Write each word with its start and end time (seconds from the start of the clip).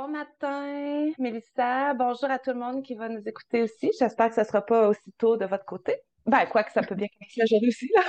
Bon 0.00 0.06
matin, 0.06 1.10
Mélissa. 1.18 1.92
Bonjour 1.92 2.30
à 2.30 2.38
tout 2.38 2.50
le 2.50 2.60
monde 2.60 2.84
qui 2.84 2.94
va 2.94 3.08
nous 3.08 3.22
écouter 3.26 3.64
aussi. 3.64 3.90
J'espère 3.98 4.28
que 4.28 4.36
ce 4.36 4.42
ne 4.42 4.46
sera 4.46 4.64
pas 4.64 4.90
aussitôt 4.90 5.36
de 5.36 5.44
votre 5.44 5.64
côté. 5.64 5.96
Ben, 6.24 6.46
quoi 6.46 6.62
que 6.62 6.70
ça 6.70 6.82
peut 6.82 6.94
bien 6.94 7.08
commencer 7.08 7.40
la 7.40 7.46
journée 7.46 7.66
aussi, 7.66 7.90
là. 7.92 8.02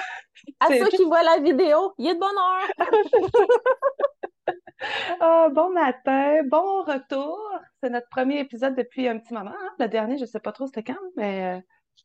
À 0.60 0.68
ceux 0.68 0.88
qui 0.96 1.04
voient 1.06 1.24
la 1.24 1.40
vidéo, 1.40 1.96
il 1.98 2.10
est 2.10 2.14
de 2.14 2.20
bonne 2.20 2.38
heure. 2.38 2.70
Ah, 5.20 5.50
bon 5.52 5.72
matin, 5.72 6.44
bon 6.44 6.84
retour. 6.84 7.40
C'est 7.82 7.90
notre 7.90 8.10
premier 8.10 8.42
épisode 8.42 8.76
depuis 8.76 9.08
un 9.08 9.18
petit 9.18 9.34
moment. 9.34 9.50
Hein. 9.60 9.70
Le 9.80 9.88
dernier, 9.88 10.18
je 10.18 10.22
ne 10.22 10.28
sais 10.28 10.40
pas 10.40 10.52
trop 10.52 10.68
c'était 10.68 10.84
quand, 10.84 11.02
mais. 11.18 11.58
Euh, 11.58 11.62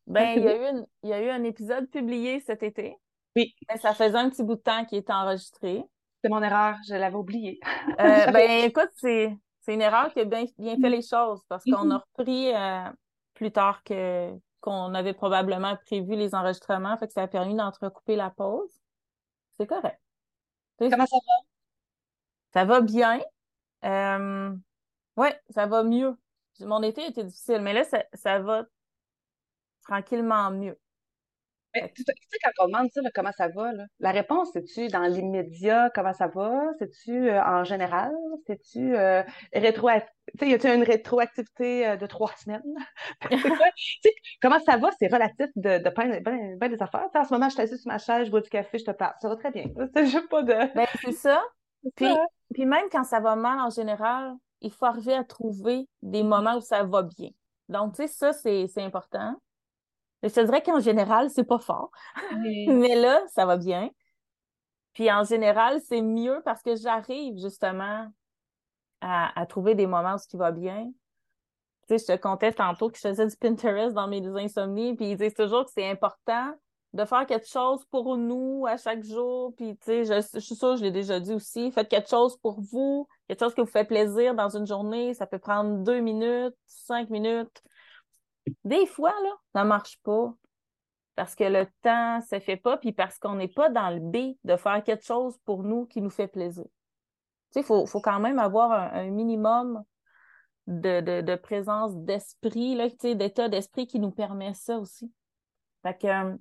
ben, 0.06 0.38
il 0.38 0.44
y, 0.44 0.48
a 0.48 0.56
eu 0.56 0.74
il 1.02 1.10
y 1.10 1.12
a 1.12 1.20
eu 1.20 1.28
un 1.28 1.44
épisode 1.44 1.90
publié 1.90 2.40
cet 2.40 2.62
été. 2.62 2.96
Oui. 3.36 3.54
Ça 3.76 3.92
faisait 3.92 4.16
un 4.16 4.30
petit 4.30 4.44
bout 4.44 4.54
de 4.54 4.62
temps 4.62 4.86
qu'il 4.86 4.96
était 4.96 5.12
enregistré. 5.12 5.84
C'est 6.22 6.30
mon 6.30 6.42
erreur, 6.42 6.76
je 6.88 6.94
l'avais 6.94 7.16
oublié. 7.16 7.60
Euh, 8.00 8.26
ben, 8.32 8.64
écoute, 8.64 8.88
c'est 8.94 9.36
c'est 9.64 9.72
une 9.74 9.80
erreur 9.80 10.12
qui 10.12 10.20
a 10.20 10.24
bien, 10.24 10.44
bien 10.58 10.76
fait 10.76 10.90
les 10.90 11.00
choses 11.00 11.42
parce 11.48 11.64
qu'on 11.64 11.90
a 11.90 11.98
repris 11.98 12.54
euh, 12.54 12.90
plus 13.32 13.50
tard 13.50 13.82
que 13.82 14.30
qu'on 14.60 14.94
avait 14.94 15.12
probablement 15.12 15.76
prévu 15.76 16.16
les 16.16 16.34
enregistrements, 16.34 16.96
fait 16.96 17.06
que 17.06 17.12
ça 17.12 17.22
a 17.22 17.28
permis 17.28 17.54
d'entrecouper 17.54 18.16
la 18.16 18.30
pause. 18.30 18.70
C'est 19.58 19.66
correct. 19.66 20.00
Comment 20.78 21.06
ça 21.06 21.16
va? 21.16 21.32
Ça 22.54 22.64
va 22.64 22.80
bien. 22.80 23.20
Euh, 23.84 24.54
ouais, 25.18 25.38
ça 25.50 25.66
va 25.66 25.82
mieux. 25.82 26.16
Mon 26.60 26.82
été 26.82 27.06
était 27.06 27.24
difficile, 27.24 27.60
mais 27.60 27.74
là, 27.74 27.84
ça, 27.84 28.04
ça 28.14 28.38
va 28.38 28.64
tranquillement 29.82 30.50
mieux 30.50 30.78
tu 31.74 32.02
sais, 32.02 32.38
quand 32.42 32.64
on 32.64 32.66
demande 32.68 32.90
ça, 32.92 33.00
comment 33.14 33.32
ça 33.32 33.48
va, 33.48 33.70
la 34.00 34.10
réponse, 34.10 34.50
c'est-tu 34.52 34.88
dans 34.88 35.02
l'immédiat, 35.02 35.90
comment 35.94 36.12
ça 36.12 36.28
va? 36.28 36.70
C'est-tu 36.78 37.28
euh, 37.28 37.42
en 37.42 37.64
général? 37.64 38.12
C'est-tu 38.46 38.96
euh, 38.96 39.22
rétroactif? 39.52 40.10
Tu 40.38 40.48
y 40.48 40.54
a-tu 40.54 40.68
une 40.68 40.82
rétroactivité 40.82 41.86
euh, 41.86 41.96
de 41.96 42.06
trois 42.06 42.32
semaines? 42.36 42.62
comment 44.42 44.60
ça 44.60 44.76
va? 44.76 44.90
C'est 44.98 45.12
relatif 45.12 45.48
de, 45.56 45.78
de 45.82 45.90
plein, 45.90 46.68
des 46.68 46.82
affaires. 46.82 47.08
en 47.14 47.24
ce 47.24 47.32
moment, 47.32 47.48
je 47.48 47.54
suis 47.54 47.62
assise 47.62 47.80
sur 47.80 47.90
ma 47.90 47.98
chaise, 47.98 48.26
je 48.26 48.30
bois 48.30 48.40
du 48.40 48.50
café, 48.50 48.78
je 48.78 48.84
te 48.84 48.90
parle. 48.90 49.14
Ça 49.20 49.28
va 49.28 49.36
très 49.36 49.50
bien. 49.50 49.66
C'est 49.94 50.28
pas 50.28 50.42
de. 50.42 50.74
Ben, 50.74 50.86
c'est 51.02 51.12
ça. 51.12 51.42
Puis, 51.96 52.08
puis 52.52 52.64
même 52.64 52.86
quand 52.90 53.04
ça 53.04 53.20
va 53.20 53.36
mal 53.36 53.58
en 53.60 53.70
général, 53.70 54.34
il 54.60 54.72
faut 54.72 54.86
arriver 54.86 55.14
à 55.14 55.24
trouver 55.24 55.86
des 56.02 56.22
moments 56.22 56.56
où 56.56 56.60
ça 56.60 56.82
va 56.82 57.02
bien. 57.02 57.28
Donc, 57.68 57.94
tu 57.96 58.06
sais, 58.06 58.08
ça, 58.08 58.32
c'est 58.32 58.82
important. 58.82 59.36
Je 60.24 60.34
te 60.34 60.40
dirais 60.40 60.62
qu'en 60.62 60.80
général, 60.80 61.28
c'est 61.30 61.44
pas 61.44 61.58
fort. 61.58 61.90
Mais 62.66 62.94
là, 62.94 63.22
ça 63.28 63.44
va 63.44 63.56
bien. 63.56 63.90
Puis 64.94 65.10
en 65.10 65.24
général, 65.24 65.80
c'est 65.86 66.00
mieux 66.00 66.40
parce 66.44 66.62
que 66.62 66.76
j'arrive 66.76 67.38
justement 67.38 68.08
à, 69.00 69.44
trouver 69.46 69.74
des 69.74 69.86
moments 69.86 70.14
où 70.14 70.18
ce 70.18 70.26
qui 70.26 70.38
va 70.38 70.50
bien. 70.50 70.90
Tu 71.88 71.98
sais, 71.98 71.98
je 71.98 72.16
te 72.16 72.22
contais 72.22 72.52
tantôt 72.52 72.88
que 72.88 72.96
je 72.96 73.02
faisais 73.02 73.26
du 73.26 73.36
Pinterest 73.36 73.92
dans 73.92 74.08
mes 74.08 74.26
insomnies, 74.26 74.96
puis 74.96 75.10
ils 75.10 75.16
disent 75.18 75.34
toujours 75.34 75.66
que 75.66 75.70
c'est 75.72 75.90
important 75.90 76.54
de 76.94 77.04
faire 77.04 77.26
quelque 77.26 77.46
chose 77.46 77.84
pour 77.90 78.16
nous 78.16 78.64
à 78.66 78.78
chaque 78.78 79.02
jour. 79.02 79.52
Puis, 79.56 79.76
tu 79.76 79.84
sais, 79.84 80.04
je, 80.04 80.26
je, 80.32 80.38
suis 80.38 80.54
sûre, 80.54 80.76
je 80.76 80.82
l'ai 80.84 80.92
déjà 80.92 81.20
dit 81.20 81.34
aussi, 81.34 81.70
faites 81.70 81.88
quelque 81.88 82.08
chose 82.08 82.38
pour 82.38 82.60
vous, 82.60 83.06
quelque 83.28 83.40
chose 83.40 83.54
qui 83.54 83.60
vous 83.60 83.66
fait 83.66 83.84
plaisir 83.84 84.34
dans 84.34 84.56
une 84.56 84.66
journée. 84.66 85.12
Ça 85.12 85.26
peut 85.26 85.40
prendre 85.40 85.82
deux 85.82 86.00
minutes, 86.00 86.54
cinq 86.66 87.10
minutes. 87.10 87.62
Des 88.64 88.86
fois, 88.86 89.12
là, 89.22 89.30
ça 89.54 89.64
marche 89.64 89.98
pas 90.02 90.34
parce 91.14 91.34
que 91.34 91.44
le 91.44 91.66
temps 91.82 92.18
ne 92.18 92.22
se 92.22 92.40
fait 92.40 92.56
pas, 92.56 92.76
puis 92.76 92.92
parce 92.92 93.18
qu'on 93.18 93.36
n'est 93.36 93.48
pas 93.48 93.70
dans 93.70 93.90
le 93.90 94.00
B 94.00 94.36
de 94.44 94.56
faire 94.56 94.82
quelque 94.82 95.04
chose 95.04 95.38
pour 95.44 95.62
nous 95.62 95.86
qui 95.86 96.00
nous 96.00 96.10
fait 96.10 96.28
plaisir. 96.28 96.64
Tu 96.64 96.70
sais, 97.50 97.60
il 97.60 97.86
faut, 97.86 98.00
quand 98.00 98.18
même 98.18 98.38
avoir 98.38 98.72
un, 98.72 99.10
minimum 99.10 99.84
de, 100.66 101.36
présence 101.36 101.94
d'esprit, 101.94 102.74
là, 102.74 102.90
tu 102.90 102.96
sais, 103.00 103.14
d'état 103.14 103.48
d'esprit 103.48 103.86
qui 103.86 104.00
nous 104.00 104.10
permet 104.10 104.54
ça 104.54 104.78
aussi. 104.78 105.12
Fait 105.82 105.96
que, 105.96 106.36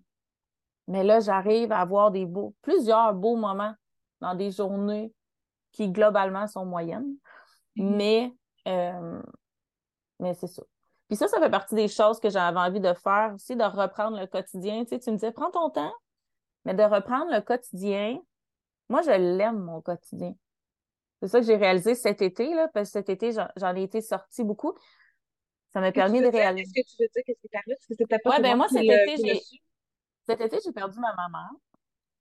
mais 0.87 1.03
là, 1.03 1.19
j'arrive 1.19 1.71
à 1.71 1.79
avoir 1.79 2.11
des 2.11 2.25
beaux, 2.25 2.55
plusieurs 2.61 3.13
beaux 3.13 3.35
moments 3.35 3.75
dans 4.21 4.33
des 4.33 4.51
journées 4.51 5.13
qui 5.71 5.89
globalement 5.89 6.47
sont 6.47 6.65
moyennes. 6.65 7.15
Mm-hmm. 7.75 7.95
Mais, 7.95 8.33
euh, 8.67 9.21
mais 10.19 10.33
c'est 10.33 10.47
ça. 10.47 10.63
Puis 11.07 11.17
ça, 11.17 11.27
ça 11.27 11.39
fait 11.39 11.49
partie 11.49 11.75
des 11.75 11.87
choses 11.87 12.19
que 12.19 12.29
j'avais 12.29 12.59
envie 12.59 12.79
de 12.79 12.93
faire 12.93 13.31
aussi, 13.35 13.55
de 13.55 13.63
reprendre 13.63 14.19
le 14.19 14.25
quotidien. 14.25 14.83
Tu, 14.83 14.89
sais, 14.89 14.99
tu 14.99 15.11
me 15.11 15.15
disais, 15.15 15.31
prends 15.31 15.51
ton 15.51 15.69
temps, 15.69 15.93
mais 16.65 16.73
de 16.73 16.83
reprendre 16.83 17.31
le 17.31 17.41
quotidien. 17.41 18.19
Moi, 18.89 19.01
je 19.01 19.11
l'aime, 19.11 19.59
mon 19.59 19.81
quotidien. 19.81 20.33
C'est 21.21 21.27
ça 21.27 21.39
que 21.39 21.45
j'ai 21.45 21.55
réalisé 21.55 21.95
cet 21.95 22.21
été, 22.21 22.53
là, 22.53 22.67
parce 22.73 22.89
que 22.89 22.93
cet 22.93 23.09
été, 23.09 23.31
j'en 23.31 23.75
ai 23.75 23.83
été 23.83 24.01
sortie 24.01 24.43
beaucoup. 24.43 24.73
Ça 25.71 25.79
m'a 25.79 25.91
permis 25.91 26.21
de 26.21 26.27
réaliser. 26.27 26.71
Qu'est-ce 26.73 26.95
que 26.95 26.97
tu 26.97 27.03
veux 27.03 27.09
dire? 27.13 27.23
Qu'est-ce 27.25 27.41
qui 27.41 27.49
t'arrive? 27.49 27.75
Parce 27.75 27.87
que 27.87 27.95
c'était 27.97 28.19
pas 28.19 28.29
Ouais, 28.29 28.41
ben 28.41 28.55
moi, 28.55 28.67
cet 28.67 28.83
été, 28.83 29.15
j'ai. 29.17 29.41
Cet 30.25 30.41
été, 30.41 30.57
j'ai 30.63 30.71
perdu 30.71 30.99
ma 30.99 31.13
maman. 31.15 31.47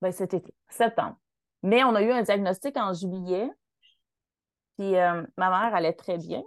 Ben, 0.00 0.10
cet 0.10 0.34
été, 0.34 0.54
septembre. 0.68 1.16
Mais 1.62 1.84
on 1.84 1.94
a 1.94 2.02
eu 2.02 2.10
un 2.10 2.22
diagnostic 2.22 2.76
en 2.76 2.92
juillet. 2.92 3.48
Puis 4.78 4.96
euh, 4.96 5.22
ma 5.36 5.50
mère 5.50 5.74
allait 5.74 5.92
très 5.92 6.18
bien. 6.18 6.42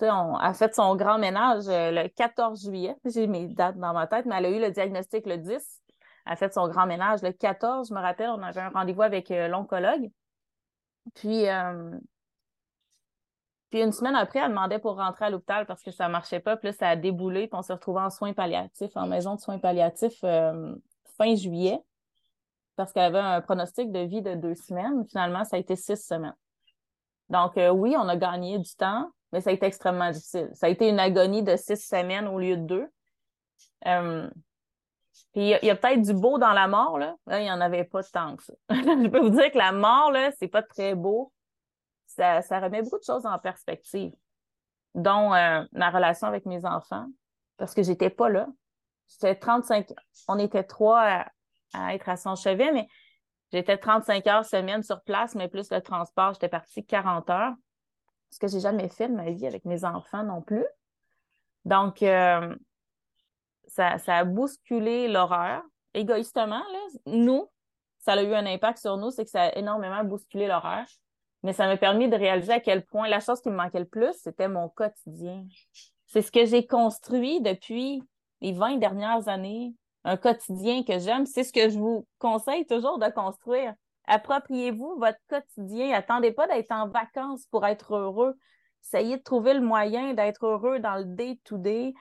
On 0.00 0.36
a 0.36 0.54
fait 0.54 0.74
son 0.74 0.96
grand 0.96 1.18
ménage 1.18 1.68
euh, 1.68 1.90
le 1.90 2.08
14 2.08 2.64
juillet. 2.64 2.96
J'ai 3.04 3.26
mes 3.26 3.46
dates 3.48 3.76
dans 3.76 3.92
ma 3.92 4.06
tête, 4.06 4.24
mais 4.24 4.36
elle 4.36 4.46
a 4.46 4.50
eu 4.50 4.60
le 4.60 4.70
diagnostic 4.70 5.26
le 5.26 5.36
10. 5.36 5.82
Elle 6.26 6.32
a 6.32 6.36
fait 6.36 6.52
son 6.52 6.68
grand 6.68 6.86
ménage 6.86 7.22
le 7.22 7.32
14. 7.32 7.88
Je 7.88 7.94
me 7.94 8.00
rappelle, 8.00 8.30
on 8.30 8.42
avait 8.42 8.62
un 8.62 8.70
rendez-vous 8.70 9.02
avec 9.02 9.30
euh, 9.30 9.48
l'oncologue. 9.48 10.10
Puis, 11.14 11.48
euh, 11.48 11.90
puis 13.70 13.82
une 13.82 13.92
semaine 13.92 14.16
après, 14.16 14.38
elle 14.38 14.48
demandait 14.50 14.78
pour 14.78 14.96
rentrer 14.96 15.26
à 15.26 15.30
l'hôpital 15.30 15.66
parce 15.66 15.82
que 15.82 15.90
ça 15.90 16.08
marchait 16.08 16.40
pas. 16.40 16.56
Puis 16.56 16.72
ça 16.72 16.88
a 16.88 16.96
déboulé. 16.96 17.46
Puis 17.46 17.58
on 17.58 17.62
s'est 17.62 17.74
retrouvés 17.74 18.00
en 18.00 18.10
soins 18.10 18.32
palliatifs, 18.32 18.96
en 18.96 19.06
maison 19.06 19.34
de 19.34 19.40
soins 19.40 19.58
palliatifs 19.58 20.20
fin 21.18 21.36
juillet 21.36 21.78
parce 22.76 22.92
qu'elle 22.92 23.04
avait 23.04 23.20
un 23.20 23.40
pronostic 23.40 23.92
de 23.92 24.00
vie 24.00 24.22
de 24.22 24.34
deux 24.34 24.54
semaines. 24.54 25.04
Finalement, 25.06 25.44
ça 25.44 25.56
a 25.56 25.58
été 25.60 25.76
six 25.76 25.96
semaines. 25.96 26.34
Donc, 27.28 27.52
oui, 27.56 27.94
on 27.96 28.08
a 28.08 28.16
gagné 28.16 28.58
du 28.58 28.74
temps 28.74 29.12
mais 29.34 29.40
ça 29.40 29.50
a 29.50 29.52
été 29.52 29.66
extrêmement 29.66 30.12
difficile. 30.12 30.48
Ça 30.54 30.66
a 30.66 30.68
été 30.68 30.88
une 30.88 31.00
agonie 31.00 31.42
de 31.42 31.56
six 31.56 31.76
semaines 31.76 32.28
au 32.28 32.38
lieu 32.38 32.56
de 32.56 32.62
deux. 32.62 32.88
Euh, 33.84 34.30
puis 35.32 35.50
il 35.50 35.58
y 35.60 35.70
a, 35.70 35.74
peut-être 35.74 36.02
du 36.02 36.14
beau 36.14 36.38
dans 36.38 36.52
la 36.52 36.68
mort, 36.68 37.00
là. 37.00 37.16
il 37.32 37.40
n'y 37.40 37.50
en 37.50 37.60
avait 37.60 37.82
pas 37.82 38.04
tant 38.04 38.36
que 38.36 38.44
ça. 38.44 38.52
Je 38.70 39.08
peux 39.08 39.18
vous 39.18 39.30
dire 39.30 39.50
que 39.50 39.58
la 39.58 39.72
mort, 39.72 40.12
là, 40.12 40.30
c'est 40.38 40.46
pas 40.46 40.62
très 40.62 40.94
beau. 40.94 41.32
Ça, 42.06 42.40
remet 42.60 42.82
beaucoup 42.82 43.00
de 43.00 43.04
choses 43.04 43.26
en 43.26 43.36
perspective, 43.40 44.12
dont 44.94 45.34
euh, 45.34 45.64
ma 45.72 45.90
relation 45.90 46.28
avec 46.28 46.46
mes 46.46 46.64
enfants, 46.64 47.06
parce 47.56 47.74
que 47.74 47.82
j'étais 47.82 48.10
pas 48.10 48.28
là. 48.28 48.46
J'étais 49.08 49.34
35 49.34 49.88
On 50.28 50.38
était 50.38 50.62
trois 50.62 51.00
à, 51.00 51.26
à 51.72 51.94
être 51.96 52.08
à 52.08 52.16
son 52.16 52.36
chevet, 52.36 52.70
mais 52.70 52.86
j'étais 53.50 53.78
35 53.78 54.24
heures 54.28 54.44
semaine 54.44 54.84
sur 54.84 55.02
place, 55.02 55.34
mais 55.34 55.48
plus 55.48 55.72
le 55.72 55.80
transport, 55.80 56.34
j'étais 56.34 56.48
partie 56.48 56.86
40 56.86 57.30
heures 57.30 57.54
ce 58.34 58.40
que 58.40 58.48
j'ai 58.48 58.58
jamais 58.58 58.88
fait 58.88 59.08
de 59.08 59.14
ma 59.14 59.30
vie 59.30 59.46
avec 59.46 59.64
mes 59.64 59.84
enfants 59.84 60.24
non 60.24 60.42
plus. 60.42 60.66
Donc, 61.64 62.02
euh, 62.02 62.52
ça, 63.68 63.96
a 64.08 64.24
bousculé 64.24 65.06
l'horreur. 65.06 65.62
Égoïstement, 65.94 66.58
là, 66.58 66.80
nous, 67.06 67.48
ça 68.00 68.14
a 68.14 68.22
eu 68.24 68.34
un 68.34 68.44
impact 68.44 68.78
sur 68.78 68.96
nous, 68.96 69.12
c'est 69.12 69.24
que 69.24 69.30
ça 69.30 69.42
a 69.42 69.56
énormément 69.56 70.02
bousculé 70.02 70.48
l'horreur. 70.48 70.84
Mais 71.44 71.52
ça 71.52 71.66
m'a 71.66 71.76
permis 71.76 72.08
de 72.08 72.16
réaliser 72.16 72.54
à 72.54 72.58
quel 72.58 72.84
point 72.84 73.06
la 73.06 73.20
chose 73.20 73.40
qui 73.40 73.50
me 73.50 73.56
manquait 73.56 73.78
le 73.78 73.86
plus, 73.86 74.12
c'était 74.14 74.48
mon 74.48 74.68
quotidien. 74.68 75.46
C'est 76.06 76.22
ce 76.22 76.32
que 76.32 76.44
j'ai 76.44 76.66
construit 76.66 77.40
depuis 77.40 78.02
les 78.40 78.52
20 78.52 78.78
dernières 78.78 79.28
années, 79.28 79.74
un 80.02 80.16
quotidien 80.16 80.82
que 80.82 80.98
j'aime. 80.98 81.24
C'est 81.24 81.44
ce 81.44 81.52
que 81.52 81.68
je 81.68 81.78
vous 81.78 82.04
conseille 82.18 82.66
toujours 82.66 82.98
de 82.98 83.08
construire. 83.10 83.74
Appropriez-vous 84.06 84.96
votre 84.98 85.18
quotidien. 85.28 85.94
Attendez 85.94 86.32
pas 86.32 86.46
d'être 86.46 86.72
en 86.72 86.88
vacances 86.88 87.46
pour 87.46 87.66
être 87.66 87.94
heureux. 87.94 88.36
Essayez 88.82 89.16
de 89.16 89.22
trouver 89.22 89.54
le 89.54 89.60
moyen 89.60 90.12
d'être 90.12 90.46
heureux 90.46 90.78
dans 90.78 90.96
le 90.96 91.04
day-to-day, 91.04 91.94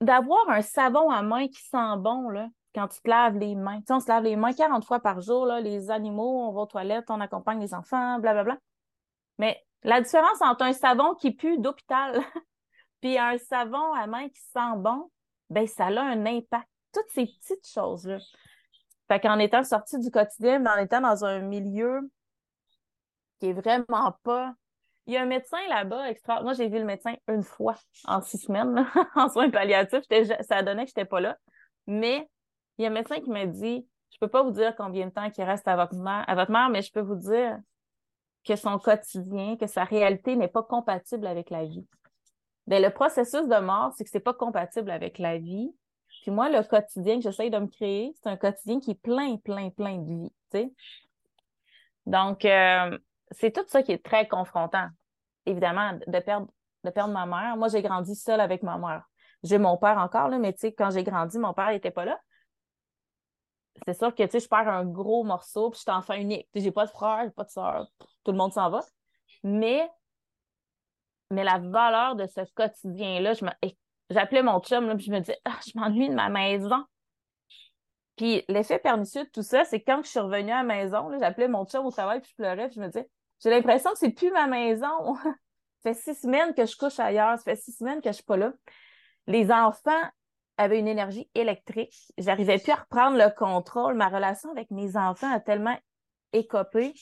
d'avoir 0.00 0.50
un 0.50 0.62
savon 0.62 1.10
à 1.10 1.22
main 1.22 1.48
qui 1.48 1.62
sent 1.62 1.96
bon, 1.96 2.30
quand 2.74 2.88
tu 2.88 3.00
te 3.00 3.08
laves 3.08 3.38
les 3.38 3.54
mains. 3.54 3.80
On 3.88 4.00
se 4.00 4.08
lave 4.08 4.24
les 4.24 4.36
mains 4.36 4.52
40 4.52 4.84
fois 4.84 5.00
par 5.00 5.20
jour, 5.20 5.46
là, 5.46 5.60
les 5.60 5.90
animaux, 5.90 6.46
on 6.46 6.52
va 6.52 6.60
aux 6.62 6.66
toilettes, 6.66 7.10
on 7.10 7.20
accompagne 7.20 7.60
les 7.60 7.72
enfants, 7.72 8.18
blablabla. 8.18 8.58
Mais 9.38 9.64
la 9.82 10.00
différence 10.00 10.42
entre 10.42 10.64
un 10.64 10.72
savon 10.72 11.14
qui 11.14 11.30
pue 11.30 11.58
d'hôpital 11.58 12.20
puis 13.00 13.18
un 13.18 13.38
savon 13.38 13.92
à 13.94 14.06
main 14.06 14.28
qui 14.28 14.40
sent 14.40 14.76
bon, 14.76 15.10
ben 15.48 15.66
ça 15.66 15.86
a 15.86 16.02
un 16.02 16.26
impact 16.26 16.68
toutes 16.98 17.10
ces 17.10 17.26
petites 17.26 17.66
choses-là. 17.66 18.18
Fait 19.08 19.20
qu'en 19.20 19.38
étant 19.38 19.64
sortie 19.64 19.98
du 19.98 20.10
quotidien, 20.10 20.64
en 20.66 20.76
étant 20.76 21.00
dans 21.00 21.24
un 21.24 21.40
milieu 21.40 22.00
qui 23.38 23.46
est 23.46 23.52
vraiment 23.52 24.12
pas. 24.22 24.54
Il 25.06 25.14
y 25.14 25.16
a 25.16 25.22
un 25.22 25.26
médecin 25.26 25.58
là-bas 25.68 26.10
extra. 26.10 26.42
Moi, 26.42 26.52
j'ai 26.52 26.68
vu 26.68 26.78
le 26.78 26.84
médecin 26.84 27.14
une 27.28 27.42
fois 27.42 27.76
en 28.04 28.20
six 28.20 28.38
semaines 28.38 28.86
en 29.14 29.28
soins 29.28 29.50
palliatifs. 29.50 30.04
Ça 30.42 30.62
donnait 30.62 30.84
que 30.84 30.90
je 30.90 31.00
n'étais 31.00 31.06
pas 31.06 31.20
là. 31.20 31.36
Mais 31.86 32.28
il 32.76 32.82
y 32.82 32.86
a 32.86 32.90
un 32.90 32.92
médecin 32.92 33.20
qui 33.20 33.30
m'a 33.30 33.46
dit 33.46 33.86
Je 34.12 34.18
peux 34.20 34.28
pas 34.28 34.42
vous 34.42 34.50
dire 34.50 34.74
combien 34.76 35.06
de 35.06 35.12
temps 35.12 35.30
il 35.34 35.44
reste 35.44 35.66
à 35.66 35.76
votre 35.76 35.94
mère, 35.94 36.24
à 36.28 36.34
votre 36.34 36.50
mère, 36.50 36.68
mais 36.68 36.82
je 36.82 36.92
peux 36.92 37.00
vous 37.00 37.16
dire 37.16 37.58
que 38.44 38.56
son 38.56 38.78
quotidien, 38.78 39.56
que 39.56 39.66
sa 39.66 39.84
réalité 39.84 40.36
n'est 40.36 40.48
pas 40.48 40.62
compatible 40.62 41.26
avec 41.26 41.48
la 41.48 41.64
vie. 41.64 41.86
Bien, 42.66 42.80
le 42.80 42.90
processus 42.90 43.48
de 43.48 43.60
mort, 43.60 43.94
c'est 43.96 44.04
que 44.04 44.10
c'est 44.10 44.20
pas 44.20 44.34
compatible 44.34 44.90
avec 44.90 45.18
la 45.18 45.38
vie. 45.38 45.70
Puis 46.28 46.34
moi, 46.34 46.50
le 46.50 46.62
quotidien 46.62 47.16
que 47.16 47.22
j'essaye 47.22 47.48
de 47.48 47.56
me 47.56 47.68
créer, 47.68 48.12
c'est 48.14 48.28
un 48.28 48.36
quotidien 48.36 48.80
qui 48.80 48.90
est 48.90 49.02
plein, 49.02 49.38
plein, 49.38 49.70
plein 49.70 49.96
de 49.96 50.04
vie. 50.04 50.32
sais. 50.52 50.70
Donc, 52.04 52.44
euh, 52.44 52.98
c'est 53.30 53.50
tout 53.50 53.64
ça 53.66 53.82
qui 53.82 53.92
est 53.92 54.04
très 54.04 54.28
confrontant. 54.28 54.88
Évidemment, 55.46 55.94
de 56.06 56.18
perdre, 56.20 56.48
de 56.84 56.90
perdre 56.90 57.14
ma 57.14 57.24
mère. 57.24 57.56
Moi, 57.56 57.68
j'ai 57.68 57.80
grandi 57.80 58.14
seule 58.14 58.40
avec 58.40 58.62
ma 58.62 58.76
mère. 58.76 59.08
J'ai 59.42 59.56
mon 59.56 59.78
père 59.78 59.96
encore, 59.96 60.28
là, 60.28 60.38
mais 60.38 60.54
quand 60.76 60.90
j'ai 60.90 61.02
grandi, 61.02 61.38
mon 61.38 61.54
père 61.54 61.70
n'était 61.70 61.90
pas 61.90 62.04
là. 62.04 62.20
C'est 63.86 63.96
sûr 63.96 64.14
que, 64.14 64.24
je 64.24 64.48
perds 64.48 64.68
un 64.68 64.84
gros 64.84 65.24
morceau, 65.24 65.70
puis 65.70 65.78
je 65.78 65.90
suis 65.90 65.90
enfant 65.90 66.12
unique. 66.12 66.46
J'ai 66.54 66.72
pas 66.72 66.84
de 66.84 66.90
frère, 66.90 67.32
pas 67.32 67.44
de 67.44 67.50
soeur, 67.50 67.90
tout 68.24 68.32
le 68.32 68.36
monde 68.36 68.52
s'en 68.52 68.68
va. 68.68 68.80
Mais, 69.44 69.90
mais 71.30 71.44
la 71.44 71.58
valeur 71.58 72.16
de 72.16 72.26
ce 72.26 72.42
quotidien-là, 72.52 73.32
je 73.32 73.46
me, 73.46 73.50
j'appelais 74.10 74.42
mon 74.42 74.60
chum, 74.60 74.86
là, 74.86 74.94
puis 74.94 75.06
je 75.06 75.12
me 75.12 75.20
disais, 75.20 75.38
ah, 75.44 75.58
je 75.66 75.78
m'ennuie 75.78 76.08
de 76.08 76.14
ma 76.14 76.28
maison. 76.28 76.84
Puis 78.16 78.44
l'effet 78.48 78.78
pernicieux 78.78 79.24
de 79.24 79.30
tout 79.30 79.42
ça, 79.42 79.64
c'est 79.64 79.80
quand 79.80 80.02
je 80.02 80.08
suis 80.08 80.18
revenue 80.18 80.50
à 80.50 80.58
la 80.58 80.62
maison, 80.64 81.08
j'appelais 81.18 81.48
mon 81.48 81.64
chum 81.64 81.86
au 81.86 81.90
travail, 81.90 82.20
puis 82.20 82.30
je 82.30 82.36
pleurais, 82.36 82.66
puis 82.66 82.76
je 82.76 82.80
me 82.80 82.86
disais, 82.86 83.08
j'ai 83.42 83.50
l'impression 83.50 83.90
que 83.92 83.98
c'est 83.98 84.10
plus 84.10 84.32
ma 84.32 84.46
maison. 84.46 85.14
ça 85.82 85.94
fait 85.94 85.94
six 85.94 86.20
semaines 86.20 86.52
que 86.54 86.66
je 86.66 86.76
couche 86.76 86.98
ailleurs, 86.98 87.38
ça 87.38 87.44
fait 87.44 87.56
six 87.56 87.72
semaines 87.72 88.00
que 88.00 88.08
je 88.08 88.14
suis 88.14 88.24
pas 88.24 88.36
là. 88.36 88.52
Les 89.28 89.52
enfants 89.52 90.02
avaient 90.56 90.80
une 90.80 90.88
énergie 90.88 91.30
électrique. 91.34 91.94
J'arrivais 92.18 92.58
plus 92.58 92.72
à 92.72 92.76
reprendre 92.76 93.16
le 93.16 93.30
contrôle. 93.30 93.94
Ma 93.94 94.08
relation 94.08 94.50
avec 94.50 94.70
mes 94.70 94.96
enfants 94.96 95.32
a 95.32 95.38
tellement 95.38 95.78
écopé. 96.32 96.92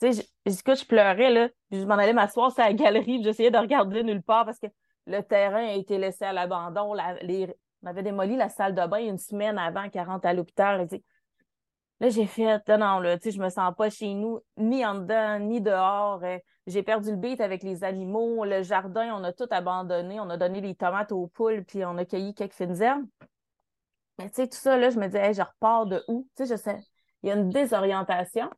Tu 0.00 0.12
sais, 0.12 0.28
je, 0.46 0.52
je 0.52 0.86
pleurais, 0.86 1.30
là, 1.30 1.48
je 1.72 1.84
m'en 1.84 1.94
allais 1.94 2.12
m'asseoir 2.12 2.52
sur 2.52 2.62
la 2.62 2.72
galerie, 2.72 3.22
j'essayais 3.22 3.50
de 3.50 3.58
regarder 3.58 4.02
nulle 4.02 4.22
part 4.22 4.44
parce 4.44 4.58
que 4.58 4.66
le 5.06 5.20
terrain 5.20 5.66
a 5.66 5.72
été 5.72 5.98
laissé 5.98 6.24
à 6.24 6.32
l'abandon. 6.32 6.94
on 6.94 7.86
avait 7.86 8.02
démoli 8.02 8.36
la 8.36 8.48
salle 8.48 8.74
de 8.74 8.86
bain 8.86 8.98
une 8.98 9.18
semaine 9.18 9.58
avant 9.58 9.88
qu'elle 9.88 10.06
rentre 10.06 10.26
à 10.26 10.34
l'hôpital. 10.34 10.86
Là, 12.00 12.08
j'ai 12.08 12.26
fait, 12.26 12.68
non, 12.68 12.98
là, 12.98 13.16
tu 13.16 13.24
sais, 13.24 13.30
je 13.30 13.40
me 13.40 13.48
sens 13.48 13.72
pas 13.76 13.88
chez 13.88 14.14
nous, 14.14 14.40
ni 14.56 14.84
en 14.84 14.96
dedans, 14.96 15.38
ni 15.38 15.60
dehors. 15.60 16.20
Euh, 16.24 16.38
j'ai 16.66 16.82
perdu 16.82 17.10
le 17.12 17.16
beat 17.16 17.40
avec 17.40 17.62
les 17.62 17.84
animaux. 17.84 18.44
Le 18.44 18.62
jardin, 18.64 19.14
on 19.14 19.22
a 19.22 19.32
tout 19.32 19.46
abandonné. 19.50 20.18
On 20.18 20.28
a 20.28 20.36
donné 20.36 20.60
les 20.60 20.74
tomates 20.74 21.12
aux 21.12 21.28
poules, 21.28 21.64
puis 21.64 21.84
on 21.84 21.96
a 21.98 22.04
cueilli 22.04 22.34
quelques 22.34 22.54
fines 22.54 22.82
herbes. 22.82 23.06
Mais 24.18 24.28
tu 24.30 24.34
sais, 24.34 24.48
tout 24.48 24.58
ça, 24.58 24.76
là, 24.76 24.90
je 24.90 24.98
me 24.98 25.06
disais, 25.06 25.32
je 25.34 25.42
repars 25.42 25.86
de 25.86 26.02
où? 26.08 26.28
Tu 26.36 26.44
sais, 26.44 26.56
je 26.56 26.60
sais, 26.60 26.80
il 27.22 27.28
y 27.28 27.32
a 27.32 27.36
une 27.36 27.50
désorientation. 27.50 28.50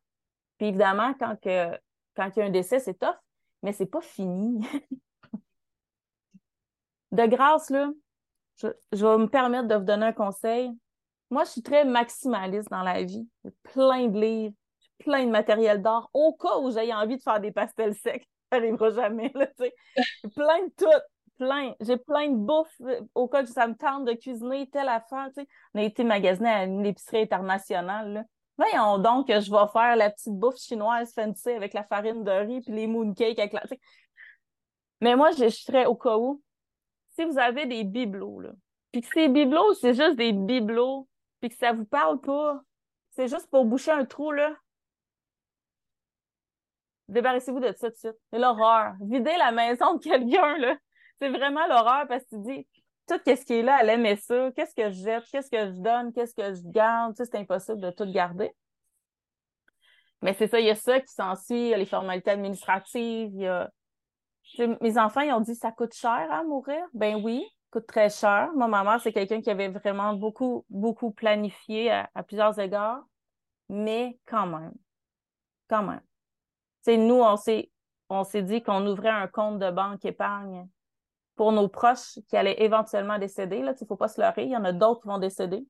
Puis 0.57 0.67
évidemment, 0.67 1.13
quand, 1.19 1.35
que, 1.39 1.69
quand 2.15 2.29
il 2.35 2.39
y 2.39 2.41
a 2.41 2.45
un 2.45 2.49
décès, 2.49 2.79
c'est 2.79 2.97
tough, 2.97 3.15
mais 3.61 3.73
c'est 3.73 3.85
pas 3.85 4.01
fini. 4.01 4.67
de 7.15 7.25
grâce, 7.25 7.69
là, 7.69 7.89
je, 8.61 8.67
vais 9.05 9.17
me 9.17 9.27
permettre 9.27 9.67
de 9.67 9.75
vous 9.75 9.83
donner 9.83 10.07
un 10.07 10.13
conseil. 10.13 10.71
Moi, 11.29 11.43
je 11.43 11.51
suis 11.51 11.61
très 11.61 11.85
maximaliste 11.85 12.69
dans 12.69 12.83
la 12.83 13.03
vie. 13.03 13.27
J'ai 13.43 13.51
plein 13.63 14.07
de 14.07 14.19
livres, 14.19 14.55
plein 14.99 15.25
de 15.25 15.31
matériel 15.31 15.81
d'art, 15.81 16.09
au 16.13 16.33
cas 16.33 16.57
où 16.59 16.71
j'ai 16.71 16.93
envie 16.93 17.17
de 17.17 17.21
faire 17.21 17.39
des 17.39 17.51
pastels 17.51 17.95
secs. 17.95 18.27
Ça 18.51 18.59
n'arrivera 18.59 18.91
jamais, 18.91 19.31
là, 19.33 19.47
plein 20.35 20.65
de 20.65 20.73
tout, 20.77 20.85
plein. 21.37 21.73
J'ai 21.81 21.97
plein 21.97 22.29
de 22.29 22.37
bouffe 22.37 22.79
euh, 22.81 23.01
au 23.15 23.27
cas 23.27 23.43
où 23.43 23.47
ça 23.47 23.67
me 23.67 23.75
tente 23.75 24.05
de 24.05 24.13
cuisiner 24.13 24.69
telle 24.69 24.87
affaire, 24.87 25.29
tu. 25.35 25.45
On 25.73 25.79
a 25.79 25.83
été 25.83 26.03
magasiné 26.03 26.49
à 26.49 26.63
une 26.63 26.85
épicerie 26.85 27.23
internationale, 27.23 28.13
là. 28.13 28.23
Voyons 28.57 28.99
donc 28.99 29.27
que 29.27 29.41
je 29.41 29.51
vais 29.51 29.67
faire 29.73 29.97
la 29.97 30.09
petite 30.09 30.33
bouffe 30.33 30.57
chinoise 30.57 31.13
fancy 31.13 31.49
avec 31.49 31.73
la 31.73 31.83
farine 31.83 32.23
de 32.23 32.31
riz 32.31 32.61
puis 32.61 32.71
les 32.71 32.87
mooncakes 32.87 33.37
avec 33.37 33.51
la... 33.51 33.63
Mais 35.01 35.17
moi, 35.17 35.31
je, 35.31 35.43
je 35.43 35.49
serais 35.49 35.85
au 35.85 35.95
cas 35.95 36.15
où 36.17 36.41
si 37.15 37.25
vous 37.25 37.37
avez 37.37 37.65
des 37.65 37.83
bibelots, 37.83 38.41
là, 38.41 38.51
puis 38.91 39.01
que 39.01 39.07
ces 39.13 39.27
bibelots, 39.27 39.73
c'est 39.75 39.93
juste 39.93 40.15
des 40.15 40.33
bibelots, 40.33 41.07
puis 41.39 41.49
que 41.49 41.55
ça 41.55 41.73
vous 41.73 41.85
parle 41.85 42.19
pas, 42.19 42.61
c'est 43.11 43.27
juste 43.27 43.49
pour 43.49 43.65
boucher 43.65 43.91
un 43.91 44.05
trou, 44.05 44.31
là, 44.31 44.55
débarrassez-vous 47.07 47.59
de 47.59 47.67
ça 47.67 47.89
tout 47.89 47.93
de 47.93 47.97
suite. 47.97 48.17
C'est 48.31 48.39
l'horreur. 48.39 48.95
Vider 49.01 49.35
la 49.37 49.51
maison 49.51 49.95
de 49.95 49.99
quelqu'un, 49.99 50.57
là, 50.57 50.75
c'est 51.19 51.29
vraiment 51.29 51.65
l'horreur 51.67 52.07
parce 52.07 52.23
que 52.25 52.35
tu 52.35 52.41
dis, 52.41 52.67
tout 53.07 53.19
ce 53.25 53.45
qui 53.45 53.53
est 53.53 53.61
là, 53.61 53.77
elle 53.81 53.89
aimait 53.89 54.15
ça. 54.15 54.51
Qu'est-ce 54.55 54.73
que 54.73 54.89
je 54.89 55.03
jette? 55.03 55.23
Qu'est-ce 55.31 55.49
que 55.49 55.67
je 55.67 55.79
donne? 55.79 56.11
Qu'est-ce 56.11 56.33
que 56.33 56.53
je 56.53 56.61
garde? 56.65 57.13
C'est 57.15 57.35
impossible 57.35 57.79
de 57.79 57.91
tout 57.91 58.11
garder. 58.11 58.51
Mais 60.21 60.33
c'est 60.33 60.47
ça, 60.47 60.59
il 60.59 60.65
y 60.65 60.71
a 60.71 60.75
ça 60.75 60.99
qui 60.99 61.13
s'ensuit, 61.13 61.55
il 61.55 61.67
y 61.67 61.73
a 61.73 61.77
les 61.77 61.85
formalités 61.85 62.31
administratives, 62.31 63.29
il 63.33 63.41
y 63.41 63.47
a 63.47 63.69
mes 64.81 64.97
enfants, 64.97 65.21
ils 65.21 65.33
ont 65.33 65.41
dit 65.41 65.55
ça 65.55 65.71
coûte 65.71 65.93
cher 65.93 66.27
à 66.31 66.43
mourir? 66.43 66.85
Ben 66.93 67.21
oui, 67.23 67.45
coûte 67.71 67.87
très 67.87 68.09
cher. 68.09 68.51
Ma 68.55 68.67
mère, 68.67 69.01
c'est 69.01 69.11
quelqu'un 69.11 69.41
qui 69.41 69.49
avait 69.49 69.69
vraiment 69.69 70.13
beaucoup, 70.13 70.65
beaucoup 70.69 71.11
planifié 71.11 71.91
à, 71.91 72.23
plusieurs 72.23 72.57
égards. 72.59 73.03
Mais 73.69 74.19
quand 74.25 74.47
même, 74.47 74.73
quand 75.67 75.83
même. 75.83 76.01
C'est 76.81 76.97
nous, 76.97 77.21
on 77.21 77.35
s'est, 77.35 78.43
dit 78.43 78.61
qu'on 78.61 78.85
ouvrait 78.85 79.09
un 79.09 79.27
compte 79.27 79.59
de 79.59 79.71
banque 79.71 80.05
épargne 80.05 80.67
pour 81.35 81.51
nos 81.51 81.67
proches 81.67 82.19
qui 82.29 82.37
allaient 82.37 82.61
éventuellement 82.63 83.17
décéder. 83.17 83.61
Là, 83.61 83.73
il 83.79 83.87
faut 83.87 83.95
pas 83.95 84.07
se 84.07 84.21
leurrer. 84.21 84.43
Il 84.43 84.51
y 84.51 84.57
en 84.57 84.63
a 84.63 84.71
d'autres 84.71 85.01
qui 85.01 85.07
vont 85.07 85.17
décéder 85.17 85.65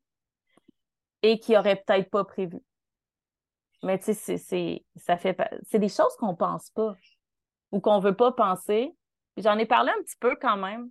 et 1.22 1.39
qui 1.39 1.57
auraient 1.57 1.81
peut-être 1.88 2.10
pas 2.12 2.25
prévu. 2.25 2.62
Mais 3.81 3.98
tu 3.98 4.13
sais, 4.13 4.38
c'est, 4.38 4.86
ça 4.95 5.18
fait, 5.18 5.38
c'est 5.63 5.80
des 5.80 5.89
choses 5.89 6.16
qu'on 6.18 6.36
pense 6.36 6.69
pas 6.72 6.95
ou 7.75 7.81
qu'on 7.81 8.00
veut 8.00 8.16
pas 8.16 8.31
penser. 8.31 8.95
J'en 9.36 9.57
ai 9.57 9.66
parlé 9.66 9.92
un 9.92 10.01
petit 10.01 10.16
peu 10.18 10.38
quand 10.39 10.56
même. 10.56 10.89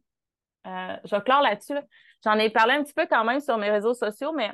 Euh, 0.66 0.96
je 1.04 1.16
clore 1.16 1.40
là-dessus. 1.40 1.78
J'en 2.22 2.34
ai 2.34 2.50
parlé 2.50 2.74
un 2.74 2.82
petit 2.82 2.92
peu 2.92 3.06
quand 3.06 3.24
même 3.24 3.40
sur 3.40 3.56
mes 3.56 3.70
réseaux 3.70 3.94
sociaux, 3.94 4.34
mais 4.34 4.52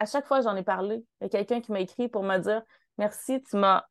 à 0.00 0.06
chaque 0.06 0.26
fois 0.26 0.40
j'en 0.40 0.56
ai 0.56 0.62
parlé, 0.62 1.04
il 1.20 1.24
y 1.24 1.26
a 1.26 1.28
quelqu'un 1.28 1.60
qui 1.60 1.70
m'a 1.72 1.80
écrit 1.80 2.08
pour 2.08 2.22
me 2.22 2.38
dire 2.38 2.62
Merci, 2.96 3.42
tu 3.42 3.56
m'as 3.56 3.84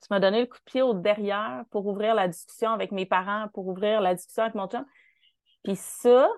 tu 0.00 0.06
m'as 0.10 0.20
donné 0.20 0.40
le 0.42 0.46
coup 0.46 0.58
de 0.58 0.62
pied 0.64 0.80
au 0.80 0.94
derrière 0.94 1.64
pour 1.70 1.84
ouvrir 1.86 2.14
la 2.14 2.28
discussion 2.28 2.70
avec 2.70 2.92
mes 2.92 3.04
parents, 3.04 3.48
pour 3.52 3.66
ouvrir 3.66 4.00
la 4.00 4.14
discussion 4.14 4.44
avec 4.44 4.54
mon 4.54 4.68
chum. 4.68 4.86
Puis 5.64 5.74
ça, 5.74 6.28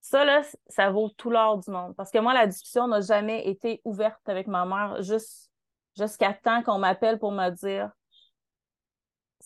ça, 0.00 0.24
là, 0.24 0.42
ça 0.68 0.90
vaut 0.90 1.08
tout 1.08 1.30
l'or 1.30 1.58
du 1.58 1.68
monde. 1.72 1.96
Parce 1.96 2.12
que 2.12 2.18
moi, 2.18 2.34
la 2.34 2.46
discussion 2.46 2.86
n'a 2.86 3.00
jamais 3.00 3.48
été 3.48 3.80
ouverte 3.84 4.28
avec 4.28 4.46
ma 4.46 4.64
mère 4.64 5.02
juste 5.02 5.50
jusqu'à 5.96 6.32
temps 6.32 6.62
qu'on 6.62 6.78
m'appelle 6.78 7.18
pour 7.18 7.32
me 7.32 7.50
dire 7.50 7.90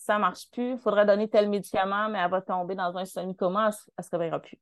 ça 0.03 0.19
marche 0.19 0.49
plus, 0.51 0.73
il 0.73 0.77
faudrait 0.77 1.05
donner 1.05 1.29
tel 1.29 1.49
médicament, 1.49 2.09
mais 2.09 2.19
elle 2.19 2.29
va 2.29 2.41
tomber 2.41 2.75
dans 2.75 2.97
un 2.97 3.05
semi-coma, 3.05 3.69
elle, 3.69 3.93
ne 3.97 4.03
se 4.03 4.09
réveillera 4.11 4.39
plus. 4.39 4.59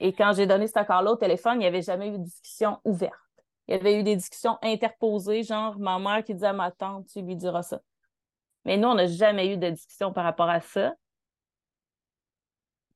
Et 0.00 0.12
quand 0.12 0.32
j'ai 0.34 0.46
donné 0.46 0.66
cet 0.66 0.78
accord-là 0.78 1.12
au 1.12 1.16
téléphone, 1.16 1.54
il 1.54 1.58
n'y 1.60 1.66
avait 1.66 1.82
jamais 1.82 2.08
eu 2.08 2.18
de 2.18 2.24
discussion 2.24 2.78
ouverte. 2.84 3.14
Il 3.68 3.76
y 3.76 3.78
avait 3.78 4.00
eu 4.00 4.02
des 4.02 4.16
discussions 4.16 4.58
interposées, 4.62 5.42
genre 5.42 5.78
ma 5.78 5.98
mère 5.98 6.24
qui 6.24 6.34
disait 6.34 6.48
à 6.48 6.52
ma 6.52 6.70
tante, 6.70 7.06
tu 7.06 7.22
lui 7.22 7.36
diras 7.36 7.62
ça. 7.62 7.80
Mais 8.64 8.76
nous, 8.76 8.88
on 8.88 8.94
n'a 8.94 9.06
jamais 9.06 9.52
eu 9.52 9.56
de 9.56 9.70
discussion 9.70 10.12
par 10.12 10.24
rapport 10.24 10.48
à 10.48 10.60
ça. 10.60 10.94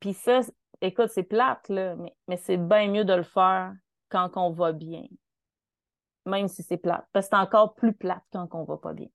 Puis 0.00 0.14
ça, 0.14 0.40
écoute, 0.80 1.10
c'est 1.10 1.22
plate, 1.22 1.68
là, 1.68 1.94
mais, 1.94 2.14
mais 2.26 2.36
c'est 2.36 2.56
bien 2.56 2.88
mieux 2.88 3.04
de 3.04 3.14
le 3.14 3.22
faire 3.22 3.72
quand 4.08 4.36
on 4.36 4.50
va 4.50 4.72
bien. 4.72 5.04
Même 6.26 6.48
si 6.48 6.62
c'est 6.64 6.76
plate. 6.76 7.06
Parce 7.12 7.26
que 7.26 7.36
c'est 7.36 7.40
encore 7.40 7.74
plus 7.74 7.92
plate 7.92 8.24
quand 8.32 8.48
on 8.52 8.64
va 8.64 8.76
pas 8.78 8.92
bien. 8.92 9.08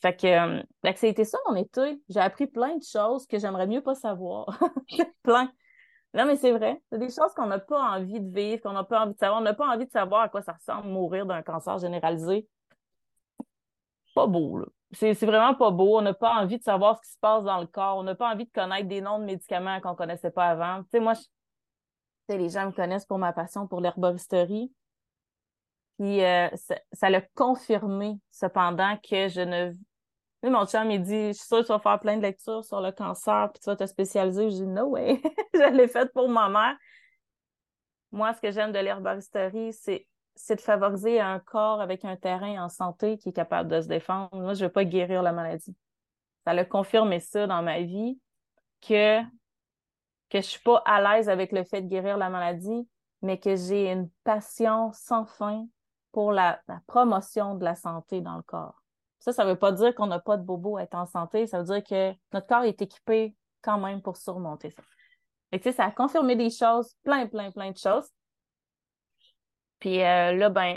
Fait 0.00 0.16
que, 0.16 0.26
euh, 0.26 0.62
ça 0.94 1.06
a 1.06 1.10
été 1.10 1.24
ça 1.24 1.38
mon 1.48 1.56
été. 1.56 2.00
J'ai 2.08 2.20
appris 2.20 2.46
plein 2.46 2.76
de 2.76 2.82
choses 2.82 3.26
que 3.26 3.38
j'aimerais 3.38 3.66
mieux 3.66 3.82
pas 3.82 3.94
savoir. 3.94 4.58
plein. 5.22 5.52
Non, 6.14 6.24
mais 6.24 6.36
c'est 6.36 6.52
vrai. 6.52 6.82
C'est 6.90 6.98
des 6.98 7.10
choses 7.10 7.32
qu'on 7.36 7.46
n'a 7.46 7.58
pas 7.58 7.80
envie 7.80 8.20
de 8.20 8.34
vivre, 8.34 8.62
qu'on 8.62 8.72
n'a 8.72 8.82
pas 8.84 9.02
envie 9.02 9.12
de 9.12 9.18
savoir. 9.18 9.40
On 9.40 9.44
n'a 9.44 9.54
pas 9.54 9.68
envie 9.68 9.86
de 9.86 9.90
savoir 9.90 10.22
à 10.22 10.28
quoi 10.28 10.42
ça 10.42 10.52
ressemble 10.54 10.88
mourir 10.88 11.26
d'un 11.26 11.42
cancer 11.42 11.78
généralisé. 11.78 12.48
Pas 14.14 14.26
beau, 14.26 14.58
là. 14.58 14.66
C'est 14.92 15.14
vraiment 15.24 15.54
pas 15.54 15.70
beau. 15.70 15.98
On 15.98 16.02
n'a 16.02 16.14
pas 16.14 16.34
envie 16.34 16.58
de 16.58 16.64
savoir 16.64 16.96
ce 16.96 17.02
qui 17.02 17.12
se 17.12 17.18
passe 17.20 17.44
dans 17.44 17.60
le 17.60 17.66
corps. 17.66 17.98
On 17.98 18.02
n'a 18.02 18.16
pas 18.16 18.32
envie 18.32 18.46
de 18.46 18.50
connaître 18.50 18.88
des 18.88 19.00
noms 19.00 19.20
de 19.20 19.24
médicaments 19.24 19.80
qu'on 19.80 19.94
connaissait 19.94 20.32
pas 20.32 20.46
avant. 20.46 20.82
Tu 20.84 20.88
sais, 20.92 21.00
moi, 21.00 21.12
les 22.28 22.48
gens 22.48 22.66
me 22.66 22.72
connaissent 22.72 23.06
pour 23.06 23.18
ma 23.18 23.32
passion 23.32 23.68
pour 23.68 23.80
l'herboristerie. 23.80 24.72
Puis 25.98 26.24
euh, 26.24 26.48
ça 26.92 27.10
l'a 27.10 27.20
confirmé, 27.20 28.18
cependant, 28.30 28.96
que 28.96 29.28
je 29.28 29.42
ne 29.42 29.74
mon 30.48 30.66
chum, 30.66 30.90
il 30.90 31.02
dit, 31.02 31.28
je 31.28 31.32
suis 31.32 31.46
sûre 31.46 31.58
que 31.58 31.66
tu 31.66 31.72
vas 31.72 31.78
faire 31.78 32.00
plein 32.00 32.16
de 32.16 32.22
lectures 32.22 32.64
sur 32.64 32.80
le 32.80 32.92
cancer, 32.92 33.50
puis 33.52 33.60
tu 33.60 33.68
vas 33.68 33.76
te 33.76 33.86
spécialiser. 33.86 34.50
Je 34.50 34.56
dis, 34.56 34.66
no 34.66 34.86
way. 34.86 35.20
je 35.54 35.70
l'ai 35.72 35.88
fait 35.88 36.10
pour 36.12 36.28
ma 36.28 36.48
mère. 36.48 36.76
Moi, 38.12 38.32
ce 38.34 38.40
que 38.40 38.50
j'aime 38.50 38.72
de 38.72 38.78
l'herboristerie, 38.78 39.72
c'est, 39.72 40.06
c'est 40.34 40.56
de 40.56 40.60
favoriser 40.60 41.20
un 41.20 41.38
corps 41.38 41.80
avec 41.80 42.04
un 42.04 42.16
terrain 42.16 42.64
en 42.64 42.68
santé 42.68 43.18
qui 43.18 43.28
est 43.28 43.32
capable 43.32 43.68
de 43.68 43.80
se 43.80 43.88
défendre. 43.88 44.30
Moi, 44.32 44.54
je 44.54 44.64
veux 44.64 44.72
pas 44.72 44.84
guérir 44.84 45.22
la 45.22 45.32
maladie. 45.32 45.76
Ça 46.44 46.52
a 46.52 46.64
confirmé 46.64 47.20
ça 47.20 47.46
dans 47.46 47.62
ma 47.62 47.80
vie, 47.82 48.18
que, 48.80 49.20
que 50.30 50.38
je 50.38 50.46
suis 50.46 50.60
pas 50.60 50.82
à 50.86 51.00
l'aise 51.00 51.28
avec 51.28 51.52
le 51.52 51.64
fait 51.64 51.82
de 51.82 51.88
guérir 51.88 52.16
la 52.16 52.30
maladie, 52.30 52.88
mais 53.22 53.38
que 53.38 53.56
j'ai 53.56 53.90
une 53.90 54.08
passion 54.24 54.90
sans 54.92 55.26
fin 55.26 55.66
pour 56.12 56.32
la, 56.32 56.60
promotion 56.86 57.54
de 57.54 57.64
la 57.64 57.74
santé 57.74 58.20
dans 58.20 58.36
le 58.36 58.42
corps. 58.42 58.79
Ça, 59.20 59.32
ça 59.32 59.44
ne 59.44 59.50
veut 59.50 59.58
pas 59.58 59.72
dire 59.72 59.94
qu'on 59.94 60.06
n'a 60.06 60.18
pas 60.18 60.36
de 60.36 60.42
bobo 60.42 60.78
à 60.78 60.82
être 60.82 60.94
en 60.94 61.06
santé, 61.06 61.46
ça 61.46 61.58
veut 61.62 61.74
dire 61.74 61.84
que 61.84 62.12
notre 62.32 62.46
corps 62.46 62.64
est 62.64 62.80
équipé 62.82 63.36
quand 63.62 63.78
même 63.78 64.00
pour 64.02 64.16
surmonter 64.16 64.70
ça. 64.70 64.82
Et 65.52 65.58
tu 65.58 65.64
sais, 65.64 65.72
ça 65.72 65.84
a 65.84 65.90
confirmé 65.90 66.36
des 66.36 66.50
choses, 66.50 66.94
plein, 67.02 67.26
plein, 67.26 67.50
plein 67.50 67.70
de 67.70 67.76
choses. 67.76 68.08
Puis 69.78 70.02
euh, 70.02 70.32
là, 70.32 70.48
ben, 70.48 70.76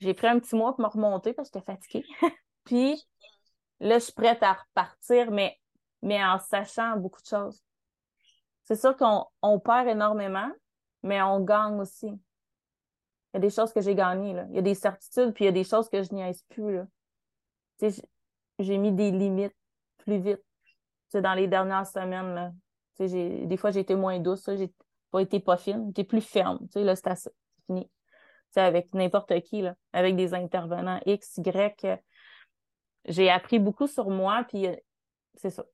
j'ai 0.00 0.14
pris 0.14 0.28
un 0.28 0.38
petit 0.38 0.54
mois 0.54 0.74
pour 0.74 0.84
me 0.84 0.90
remonter 0.90 1.32
parce 1.32 1.50
que 1.50 1.58
j'étais 1.58 1.72
fatiguée. 1.72 2.04
Puis 2.64 3.02
là, 3.80 3.98
je 3.98 4.04
suis 4.04 4.12
prête 4.12 4.42
à 4.42 4.52
repartir, 4.52 5.30
mais, 5.30 5.56
mais 6.02 6.22
en 6.24 6.38
sachant 6.38 6.96
beaucoup 6.96 7.20
de 7.22 7.26
choses. 7.26 7.62
C'est 8.64 8.76
sûr 8.76 8.96
qu'on 8.96 9.24
on 9.42 9.58
perd 9.58 9.88
énormément, 9.88 10.50
mais 11.02 11.22
on 11.22 11.40
gagne 11.40 11.80
aussi. 11.80 12.06
Il 12.06 13.34
y 13.34 13.36
a 13.36 13.40
des 13.40 13.50
choses 13.50 13.72
que 13.72 13.80
j'ai 13.80 13.94
gagnées, 13.94 14.34
là. 14.34 14.44
Il 14.50 14.56
y 14.56 14.58
a 14.58 14.62
des 14.62 14.74
certitudes, 14.74 15.32
puis 15.32 15.44
il 15.44 15.46
y 15.46 15.48
a 15.48 15.52
des 15.52 15.64
choses 15.64 15.88
que 15.88 16.02
je 16.02 16.14
n'y 16.14 16.30
plus, 16.50 16.76
là. 16.76 16.86
J'ai 17.80 18.78
mis 18.78 18.92
des 18.92 19.10
limites 19.10 19.56
plus 19.98 20.18
vite. 20.18 20.42
Dans 21.14 21.34
les 21.34 21.46
dernières 21.46 21.86
semaines, 21.86 22.34
là. 22.34 22.52
Des 22.98 23.56
fois, 23.56 23.70
j'ai 23.70 23.80
été 23.80 23.94
moins 23.94 24.18
douce, 24.18 24.44
j'ai 24.46 24.72
pas 25.10 25.20
été 25.20 25.40
pas 25.40 25.56
fine, 25.56 25.86
j'étais 25.86 26.04
plus 26.04 26.20
ferme. 26.20 26.58
Là, 26.74 26.96
c'est 26.96 27.32
fini. 27.66 27.88
Avec 28.56 28.92
n'importe 28.92 29.40
qui, 29.42 29.62
là. 29.62 29.74
Avec 29.92 30.16
des 30.16 30.34
intervenants 30.34 31.00
X, 31.06 31.38
Y. 31.38 32.02
J'ai 33.06 33.30
appris 33.30 33.58
beaucoup 33.58 33.86
sur 33.86 34.10
moi, 34.10 34.44
puis 34.48 34.66
euh, 34.66 34.76
c'est 35.34 35.50
ça. 35.50 35.64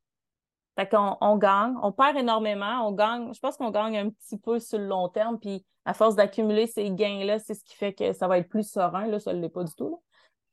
Fait 0.76 0.88
qu'on 0.88 1.16
on 1.20 1.36
gagne, 1.36 1.74
on 1.82 1.92
perd 1.92 2.16
énormément, 2.16 2.86
on 2.86 2.92
gagne, 2.92 3.32
je 3.32 3.40
pense 3.40 3.56
qu'on 3.56 3.70
gagne 3.70 3.96
un 3.96 4.10
petit 4.10 4.38
peu 4.38 4.58
sur 4.58 4.78
le 4.78 4.86
long 4.86 5.08
terme, 5.08 5.38
puis 5.38 5.64
à 5.84 5.94
force 5.94 6.16
d'accumuler 6.16 6.66
ces 6.66 6.90
gains-là, 6.90 7.38
c'est 7.38 7.54
ce 7.54 7.64
qui 7.64 7.74
fait 7.74 7.92
que 7.92 8.12
ça 8.12 8.28
va 8.28 8.38
être 8.38 8.48
plus 8.48 8.68
serein, 8.68 9.06
là, 9.06 9.18
ça 9.18 9.32
ne 9.32 9.40
l'est 9.40 9.48
pas 9.48 9.64
du 9.64 9.74
tout. 9.74 10.02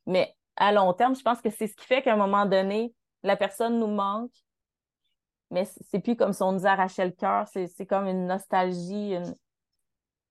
Mais 0.05 0.35
à 0.61 0.71
long 0.71 0.93
terme, 0.93 1.15
je 1.15 1.23
pense 1.23 1.41
que 1.41 1.49
c'est 1.49 1.67
ce 1.67 1.75
qui 1.75 1.85
fait 1.85 2.03
qu'à 2.03 2.13
un 2.13 2.17
moment 2.17 2.45
donné, 2.45 2.93
la 3.23 3.35
personne 3.35 3.79
nous 3.79 3.87
manque, 3.87 4.31
mais 5.49 5.65
c'est 5.65 5.99
plus 5.99 6.15
comme 6.15 6.33
si 6.33 6.43
on 6.43 6.51
nous 6.51 6.67
arrachait 6.67 7.05
le 7.05 7.11
cœur, 7.11 7.47
c'est 7.47 7.85
comme 7.87 8.05
une 8.05 8.27
nostalgie, 8.27 9.15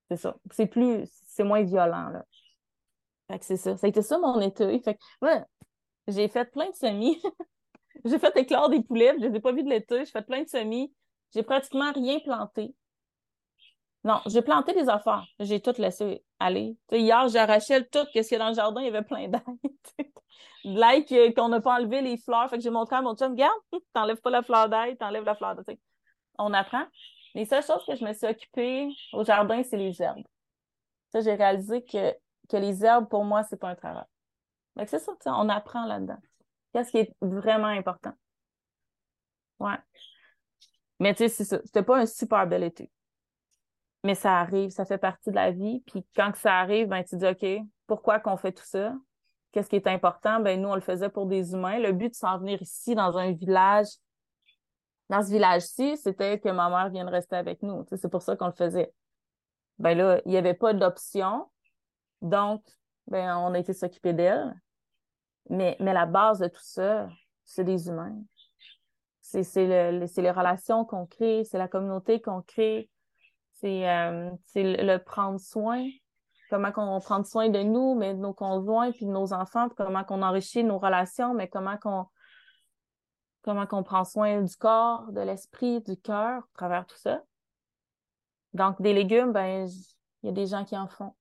c'est 0.08 0.16
ça. 0.16 0.36
C'est 0.52 0.66
plus, 0.66 1.04
c'est 1.26 1.42
moins 1.44 1.62
violent, 1.62 2.08
là. 2.10 2.24
Fait 3.28 3.38
que 3.40 3.44
c'est 3.44 3.56
ça. 3.56 3.76
Ça 3.76 3.86
a 3.86 3.90
été 3.90 4.02
ça 4.02 4.18
mon 4.18 4.40
état. 4.40 4.66
Fait 4.80 4.94
que, 4.94 5.00
ouais, 5.22 5.42
j'ai 6.06 6.28
fait 6.28 6.50
plein 6.50 6.68
de 6.70 6.74
semis. 6.74 7.20
J'ai 8.04 8.18
fait 8.18 8.34
éclore 8.36 8.70
des 8.70 8.82
poulets, 8.82 9.14
je 9.18 9.26
les 9.26 9.36
ai 9.36 9.40
pas 9.40 9.52
vus 9.52 9.62
de 9.62 9.68
l'été. 9.68 10.06
J'ai 10.06 10.10
fait 10.10 10.22
plein 10.22 10.42
de 10.42 10.48
semis. 10.48 10.94
J'ai 11.34 11.42
pratiquement 11.42 11.92
rien 11.92 12.18
planté. 12.20 12.74
Non, 14.02 14.20
j'ai 14.26 14.40
planté 14.40 14.72
des 14.72 14.88
affaires. 14.88 15.26
J'ai 15.38 15.60
tout 15.60 15.74
laissé 15.78 16.24
aller. 16.38 16.76
hier, 16.90 17.28
j'arrachais 17.28 17.84
tout 17.84 18.06
ce 18.06 18.10
qu'il 18.12 18.32
y 18.32 18.34
a 18.34 18.38
dans 18.38 18.48
le 18.48 18.54
jardin? 18.54 18.80
Il 18.80 18.86
y 18.86 18.88
avait 18.88 19.02
plein 19.02 19.28
d'ail. 19.28 19.42
l'ail 20.64 21.34
qu'on 21.34 21.48
n'a 21.48 21.60
pas 21.60 21.74
enlevé 21.74 22.00
les 22.00 22.16
fleurs. 22.16 22.48
Fait 22.48 22.56
que 22.56 22.62
j'ai 22.62 22.70
montré 22.70 22.96
à 22.96 23.02
mon 23.02 23.14
chum, 23.14 23.32
regarde, 23.32 23.52
t'enlèves 23.92 24.20
pas 24.20 24.30
la 24.30 24.42
fleur 24.42 24.68
d'ail, 24.68 24.96
t'enlèves 24.96 25.24
la 25.24 25.34
fleur 25.34 25.54
d'ail. 25.54 25.78
On 26.38 26.52
apprend. 26.54 26.84
Les 27.34 27.44
seules 27.44 27.62
choses 27.62 27.84
que 27.86 27.94
je 27.94 28.04
me 28.04 28.12
suis 28.12 28.26
occupée 28.26 28.88
au 29.12 29.24
jardin, 29.24 29.62
c'est 29.62 29.76
les 29.76 30.00
herbes. 30.02 30.24
Ça, 31.12 31.20
j'ai 31.20 31.34
réalisé 31.34 31.84
que, 31.84 32.12
que 32.48 32.56
les 32.56 32.84
herbes, 32.84 33.08
pour 33.08 33.24
moi, 33.24 33.42
c'est 33.44 33.58
pas 33.58 33.68
un 33.68 33.74
travail. 33.74 34.04
c'est 34.86 34.98
ça, 34.98 35.12
on 35.26 35.48
apprend 35.48 35.84
là-dedans. 35.84 36.18
Qu'est-ce 36.72 36.90
qui 36.90 36.98
est 36.98 37.14
vraiment 37.20 37.66
important? 37.66 38.12
Ouais. 39.58 39.76
Mais 40.98 41.14
tu 41.14 41.24
sais, 41.24 41.28
c'est 41.28 41.44
ça. 41.44 41.60
C'était 41.64 41.82
pas 41.82 41.98
un 41.98 42.06
super 42.06 42.46
bel 42.46 42.62
été. 42.62 42.90
Mais 44.04 44.14
ça 44.14 44.38
arrive, 44.38 44.70
ça 44.70 44.84
fait 44.84 44.98
partie 44.98 45.30
de 45.30 45.34
la 45.34 45.50
vie. 45.50 45.82
Puis 45.86 46.06
quand 46.16 46.34
ça 46.34 46.58
arrive, 46.58 46.88
ben 46.88 47.02
tu 47.04 47.16
dis 47.16 47.26
OK, 47.26 47.46
pourquoi 47.86 48.18
qu'on 48.18 48.36
fait 48.36 48.52
tout 48.52 48.64
ça? 48.64 48.94
Qu'est-ce 49.52 49.68
qui 49.68 49.76
est 49.76 49.86
important? 49.86 50.40
Ben 50.40 50.60
nous, 50.60 50.68
on 50.68 50.74
le 50.74 50.80
faisait 50.80 51.10
pour 51.10 51.26
des 51.26 51.52
humains. 51.52 51.78
Le 51.78 51.92
but 51.92 52.10
de 52.10 52.14
s'en 52.14 52.38
venir 52.38 52.62
ici 52.62 52.94
dans 52.94 53.18
un 53.18 53.32
village, 53.32 53.88
dans 55.08 55.22
ce 55.22 55.30
village-ci, 55.30 55.96
c'était 55.96 56.38
que 56.38 56.48
ma 56.48 56.70
mère 56.70 56.88
vienne 56.88 57.08
rester 57.08 57.36
avec 57.36 57.62
nous. 57.62 57.84
c'est 57.90 58.08
pour 58.08 58.22
ça 58.22 58.36
qu'on 58.36 58.46
le 58.46 58.52
faisait. 58.52 58.92
Ben 59.78 59.98
là, 59.98 60.20
il 60.24 60.30
n'y 60.30 60.36
avait 60.36 60.54
pas 60.54 60.72
d'option. 60.72 61.50
Donc, 62.22 62.62
ben, 63.08 63.36
on 63.38 63.52
a 63.54 63.58
été 63.58 63.72
s'occuper 63.72 64.12
d'elle. 64.12 64.54
Mais, 65.48 65.76
mais 65.80 65.92
la 65.92 66.06
base 66.06 66.38
de 66.38 66.46
tout 66.46 66.62
ça, 66.62 67.08
c'est 67.44 67.64
des 67.64 67.88
humains. 67.88 68.16
C'est 69.20 69.42
le, 69.56 70.04
les 70.04 70.30
relations 70.30 70.84
qu'on 70.84 71.06
crée, 71.06 71.44
c'est 71.44 71.58
la 71.58 71.68
communauté 71.68 72.20
qu'on 72.20 72.42
crée, 72.42 72.88
c'est 73.60 73.88
euh, 73.88 74.30
le, 74.54 74.96
prendre 74.98 75.38
soin, 75.38 75.86
comment 76.48 76.72
on 76.76 77.00
prend 77.00 77.22
soin 77.24 77.48
de 77.48 77.60
nous, 77.62 77.94
mais 77.94 78.14
de 78.14 78.18
nos 78.18 78.32
conjoints, 78.32 78.92
puis 78.92 79.06
de 79.06 79.10
nos 79.10 79.32
enfants, 79.32 79.68
comment 79.76 80.04
qu'on 80.04 80.22
enrichit 80.22 80.64
nos 80.64 80.78
relations, 80.78 81.34
mais 81.34 81.48
comment 81.48 81.76
qu'on 81.76 82.06
comment 83.42 83.66
qu'on 83.66 83.82
prend 83.82 84.04
soin 84.04 84.42
du 84.42 84.56
corps, 84.56 85.10
de 85.12 85.20
l'esprit, 85.20 85.80
du 85.80 85.96
cœur, 85.96 86.42
à 86.42 86.48
travers 86.54 86.86
tout 86.86 86.96
ça. 86.96 87.22
Donc, 88.52 88.80
des 88.82 88.92
légumes, 88.92 89.32
ben, 89.32 89.66
il 90.22 90.26
y 90.26 90.28
a 90.28 90.32
des 90.32 90.46
gens 90.46 90.64
qui 90.64 90.76
en 90.76 90.88
font. 90.88 91.14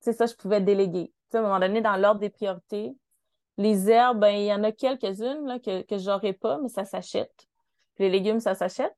C'est 0.00 0.14
ça, 0.14 0.24
je 0.24 0.34
pouvais 0.34 0.60
déléguer. 0.60 1.12
À 1.34 1.38
un 1.38 1.42
moment 1.42 1.60
donné, 1.60 1.82
dans 1.82 1.96
l'ordre 1.96 2.20
des 2.20 2.30
priorités, 2.30 2.96
les 3.58 3.90
herbes, 3.90 4.20
ben, 4.20 4.30
il 4.30 4.46
y 4.46 4.54
en 4.54 4.62
a 4.64 4.72
quelques-unes 4.72 5.60
que, 5.60 5.82
que 5.82 5.98
j'aurais 5.98 6.32
pas, 6.32 6.58
mais 6.62 6.68
ça 6.68 6.84
s'achète. 6.84 7.46
Les 7.98 8.08
légumes, 8.08 8.40
ça 8.40 8.54
s'achète. 8.54 8.96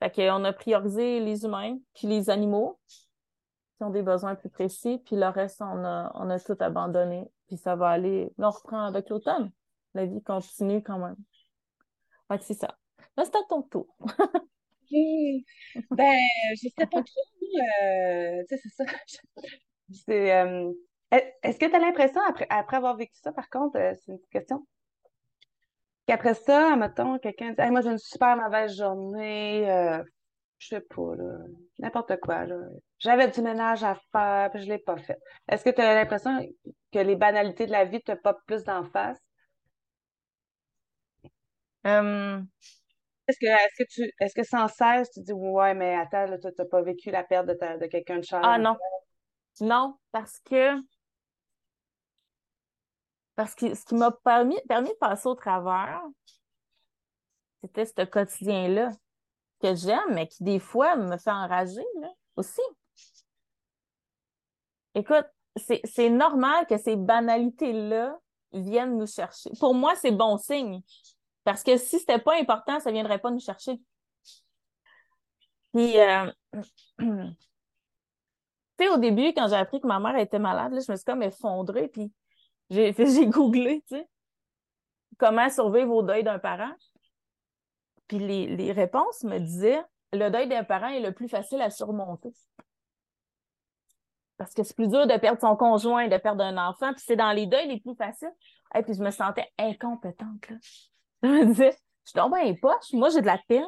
Fait 0.00 0.14
qu'on 0.14 0.44
a 0.44 0.52
priorisé 0.52 1.20
les 1.20 1.44
humains, 1.44 1.78
puis 1.94 2.06
les 2.06 2.30
animaux 2.30 2.78
qui 2.88 3.84
ont 3.84 3.90
des 3.90 4.02
besoins 4.02 4.34
plus 4.34 4.50
précis, 4.50 5.00
puis 5.04 5.16
le 5.16 5.28
reste, 5.28 5.60
on 5.60 5.84
a, 5.84 6.10
on 6.14 6.30
a 6.30 6.38
tout 6.40 6.56
abandonné. 6.60 7.24
Puis 7.46 7.56
ça 7.56 7.76
va 7.76 7.90
aller. 7.90 8.32
Là, 8.38 8.48
on 8.48 8.50
reprend 8.50 8.84
avec 8.84 9.08
l'automne. 9.08 9.50
La 9.94 10.06
vie 10.06 10.22
continue 10.22 10.82
quand 10.82 10.98
même. 10.98 11.16
Fait 12.28 12.38
que 12.38 12.44
c'est 12.44 12.54
ça. 12.54 12.76
Là, 13.16 13.24
c'est 13.24 13.36
à 13.36 13.42
ton 13.48 13.62
tour. 13.62 13.96
Ben, 14.90 16.18
je 16.54 16.68
sais 16.76 16.86
pas 16.86 17.02
trop. 17.02 17.20
Euh, 17.82 18.42
tu 18.48 18.56
sais, 18.56 18.62
c'est 18.62 18.84
ça. 18.84 18.84
C'est, 19.90 20.34
euh, 20.34 20.72
est-ce 21.10 21.58
que 21.58 21.66
tu 21.66 21.74
as 21.74 21.78
l'impression, 21.78 22.20
après, 22.26 22.46
après 22.50 22.76
avoir 22.76 22.96
vécu 22.96 23.12
ça, 23.22 23.32
par 23.32 23.48
contre, 23.50 23.78
euh, 23.78 23.92
c'est 23.94 24.12
une 24.12 24.18
question, 24.30 24.66
qu'après 26.08 26.34
ça, 26.34 26.74
mettons, 26.76 27.18
quelqu'un 27.18 27.50
dit 27.52 27.70
Moi, 27.70 27.82
j'ai 27.82 27.90
une 27.90 27.98
super 27.98 28.36
mauvaise 28.36 28.76
journée, 28.76 29.70
euh, 29.70 30.02
je 30.58 30.68
sais 30.68 30.80
pas, 30.80 31.12
n'importe 31.78 32.18
quoi, 32.20 32.46
là. 32.46 32.56
J'avais 32.98 33.28
du 33.28 33.42
ménage 33.42 33.84
à 33.84 33.94
faire, 34.10 34.50
puis 34.50 34.62
je 34.62 34.68
l'ai 34.68 34.78
pas 34.78 34.96
fait. 34.96 35.18
Est-ce 35.48 35.64
que 35.64 35.70
tu 35.70 35.80
as 35.80 35.94
l'impression 35.94 36.36
que 36.92 36.98
les 36.98 37.14
banalités 37.14 37.66
de 37.66 37.72
la 37.72 37.84
vie 37.84 38.02
te 38.02 38.12
popent 38.12 38.44
plus 38.46 38.64
d'en 38.64 38.84
face? 38.84 39.18
Hum. 41.84 42.48
Est-ce 43.28 43.38
que, 43.38 43.46
est-ce 43.46 43.84
que 43.84 43.88
tu, 43.88 44.10
est-ce 44.20 44.34
que 44.34 44.42
sans 44.42 44.66
cesse, 44.68 45.10
tu 45.10 45.20
dis, 45.20 45.32
ouais, 45.32 45.74
mais 45.74 45.94
attends, 45.94 46.26
tu 46.38 46.48
n'as 46.58 46.64
pas 46.64 46.82
vécu 46.82 47.10
la 47.10 47.22
perte 47.22 47.46
de, 47.46 47.52
de 47.52 47.86
quelqu'un 47.86 48.16
de 48.16 48.24
cher? 48.24 48.40
Ah 48.42 48.58
non. 48.58 48.76
Non, 49.60 49.96
parce 50.12 50.38
que 50.40 50.74
parce 53.38 53.54
que 53.54 53.72
ce 53.72 53.84
qui 53.84 53.94
m'a 53.94 54.10
permis, 54.10 54.58
permis 54.68 54.88
de 54.88 54.96
passer 54.96 55.28
au 55.28 55.36
travers, 55.36 56.02
c'était 57.62 57.86
ce 57.86 58.04
quotidien-là 58.04 58.90
que 59.62 59.76
j'aime, 59.76 60.10
mais 60.10 60.26
qui 60.26 60.42
des 60.42 60.58
fois 60.58 60.96
me 60.96 61.16
fait 61.16 61.30
enrager 61.30 61.84
là, 62.00 62.08
aussi. 62.34 62.60
Écoute, 64.96 65.26
c'est 65.54 66.10
normal 66.10 66.66
que 66.66 66.78
ces 66.78 66.96
banalités-là 66.96 68.18
viennent 68.50 68.98
nous 68.98 69.06
chercher. 69.06 69.50
Pour 69.60 69.72
moi, 69.72 69.94
c'est 69.94 70.10
bon 70.10 70.36
signe. 70.36 70.82
Parce 71.44 71.62
que 71.62 71.76
si 71.76 72.00
c'était 72.00 72.18
pas 72.18 72.34
important, 72.40 72.80
ça 72.80 72.90
viendrait 72.90 73.20
pas 73.20 73.30
nous 73.30 73.38
chercher. 73.38 73.80
Puis, 75.72 75.96
euh, 75.96 76.28
tu 76.98 77.06
sais, 78.80 78.88
au 78.88 78.96
début, 78.96 79.32
quand 79.32 79.46
j'ai 79.46 79.54
appris 79.54 79.80
que 79.80 79.86
ma 79.86 80.00
mère 80.00 80.16
était 80.16 80.40
malade, 80.40 80.72
je 80.72 80.90
me 80.90 80.96
suis 80.96 81.04
comme 81.04 81.22
effondrée. 81.22 81.86
Puis, 81.86 82.12
j'ai, 82.70 83.26
googlé, 83.26 83.82
tu 83.88 83.96
sais, 83.96 84.08
comment 85.18 85.48
survivre 85.50 85.92
au 85.94 86.02
deuil 86.02 86.24
d'un 86.24 86.38
parent. 86.38 86.72
Puis 88.06 88.18
les, 88.18 88.46
les 88.46 88.72
réponses 88.72 89.24
me 89.24 89.38
disaient, 89.38 89.82
le 90.12 90.30
deuil 90.30 90.48
d'un 90.48 90.64
parent 90.64 90.88
est 90.88 91.00
le 91.00 91.12
plus 91.12 91.28
facile 91.28 91.60
à 91.60 91.70
surmonter. 91.70 92.32
Parce 94.38 94.54
que 94.54 94.62
c'est 94.62 94.76
plus 94.76 94.88
dur 94.88 95.06
de 95.06 95.16
perdre 95.18 95.40
son 95.40 95.56
conjoint, 95.56 96.08
de 96.08 96.16
perdre 96.16 96.44
un 96.44 96.56
enfant, 96.56 96.92
puis 96.92 97.02
c'est 97.04 97.16
dans 97.16 97.32
les 97.32 97.46
deuils 97.46 97.68
les 97.68 97.80
plus 97.80 97.96
faciles. 97.96 98.32
Et 98.74 98.82
puis 98.82 98.94
je 98.94 99.02
me 99.02 99.10
sentais 99.10 99.46
incompétente, 99.58 100.48
là. 100.48 100.56
Je 101.24 101.28
me 101.28 101.46
disais, 101.46 101.72
je 102.04 102.10
suis 102.10 102.16
dans 102.16 102.30
bien 102.30 102.54
poche, 102.54 102.92
moi 102.92 103.08
j'ai 103.08 103.20
de 103.20 103.26
la 103.26 103.40
peine. 103.48 103.64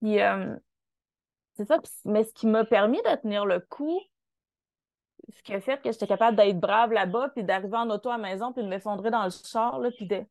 Puis 0.00 0.18
euh, 0.18 0.56
c'est 1.54 1.66
ça, 1.66 1.78
mais 2.06 2.24
ce 2.24 2.32
qui 2.32 2.46
m'a 2.46 2.64
permis 2.64 3.02
de 3.02 3.16
tenir 3.16 3.44
le 3.44 3.60
coup, 3.60 4.00
ce 5.36 5.42
qui 5.42 5.54
a 5.54 5.60
fait 5.60 5.80
que 5.82 5.90
j'étais 5.92 6.06
capable 6.06 6.36
d'être 6.36 6.58
brave 6.58 6.92
là-bas, 6.92 7.30
puis 7.30 7.44
d'arriver 7.44 7.76
en 7.76 7.90
auto 7.90 8.08
à 8.10 8.16
la 8.16 8.22
maison, 8.22 8.52
puis 8.52 8.62
de 8.62 8.68
m'effondrer 8.68 9.10
dans 9.10 9.24
le 9.24 9.30
char, 9.30 9.78
là, 9.78 9.90
puis 9.90 10.06
de 10.06 10.24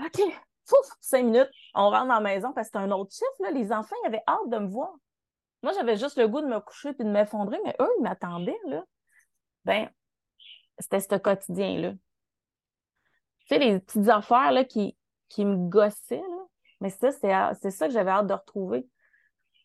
OK, 0.00 0.20
fouf, 0.66 0.86
cinq 1.00 1.24
minutes, 1.24 1.50
on 1.74 1.90
rentre 1.90 2.08
dans 2.08 2.14
la 2.14 2.20
maison 2.20 2.52
parce 2.52 2.68
que 2.68 2.78
c'était 2.78 2.84
un 2.84 2.90
autre 2.92 3.12
chiffre. 3.12 3.40
Là. 3.40 3.50
Les 3.50 3.72
enfants, 3.72 3.96
ils 4.04 4.06
avaient 4.06 4.22
hâte 4.28 4.48
de 4.48 4.58
me 4.58 4.68
voir. 4.68 4.94
Moi, 5.62 5.72
j'avais 5.72 5.96
juste 5.96 6.16
le 6.18 6.28
goût 6.28 6.40
de 6.40 6.46
me 6.46 6.60
coucher 6.60 6.92
puis 6.92 7.04
de 7.04 7.10
m'effondrer, 7.10 7.58
mais 7.64 7.74
eux, 7.80 7.90
ils 7.98 8.02
m'attendaient. 8.02 8.60
Là. 8.66 8.84
ben, 9.64 9.90
c'était 10.78 11.00
ce 11.00 11.16
quotidien-là. 11.16 11.92
Tu 11.92 11.98
sais, 13.48 13.58
les 13.58 13.80
petites 13.80 14.08
affaires 14.08 14.52
là, 14.52 14.64
qui, 14.64 14.96
qui 15.28 15.44
me 15.44 15.68
gossaient, 15.68 16.16
là, 16.16 16.44
mais 16.80 16.90
ça, 16.90 17.10
c'est 17.10 17.70
ça 17.70 17.88
que 17.88 17.92
j'avais 17.92 18.10
hâte 18.10 18.28
de 18.28 18.34
retrouver. 18.34 18.86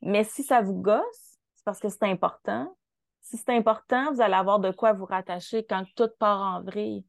Mais 0.01 0.23
si 0.23 0.43
ça 0.43 0.61
vous 0.61 0.73
gosse, 0.73 1.37
c'est 1.53 1.63
parce 1.63 1.79
que 1.79 1.89
c'est 1.89 2.03
important. 2.03 2.75
Si 3.23 3.37
c'est 3.37 3.49
important, 3.49 4.11
vous 4.11 4.21
allez 4.21 4.33
avoir 4.35 4.59
de 4.59 4.71
quoi 4.71 4.93
vous 4.93 5.05
rattacher 5.05 5.65
quand 5.65 5.85
tout 5.95 6.09
part 6.19 6.41
en 6.41 6.61
vrille. 6.61 7.05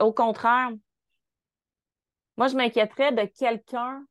au 0.00 0.12
contraire, 0.12 0.70
moi, 2.36 2.48
je 2.48 2.56
m'inquiéterais 2.56 3.12
de 3.12 3.24
quelqu'un 3.24 4.04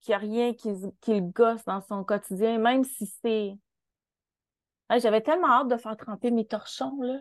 qui 0.00 0.12
a 0.12 0.18
rien 0.18 0.52
qui, 0.52 0.74
qui, 1.00 1.14
le 1.14 1.20
gosse 1.20 1.64
dans 1.64 1.80
son 1.80 2.04
quotidien, 2.04 2.58
même 2.58 2.84
si 2.84 3.06
c'est. 3.22 3.56
J'avais 4.98 5.20
tellement 5.20 5.48
hâte 5.48 5.68
de 5.68 5.76
faire 5.76 5.96
tremper 5.96 6.30
mes 6.32 6.46
torchons, 6.46 7.00
là. 7.00 7.20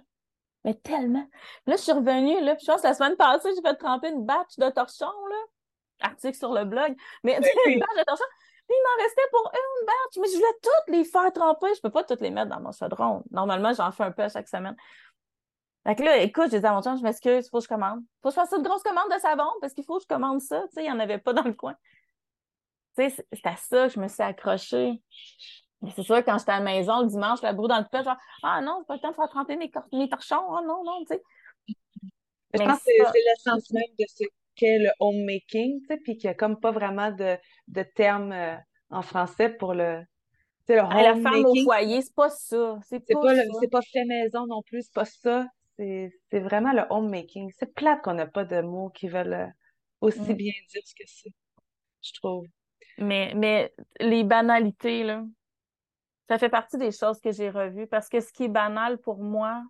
Mais 0.66 0.74
tellement. 0.74 1.26
Là, 1.68 1.76
je 1.76 1.82
suis 1.82 1.92
revenue, 1.92 2.44
là, 2.44 2.56
puis 2.56 2.66
je 2.66 2.72
pense 2.72 2.82
que 2.82 2.88
la 2.88 2.96
semaine 2.96 3.16
passée, 3.16 3.50
j'ai 3.56 3.62
fait 3.62 3.76
tremper 3.76 4.10
une 4.10 4.26
batch 4.26 4.58
de 4.58 4.70
torchons, 4.72 5.06
là. 5.06 5.36
Article 6.02 6.38
sur 6.38 6.54
le 6.54 6.66
blog. 6.66 6.96
Mais 7.24 7.36
une 7.68 7.80
batch 7.80 7.98
de 7.98 8.04
torchons. 8.04 8.24
Puis 8.70 8.78
il 8.78 8.84
m'en 8.84 9.04
restait 9.04 9.30
pour 9.32 9.52
une 9.52 9.86
batch. 9.88 10.18
Mais 10.22 10.28
je 10.28 10.36
voulais 10.36 10.60
toutes 10.62 10.96
les 10.96 11.04
faire 11.04 11.34
tremper. 11.34 11.74
Je 11.74 11.82
peux 11.82 11.90
pas 11.90 12.04
toutes 12.04 12.22
les 12.22 12.30
mettre 12.30 12.50
dans 12.52 12.60
mon 12.60 12.72
chaudron. 12.72 13.24
Normalement, 13.32 13.74
j'en 13.74 13.92
fais 13.92 14.04
un 14.04 14.12
peu 14.12 14.22
à 14.22 14.30
chaque 14.30 14.48
semaine. 14.48 14.76
Fait 15.88 15.96
que 15.96 16.04
là, 16.04 16.18
écoute, 16.18 16.52
je 16.52 16.58
disais 16.58 16.68
à 16.68 16.74
mon 16.74 16.84
chum, 16.84 16.96
je 16.96 17.02
m'excuse, 17.02 17.48
il 17.48 17.50
faut 17.50 17.58
que 17.58 17.64
je 17.64 17.68
commande. 17.68 18.02
Faut 18.22 18.30
que 18.30 18.36
je 18.36 18.36
fasse 18.36 18.54
une 18.56 18.62
grosse 18.62 18.84
commande 18.84 19.12
de 19.12 19.18
savon 19.18 19.50
parce 19.60 19.74
qu'il 19.74 19.84
faut 19.84 19.98
que 19.98 20.04
je 20.04 20.08
commande 20.08 20.40
ça. 20.40 20.62
Tu 20.68 20.76
sais, 20.76 20.84
il 20.84 20.84
n'y 20.84 20.92
en 20.92 21.00
avait 21.00 21.18
pas 21.18 21.34
dans 21.34 21.42
le 21.42 21.54
coin. 21.54 21.74
Tu 22.96 23.10
sais, 23.10 23.26
c'est 23.32 23.48
à 23.48 23.56
ça 23.56 23.88
que 23.88 23.94
je 23.96 24.00
me 24.00 24.08
suis 24.08 24.22
accrochée. 24.22 25.02
Mais 25.82 25.90
c'est 25.96 26.04
sûr, 26.04 26.18
quand 26.18 26.38
j'étais 26.38 26.52
à 26.52 26.60
la 26.60 26.66
maison 26.66 27.02
le 27.02 27.08
dimanche, 27.08 27.42
la 27.42 27.54
broue 27.54 27.68
dans 27.68 27.80
le 27.80 27.88
pet, 27.92 28.04
genre, 28.04 28.18
ah 28.44 28.62
non, 28.62 28.78
c'est 28.82 28.88
pas 28.88 28.96
le 28.96 29.00
temps 29.00 29.10
de 29.10 29.16
faire 29.16 29.30
tremper 29.30 29.56
mes, 29.56 29.72
mes 29.94 30.10
torchons. 30.10 30.54
Ah 30.56 30.62
non, 30.62 30.84
non, 30.84 31.00
tu 31.10 31.16
sais. 31.16 31.24
Je 32.54 32.64
pense 32.64 32.80
que 32.80 32.84
c'est 32.86 33.24
l'essence 33.30 33.72
même 33.72 33.84
de 33.98 34.06
ce 34.08 34.26
qu'est 34.60 34.80
le 34.80 34.92
homemaking, 35.00 35.82
tu 35.82 35.88
sais, 35.88 35.98
puis 35.98 36.18
qu'il 36.18 36.28
n'y 36.28 36.32
a 36.32 36.34
comme 36.34 36.60
pas 36.60 36.72
vraiment 36.72 37.12
de, 37.12 37.38
de 37.68 37.84
terme 37.84 38.32
euh, 38.32 38.56
en 38.90 39.02
français 39.02 39.50
pour 39.50 39.74
le, 39.74 40.04
le 40.68 40.76
La 40.76 41.16
femme 41.16 41.46
au 41.46 41.56
foyer, 41.64 42.02
c'est 42.02 42.14
pas 42.14 42.30
ça. 42.30 42.78
C'est 42.84 43.00
pas, 43.12 43.22
pas, 43.22 43.68
pas 43.72 43.82
fait 43.82 44.06
maison 44.06 44.46
non 44.48 44.62
plus, 44.64 44.84
c'est 44.84 44.94
pas 44.94 45.06
ça. 45.06 45.48
C'est 45.78 46.12
vraiment 46.34 46.74
le 46.74 46.84
homemaking. 46.90 47.52
C'est 47.58 47.74
plate 47.74 48.02
qu'on 48.02 48.14
n'a 48.14 48.28
pas 48.28 48.44
de 48.44 48.62
mots 48.62 48.90
qui 48.90 49.08
veulent 49.08 49.34
euh, 49.34 49.48
aussi 50.02 50.34
mm. 50.34 50.34
bien 50.34 50.54
dire 50.70 50.82
ce 50.84 50.94
que 50.94 51.04
c'est, 51.06 51.34
je 52.02 52.12
trouve. 52.14 52.46
Mais, 52.98 53.32
mais 53.36 53.74
les 54.02 54.26
banalités, 54.26 55.04
là, 55.04 55.24
ça 56.28 56.38
fait 56.38 56.50
partie 56.50 56.78
des 56.78 56.92
choses 56.92 57.22
que 57.22 57.32
j'ai 57.32 57.50
revues 57.50 57.88
parce 57.88 58.10
que 58.10 58.20
ce 58.20 58.34
qui 58.34 58.44
est 58.44 58.50
banal 58.50 58.98
pour 58.98 59.20
moi 59.20 59.64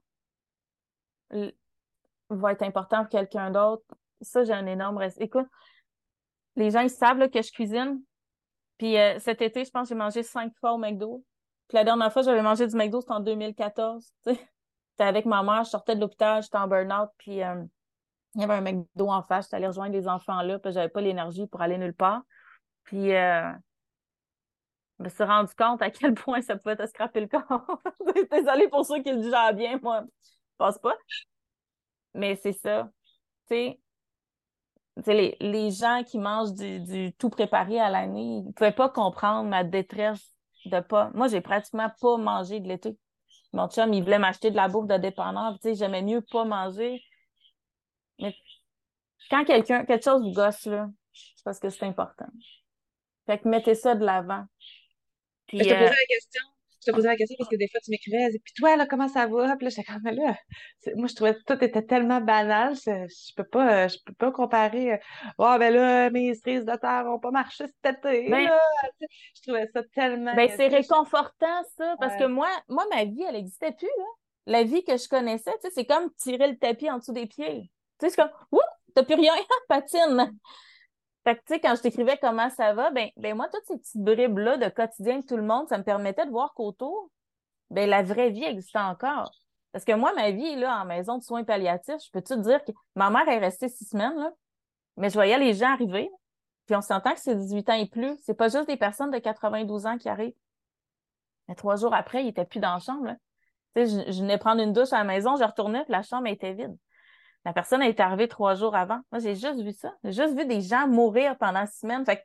va 2.29 2.51
être 2.51 2.63
important 2.63 3.01
pour 3.01 3.10
quelqu'un 3.10 3.51
d'autre. 3.51 3.86
Ça, 4.22 4.44
j'ai 4.44 4.54
un 4.54 4.66
énorme 4.66 4.98
respect. 4.98 5.26
Écoute, 5.26 5.48
les 6.56 6.72
gens, 6.72 6.82
ils 6.82 6.90
savent 6.90 7.30
que 7.30 7.42
je 7.42 7.52
cuisine. 7.52 8.02
Puis 8.78 8.98
euh, 8.98 9.20
cet 9.20 9.42
été, 9.42 9.66
je 9.66 9.72
pense 9.72 9.90
que 9.90 9.96
j'ai 9.96 10.00
mangé 10.00 10.24
cinq 10.24 10.54
fois 10.60 10.74
au 10.74 10.78
McDo. 10.78 11.24
Puis 11.68 11.76
la 11.76 11.84
dernière 11.84 12.12
fois, 12.12 12.22
j'avais 12.22 12.42
mangé 12.42 12.66
du 12.68 12.76
McDo, 12.76 13.02
c'était 13.02 13.14
en 13.14 13.20
2014. 13.20 14.12
C'était 14.24 14.40
avec 15.00 15.26
ma 15.26 15.44
mère, 15.44 15.64
je 15.64 15.70
sortais 15.70 15.96
de 15.96 16.02
l'hôpital, 16.02 16.42
j'étais 16.42 16.58
en 16.58 16.68
burn-out, 16.68 17.10
puis 17.18 17.44
euh, 17.44 17.64
il 18.36 18.42
y 18.42 18.44
avait 18.44 18.56
un 18.56 18.62
McDo 18.62 19.10
en 19.10 19.22
face, 19.22 19.46
j'étais 19.46 19.58
allée 19.58 19.68
rejoindre 19.68 19.94
les 19.94 20.08
enfants 20.08 20.42
là, 20.42 20.60
puis 20.60 20.72
j'avais 20.72 20.90
pas 20.90 21.02
l'énergie 21.02 21.48
pour 21.48 21.62
aller 21.62 21.78
nulle 21.78 21.94
part. 21.94 22.22
Puis, 22.84 23.14
euh, 23.14 23.52
je 25.00 25.04
me 25.04 25.10
suis 25.10 25.24
rendu 25.24 25.54
compte 25.56 25.82
à 25.82 25.92
quel 25.92 26.14
point 26.14 26.42
ça 26.42 26.56
pouvait 26.58 26.76
te 26.76 26.86
scraper 26.88 27.22
le 27.22 27.28
corps. 27.28 27.82
Désolée 28.32 28.68
pour 28.68 28.86
ceux 28.86 29.02
qui 29.02 29.12
le 29.12 29.18
digèrent 29.18 29.53
bien, 29.53 29.79
moi, 29.82 30.03
je 30.24 30.29
pense 30.58 30.77
pas. 30.79 30.96
Mais 32.14 32.36
c'est 32.36 32.53
ça. 32.53 32.90
Tu 33.48 33.55
sais, 33.55 33.79
les, 35.07 35.38
les 35.40 35.72
gens 35.72 36.03
qui 36.05 36.18
mangent 36.18 36.53
du, 36.53 36.79
du 36.79 37.14
tout 37.14 37.29
préparé 37.29 37.79
à 37.79 37.90
l'année, 37.90 38.38
ils 38.38 38.48
ne 38.48 38.51
pouvaient 38.51 38.72
pas 38.72 38.90
comprendre 38.90 39.50
ma 39.50 39.64
détresse 39.64 40.33
de 40.66 40.79
pas. 40.79 41.12
Moi, 41.14 41.27
j'ai 41.27 41.42
pratiquement 41.42 41.90
pas 42.01 42.18
mangé 42.18 42.59
de 42.59 42.68
l'été. 42.68 42.98
Mon 43.53 43.68
chum, 43.68 43.94
il 43.94 44.03
voulait 44.03 44.20
m'acheter 44.20 44.51
de 44.51 44.55
la 44.55 44.68
bouffe 44.68 44.88
de 44.88 44.98
dépanneur. 44.98 45.53
Tu 45.55 45.70
sais, 45.70 45.75
j'aimais 45.75 46.01
mieux 46.01 46.22
pas 46.22 46.46
manger. 46.46 47.01
Mais 48.20 48.35
quand 49.29 49.44
quelqu'un, 49.46 49.85
quelque 49.85 50.03
chose 50.03 50.22
vous 50.22 50.33
gosse, 50.33 50.66
là, 50.66 50.90
c'est 51.14 51.44
parce 51.44 51.59
que 51.59 51.70
c'est 51.70 51.85
important. 51.85 52.27
Fait 53.25 53.40
que 53.40 53.48
mettez 53.48 53.75
ça 53.75 53.96
de 53.96 54.05
l'avant. 54.05 54.46
je 55.51 55.57
te 55.57 55.64
posais 55.64 55.75
euh, 55.75 55.90
la 55.90 56.05
question. 56.07 56.44
Je 56.81 56.92
te 56.92 56.96
posais 56.96 57.07
la 57.07 57.15
question 57.15 57.35
parce 57.37 57.50
que 57.50 57.57
des 57.57 57.68
fois, 57.68 57.79
tu 57.83 57.92
m'écrivais, 57.92 58.29
puis 58.44 58.53
toi, 58.55 58.75
là, 58.77 58.85
comment 58.85 59.07
ça 59.07 59.27
va? 59.27 59.55
Puis 59.57 59.65
là, 59.65 59.70
j'étais 59.70 59.83
comme, 59.83 60.01
là, 60.03 60.37
moi, 60.96 61.07
je 61.07 61.15
trouvais 61.15 61.33
que 61.33 61.44
tout 61.46 61.63
était 61.63 61.81
tellement 61.81 62.22
banal, 62.22 62.74
je, 62.75 63.07
je 63.07 63.33
peux 63.35 63.44
pas, 63.44 63.87
je 63.87 63.98
peux 64.05 64.13
pas 64.13 64.31
comparer, 64.31 65.00
oh, 65.37 65.55
ben 65.59 65.74
là, 65.74 66.09
mes 66.09 66.33
cerises 66.35 66.65
de 66.65 66.75
terre 66.77 67.03
n'ont 67.03 67.20
pas 67.20 67.31
marché 67.31 67.65
cet 67.68 67.98
été, 67.98 68.29
ben, 68.29 68.46
là. 68.46 68.59
Je 69.35 69.42
trouvais 69.42 69.68
ça 69.74 69.83
tellement... 69.94 70.33
Ben, 70.35 70.50
c'est 70.55 70.68
réconfortant, 70.68 71.63
ça, 71.77 71.96
parce 72.00 72.15
que 72.15 72.25
moi, 72.25 72.50
moi, 72.70 72.85
ma 72.94 73.03
vie, 73.03 73.24
elle 73.27 73.35
n'existait 73.35 73.74
plus, 73.74 73.87
là. 73.98 74.05
La 74.46 74.63
vie 74.63 74.83
que 74.83 74.98
je 74.98 75.07
connaissais, 75.07 75.51
tu 75.61 75.68
sais, 75.68 75.74
c'est 75.75 75.85
comme 75.85 76.09
tirer 76.15 76.48
le 76.48 76.57
tapis 76.57 76.89
en 76.89 76.98
dessous 76.98 77.13
des 77.13 77.27
pieds. 77.27 77.70
Tu 78.00 78.07
sais, 78.07 78.09
c'est 78.09 78.15
comme, 78.15 78.31
ouh, 78.51 78.59
t'as 78.96 79.03
plus 79.03 79.15
rien, 79.15 79.33
patine. 79.68 80.33
Tu 81.25 81.36
sais, 81.48 81.60
quand 81.60 81.75
je 81.75 81.82
t'écrivais 81.82 82.18
comment 82.18 82.50
ça 82.50 82.74
va, 82.74 82.92
ben, 82.92 83.10
ben 83.18 83.36
moi, 83.36 83.48
toutes 83.51 83.66
ces 83.66 83.77
petites 83.77 84.01
bribes-là 84.01 84.58
de 84.58 84.70
quotidien 84.70 85.20
de 85.20 85.25
tout 85.25 85.38
le 85.38 85.44
monde, 85.44 85.68
ça 85.68 85.77
me 85.77 85.84
permettait 85.84 86.25
de 86.25 86.32
voir 86.32 86.53
qu'autour, 86.53 87.10
ben, 87.70 87.90
la 87.90 88.01
vraie 88.01 88.32
vie 88.32 88.46
existait 88.46 88.79
encore. 88.79 89.32
Parce 89.72 89.86
que 89.86 89.94
moi, 89.94 90.14
ma 90.16 90.32
vie, 90.32 90.55
là, 90.55 90.82
en 90.82 90.86
maison 90.86 91.18
de 91.18 91.24
soins 91.24 91.44
palliatifs, 91.44 92.01
je 92.03 92.12
peux 92.12 92.22
te 92.22 92.34
dire 92.34 92.64
que 92.64 92.72
ma 92.96 93.10
mère 93.10 93.27
est 93.29 93.38
restée 93.38 93.70
six 93.70 93.86
semaines, 93.86 94.18
là, 94.18 94.32
mais 94.98 95.10
je 95.10 95.14
voyais 95.14 95.38
les 95.38 95.53
gens 95.53 95.72
arriver, 95.72 96.10
puis 96.66 96.75
on 96.75 96.82
s'entend 96.82 97.14
que 97.14 97.20
c'est 97.20 97.36
18 97.36 97.70
ans 97.70 97.74
et 97.74 97.88
plus. 97.88 98.18
C'est 98.24 98.34
pas 98.34 98.50
juste 98.50 98.68
des 98.68 98.77
personnes 98.77 99.12
de 99.12 99.20
92 99.20 99.86
ans 99.86 99.98
qui 99.98 100.10
arrivent. 100.10 100.34
Mais 101.48 101.55
trois 101.55 101.75
jours 101.75 101.94
après, 101.94 102.22
ils 102.22 102.27
n'étaient 102.27 102.46
plus 102.46 102.60
dans 102.60 102.74
la 102.74 102.79
chambre, 102.79 103.16
Tu 103.75 103.88
sais, 103.88 104.05
je, 104.08 104.12
je 104.12 104.22
venais 104.22 104.38
prendre 104.38 104.62
une 104.62 104.74
douche 104.74 104.94
à 104.94 104.98
la 105.00 105.03
maison, 105.03 105.36
je 105.36 105.44
retournais, 105.44 105.84
puis 105.84 105.92
la 105.92 106.01
chambre 106.01 106.27
était 106.27 106.53
vide. 106.53 106.75
La 107.46 107.54
personne 107.54 107.82
est 107.82 108.00
arrivée 108.00 108.28
trois 108.28 108.56
jours 108.56 108.75
avant. 108.75 109.00
Moi, 109.12 109.20
j'ai 109.20 109.36
juste 109.36 109.62
vu 109.62 109.72
ça. 109.72 109.94
J'ai 110.04 110.12
juste 110.12 110.38
vu 110.38 110.46
des 110.46 110.62
gens 110.62 110.88
mourir 110.88 111.38
pendant 111.38 111.66
six 111.66 111.80
semaines. 111.80 112.06
Fait 112.06 112.24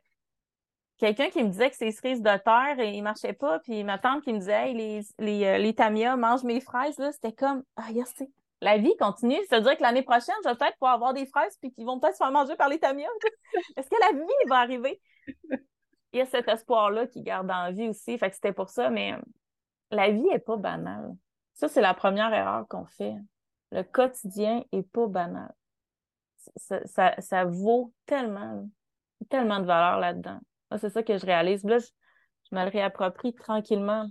quelqu'un 0.97 1.29
qui 1.29 1.43
me 1.43 1.49
disait 1.49 1.69
que 1.69 1.75
ses 1.75 1.91
cerises 1.91 2.21
de 2.21 2.37
terre, 2.37 2.79
et 2.79 2.91
il 2.93 3.01
marchait 3.01 3.33
pas, 3.33 3.59
puis 3.59 3.83
ma 3.83 3.97
tante 3.97 4.23
qui 4.23 4.33
me 4.33 4.39
disait, 4.39 4.69
hey, 4.69 4.73
les, 4.73 5.01
les, 5.19 5.45
euh, 5.45 5.57
les 5.57 5.73
Tamia 5.73 6.15
mangent 6.15 6.43
mes 6.43 6.61
fraises, 6.61 6.97
là, 6.97 7.11
c'était 7.11 7.33
comme, 7.33 7.63
ah, 7.75 7.91
yes, 7.91 8.13
la 8.61 8.77
vie 8.77 8.95
continue. 8.97 9.39
C'est-à-dire 9.47 9.77
que 9.77 9.81
l'année 9.81 10.03
prochaine, 10.03 10.35
je 10.43 10.49
vais 10.49 10.55
peut-être 10.55 10.77
pouvoir 10.77 10.93
avoir 10.93 11.13
des 11.13 11.25
fraises, 11.25 11.57
puis 11.59 11.71
qu'ils 11.71 11.85
vont 11.85 11.99
peut-être 11.99 12.15
se 12.15 12.23
faire 12.23 12.31
manger 12.31 12.55
par 12.55 12.69
les 12.69 12.79
Tamia. 12.79 13.07
Est-ce 13.77 13.89
que 13.89 13.99
la 13.99 14.19
vie 14.19 14.49
va 14.49 14.57
arriver? 14.57 15.01
Il 16.13 16.19
y 16.19 16.21
a 16.21 16.25
cet 16.25 16.47
espoir-là 16.47 17.07
qui 17.07 17.21
garde 17.21 17.51
en 17.51 17.71
vie 17.71 17.89
aussi. 17.89 18.17
Fait 18.17 18.29
que 18.29 18.35
c'était 18.35 18.53
pour 18.53 18.69
ça, 18.69 18.89
mais 18.89 19.15
la 19.91 20.11
vie 20.11 20.29
est 20.31 20.39
pas 20.39 20.55
banale. 20.55 21.11
Ça, 21.53 21.67
c'est 21.67 21.81
la 21.81 21.93
première 21.93 22.33
erreur 22.33 22.65
qu'on 22.69 22.85
fait 22.85 23.15
le 23.75 23.83
quotidien 23.83 24.63
est 24.71 24.83
pas 24.83 25.07
banal. 25.07 25.53
Ça, 26.55 27.19
ça, 27.19 27.45
vaut 27.45 27.93
tellement, 28.05 28.69
tellement 29.29 29.59
de 29.59 29.65
valeur 29.65 29.99
là-dedans. 29.99 30.39
C'est 30.79 30.89
ça 30.89 31.03
que 31.03 31.17
je 31.17 31.25
réalise. 31.25 31.63
Là, 31.65 31.79
je, 31.79 31.87
me 32.51 32.63
le 32.63 32.69
réapproprie 32.69 33.33
tranquillement. 33.33 34.05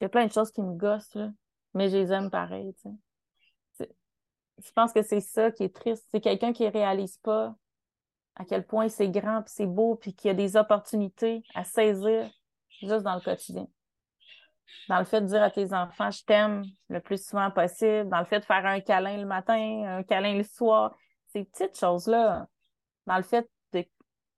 Il 0.00 0.04
y 0.04 0.06
a 0.06 0.08
plein 0.08 0.26
de 0.26 0.32
choses 0.32 0.50
qui 0.50 0.62
me 0.62 0.74
gossent, 0.74 1.14
là, 1.14 1.30
mais 1.74 1.88
je 1.88 1.96
les 1.96 2.12
aime 2.12 2.30
pareil. 2.30 2.74
Je 3.78 4.72
pense 4.74 4.92
que 4.92 5.02
c'est 5.02 5.20
ça 5.20 5.52
qui 5.52 5.64
est 5.64 5.74
triste. 5.74 6.06
C'est 6.10 6.20
quelqu'un 6.20 6.52
qui 6.52 6.68
réalise 6.68 7.18
pas 7.18 7.54
à 8.34 8.44
quel 8.44 8.66
point 8.66 8.88
c'est 8.88 9.10
grand, 9.10 9.42
puis 9.42 9.52
c'est 9.54 9.66
beau, 9.66 9.94
puis 9.94 10.12
qu'il 10.12 10.28
y 10.28 10.30
a 10.32 10.34
des 10.34 10.56
opportunités 10.56 11.44
à 11.54 11.62
saisir 11.62 12.28
juste 12.68 13.04
dans 13.04 13.14
le 13.14 13.20
quotidien 13.20 13.68
dans 14.88 14.98
le 14.98 15.04
fait 15.04 15.20
de 15.20 15.26
dire 15.26 15.42
à 15.42 15.50
tes 15.50 15.72
enfants 15.72 16.10
je 16.10 16.24
t'aime 16.24 16.64
le 16.88 17.00
plus 17.00 17.24
souvent 17.24 17.50
possible, 17.50 18.08
dans 18.08 18.20
le 18.20 18.24
fait 18.24 18.40
de 18.40 18.44
faire 18.44 18.64
un 18.66 18.80
câlin 18.80 19.16
le 19.16 19.26
matin, 19.26 19.84
un 19.98 20.02
câlin 20.02 20.34
le 20.36 20.44
soir, 20.44 20.96
ces 21.28 21.44
petites 21.44 21.78
choses-là, 21.78 22.46
dans 23.06 23.16
le 23.16 23.22
fait 23.22 23.48
de 23.72 23.84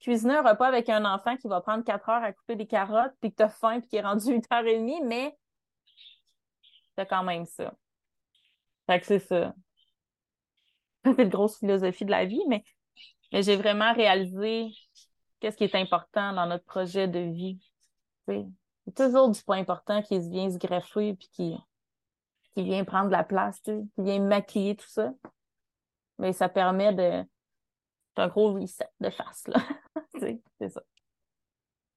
cuisiner 0.00 0.36
un 0.36 0.48
repas 0.48 0.66
avec 0.66 0.88
un 0.88 1.04
enfant 1.04 1.36
qui 1.36 1.48
va 1.48 1.60
prendre 1.60 1.84
quatre 1.84 2.08
heures 2.08 2.22
à 2.22 2.32
couper 2.32 2.56
des 2.56 2.66
carottes, 2.66 3.14
puis 3.20 3.30
que 3.30 3.36
tu 3.36 3.42
as 3.42 3.48
faim, 3.48 3.80
puis 3.80 3.88
qui 3.88 3.96
est 3.96 4.02
rendu 4.02 4.26
8h30, 4.26 5.04
mais 5.06 5.36
c'est 6.96 7.06
quand 7.06 7.22
même 7.22 7.44
ça. 7.44 7.74
Fait 8.86 9.00
que 9.00 9.06
c'est 9.06 9.18
ça. 9.18 9.54
C'est 11.04 11.22
une 11.22 11.28
grosse 11.28 11.58
philosophie 11.58 12.04
de 12.04 12.10
la 12.10 12.24
vie, 12.24 12.42
mais, 12.48 12.64
j'ai 13.32 13.56
vraiment 13.56 13.92
réalisé 13.92 14.70
qu'est-ce 15.40 15.56
qui 15.56 15.64
est 15.64 15.74
important 15.74 16.32
dans 16.32 16.46
notre 16.46 16.64
projet 16.64 17.08
de 17.08 17.18
vie. 17.18 17.58
Toujours 18.92 19.30
du 19.30 19.42
point 19.42 19.58
important 19.58 20.02
qui 20.02 20.18
vient 20.18 20.50
se 20.50 20.58
greffer 20.58 21.14
puis 21.14 21.28
qui, 21.32 21.56
qui 22.54 22.62
vient 22.62 22.84
prendre 22.84 23.10
la 23.10 23.24
place, 23.24 23.60
tu 23.62 23.88
qui 23.94 24.02
vient 24.02 24.20
maquiller 24.20 24.76
tout 24.76 24.88
ça. 24.88 25.12
Mais 26.18 26.32
ça 26.32 26.48
permet 26.48 26.92
de. 26.92 27.26
C'est 28.14 28.22
un 28.22 28.28
gros 28.28 28.54
reset 28.54 28.88
de 29.00 29.10
face, 29.10 29.46
là. 29.48 29.60
c'est 30.58 30.68
ça. 30.68 30.82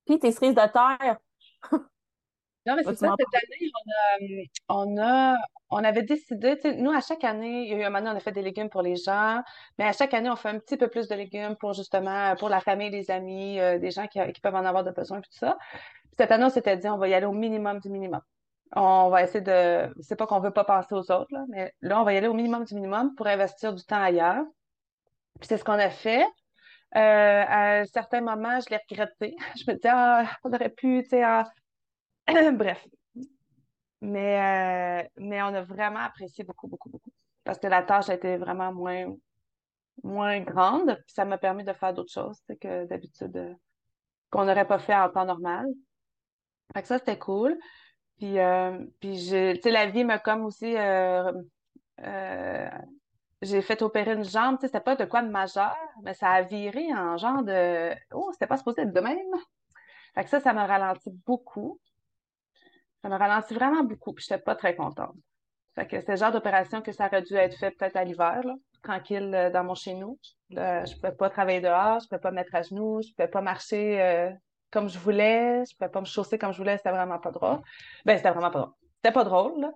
Puis 0.05 0.19
tes 0.19 0.31
cerises 0.31 0.55
de 0.55 0.71
terre. 0.71 1.17
Non, 2.69 2.75
mais 2.75 2.83
c'est 2.83 2.97
ça, 2.97 3.15
cette 3.17 3.43
année, 3.43 4.51
on 4.67 4.95
a, 5.01 5.35
on 5.71 5.83
avait 5.83 6.03
décidé, 6.03 6.55
nous, 6.77 6.91
à 6.91 7.01
chaque 7.01 7.23
année, 7.23 7.63
il 7.63 7.69
y 7.69 7.73
a 7.73 7.77
eu 7.77 7.83
un 7.83 7.89
moment, 7.89 8.11
on 8.11 8.15
a 8.15 8.19
fait 8.19 8.31
des 8.31 8.43
légumes 8.43 8.69
pour 8.69 8.83
les 8.83 8.95
gens, 8.95 9.41
mais 9.79 9.85
à 9.85 9.91
chaque 9.91 10.13
année, 10.13 10.29
on 10.29 10.35
fait 10.35 10.49
un 10.49 10.59
petit 10.59 10.77
peu 10.77 10.87
plus 10.87 11.07
de 11.07 11.15
légumes 11.15 11.55
pour 11.55 11.73
justement, 11.73 12.35
pour 12.35 12.47
la 12.47 12.59
famille, 12.59 12.91
les 12.91 13.09
amis, 13.09 13.59
euh, 13.59 13.79
des 13.79 13.89
gens 13.89 14.05
qui, 14.05 14.19
peuvent 14.43 14.53
en 14.53 14.65
avoir 14.65 14.83
de 14.83 14.91
besoin, 14.91 15.19
tout 15.19 15.31
ça. 15.31 15.57
cette 16.15 16.31
année, 16.31 16.43
on 16.45 16.49
s'était 16.49 16.77
dit, 16.77 16.87
on 16.87 16.97
va 16.97 17.07
y 17.07 17.15
aller 17.15 17.25
au 17.25 17.31
minimum 17.31 17.79
du 17.79 17.89
minimum. 17.89 18.21
On 18.75 19.09
va 19.09 19.23
essayer 19.23 19.41
de, 19.41 19.91
c'est 19.99 20.15
pas 20.15 20.27
qu'on 20.27 20.39
veut 20.39 20.51
pas 20.51 20.63
penser 20.63 20.93
aux 20.93 21.11
autres, 21.11 21.33
là, 21.33 21.45
mais 21.49 21.73
là, 21.81 21.99
on 21.99 22.03
va 22.03 22.13
y 22.13 22.17
aller 22.17 22.27
au 22.27 22.35
minimum 22.35 22.65
du 22.65 22.75
minimum 22.75 23.15
pour 23.15 23.25
investir 23.25 23.73
du 23.73 23.83
temps 23.83 24.01
ailleurs. 24.01 24.45
Puis 25.39 25.47
c'est 25.47 25.57
ce 25.57 25.63
qu'on 25.63 25.73
a 25.73 25.89
fait. 25.89 26.23
Euh, 26.95 27.43
à 27.47 27.85
certains 27.85 28.21
moments, 28.21 28.59
je 28.59 28.69
l'ai 28.69 28.79
regretté. 28.89 29.35
Je 29.57 29.71
me 29.71 29.75
disais, 29.75 29.89
ah, 29.91 30.25
on 30.43 30.51
aurait 30.53 30.69
pu, 30.69 31.01
tu 31.03 31.09
sais, 31.09 31.23
ah, 31.23 31.45
Bref. 32.53 32.87
Mais, 34.01 35.03
euh, 35.03 35.09
mais 35.17 35.41
on 35.41 35.47
a 35.47 35.61
vraiment 35.61 35.99
apprécié 35.99 36.43
beaucoup, 36.43 36.67
beaucoup, 36.67 36.89
beaucoup. 36.89 37.11
Parce 37.43 37.59
que 37.59 37.67
la 37.67 37.83
tâche 37.83 38.09
a 38.09 38.13
été 38.13 38.37
vraiment 38.37 38.73
moins, 38.73 39.13
moins 40.03 40.39
grande. 40.39 40.95
Puis 41.05 41.13
ça 41.13 41.25
m'a 41.25 41.37
permis 41.37 41.63
de 41.63 41.73
faire 41.73 41.93
d'autres 41.93 42.11
choses 42.11 42.39
que 42.61 42.85
d'habitude 42.85 43.35
euh, 43.35 43.53
qu'on 44.29 44.45
n'aurait 44.45 44.67
pas 44.67 44.79
fait 44.79 44.95
en 44.95 45.09
temps 45.09 45.25
normal. 45.25 45.67
Fait 46.73 46.81
que 46.81 46.87
ça, 46.87 46.99
c'était 46.99 47.17
cool. 47.17 47.57
Puis, 48.19 48.37
euh, 48.39 48.77
la 49.65 49.85
vie 49.87 50.03
m'a 50.03 50.19
comme 50.19 50.45
aussi. 50.45 50.75
j'ai 53.41 53.61
fait 53.61 53.81
opérer 53.81 54.13
une 54.13 54.25
jambe, 54.25 54.57
c'était 54.61 54.79
pas 54.79 54.95
de 54.95 55.05
quoi 55.05 55.21
de 55.23 55.29
majeur, 55.29 55.75
mais 56.03 56.13
ça 56.13 56.29
a 56.29 56.41
viré 56.41 56.93
en 56.93 57.17
genre 57.17 57.43
de. 57.43 57.93
Oh, 58.13 58.29
c'était 58.33 58.47
pas 58.47 58.57
supposé 58.57 58.81
être 58.81 58.93
de 58.93 58.99
même. 58.99 59.17
Fait 60.15 60.23
que 60.23 60.29
ça, 60.29 60.39
ça 60.39 60.53
m'a 60.53 60.65
ralenti 60.65 61.09
beaucoup. 61.25 61.79
Ça 63.01 63.09
m'a 63.09 63.17
ralenti 63.17 63.53
vraiment 63.53 63.83
beaucoup, 63.83 64.13
puis 64.13 64.25
je 64.27 64.33
n'étais 64.33 64.43
pas 64.43 64.55
très 64.55 64.75
contente. 64.75 65.15
Que 65.87 66.01
c'est 66.01 66.11
le 66.11 66.17
genre 66.17 66.33
d'opération 66.33 66.81
que 66.81 66.91
ça 66.91 67.07
aurait 67.07 67.21
dû 67.21 67.35
être 67.35 67.57
fait 67.57 67.71
peut-être 67.71 67.95
à 67.95 68.03
l'hiver, 68.03 68.41
tranquille 68.83 69.33
euh, 69.33 69.49
dans 69.49 69.63
mon 69.63 69.75
chez 69.75 69.93
nous. 69.93 70.19
Là, 70.49 70.83
je 70.83 70.91
ne 70.91 70.95
pouvais 70.99 71.13
pas 71.13 71.29
travailler 71.29 71.61
dehors, 71.61 71.99
je 71.99 72.05
ne 72.05 72.09
pouvais 72.09 72.19
pas 72.19 72.31
me 72.31 72.35
mettre 72.35 72.53
à 72.53 72.61
genoux, 72.63 73.01
je 73.01 73.07
ne 73.07 73.13
pouvais 73.13 73.29
pas 73.29 73.39
marcher 73.41 74.01
euh, 74.01 74.29
comme 74.71 74.89
je 74.89 74.99
voulais, 74.99 75.63
je 75.65 75.73
ne 75.73 75.77
pouvais 75.77 75.91
pas 75.91 76.01
me 76.01 76.05
chausser 76.05 76.37
comme 76.37 76.51
je 76.51 76.57
voulais, 76.57 76.77
c'était 76.77 76.91
vraiment 76.91 77.19
pas 77.19 77.31
drôle. 77.31 77.59
Ben, 78.05 78.17
c'était 78.17 78.31
vraiment 78.31 78.51
pas 78.51 78.59
drôle. 78.59 78.73
C'était 78.97 79.13
pas 79.13 79.23
drôle, 79.23 79.61
là. 79.61 79.71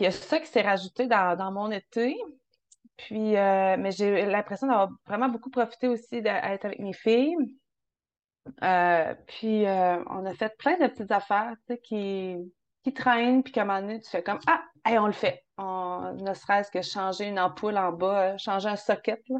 Y 0.00 0.06
a 0.06 0.10
ça 0.10 0.38
qui 0.38 0.46
s'est 0.46 0.60
rajouté 0.60 1.06
dans, 1.06 1.50
mon 1.52 1.70
été. 1.70 2.14
Puis, 2.96 3.36
euh, 3.36 3.76
mais 3.78 3.90
j'ai 3.92 4.26
l'impression 4.26 4.66
d'avoir 4.66 4.90
vraiment 5.06 5.28
beaucoup 5.28 5.50
profité 5.50 5.88
aussi 5.88 6.20
d'être 6.20 6.64
avec 6.64 6.78
mes 6.78 6.92
filles. 6.92 7.36
Euh, 8.62 9.14
puis 9.26 9.66
euh, 9.66 10.02
on 10.06 10.24
a 10.26 10.34
fait 10.34 10.56
plein 10.58 10.76
de 10.78 10.86
petites 10.86 11.10
affaires 11.10 11.54
qui, 11.82 12.36
qui 12.82 12.92
traînent, 12.92 13.42
puis 13.42 13.52
qu'à 13.52 13.62
un 13.62 13.64
moment 13.64 13.80
donné, 13.80 14.00
tu 14.00 14.10
fais 14.10 14.22
comme 14.22 14.38
Ah, 14.46 14.62
on 14.86 15.06
le 15.06 15.12
fait. 15.12 15.44
On, 15.58 16.14
ne 16.14 16.34
serait-ce 16.34 16.70
que 16.70 16.82
changer 16.82 17.26
une 17.26 17.38
ampoule 17.38 17.76
en 17.76 17.92
bas, 17.92 18.32
euh, 18.32 18.38
changer 18.38 18.68
un 18.68 18.76
socket. 18.76 19.20
Là. 19.28 19.38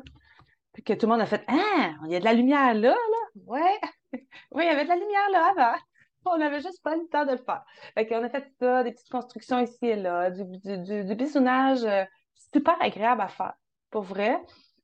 Puis 0.73 0.83
que 0.83 0.93
tout 0.93 1.07
le 1.07 1.13
monde 1.13 1.21
a 1.21 1.27
fait 1.27 1.45
Ah, 1.49 1.93
il 2.07 2.13
y 2.13 2.17
a 2.17 2.21
de 2.21 2.25
la 2.25 2.35
lumière 2.35 2.75
là, 2.75 2.91
là. 2.91 3.43
Ouais, 3.47 3.81
oui, 4.13 4.65
il 4.65 4.67
y 4.67 4.69
avait 4.69 4.85
de 4.85 4.89
la 4.89 4.97
lumière 4.97 5.31
là 5.31 5.53
avant. 5.57 5.79
On 6.27 6.39
n'avait 6.39 6.61
juste 6.61 6.83
pas 6.83 6.95
le 6.95 7.09
temps 7.09 7.25
de 7.25 7.33
le 7.33 7.39
faire. 7.39 7.65
Fait 7.95 8.07
qu'on 8.07 8.23
a 8.23 8.29
fait 8.29 8.45
ça, 8.61 8.83
des 8.83 8.93
petites 8.93 9.09
constructions 9.09 9.61
ici 9.61 9.87
et 9.87 9.97
là, 9.97 10.31
du, 10.31 10.45
du, 10.45 11.05
du, 11.05 11.15
bisonnage 11.15 11.87
super 12.35 12.77
agréable 12.83 13.23
à 13.23 13.29
faire. 13.29 13.55
Pour 13.91 14.03
vrai, 14.03 14.39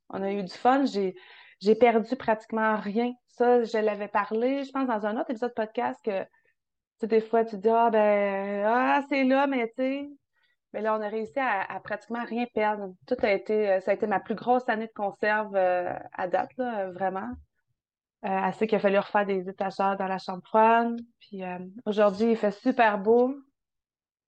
on 0.09 0.23
a 0.23 0.33
eu 0.33 0.43
du 0.43 0.53
fun. 0.53 0.85
J'ai 0.85 1.75
perdu 1.75 2.17
pratiquement 2.17 2.77
rien. 2.77 3.13
Ça, 3.37 3.65
je 3.65 3.79
l'avais 3.79 4.09
parlé, 4.09 4.65
je 4.65 4.71
pense, 4.71 4.87
dans 4.87 5.07
un 5.07 5.17
autre 5.17 5.31
épisode 5.31 5.51
de 5.51 5.55
podcast 5.55 6.01
que, 6.05 6.25
tu 7.01 7.07
des 7.09 7.21
fois, 7.21 7.45
tu 7.45 7.59
dis, 7.59 7.69
ah, 7.69 7.91
ben, 7.91 8.65
ah, 8.67 9.03
c'est 9.09 9.25
là, 9.25 9.47
mais 9.49 9.69
tu 9.69 9.75
sais. 9.77 10.09
Mais 10.73 10.81
là, 10.81 10.97
on 10.97 11.03
a 11.03 11.09
réussi 11.09 11.39
à, 11.39 11.81
pratiquement 11.81 12.25
rien 12.25 12.47
perdre. 12.53 12.95
Tout 13.07 13.17
a 13.23 13.33
été, 13.33 13.71
euh, 13.71 13.81
ça 13.81 13.93
a 13.93 13.95
été 13.95 14.07
ma 14.07 14.21
plus 14.21 14.35
grosse 14.35 14.69
année 14.69 14.87
de 14.87 14.93
conserve 14.93 15.55
euh, 15.55 15.93
à 16.13 16.29
date, 16.29 16.51
là, 16.59 16.91
vraiment. 16.91 17.29
Euh, 18.25 18.29
assez 18.29 18.67
qu'il 18.67 18.77
a 18.77 18.81
fallu 18.81 18.99
refaire 18.99 19.27
des 19.27 19.49
étagères 19.49 19.97
dans 19.97 20.07
la 20.07 20.19
chambre 20.19 20.43
froide. 20.45 20.97
Puis 21.21 21.43
aujourd'hui, 21.87 22.33
il 22.33 22.37
fait 22.37 22.53
super 22.53 22.99
beau. 22.99 23.35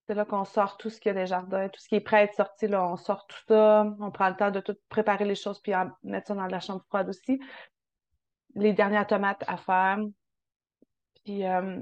C'est 0.06 0.14
là 0.14 0.24
qu'on 0.24 0.44
sort 0.44 0.76
tout 0.76 0.90
ce 0.90 1.00
qu'il 1.00 1.14
y 1.14 1.16
a 1.16 1.20
des 1.20 1.26
jardins, 1.26 1.68
tout 1.68 1.80
ce 1.80 1.88
qui 1.88 1.96
est 1.96 2.00
prêt 2.00 2.18
à 2.18 2.22
être 2.22 2.34
sorti, 2.34 2.68
là, 2.68 2.86
on 2.86 2.96
sort 2.96 3.26
tout 3.26 3.38
ça, 3.48 3.92
on 3.98 4.10
prend 4.12 4.28
le 4.28 4.36
temps 4.36 4.52
de 4.52 4.60
tout 4.60 4.76
préparer 4.88 5.24
les 5.24 5.34
choses 5.34 5.60
puis 5.60 5.72
mettre 6.04 6.28
ça 6.28 6.34
dans 6.34 6.46
la 6.46 6.60
chambre 6.60 6.84
froide 6.88 7.08
aussi. 7.08 7.40
Les 8.56 8.72
dernières 8.72 9.06
tomates 9.06 9.44
à 9.46 9.56
faire. 9.56 9.98
Puis, 11.24 11.44
euh, 11.46 11.80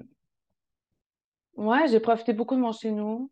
ouais, 1.56 1.88
j'ai 1.88 2.00
profité 2.00 2.32
beaucoup 2.32 2.54
de 2.54 2.60
mon 2.60 2.72
chez 2.72 2.90
nous. 2.90 3.30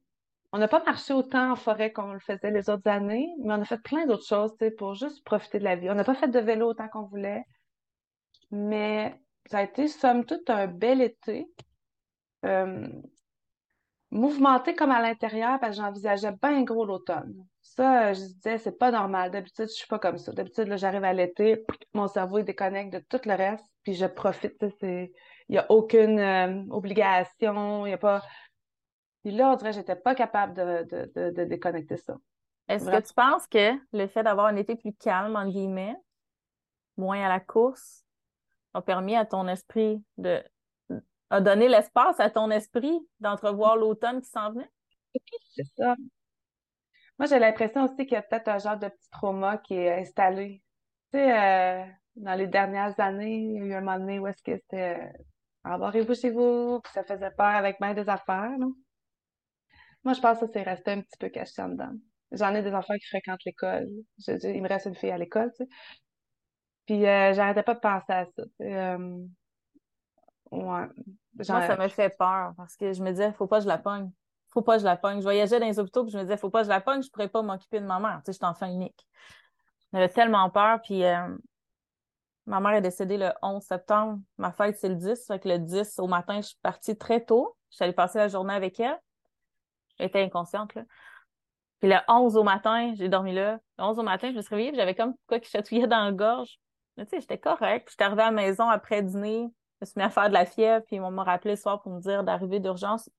On 0.53 0.59
n'a 0.59 0.69
pas 0.69 0.83
marché 0.85 1.13
autant 1.15 1.53
en 1.53 1.57
forêt 1.57 1.93
qu'on 1.93 2.13
le 2.13 2.19
faisait 2.19 2.51
les 2.51 2.69
autres 2.69 2.89
années, 2.89 3.29
mais 3.39 3.55
on 3.55 3.61
a 3.61 3.65
fait 3.65 3.83
plein 3.83 4.07
d'autres 4.07 4.27
choses, 4.27 4.55
pour 4.77 4.95
juste 4.95 5.25
profiter 5.25 5.59
de 5.59 5.65
la 5.65 5.77
vie. 5.77 5.91
On 5.91 5.95
n'a 5.95 6.05
pas 6.05 6.15
fait 6.15 6.29
de 6.29 6.39
vélo 6.39 6.69
autant 6.69 6.89
qu'on 6.89 7.07
voulait, 7.07 7.45
mais 8.51 9.19
ça 9.47 9.59
a 9.59 9.63
été, 9.63 9.89
somme 9.89 10.25
toute, 10.25 10.51
un 10.51 10.67
bel 10.67 11.01
été. 11.01 11.51
Euh, 12.45 12.87
mouvementé 14.13 14.75
comme 14.75 14.91
à 14.91 15.01
l'intérieur 15.01 15.59
parce 15.59 15.77
que 15.77 15.83
j'envisageais 15.83 16.33
bien 16.41 16.63
gros 16.63 16.85
l'automne. 16.85 17.47
Ça, 17.63 18.13
je 18.13 18.21
disais, 18.21 18.59
c'est 18.59 18.79
pas 18.79 18.91
normal. 18.91 19.31
D'habitude, 19.31 19.69
je 19.69 19.75
suis 19.75 19.87
pas 19.87 19.99
comme 19.99 20.19
ça. 20.19 20.33
D'habitude, 20.33 20.69
là, 20.69 20.77
j'arrive 20.77 21.05
à 21.05 21.13
l'été, 21.15 21.65
mon 21.95 22.07
cerveau 22.07 22.39
il 22.39 22.45
déconnecte 22.45 22.93
de 22.93 22.99
tout 22.99 23.21
le 23.25 23.35
reste, 23.35 23.65
puis 23.83 23.95
je 23.95 24.05
profite. 24.05 24.63
Il 24.83 25.11
n'y 25.49 25.59
a 25.59 25.67
aucune 25.71 26.19
euh, 26.19 26.63
obligation, 26.71 27.87
il 27.87 27.91
n'y 27.91 27.95
a 27.95 27.99
pas. 27.99 28.23
Puis 29.23 29.33
là, 29.33 29.51
on 29.51 29.57
dirait 29.57 29.71
que 29.71 29.77
j'étais 29.77 29.97
pas 29.97 30.15
capable 30.15 30.55
de, 30.55 31.45
déconnecter 31.45 31.97
ça. 31.97 32.17
Est-ce 32.69 32.91
que 32.91 33.01
tu 33.01 33.15
penses 33.15 33.47
que 33.47 33.73
le 33.93 34.07
fait 34.07 34.23
d'avoir 34.23 34.47
un 34.47 34.57
été 34.57 34.77
plus 34.77 34.93
calme, 34.95 35.37
en 35.37 35.49
guillemets, 35.49 35.97
moins 36.97 37.25
à 37.25 37.29
la 37.29 37.41
course, 37.41 38.05
a 38.75 38.83
permis 38.83 39.17
à 39.17 39.25
ton 39.25 39.49
esprit 39.49 40.03
de 40.19 40.43
a 41.33 41.41
donné 41.41 41.67
l'espace 41.67 42.21
à 42.21 42.29
ton 42.29 42.51
esprit 42.51 43.01
d'entrevoir 43.21 43.77
l'automne 43.77 44.21
qui 44.21 44.29
s'en 44.29 44.53
venait? 44.53 44.71
c'est 45.55 45.65
ça. 45.77 45.97
Moi, 47.19 47.27
j'ai 47.27 47.39
l'impression 47.39 47.85
aussi 47.85 48.07
qu'il 48.07 48.13
y 48.13 48.17
a 48.17 48.23
peut-être 48.23 48.49
un 48.49 48.59
genre 48.59 48.77
de 48.77 48.89
petit 48.89 49.09
trauma 49.11 49.57
qui 49.59 49.75
est 49.75 50.01
installé. 50.01 50.63
Tu 51.13 51.19
sais, 51.19 51.33
euh, 51.33 51.85
dans 52.17 52.35
les 52.35 52.47
dernières 52.47 52.99
années, 53.01 53.39
il 53.39 53.53
y 53.55 53.61
a 53.61 53.65
eu 53.65 53.73
un 53.75 53.81
moment 53.81 53.99
donné 53.99 54.19
où 54.19 54.27
est-ce 54.27 54.43
que 54.43 54.57
c'était 54.57 54.99
euh, 54.99 55.13
embarrez-vous 55.65 56.15
chez 56.15 56.31
vous, 56.31 56.81
puis 56.85 56.93
ça 56.93 57.03
faisait 57.03 57.31
peur 57.31 57.47
avec 57.47 57.81
bien 57.81 57.95
des 57.95 58.09
affaires, 58.09 58.59
non? 58.59 58.75
Moi, 60.05 60.13
je 60.15 60.21
pense 60.21 60.39
que 60.39 60.47
ça 60.47 60.53
s'est 60.53 60.63
resté 60.63 60.91
un 60.91 61.01
petit 61.01 61.17
peu 61.19 61.29
caché 61.31 61.63
en 61.63 61.69
dedans. 61.69 61.93
J'en 62.33 62.55
ai 62.55 62.63
des 62.63 62.75
enfants 62.75 62.95
qui 62.95 63.07
fréquentent 63.07 63.45
l'école. 63.47 63.89
il 64.19 64.63
me 64.63 64.69
reste 64.69 64.87
une 64.87 64.97
fille 64.97 65.11
à 65.11 65.19
l'école, 65.19 65.51
tu 65.57 65.65
sais. 65.65 65.71
Puis, 66.87 67.07
euh, 67.07 67.33
j'arrêtais 67.33 67.63
pas 67.63 67.75
de 67.75 67.81
penser 67.81 68.13
à 68.13 68.27
ça. 68.27 68.43
Ouais. 70.53 70.87
Moi, 71.35 71.45
ça 71.45 71.77
me 71.77 71.89
fait 71.89 72.17
peur 72.17 72.53
parce 72.57 72.77
que 72.77 72.93
je 72.93 73.03
me 73.03 73.11
disais, 73.11 73.33
faut 73.33 73.47
pas 73.47 73.59
que 73.59 73.65
je 73.65 73.69
la 73.69 73.79
pogne. 73.79 74.11
Faut 74.51 74.63
pas 74.63 74.75
que 74.75 74.81
je 74.81 74.85
la 74.85 74.97
pogne. 74.97 75.19
Je 75.19 75.23
voyageais 75.23 75.59
dans 75.59 75.67
les 75.67 75.79
hôpitaux 75.79 76.05
puis 76.05 76.13
je 76.13 76.19
me 76.19 76.23
disais, 76.23 76.37
faut 76.37 76.51
pas 76.51 76.61
que 76.61 76.65
je 76.65 76.71
la 76.71 76.81
pogne, 76.81 77.03
je 77.03 77.11
pourrais 77.11 77.29
pas 77.29 77.43
m'occuper 77.43 77.81
de 77.81 77.87
ma 77.87 77.99
mère. 77.99 78.19
Tu 78.19 78.27
sais, 78.27 78.33
j'étais 78.33 78.45
enfant 78.45 78.67
unique. 78.67 79.07
J'avais 79.93 80.09
tellement 80.09 80.49
peur. 80.51 80.81
Puis 80.83 81.05
euh, 81.05 81.29
ma 82.47 82.61
mère 82.61 82.75
est 82.75 82.83
décédée 82.83 83.17
le 83.17 83.31
11 83.43 83.63
septembre. 83.63 84.21
Ma 84.37 84.53
fête, 84.53 84.77
c'est 84.79 84.89
le 84.89 84.97
10. 84.97 85.27
Fait 85.27 85.39
que 85.39 85.49
le 85.49 85.59
10 85.59 85.99
au 85.99 86.07
matin, 86.07 86.37
je 86.37 86.49
suis 86.49 86.59
partie 86.63 86.97
très 86.97 87.25
tôt. 87.25 87.57
Je 87.71 87.77
suis 87.77 87.85
allée 87.85 87.95
passer 87.95 88.19
la 88.19 88.29
journée 88.29 88.55
avec 88.55 88.79
elle. 88.81 88.99
J'étais 89.99 90.23
inconsciente, 90.23 90.75
là. 90.75 90.83
Puis 91.81 91.91
le 91.91 91.97
11 92.07 92.37
au 92.37 92.45
matin, 92.45 92.93
j'ai 92.95 93.09
dormi 93.09 93.33
là. 93.33 93.59
Le 93.79 93.85
11 93.85 93.99
au 93.99 94.03
matin, 94.03 94.31
je 94.31 94.37
me 94.37 94.43
suis 94.43 94.55
réveillée, 94.55 94.73
j'avais 94.77 94.95
comme 94.95 95.15
quoi 95.27 95.41
qui 95.41 95.51
chatouillait 95.51 95.89
dans 95.89 96.05
la 96.05 96.13
gorge. 96.13 96.61
Mais 96.97 97.05
tu 97.07 97.11
sais, 97.11 97.21
j'étais 97.21 97.39
correcte. 97.39 97.89
J'étais 97.91 98.05
arrivée 98.05 98.23
à 98.23 98.27
la 98.27 98.31
maison 98.31 98.69
après 98.69 99.03
dîner 99.03 99.49
me 99.83 99.87
suis 99.87 99.99
mis 99.99 100.05
à 100.05 100.11
faire 100.11 100.29
de 100.29 100.35
la 100.35 100.47
fièvre, 100.47 100.85
puis 100.87 101.01
on 101.01 101.11
m'a 101.11 101.25
rappelé 101.25 101.55
le 101.55 101.57
soir 101.57 101.83
pour 101.83 101.93
me 101.93 102.01
dire 102.01 102.25
d'arriver 102.25 102.61
d'urgence. 102.61 103.11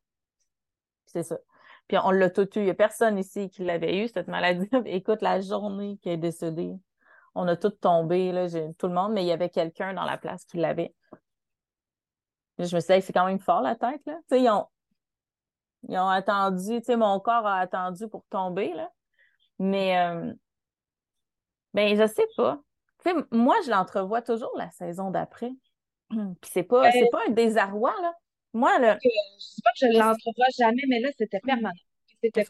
C'est 1.05 1.23
ça. 1.23 1.37
Puis 1.87 1.97
on 2.03 2.11
l'a 2.11 2.29
tout 2.29 2.47
eu. 2.57 2.61
Il 2.61 2.63
n'y 2.63 2.69
a 2.69 2.73
personne 2.73 3.17
ici 3.17 3.49
qui 3.49 3.63
l'avait 3.63 4.03
eu, 4.03 4.07
cette 4.07 4.27
maladie. 4.27 4.69
Écoute, 4.85 5.21
la 5.21 5.41
journée 5.41 5.97
qui 6.01 6.09
est 6.09 6.17
décédée, 6.17 6.73
on 7.35 7.47
a 7.47 7.55
tout 7.55 7.69
tombé, 7.69 8.31
là, 8.31 8.47
tout 8.77 8.87
le 8.87 8.93
monde, 8.93 9.13
mais 9.13 9.23
il 9.23 9.27
y 9.27 9.31
avait 9.31 9.49
quelqu'un 9.49 9.93
dans 9.93 10.05
la 10.05 10.17
place 10.17 10.45
qui 10.45 10.57
l'avait. 10.57 10.93
Je 12.59 12.75
me 12.75 12.79
suis 12.79 12.93
dit, 12.93 13.01
c'est 13.01 13.13
quand 13.13 13.25
même 13.25 13.39
fort 13.39 13.61
la 13.61 13.75
tête, 13.75 14.01
là. 14.05 14.19
Ils 14.31 14.49
ont, 14.49 14.67
ils 15.89 15.97
ont 15.97 16.07
attendu, 16.07 16.79
mon 16.89 17.19
corps 17.19 17.47
a 17.47 17.59
attendu 17.59 18.07
pour 18.07 18.23
tomber, 18.29 18.73
là. 18.73 18.89
Mais, 19.59 19.97
euh, 19.97 20.33
ben, 21.73 21.97
je 21.97 22.07
sais 22.07 22.27
pas. 22.37 22.61
Moi, 23.31 23.55
je 23.65 23.71
l'entrevois 23.71 24.21
toujours 24.21 24.53
la 24.55 24.71
saison 24.71 25.11
d'après. 25.11 25.51
Puis 26.41 26.51
c'est 26.53 26.63
pas, 26.63 26.91
c'est 26.91 27.09
pas 27.11 27.21
un 27.27 27.31
désarroi, 27.31 27.93
là. 28.01 28.13
Moi, 28.53 28.79
là. 28.79 28.97
Je 29.03 29.09
sais 29.39 29.61
pas 29.63 29.71
que 29.71 29.93
je 29.93 29.97
l'entrevois 29.97 30.45
jamais, 30.57 30.83
mais 30.87 30.99
là, 30.99 31.09
c'était 31.17 31.39
mm. 31.43 31.47
permanent. 31.47 31.73
C'était 32.21 32.45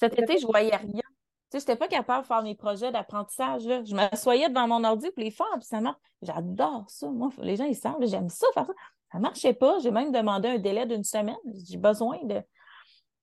cet 0.00 0.18
été, 0.18 0.38
je 0.38 0.46
voyais 0.46 0.74
rien. 0.74 1.02
Tu 1.50 1.58
sais, 1.58 1.60
j'étais 1.60 1.76
pas 1.76 1.88
capable 1.88 2.22
de 2.22 2.26
faire 2.26 2.42
mes 2.42 2.54
projets 2.54 2.90
d'apprentissage. 2.90 3.62
Je 3.62 3.94
m'assoyais 3.94 4.48
devant 4.48 4.66
mon 4.66 4.84
ordi 4.84 5.10
pour 5.10 5.22
les 5.22 5.30
faire, 5.30 5.46
puis 5.54 5.64
ça 5.64 5.80
J'adore 6.22 6.84
ça, 6.88 7.08
moi. 7.08 7.30
Les 7.38 7.56
gens, 7.56 7.64
ils 7.64 7.74
savent, 7.74 7.96
j'aime 8.02 8.28
ça 8.28 8.46
faire 8.54 8.66
ça. 8.66 8.72
Ça 9.12 9.18
marchait 9.18 9.52
pas. 9.52 9.78
J'ai 9.80 9.90
même 9.90 10.12
demandé 10.12 10.48
un 10.48 10.58
délai 10.58 10.86
d'une 10.86 11.04
semaine. 11.04 11.36
J'ai 11.66 11.76
besoin 11.76 12.18
de. 12.24 12.40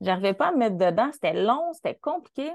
J'arrivais 0.01 0.33
pas 0.33 0.49
à 0.49 0.51
me 0.51 0.57
mettre 0.57 0.77
dedans. 0.77 1.09
C'était 1.13 1.33
long, 1.33 1.71
c'était 1.73 1.95
compliqué. 1.95 2.51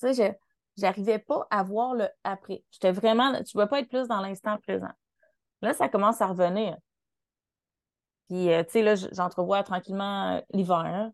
Tu 0.00 0.12
sais, 0.12 0.14
je 0.14 0.32
j'arrivais 0.80 1.18
pas 1.18 1.46
à 1.50 1.62
voir 1.62 1.94
le 1.94 2.08
après. 2.22 2.62
J'étais 2.70 2.92
vraiment. 2.92 3.32
Tu 3.42 3.56
ne 3.56 3.62
peux 3.62 3.68
pas 3.68 3.80
être 3.80 3.88
plus 3.88 4.06
dans 4.06 4.20
l'instant 4.20 4.58
présent. 4.58 4.92
Là, 5.62 5.72
ça 5.74 5.88
commence 5.88 6.20
à 6.20 6.26
revenir. 6.26 6.76
Puis, 8.28 8.50
euh, 8.52 8.64
tu 8.64 8.70
sais, 8.70 8.82
là, 8.82 8.94
j'entrevois 8.96 9.62
tranquillement 9.62 10.36
euh, 10.36 10.40
l'hiver. 10.52 10.76
Hein. 10.76 11.12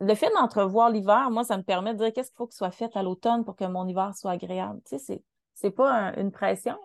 Le 0.00 0.14
fait 0.14 0.30
d'entrevoir 0.30 0.90
l'hiver, 0.90 1.30
moi, 1.30 1.44
ça 1.44 1.56
me 1.56 1.62
permet 1.62 1.94
de 1.94 1.98
dire 1.98 2.12
qu'est-ce 2.12 2.30
qu'il 2.30 2.36
faut 2.36 2.46
que 2.46 2.54
soit 2.54 2.70
fait 2.70 2.94
à 2.96 3.02
l'automne 3.02 3.44
pour 3.44 3.56
que 3.56 3.64
mon 3.64 3.86
hiver 3.88 4.14
soit 4.16 4.32
agréable. 4.32 4.80
Tu 4.84 4.98
sais, 4.98 5.22
c'est 5.54 5.70
pas 5.70 6.12
une 6.16 6.30
pression. 6.30 6.76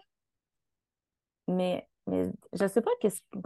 Mais, 1.48 1.88
mais 2.08 2.32
je 2.54 2.68
sais 2.68 2.82
pas, 2.82 2.92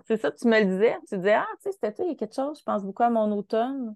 c'est 0.06 0.18
ça, 0.18 0.32
tu 0.32 0.48
me 0.48 0.60
le 0.60 0.66
disais. 0.66 0.98
Tu 1.10 1.18
disais, 1.18 1.34
ah, 1.34 1.48
tu 1.62 1.64
sais, 1.64 1.72
cet 1.72 1.84
été, 1.94 2.04
il 2.04 2.10
y 2.10 2.12
a 2.12 2.16
quelque 2.16 2.36
chose, 2.36 2.60
je 2.60 2.64
pense 2.64 2.84
beaucoup 2.84 3.04
à 3.04 3.10
mon 3.10 3.32
automne. 3.32 3.96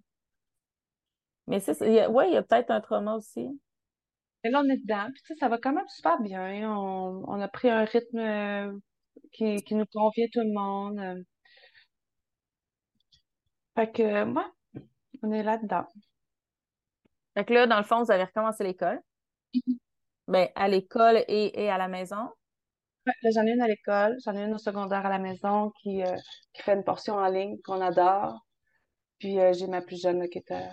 Mais 1.48 1.60
c'est, 1.60 2.08
oui, 2.08 2.26
il 2.28 2.34
y 2.34 2.38
a 2.38 2.44
peut-être 2.44 2.72
un 2.72 2.82
trauma 2.82 3.16
aussi. 3.16 3.48
Et 4.44 4.50
là, 4.50 4.62
on 4.64 4.70
est 4.70 4.78
dedans. 4.78 5.08
Puis, 5.14 5.22
tu 5.24 5.34
sais, 5.34 5.40
ça 5.40 5.50
va 5.50 5.58
quand 5.58 5.74
même 5.74 5.88
super 5.90 6.20
bien. 6.22 6.72
On, 6.72 7.24
on 7.28 7.42
a 7.42 7.48
pris 7.48 7.70
un 7.70 7.86
rythme 7.86 8.18
euh, 8.20 8.72
qui, 9.32 9.58
qui 9.64 9.76
nous 9.76 9.86
convient 9.86 10.28
tout 10.32 10.42
le 10.42 10.54
monde. 10.54 11.26
Fait 13.76 13.92
que, 13.92 14.24
moi, 14.24 14.52
on 15.24 15.32
est 15.32 15.44
là-dedans. 15.44 15.86
Fait 17.36 17.46
que 17.46 17.54
là, 17.54 17.68
dans 17.68 17.78
le 17.78 17.84
fond, 17.84 18.04
vous 18.04 18.12
avez 18.12 18.24
recommencé 18.24 18.64
l'école. 18.64 19.02
Mm-hmm. 19.54 19.78
Ben, 20.28 20.50
à 20.56 20.68
l'école 20.68 21.24
et, 21.28 21.70
à 21.70 21.78
la 21.78 21.88
maison. 21.88 22.30
Ouais, 23.06 23.32
j'en 23.32 23.46
ai 23.46 23.52
une 23.52 23.62
à 23.62 23.68
l'école, 23.68 24.18
j'en 24.26 24.36
ai 24.36 24.44
une 24.44 24.54
au 24.54 24.58
secondaire 24.58 25.06
à 25.06 25.10
la 25.10 25.20
maison 25.20 25.72
qui, 25.82 26.04
euh, 26.04 26.18
qui 26.54 26.62
fait 26.64 26.74
une 26.74 26.84
portion 26.84 27.14
en 27.14 27.28
ligne 27.28 27.58
qu'on 27.64 27.80
adore. 27.80 28.46
Puis 29.20 29.40
euh, 29.40 29.54
j'ai 29.54 29.68
ma 29.68 29.82
plus 29.82 30.02
jeune 30.02 30.28
qui 30.28 30.40
est 30.40 30.52
à 30.52 30.70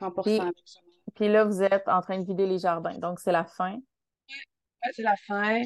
100% 0.00 0.22
puis, 0.22 0.40
puis 1.14 1.28
là, 1.28 1.44
vous 1.44 1.62
êtes 1.62 1.88
en 1.88 2.02
train 2.02 2.18
de 2.18 2.26
vider 2.26 2.46
les 2.46 2.58
jardins, 2.58 2.98
donc 2.98 3.20
c'est 3.20 3.32
la 3.32 3.44
fin. 3.44 3.74
Ouais, 3.74 4.90
c'est 4.92 5.02
la 5.02 5.16
fin. 5.26 5.62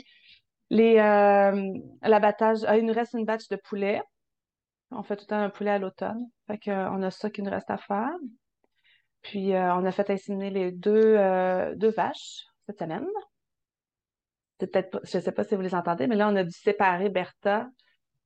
Les, 0.70 0.98
euh, 0.98 1.79
l'abattage, 2.02 2.64
ah, 2.66 2.76
il 2.76 2.85
nous 2.85 2.92
reste 2.92 3.14
une 3.14 3.24
batch 3.24 3.48
de 3.48 3.57
poulet. 3.57 4.02
On 4.90 5.02
fait 5.02 5.16
tout 5.16 5.24
le 5.24 5.29
temps 5.29 5.40
un 5.40 5.50
poulet 5.50 5.70
à 5.70 5.79
l'automne. 5.79 6.29
Fait 6.46 6.59
qu'on 6.59 7.02
a 7.02 7.11
ça 7.11 7.31
qui 7.31 7.42
nous 7.42 7.50
reste 7.50 7.70
à 7.70 7.79
faire. 7.79 8.14
Puis 9.22 9.55
euh, 9.55 9.74
on 9.74 9.85
a 9.85 9.92
fait 9.92 10.11
inséminer 10.11 10.50
les 10.50 10.72
deux, 10.72 11.16
euh, 11.16 11.74
deux 11.74 11.90
vaches 11.90 12.46
cette 12.66 12.79
semaine. 12.79 13.07
peut-être 14.59 15.00
je 15.05 15.18
sais 15.18 15.33
pas 15.33 15.44
si 15.44 15.55
vous 15.55 15.62
les 15.62 15.74
entendez, 15.74 16.07
mais 16.07 16.16
là, 16.16 16.29
on 16.29 16.37
a 16.37 16.44
dû 16.44 16.50
séparer 16.50 17.09
Bertha 17.09 17.68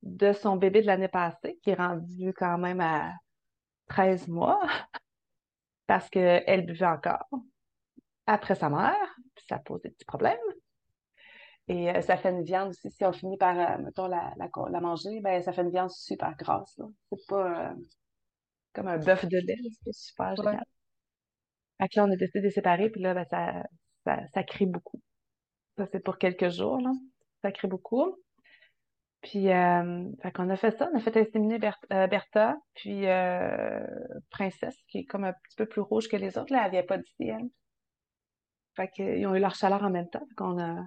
de 0.02 0.32
son 0.32 0.56
bébé 0.56 0.82
de 0.82 0.86
l'année 0.86 1.08
passée, 1.08 1.58
qui 1.62 1.70
est 1.70 1.74
rendu 1.74 2.32
quand 2.34 2.58
même 2.58 2.80
à 2.80 3.12
13 3.88 4.28
mois, 4.28 4.60
parce 5.86 6.08
qu'elle 6.08 6.64
buvait 6.64 6.86
encore 6.86 7.28
après 8.26 8.54
sa 8.54 8.70
mère, 8.70 9.16
ça 9.48 9.58
pose 9.58 9.82
des 9.82 9.90
petits 9.90 10.04
problèmes. 10.04 10.38
Et 11.68 11.90
euh, 11.90 12.00
ça 12.00 12.16
fait 12.16 12.30
une 12.30 12.42
viande 12.42 12.70
aussi, 12.70 12.90
si 12.90 13.04
on 13.04 13.12
finit 13.12 13.36
par, 13.36 13.58
euh, 13.58 13.82
mettons, 13.82 14.06
la, 14.06 14.34
la, 14.36 14.80
manger, 14.80 15.20
ben, 15.20 15.40
ça 15.42 15.52
fait 15.52 15.62
une 15.62 15.70
viande 15.70 15.90
super 15.90 16.36
grasse. 16.36 16.80
C'est 17.10 17.26
pas 17.28 17.70
euh, 17.70 17.74
comme 18.72 18.88
un 18.88 18.98
bœuf 18.98 19.24
de 19.26 19.38
lait, 19.38 19.58
c'est 19.84 19.94
super 19.94 20.34
génial. 20.36 20.64
là, 21.78 22.04
on 22.04 22.10
a 22.10 22.16
décidé 22.16 22.40
de 22.40 22.44
les 22.46 22.50
séparer, 22.50 22.90
puis 22.90 23.00
là, 23.00 23.14
ben, 23.14 23.24
ça, 23.24 23.62
ça, 24.04 24.20
ça 24.34 24.42
crie 24.42 24.66
beaucoup. 24.66 25.00
Ça, 25.76 25.86
c'est 25.92 26.00
pour 26.00 26.18
quelques 26.18 26.48
jours, 26.48 26.80
là. 26.80 26.90
Ça 27.42 27.52
crie 27.52 27.68
beaucoup. 27.68 28.16
Puis, 29.22 29.44
fait 29.44 30.32
qu'on 30.34 30.48
a 30.48 30.56
fait 30.56 30.76
ça. 30.76 30.88
On 30.92 30.96
a 30.96 31.00
fait 31.00 31.16
inséminer 31.16 31.58
Bertha, 31.58 32.56
puis 32.74 33.04
Princesse, 34.30 34.76
qui 34.88 34.98
est 34.98 35.04
comme 35.04 35.24
un 35.24 35.32
petit 35.32 35.56
peu 35.56 35.66
plus 35.66 35.82
rouge 35.82 36.08
que 36.08 36.16
les 36.16 36.36
autres. 36.36 36.52
Là, 36.52 36.64
elle 36.64 36.72
vient 36.72 36.82
pas 36.82 36.98
d'ici, 36.98 37.28
elle. 37.28 37.48
Fait 38.76 38.88
qu'ils 38.88 39.26
ont 39.26 39.34
eu 39.34 39.40
leur 39.40 39.54
chaleur 39.54 39.82
en 39.82 39.90
même 39.90 40.08
temps. 40.08 40.24
Fait 40.28 40.34
qu'on 40.34 40.58
a 40.60 40.84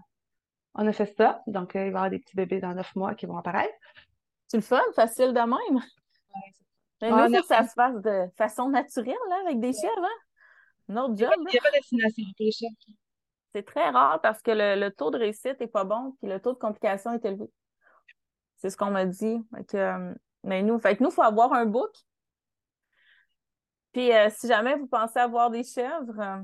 on 0.75 0.87
a 0.87 0.93
fait 0.93 1.13
ça. 1.17 1.41
Donc, 1.47 1.75
euh, 1.75 1.85
il 1.85 1.91
va 1.91 1.99
y 1.99 2.01
avoir 2.01 2.09
des 2.09 2.19
petits 2.19 2.35
bébés 2.35 2.59
dans 2.59 2.73
neuf 2.73 2.95
mois 2.95 3.15
qui 3.15 3.25
vont 3.25 3.37
apparaître. 3.37 3.73
C'est 4.47 4.57
le 4.57 4.63
fun, 4.63 4.81
facile 4.95 5.33
de 5.33 5.39
même. 5.39 5.81
Mais 7.01 7.09
nous, 7.09 7.33
il 7.33 7.35
faut 7.35 7.41
que 7.41 7.47
ça 7.47 7.63
se 7.63 7.73
fasse 7.73 8.01
de 8.01 8.27
façon 8.37 8.69
naturelle, 8.69 9.15
là, 9.29 9.41
avec 9.45 9.59
des 9.59 9.73
chèvres. 9.73 10.03
Hein? 10.03 10.19
Notre 10.87 11.17
job. 11.17 11.31
Il 11.37 11.51
n'y 11.51 11.57
a 11.57 11.61
pas 11.61 11.69
de 11.69 11.75
destination 11.75 12.23
pour 12.23 12.45
les 12.45 12.51
chèvres. 12.51 12.75
C'est 13.53 13.63
très 13.63 13.89
rare 13.89 14.19
parce 14.21 14.41
que 14.41 14.51
le, 14.51 14.89
taux 14.89 15.11
de 15.11 15.17
réussite 15.17 15.59
n'est 15.59 15.67
pas 15.67 15.83
bon 15.83 16.15
puis 16.19 16.27
le 16.27 16.39
taux 16.39 16.53
de 16.53 16.57
complication 16.57 17.13
est 17.13 17.23
élevé. 17.23 17.51
C'est 18.57 18.71
ce 18.71 18.77
qu'on 18.77 18.89
m'a 18.89 19.05
dit. 19.05 19.37
Euh, 19.75 20.13
mais 20.43 20.63
nous, 20.63 20.79
fait 20.79 20.99
nous, 20.99 21.09
il 21.09 21.13
faut 21.13 21.21
avoir 21.21 21.53
un 21.53 21.65
book. 21.65 21.91
Puis 23.91 24.11
euh, 24.11 24.29
si 24.31 24.47
jamais 24.47 24.75
vous 24.75 24.87
pensez 24.87 25.19
avoir 25.19 25.51
des 25.51 25.63
chèvres, 25.63 26.43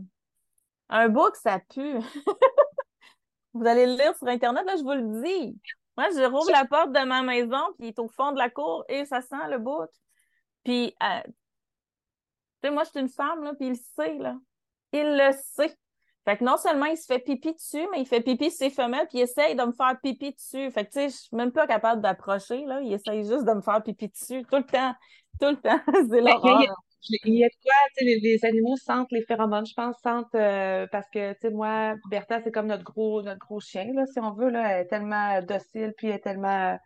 un 0.89 1.09
book, 1.09 1.35
ça 1.35 1.59
pue. 1.59 1.99
Vous 3.59 3.67
allez 3.67 3.85
le 3.85 3.93
lire 3.93 4.15
sur 4.15 4.27
Internet, 4.27 4.65
là, 4.65 4.77
je 4.77 4.83
vous 4.83 4.93
le 4.93 5.21
dis. 5.21 5.59
Moi, 5.97 6.07
je 6.15 6.23
rouvre 6.23 6.49
la 6.49 6.63
porte 6.65 6.93
de 6.93 7.05
ma 7.05 7.21
maison, 7.23 7.59
puis 7.77 7.87
il 7.87 7.89
est 7.89 7.99
au 7.99 8.07
fond 8.07 8.31
de 8.31 8.37
la 8.37 8.49
cour 8.49 8.85
et 8.87 9.03
ça 9.03 9.19
sent 9.19 9.49
le 9.49 9.57
bout. 9.57 9.89
Puis, 10.63 10.95
euh, 11.03 11.21
tu 11.25 11.33
sais, 12.63 12.71
moi, 12.71 12.85
je 12.85 12.91
suis 12.91 12.99
une 13.01 13.09
femme, 13.09 13.43
là, 13.43 13.53
puis 13.53 13.67
il 13.67 13.71
le 13.71 13.75
sait, 13.75 14.17
là. 14.17 14.35
Il 14.93 15.17
le 15.17 15.33
sait. 15.33 15.77
Fait 16.23 16.37
que 16.37 16.43
non 16.45 16.55
seulement 16.55 16.85
il 16.85 16.97
se 16.97 17.05
fait 17.05 17.19
pipi 17.19 17.53
dessus, 17.53 17.85
mais 17.91 17.99
il 17.99 18.07
fait 18.07 18.21
pipi 18.21 18.49
sur 18.49 18.59
ses 18.59 18.69
femelles, 18.69 19.07
puis 19.09 19.17
il 19.17 19.21
essaye 19.23 19.55
de 19.55 19.63
me 19.63 19.73
faire 19.73 19.99
pipi 20.01 20.31
dessus. 20.31 20.71
Fait 20.71 20.85
que, 20.85 20.91
tu 20.91 20.99
sais, 20.99 21.09
je 21.09 21.15
suis 21.15 21.35
même 21.35 21.51
pas 21.51 21.67
capable 21.67 22.01
d'approcher, 22.01 22.63
là. 22.65 22.79
Il 22.79 22.93
essaye 22.93 23.25
juste 23.25 23.43
de 23.43 23.53
me 23.53 23.61
faire 23.61 23.83
pipi 23.83 24.07
dessus 24.07 24.45
tout 24.49 24.57
le 24.57 24.65
temps. 24.65 24.95
Tout 25.41 25.49
le 25.49 25.57
temps. 25.57 25.81
C'est 26.09 26.21
l'horreur. 26.21 26.75
Il 27.07 27.33
y 27.33 27.43
a 27.45 27.47
de 27.47 27.53
quoi, 27.63 27.73
tu 27.97 28.05
sais, 28.05 28.19
les, 28.21 28.45
animaux 28.45 28.75
sentent 28.75 29.11
les 29.11 29.23
phéromones, 29.23 29.65
je 29.65 29.73
pense, 29.73 29.95
sentent 30.01 30.35
euh, 30.35 30.85
parce 30.91 31.09
que, 31.09 31.33
tu 31.33 31.39
sais, 31.41 31.49
moi, 31.49 31.95
Bertha, 32.09 32.41
c'est 32.41 32.51
comme 32.51 32.67
notre 32.67 32.83
gros, 32.83 33.21
notre 33.21 33.39
gros 33.39 33.59
chien, 33.59 33.91
là, 33.93 34.05
si 34.05 34.19
on 34.19 34.33
veut, 34.33 34.49
là, 34.49 34.71
elle 34.71 34.85
est 34.85 34.87
tellement 34.87 35.41
docile, 35.41 35.93
puis 35.97 36.07
elle 36.07 36.15
est 36.15 36.19
tellement 36.19 36.77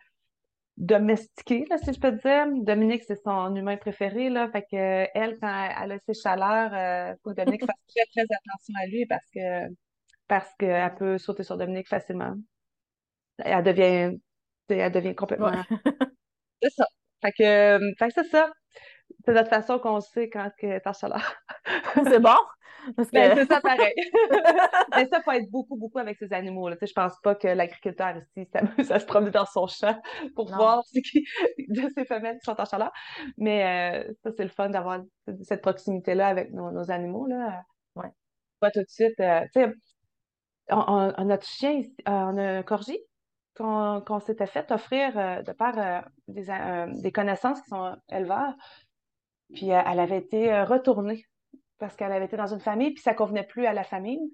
domestiquée, 0.78 1.66
là, 1.70 1.78
si 1.78 1.94
je 1.94 2.00
peux 2.00 2.12
dire. 2.12 2.46
Dominique, 2.64 3.04
c'est 3.08 3.22
son 3.24 3.56
humain 3.56 3.78
préféré, 3.78 4.30
là, 4.30 4.50
fait 4.52 4.64
que 4.64 5.08
elle, 5.14 5.38
quand 5.40 5.70
elle 5.82 5.94
a 5.94 6.00
ses 6.00 6.14
chaleurs, 6.14 6.72
il 6.74 7.14
euh, 7.14 7.16
faut 7.24 7.32
que 7.32 7.36
Dominique 7.36 7.66
fasse 7.66 7.76
très, 7.88 8.06
très 8.12 8.24
attention 8.24 8.74
à 8.82 8.86
lui 8.88 9.06
parce 9.08 9.26
que 9.34 9.74
parce 10.28 10.50
qu'elle 10.58 10.96
peut 10.96 11.18
sauter 11.18 11.44
sur 11.44 11.58
Dominique 11.58 11.88
facilement. 11.88 12.34
Elle 13.38 13.64
devient, 13.64 14.18
elle 14.70 14.92
devient 14.92 15.16
complètement... 15.16 15.52
c'est 16.62 16.70
ça. 16.72 16.86
Fait 17.22 17.32
que, 17.32 17.80
fait 17.98 18.08
que 18.08 18.14
c'est 18.14 18.30
ça. 18.30 18.52
C'est 19.26 19.34
notre 19.34 19.50
façon 19.50 19.80
qu'on 19.80 20.02
sait 20.02 20.30
quand 20.30 20.52
es 20.62 20.82
en 20.86 20.94
chaleur. 20.94 21.36
c'est 22.04 22.20
bon? 22.20 22.38
Ben, 23.14 23.36
c'est 23.36 23.46
ça 23.46 23.62
pareil. 23.62 23.94
Mais 24.96 25.06
ça, 25.08 25.20
il 25.20 25.24
faut 25.24 25.32
être 25.32 25.50
beaucoup, 25.50 25.78
beaucoup 25.78 26.00
avec 26.00 26.18
ces 26.18 26.34
animaux. 26.34 26.70
Là. 26.70 26.76
Tu 26.76 26.82
sais, 26.82 26.88
je 26.88 26.94
pense 26.94 27.14
pas 27.22 27.36
que 27.36 27.48
l'agriculteur 27.48 28.16
ici 28.18 28.50
s'amuse 28.52 28.92
à 28.92 29.00
se 29.00 29.06
promener 29.06 29.32
dans 29.32 29.46
son 29.46 29.68
champ 29.68 29.98
pour 30.36 30.54
voir 30.54 30.84
ce 30.86 31.00
qui... 31.00 31.26
de 31.70 31.90
ces 31.96 32.06
femelles 32.06 32.38
qui 32.40 32.46
sont 32.46 32.60
en 32.60 32.66
chaleur. 32.66 32.92
Mais 33.38 34.04
euh, 34.06 34.14
ça, 34.24 34.32
c'est 34.36 34.44
le 34.44 34.50
fun 34.50 34.70
d'avoir 34.70 35.02
cette 35.44 35.62
proximité-là 35.62 36.28
avec 36.28 36.52
nos, 36.52 36.92
animaux. 36.92 37.26
Là. 37.28 37.64
Ouais. 37.96 38.12
Pas 38.60 38.72
tout 38.72 38.82
de 38.82 38.90
suite. 38.90 39.20
Euh, 39.20 39.42
tu 39.54 39.62
sais, 39.62 39.72
on, 40.70 41.14
on, 41.18 41.26
notre 41.26 41.48
chien, 41.48 41.82
euh, 41.82 42.12
on 42.12 42.38
a 42.38 42.58
un 42.58 42.64
corgi 42.64 42.98
qu'on 43.56 44.20
s'était 44.20 44.48
fait 44.48 44.72
offrir 44.72 45.14
de 45.44 45.52
par 45.52 45.76
des, 46.28 46.48
des 47.04 47.12
connaissances 47.12 47.62
qui 47.62 47.70
sont 47.70 47.96
éleveurs 48.10 48.56
puis 49.54 49.72
euh, 49.72 49.82
elle 49.86 50.00
avait 50.00 50.18
été 50.18 50.52
euh, 50.52 50.66
retournée 50.66 51.26
parce 51.80 51.96
qu'elle 51.96 52.12
avait 52.12 52.26
été 52.26 52.38
dans 52.38 52.54
une 52.54 52.60
famille, 52.60 52.92
puis 52.92 53.02
ça 53.02 53.14
convenait 53.14 53.44
plus 53.44 53.66
à 53.66 53.74
la 53.74 53.84
famille. 53.84 54.32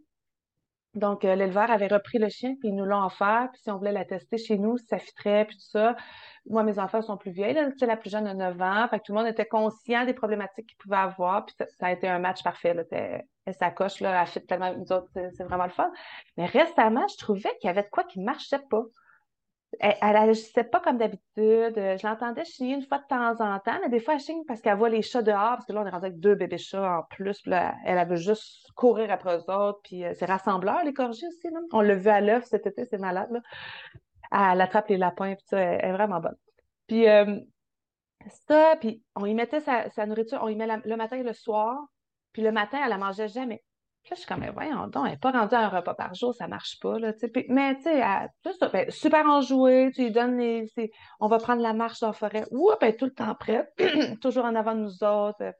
Donc, 0.95 1.23
euh, 1.23 1.35
l'éleveur 1.35 1.69
avait 1.69 1.87
repris 1.87 2.17
le 2.17 2.29
chien, 2.29 2.55
puis 2.59 2.69
ils 2.69 2.75
nous 2.75 2.85
l'ont 2.85 3.05
offert. 3.05 3.49
Puis 3.51 3.61
si 3.61 3.71
on 3.71 3.77
voulait 3.77 3.91
la 3.91 4.05
tester 4.05 4.37
chez 4.37 4.57
nous, 4.57 4.77
ça 4.77 4.97
fitrait, 4.97 5.45
puis 5.45 5.55
tout 5.55 5.69
ça. 5.69 5.95
Moi, 6.47 6.63
mes 6.63 6.79
enfants 6.79 7.01
sont 7.01 7.17
plus 7.17 7.31
vieilles. 7.31 7.53
Là, 7.53 7.69
la 7.81 7.97
plus 7.97 8.09
jeune 8.09 8.27
a 8.27 8.33
9 8.33 8.61
ans. 8.61 8.87
Fait 8.89 8.99
que 8.99 9.05
tout 9.05 9.13
le 9.13 9.19
monde 9.19 9.27
était 9.27 9.45
conscient 9.45 10.05
des 10.05 10.13
problématiques 10.13 10.67
qu'ils 10.67 10.77
pouvaient 10.77 10.97
avoir. 10.97 11.45
Puis 11.45 11.55
ça, 11.57 11.87
a 11.87 11.91
été 11.91 12.07
un 12.07 12.19
match 12.19 12.43
parfait. 12.43 12.73
Là. 12.73 12.83
Elle 12.91 13.53
s'accroche, 13.53 14.01
elle 14.01 14.27
fit 14.27 14.45
tellement 14.45 14.73
nous 14.75 14.91
autres. 14.91 15.09
C'est 15.13 15.43
vraiment 15.43 15.65
le 15.65 15.71
fun. 15.71 15.91
Mais 16.37 16.45
récemment, 16.47 17.05
je 17.07 17.17
trouvais 17.17 17.55
qu'il 17.59 17.67
y 17.67 17.69
avait 17.69 17.83
de 17.83 17.89
quoi 17.89 18.03
qui 18.03 18.19
marchait 18.19 18.61
pas 18.69 18.83
elle, 19.79 19.95
n'agissait 20.01 20.63
pas 20.63 20.79
comme 20.79 20.97
d'habitude. 20.97 21.75
Je 21.75 22.07
l'entendais 22.07 22.43
chigner 22.43 22.75
une 22.75 22.81
fois 22.81 22.97
de 22.97 23.07
temps 23.07 23.39
en 23.39 23.59
temps, 23.59 23.79
mais 23.81 23.89
des 23.89 23.99
fois, 23.99 24.15
elle 24.15 24.19
chigne 24.19 24.43
parce 24.47 24.61
qu'elle 24.61 24.77
voit 24.77 24.89
les 24.89 25.01
chats 25.01 25.21
dehors, 25.21 25.55
parce 25.55 25.65
que 25.65 25.73
là, 25.73 25.81
on 25.81 25.85
est 25.85 25.91
rendu 25.91 26.05
avec 26.05 26.19
deux 26.19 26.35
bébés 26.35 26.57
chats 26.57 26.99
en 26.99 27.03
plus. 27.03 27.41
elle, 27.45 28.07
veut 28.07 28.15
juste 28.15 28.71
courir 28.75 29.11
après 29.11 29.37
eux 29.37 29.51
autres. 29.51 29.79
Puis 29.83 30.03
euh, 30.03 30.13
c'est 30.15 30.25
rassembleur, 30.25 30.83
les 30.83 30.93
corgis 30.93 31.27
aussi. 31.27 31.47
On 31.71 31.81
l'a 31.81 31.95
vu 31.95 32.09
à 32.09 32.21
l'œuf 32.21 32.45
cet 32.45 32.65
été, 32.65 32.85
c'est 32.85 32.97
malade. 32.97 33.29
Là. 33.31 34.51
Elle 34.53 34.61
attrape 34.61 34.89
les 34.89 34.97
lapins, 34.97 35.35
puis 35.35 35.45
ça, 35.45 35.59
elle, 35.59 35.85
est 35.85 35.93
vraiment 35.93 36.19
bonne. 36.19 36.37
Puis 36.87 37.07
euh, 37.07 37.39
ça, 38.47 38.75
puis 38.79 39.03
on 39.15 39.25
y 39.25 39.33
mettait 39.33 39.61
sa, 39.61 40.05
nourriture, 40.05 40.39
on 40.41 40.47
y 40.47 40.55
met 40.55 40.67
le 40.83 40.95
matin 40.95 41.17
et 41.17 41.23
le 41.23 41.33
soir. 41.33 41.77
Puis 42.33 42.41
le 42.41 42.51
matin, 42.51 42.79
elle 42.83 42.89
la 42.89 42.97
mangeait 42.97 43.27
jamais. 43.27 43.63
Là, 44.09 44.15
je 44.15 44.21
suis 44.21 44.27
comme, 44.27 44.45
voyons 44.53 44.87
donc, 44.87 45.05
elle 45.05 45.11
n'est 45.11 45.17
pas 45.17 45.31
rendue 45.31 45.55
à 45.55 45.59
un 45.59 45.69
repas 45.69 45.93
par 45.93 46.13
jour, 46.13 46.33
ça 46.33 46.45
ne 46.45 46.49
marche 46.49 46.79
pas, 46.79 46.99
là, 46.99 47.13
mais, 47.49 47.75
tu 47.77 47.83
sais, 47.83 48.69
ben, 48.71 48.89
super 48.89 49.25
enjouée, 49.25 49.91
tu 49.93 50.03
lui 50.03 50.11
donnes 50.11 50.37
les, 50.37 50.71
on 51.19 51.27
va 51.27 51.37
prendre 51.37 51.61
la 51.61 51.73
marche 51.73 51.99
dans 51.99 52.07
la 52.07 52.13
forêt. 52.13 52.45
Ouh, 52.51 52.71
ben, 52.79 52.95
tout 52.95 53.05
le 53.05 53.13
temps 53.13 53.35
prête, 53.35 53.71
toujours 54.21 54.45
en 54.45 54.55
avant 54.55 54.75
de 54.75 54.81
nous 54.81 55.03
autres. 55.03 55.53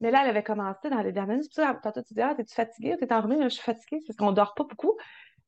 Mais 0.00 0.10
là, 0.10 0.22
elle 0.22 0.30
avait 0.30 0.42
commencé 0.42 0.90
dans 0.90 1.00
les 1.00 1.12
dernières 1.12 1.36
minutes. 1.36 1.54
Tantôt, 1.82 2.02
tu 2.02 2.12
dis, 2.12 2.20
ah, 2.20 2.34
t'es-tu 2.34 2.54
fatiguée? 2.54 2.96
T'es 2.98 3.12
enrhumée? 3.12 3.42
Je 3.44 3.48
suis 3.48 3.62
fatiguée 3.62 4.02
parce 4.06 4.16
qu'on 4.16 4.30
ne 4.30 4.36
dort 4.36 4.54
pas 4.54 4.64
beaucoup. 4.64 4.94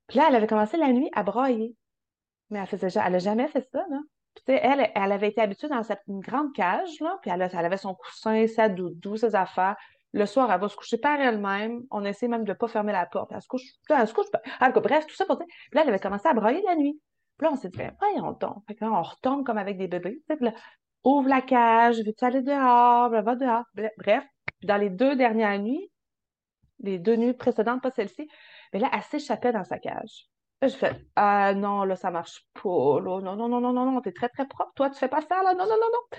Puis 0.06 0.18
là, 0.18 0.26
elle 0.28 0.36
avait 0.36 0.46
commencé 0.46 0.78
la 0.78 0.90
nuit 0.90 1.10
à 1.12 1.22
brailler. 1.22 1.76
Mais 2.48 2.60
elle 2.60 2.78
elle 2.82 3.12
n'a 3.12 3.18
jamais 3.18 3.46
fait 3.48 3.68
ça, 3.70 3.84
là. 3.90 3.98
Puis, 4.46 4.56
elle, 4.56 4.90
elle 4.94 5.12
avait 5.12 5.28
été 5.28 5.40
habituée 5.40 5.68
dans 5.68 5.82
cette, 5.82 6.02
une 6.06 6.20
grande 6.20 6.52
cage, 6.54 7.00
là, 7.00 7.18
puis 7.20 7.30
elle, 7.30 7.42
elle 7.42 7.64
avait 7.64 7.76
son 7.76 7.94
coussin, 7.94 8.46
sa 8.46 8.68
doudou, 8.68 9.16
ses 9.16 9.34
affaires. 9.34 9.76
Le 10.12 10.26
soir, 10.26 10.50
elle 10.50 10.60
va 10.60 10.68
se 10.68 10.76
coucher 10.76 10.98
par 10.98 11.20
elle-même. 11.20 11.82
On 11.90 12.04
essaie 12.04 12.28
même 12.28 12.44
de 12.44 12.52
ne 12.52 12.56
pas 12.56 12.68
fermer 12.68 12.92
la 12.92 13.06
porte. 13.06 13.30
Elle 13.32 13.42
se 13.42 13.48
couche, 13.48 13.62
elle 13.90 14.08
se 14.08 14.14
couche. 14.14 14.26
bref, 14.74 15.06
tout 15.06 15.14
ça 15.14 15.26
pour 15.26 15.36
dire. 15.36 15.46
Puis 15.46 15.74
là, 15.74 15.82
elle 15.82 15.88
avait 15.88 15.98
commencé 15.98 16.26
à 16.28 16.34
brailler 16.34 16.62
la 16.66 16.76
nuit. 16.76 17.00
Puis 17.36 17.46
là, 17.46 17.52
on 17.52 17.56
s'est 17.56 17.68
dit, 17.68 17.78
ben, 17.78 17.94
voyons 18.00 18.32
donc. 18.32 18.64
Fait 18.66 18.74
que 18.74 18.84
là, 18.84 18.92
on 18.92 19.02
retombe 19.02 19.44
comme 19.44 19.58
avec 19.58 19.76
des 19.76 19.86
bébés. 19.86 20.22
Puis 20.26 20.36
là, 20.40 20.52
ouvre 21.04 21.28
la 21.28 21.42
cage, 21.42 21.98
veux-tu 21.98 22.24
aller 22.24 22.42
dehors? 22.42 23.10
Va 23.10 23.34
dehors. 23.36 23.64
Bref. 23.74 24.24
Puis 24.58 24.66
dans 24.66 24.76
les 24.76 24.90
deux 24.90 25.14
dernières 25.14 25.58
nuits, 25.60 25.90
les 26.80 26.98
deux 26.98 27.16
nuits 27.16 27.34
précédentes, 27.34 27.82
pas 27.82 27.90
celle-ci, 27.90 28.28
mais 28.72 28.80
là, 28.80 28.90
elle 28.92 29.02
s'échappait 29.02 29.52
dans 29.52 29.64
sa 29.64 29.78
cage. 29.78 30.28
Là, 30.60 30.68
je 30.68 30.76
fais 30.76 31.06
Ah 31.16 31.54
non, 31.54 31.84
là, 31.84 31.96
ça 31.96 32.10
marche 32.10 32.46
pas. 32.54 33.00
Là. 33.00 33.20
Non, 33.20 33.36
non, 33.36 33.48
non, 33.48 33.60
non, 33.60 33.72
non, 33.72 33.92
non, 33.92 34.00
t'es 34.00 34.12
très, 34.12 34.28
très 34.28 34.46
propre. 34.46 34.72
Toi, 34.74 34.90
tu 34.90 34.98
fais 34.98 35.08
pas 35.08 35.20
ça, 35.20 35.42
là. 35.42 35.54
Non, 35.54 35.64
non, 35.64 35.76
non, 35.76 35.88
non. 35.92 36.18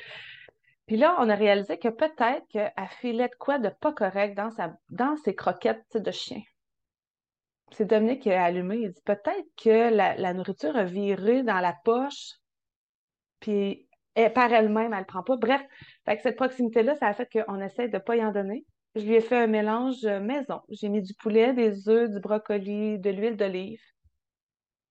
Puis 0.89 0.97
là, 0.97 1.15
on 1.19 1.29
a 1.29 1.35
réalisé 1.35 1.77
que 1.77 1.87
peut-être 1.87 2.47
qu'elle 2.47 2.73
filait 2.99 3.27
de 3.27 3.35
quoi 3.35 3.59
de 3.59 3.69
pas 3.69 3.93
correct 3.93 4.35
dans, 4.89 5.17
ses 5.17 5.35
croquettes 5.35 5.85
de 5.95 6.09
chien. 6.09 6.41
C'est 7.69 7.85
Dominique 7.85 8.23
qui 8.23 8.31
a 8.31 8.43
allumé. 8.43 8.77
Il 8.77 8.91
dit 8.91 9.01
peut-être 9.05 9.45
que 9.55 9.93
la, 9.93 10.33
nourriture 10.33 10.75
a 10.75 10.85
viré 10.85 11.43
dans 11.43 11.59
la 11.59 11.75
poche, 11.85 12.31
puis 13.39 13.87
par 14.33 14.51
elle-même, 14.51 14.91
elle 14.93 15.01
ne 15.01 15.05
prend 15.05 15.21
pas. 15.21 15.37
Bref, 15.37 15.61
cette 16.23 16.37
proximité-là, 16.37 16.95
ça 16.95 17.05
a 17.05 17.13
fait 17.13 17.29
qu'on 17.31 17.61
essaie 17.61 17.87
de 17.87 17.97
ne 17.97 18.01
pas 18.01 18.15
y 18.15 18.25
en 18.25 18.31
donner. 18.31 18.65
Je 18.95 19.05
lui 19.05 19.13
ai 19.13 19.21
fait 19.21 19.37
un 19.37 19.45
mélange 19.45 20.03
maison. 20.03 20.59
J'ai 20.69 20.89
mis 20.89 21.03
du 21.03 21.13
poulet, 21.13 21.53
des 21.53 21.87
œufs, 21.87 22.09
du 22.09 22.19
brocoli, 22.19 22.97
de 22.97 23.11
l'huile 23.11 23.37
d'olive. 23.37 23.83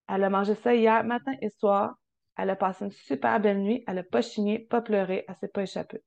Elle 0.09 0.23
a 0.23 0.31
mangé 0.31 0.55
ça 0.55 0.77
hier 0.77 1.03
matin 1.03 1.33
et 1.43 1.51
soir. 1.51 1.98
Elle 2.38 2.51
a 2.51 2.57
passé 2.57 2.87
une 2.87 2.92
super 2.92 3.38
belle 3.40 3.59
nuit. 3.59 3.85
Elle 3.87 3.96
n'a 3.96 4.03
pas 4.03 4.22
chigné, 4.22 4.59
pas 4.59 4.81
pleuré. 4.81 5.24
Elle 5.29 5.35
ne 5.35 5.38
s'est 5.40 5.48
pas 5.48 5.62
échappée. 5.62 6.03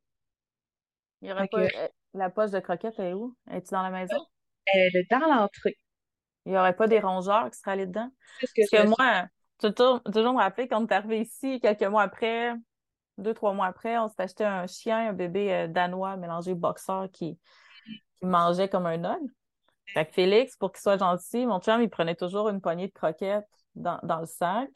Il 1.22 1.30
y 1.30 1.32
aurait 1.32 1.48
pas... 1.48 1.60
Euh, 1.60 1.88
la 2.14 2.30
poche 2.30 2.52
de 2.52 2.60
croquette, 2.60 2.96
elle 2.98 3.08
est 3.08 3.14
où? 3.14 3.36
Es-tu 3.50 3.74
dans 3.74 3.84
la 3.84 3.92
maison? 3.92 4.18
Elle 4.66 4.96
est 4.96 5.10
dans 5.12 5.20
l'entrée. 5.20 5.78
Il 6.46 6.54
n'y 6.54 6.58
aurait 6.58 6.76
pas 6.76 6.88
des 6.88 7.00
rongeurs 7.00 7.52
qui 7.52 7.60
seraient 7.60 7.74
allés 7.74 7.86
dedans? 7.86 8.10
Parce 8.40 8.52
que 8.54 8.88
moi, 8.88 9.28
toujours, 9.60 10.02
toujours 10.04 10.34
me 10.34 10.40
rappeler 10.40 10.68
quand 10.68 10.82
on 10.82 10.88
est 10.88 10.94
arrivé 10.94 11.22
ici, 11.22 11.60
quelques 11.60 11.84
mois 11.84 12.02
après, 12.02 12.54
deux, 13.18 13.34
trois 13.34 13.54
mois 13.54 13.68
après, 13.68 13.98
on 13.98 14.08
s'est 14.08 14.24
acheté 14.24 14.44
un 14.44 14.66
chien, 14.68 15.10
un 15.10 15.14
bébé 15.14 15.54
euh, 15.54 15.68
danois 15.68 16.18
mélangé 16.18 16.56
boxeur 16.56 17.10
qui, 17.12 17.38
qui 18.20 18.26
mangeait 18.26 18.70
comme 18.70 18.88
un 18.88 19.04
homme. 19.04 19.30
Fait 19.94 20.06
que 20.06 20.14
Félix, 20.14 20.56
pour 20.56 20.72
qu'il 20.72 20.82
soit 20.82 20.98
gentil, 20.98 21.46
mon 21.46 21.60
chum, 21.60 21.82
il 21.82 21.90
prenait 21.90 22.16
toujours 22.16 22.50
une 22.50 22.62
poignée 22.62 22.88
de 22.88 22.94
croquettes 22.94 23.48
dans, 23.76 24.00
dans 24.04 24.20
le 24.20 24.26
sac. 24.26 24.70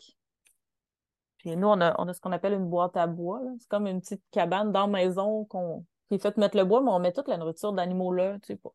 Puis 1.45 1.55
nous, 1.55 1.67
on 1.67 1.79
a, 1.79 1.93
on 2.01 2.07
a 2.07 2.13
ce 2.13 2.19
qu'on 2.19 2.31
appelle 2.31 2.53
une 2.53 2.67
boîte 2.67 2.97
à 2.97 3.05
bois. 3.05 3.39
C'est 3.59 3.67
comme 3.69 3.85
une 3.85 4.01
petite 4.01 4.23
cabane 4.31 4.71
dans 4.71 4.87
la 4.87 4.87
maison 4.87 5.45
qu'on 5.45 5.85
qui 6.07 6.15
est 6.15 6.19
fait 6.19 6.35
mettre 6.37 6.57
le 6.57 6.65
bois, 6.65 6.81
mais 6.81 6.89
on 6.89 6.99
met 6.99 7.13
toute 7.13 7.27
la 7.27 7.37
nourriture 7.37 7.71
d'animaux 7.71 8.11
là, 8.11 8.39
tu 8.39 8.47
sais, 8.47 8.55
pas. 8.55 8.71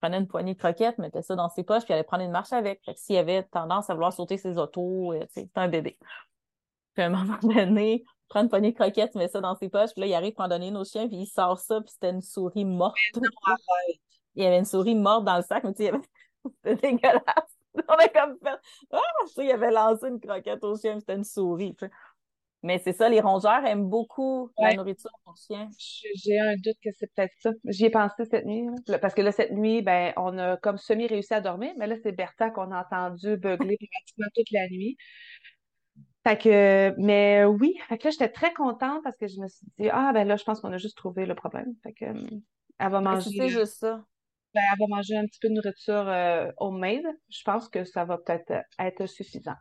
prenait 0.00 0.18
une 0.18 0.26
poignée 0.26 0.54
de 0.54 0.58
croquettes, 0.58 0.98
mettait 0.98 1.22
ça 1.22 1.36
dans 1.36 1.48
ses 1.48 1.62
poches, 1.62 1.84
puis 1.84 1.92
allait 1.92 2.02
prendre 2.02 2.24
une 2.24 2.32
marche 2.32 2.52
avec. 2.52 2.80
Fait 2.84 2.94
que 2.94 3.00
s'il 3.00 3.16
avait 3.16 3.44
tendance 3.44 3.90
à 3.90 3.94
vouloir 3.94 4.12
sauter 4.12 4.38
ses 4.38 4.58
autos, 4.58 5.12
euh, 5.12 5.20
tu 5.20 5.26
sais, 5.34 5.48
c'est 5.54 5.60
un 5.60 5.68
bébé. 5.68 5.96
Puis 6.94 7.04
à 7.04 7.06
un 7.06 7.10
moment 7.10 7.38
donné, 7.42 8.02
prend 8.28 8.42
une 8.42 8.48
poignée 8.48 8.72
de 8.72 8.76
croquettes, 8.76 9.14
met 9.14 9.28
ça 9.28 9.40
dans 9.40 9.54
ses 9.54 9.68
poches, 9.68 9.92
puis 9.92 10.00
là, 10.00 10.06
il 10.08 10.14
arrive 10.14 10.34
pour 10.34 10.44
en 10.44 10.48
donner 10.48 10.72
nos 10.72 10.84
chiens, 10.84 11.06
puis 11.06 11.18
il 11.18 11.26
sort 11.26 11.60
ça, 11.60 11.80
puis 11.80 11.92
c'était 11.92 12.10
une 12.10 12.22
souris 12.22 12.64
morte. 12.64 12.96
il 14.34 14.42
y 14.42 14.46
avait 14.46 14.58
une 14.58 14.64
souris 14.64 14.96
morte 14.96 15.24
dans 15.24 15.36
le 15.36 15.44
sac, 15.44 15.62
mais 15.62 15.74
tu 15.74 15.84
sais, 15.84 15.92
c'était 16.64 16.90
dégueulasse. 16.90 17.57
On 17.88 17.94
a 17.94 18.08
comme 18.08 18.36
fait, 18.42 18.58
ah, 18.92 19.00
je 19.26 19.32
sais, 19.32 19.44
il 19.44 19.50
avait 19.50 19.70
lancé 19.70 20.08
une 20.08 20.20
croquette 20.20 20.64
au 20.64 20.76
chien, 20.76 20.98
c'était 20.98 21.14
une 21.14 21.24
souris. 21.24 21.76
Mais 22.64 22.78
c'est 22.78 22.92
ça, 22.92 23.08
les 23.08 23.20
rongeurs 23.20 23.64
aiment 23.64 23.88
beaucoup 23.88 24.50
la 24.58 24.74
nourriture 24.74 25.10
aux 25.26 25.34
chiens. 25.36 25.68
J'ai 26.16 26.40
un 26.40 26.54
doute 26.56 26.76
que 26.82 26.90
c'est 26.98 27.06
peut-être 27.14 27.32
ça. 27.38 27.52
J'y 27.66 27.84
ai 27.84 27.90
pensé 27.90 28.24
cette 28.24 28.46
nuit. 28.46 28.66
Parce 29.00 29.14
que 29.14 29.22
là, 29.22 29.30
cette 29.30 29.52
nuit, 29.52 29.80
ben, 29.80 30.12
on 30.16 30.36
a 30.38 30.56
comme 30.56 30.76
semi-réussi 30.76 31.34
à 31.34 31.40
dormir, 31.40 31.72
mais 31.78 31.86
là, 31.86 31.94
c'est 32.02 32.10
Bertha 32.10 32.50
qu'on 32.50 32.72
a 32.72 32.80
entendu 32.80 33.36
beugler 33.36 33.78
pratiquement 33.92 34.26
toute 34.34 34.50
la 34.50 34.68
nuit. 34.68 34.96
Fait 36.26 36.36
que, 36.36 36.94
mais 36.98 37.44
oui, 37.44 37.76
fait 37.88 37.96
que 37.96 38.08
là, 38.08 38.10
j'étais 38.10 38.28
très 38.28 38.52
contente 38.52 39.02
parce 39.04 39.16
que 39.16 39.28
je 39.28 39.40
me 39.40 39.46
suis 39.46 39.66
dit, 39.78 39.88
ah, 39.90 40.10
ben 40.12 40.26
là, 40.26 40.36
je 40.36 40.42
pense 40.42 40.60
qu'on 40.60 40.72
a 40.72 40.78
juste 40.78 40.96
trouvé 40.96 41.26
le 41.26 41.36
problème. 41.36 41.74
Fait 41.84 41.92
que, 41.92 42.06
elle 42.06 42.90
va 42.90 43.00
manger. 43.00 43.30
C'est 43.36 43.48
juste 43.48 43.78
ça. 43.78 44.04
Ben, 44.58 44.64
elle 44.72 44.78
va 44.80 44.96
manger 44.96 45.16
un 45.16 45.24
petit 45.24 45.38
peu 45.38 45.48
de 45.48 45.54
nourriture 45.54 46.08
euh, 46.08 46.50
homemade. 46.56 47.04
Je 47.28 47.42
pense 47.44 47.68
que 47.68 47.84
ça 47.84 48.04
va 48.04 48.18
peut-être 48.18 48.52
être 48.80 49.06
suffisant. 49.06 49.54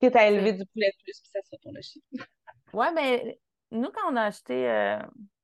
Quitte 0.00 0.16
à 0.16 0.28
élever 0.28 0.52
du 0.52 0.66
poulet 0.66 0.92
plus, 1.02 1.18
puis 1.22 1.30
ça 1.32 1.40
sera 1.42 1.56
pour 1.62 1.72
le 1.72 1.80
chien. 1.80 2.02
Oui, 2.74 2.84
mais 2.94 3.40
nous, 3.70 3.88
quand 3.90 4.12
on 4.12 4.16
a 4.16 4.24
acheté 4.24 4.68
euh, 4.68 4.98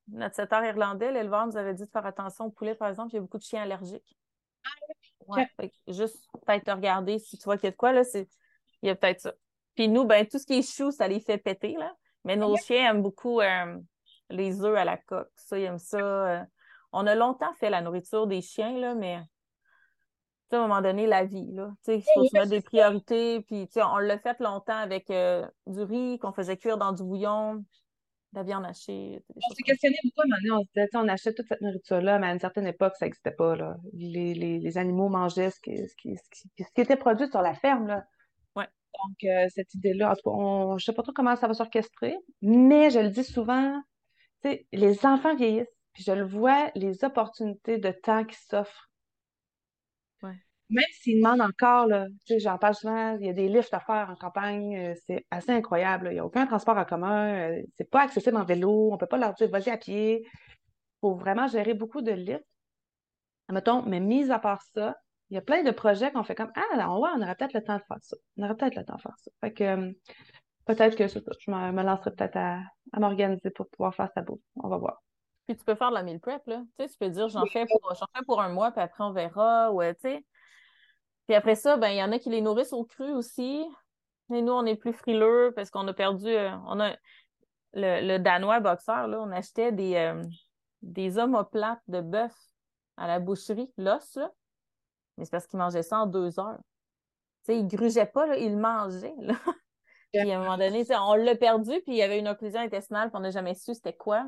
notre 0.08 0.34
setter 0.34 0.66
irlandais, 0.66 1.10
l'éleveur 1.10 1.46
nous 1.46 1.56
avait 1.56 1.72
dit 1.72 1.84
de 1.84 1.90
faire 1.90 2.04
attention 2.04 2.44
au 2.44 2.50
poulet, 2.50 2.74
par 2.74 2.90
exemple, 2.90 3.12
il 3.12 3.14
y 3.14 3.18
a 3.18 3.22
beaucoup 3.22 3.38
de 3.38 3.42
chiens 3.42 3.62
allergiques. 3.62 4.14
Ah 4.62 4.68
oui? 5.28 5.42
Ouais, 5.58 5.72
juste 5.88 6.28
peut-être 6.44 6.70
regarder 6.70 7.18
si 7.18 7.38
tu 7.38 7.44
vois 7.44 7.56
qu'il 7.56 7.64
y 7.64 7.68
a 7.68 7.70
de 7.70 7.76
quoi, 7.76 7.92
là, 7.92 8.04
c'est... 8.04 8.28
il 8.82 8.88
y 8.88 8.90
a 8.90 8.94
peut-être 8.94 9.20
ça. 9.20 9.32
Puis 9.74 9.88
nous, 9.88 10.04
ben, 10.04 10.26
tout 10.26 10.38
ce 10.38 10.44
qui 10.44 10.58
est 10.58 10.70
chou, 10.76 10.90
ça 10.90 11.08
les 11.08 11.20
fait 11.20 11.38
péter, 11.38 11.76
là. 11.78 11.96
Mais 12.24 12.36
nos 12.36 12.58
chiens 12.58 12.90
aiment 12.90 13.02
beaucoup 13.02 13.40
euh, 13.40 13.78
les 14.28 14.62
œufs 14.62 14.76
à 14.76 14.84
la 14.84 14.98
coque. 14.98 15.32
Ça, 15.36 15.58
ils 15.58 15.64
aiment 15.64 15.78
ça. 15.78 16.46
On 16.96 17.06
a 17.06 17.14
longtemps 17.14 17.52
fait 17.54 17.70
la 17.70 17.80
nourriture 17.80 18.26
des 18.26 18.40
chiens, 18.40 18.78
là, 18.78 18.94
mais 18.94 19.18
à 20.52 20.58
un 20.58 20.68
moment 20.68 20.80
donné, 20.80 21.06
la 21.06 21.24
vie, 21.24 21.50
là. 21.52 21.74
Il 21.88 22.02
faut 22.14 22.24
se 22.24 22.34
mettre 22.34 22.50
des 22.50 22.60
priorités. 22.60 23.40
Puis, 23.40 23.68
on 23.76 23.98
l'a 23.98 24.18
fait 24.18 24.38
longtemps 24.40 24.76
avec 24.76 25.10
euh, 25.10 25.46
du 25.66 25.82
riz 25.82 26.18
qu'on 26.18 26.32
faisait 26.32 26.56
cuire 26.56 26.78
dans 26.78 26.92
du 26.92 27.02
bouillon, 27.02 27.56
de 27.56 27.64
la 28.34 28.42
viande 28.42 28.64
hachée. 28.64 29.22
On 29.34 29.54
s'est 29.54 29.62
questionné 29.62 29.96
beaucoup 30.04 30.28
on 30.52 30.60
se 30.60 30.68
disait, 30.74 30.88
on 30.94 31.08
achetait 31.08 31.34
toute 31.34 31.48
cette 31.48 31.60
nourriture-là, 31.60 32.18
mais 32.18 32.28
à 32.28 32.32
une 32.32 32.40
certaine 32.40 32.66
époque, 32.66 32.94
ça 32.96 33.06
n'existait 33.06 33.32
pas, 33.32 33.56
là. 33.56 33.76
Les, 33.92 34.34
les, 34.34 34.58
les, 34.58 34.78
animaux 34.78 35.08
mangeaient 35.08 35.50
ce 35.50 35.60
qui, 35.60 35.76
ce, 35.76 35.94
qui, 35.96 36.16
ce, 36.16 36.64
qui, 36.74 36.80
était 36.80 36.96
produit 36.96 37.28
sur 37.28 37.42
la 37.42 37.54
ferme, 37.54 37.88
là. 37.88 38.04
Ouais. 38.56 38.66
Donc, 38.66 39.16
euh, 39.24 39.46
cette 39.54 39.74
idée-là, 39.74 40.12
en 40.12 40.14
tout 40.14 40.30
cas, 40.30 40.68
je 40.70 40.74
ne 40.74 40.78
sais 40.78 40.92
pas 40.92 41.02
trop 41.02 41.12
comment 41.12 41.36
ça 41.36 41.48
va 41.48 41.54
s'orchestrer, 41.54 42.16
mais 42.42 42.90
je 42.90 43.00
le 43.00 43.10
dis 43.10 43.24
souvent, 43.24 43.80
les 44.72 45.06
enfants 45.06 45.34
vieillissent, 45.34 45.66
puis 45.94 46.02
je 46.02 46.12
le 46.12 46.24
vois, 46.24 46.70
les 46.74 47.04
opportunités 47.04 47.78
de 47.78 47.90
temps 47.90 48.24
qui 48.24 48.36
s'offrent 48.36 48.90
même 50.70 50.84
s'ils 50.92 51.18
demandent 51.22 51.42
encore, 51.42 51.86
là, 51.86 52.06
j'en 52.38 52.58
parle 52.58 52.74
souvent, 52.74 53.16
il 53.18 53.26
y 53.26 53.28
a 53.28 53.32
des 53.32 53.48
lifts 53.48 53.74
à 53.74 53.80
faire 53.80 54.08
en 54.10 54.16
campagne, 54.16 54.76
euh, 54.76 54.94
c'est 55.06 55.26
assez 55.30 55.52
incroyable. 55.52 56.08
Il 56.10 56.14
n'y 56.14 56.20
a 56.20 56.24
aucun 56.24 56.46
transport 56.46 56.76
en 56.76 56.84
commun, 56.84 57.34
euh, 57.34 57.62
c'est 57.76 57.88
pas 57.88 58.02
accessible 58.02 58.36
en 58.36 58.44
vélo, 58.44 58.90
on 58.92 58.96
peut 58.96 59.06
pas 59.06 59.18
leur 59.18 59.34
dire 59.34 59.48
vas-y 59.50 59.70
à 59.70 59.76
pied. 59.76 60.22
Il 60.24 60.30
faut 61.00 61.14
vraiment 61.14 61.46
gérer 61.48 61.74
beaucoup 61.74 62.02
de 62.02 62.12
lifts. 62.12 62.44
Mettons, 63.50 63.82
mais 63.82 64.00
mis 64.00 64.30
à 64.30 64.38
part 64.38 64.62
ça, 64.74 64.96
il 65.30 65.34
y 65.34 65.38
a 65.38 65.42
plein 65.42 65.62
de 65.62 65.70
projets 65.70 66.10
qu'on 66.12 66.24
fait 66.24 66.34
comme 66.34 66.52
Ah, 66.56 66.88
on, 66.88 67.02
on 67.02 67.22
aurait 67.22 67.34
peut-être 67.34 67.52
le 67.54 67.62
temps 67.62 67.76
de 67.76 67.82
faire 67.86 67.98
ça. 68.00 68.16
On 68.36 68.44
aurait 68.44 68.56
peut-être 68.56 68.76
le 68.76 68.84
temps 68.84 68.96
de 68.96 69.02
faire 69.02 69.16
ça. 69.18 69.30
Fait 69.42 69.52
que 69.52 69.64
euh, 69.64 69.92
peut-être 70.66 70.96
que 70.96 71.06
je 71.06 71.18
me, 71.50 71.82
lancerai 71.82 72.10
peut-être 72.12 72.36
à, 72.36 72.60
m'organiser 72.98 73.50
pour 73.50 73.68
pouvoir 73.68 73.94
faire 73.94 74.10
ça 74.14 74.22
beau. 74.22 74.40
On 74.56 74.68
va 74.68 74.78
voir. 74.78 75.02
Puis 75.46 75.56
tu 75.56 75.64
peux 75.64 75.74
faire 75.74 75.90
de 75.90 75.94
la 75.94 76.02
meal 76.02 76.20
prep, 76.20 76.46
là. 76.46 76.62
Tu 76.78 76.84
sais, 76.84 76.90
tu 76.90 76.98
peux 76.98 77.10
dire 77.10 77.28
j'en 77.28 77.44
fais 77.46 77.66
fais 77.66 78.24
pour 78.26 78.40
un 78.40 78.48
mois, 78.48 78.70
puis 78.72 78.80
après 78.80 79.04
on 79.04 79.12
verra. 79.12 79.72
Ou 79.72 79.82
tu 79.82 79.94
sais 80.00 80.24
puis 81.26 81.34
après 81.34 81.54
ça, 81.54 81.76
ben, 81.76 81.88
il 81.88 81.96
y 81.96 82.02
en 82.02 82.12
a 82.12 82.18
qui 82.18 82.30
les 82.30 82.40
nourrissent 82.40 82.72
au 82.72 82.84
cru 82.84 83.10
aussi. 83.12 83.64
Et 84.32 84.42
nous, 84.42 84.52
on 84.52 84.66
est 84.66 84.76
plus 84.76 84.92
frileux 84.92 85.52
parce 85.54 85.70
qu'on 85.70 85.86
a 85.88 85.94
perdu. 85.94 86.28
Euh, 86.28 86.50
on 86.66 86.80
a 86.80 86.96
le, 87.72 88.18
Danois 88.18 88.60
boxeur, 88.60 89.08
là, 89.08 89.20
on 89.20 89.30
achetait 89.32 89.72
des, 89.72 89.96
euh, 89.96 90.22
des 90.82 91.18
omoplates 91.18 91.82
de 91.88 92.00
bœuf 92.00 92.34
à 92.96 93.06
la 93.06 93.18
boucherie, 93.18 93.72
l'os, 93.76 94.14
là. 94.16 94.30
Mais 95.16 95.24
c'est 95.24 95.30
parce 95.30 95.46
qu'il 95.46 95.58
mangeait 95.58 95.82
ça 95.82 96.00
en 96.00 96.06
deux 96.06 96.38
heures. 96.38 96.58
Tu 97.44 97.52
sais, 97.52 97.58
il 97.58 97.66
grugeait 97.66 98.06
pas, 98.06 98.26
là, 98.26 98.36
il 98.36 98.56
mangeait, 98.56 99.14
là. 99.18 99.34
puis 100.12 100.30
à 100.30 100.36
un 100.36 100.38
moment 100.38 100.56
donné, 100.56 100.84
on 100.90 101.14
l'a 101.14 101.34
perdu, 101.34 101.72
puis 101.82 101.94
il 101.94 101.96
y 101.96 102.02
avait 102.02 102.18
une 102.18 102.28
occlusion 102.28 102.60
intestinale, 102.60 103.10
puis 103.10 103.16
on 103.16 103.20
n'a 103.20 103.30
jamais 103.30 103.54
su 103.54 103.74
c'était 103.74 103.96
quoi. 103.96 104.24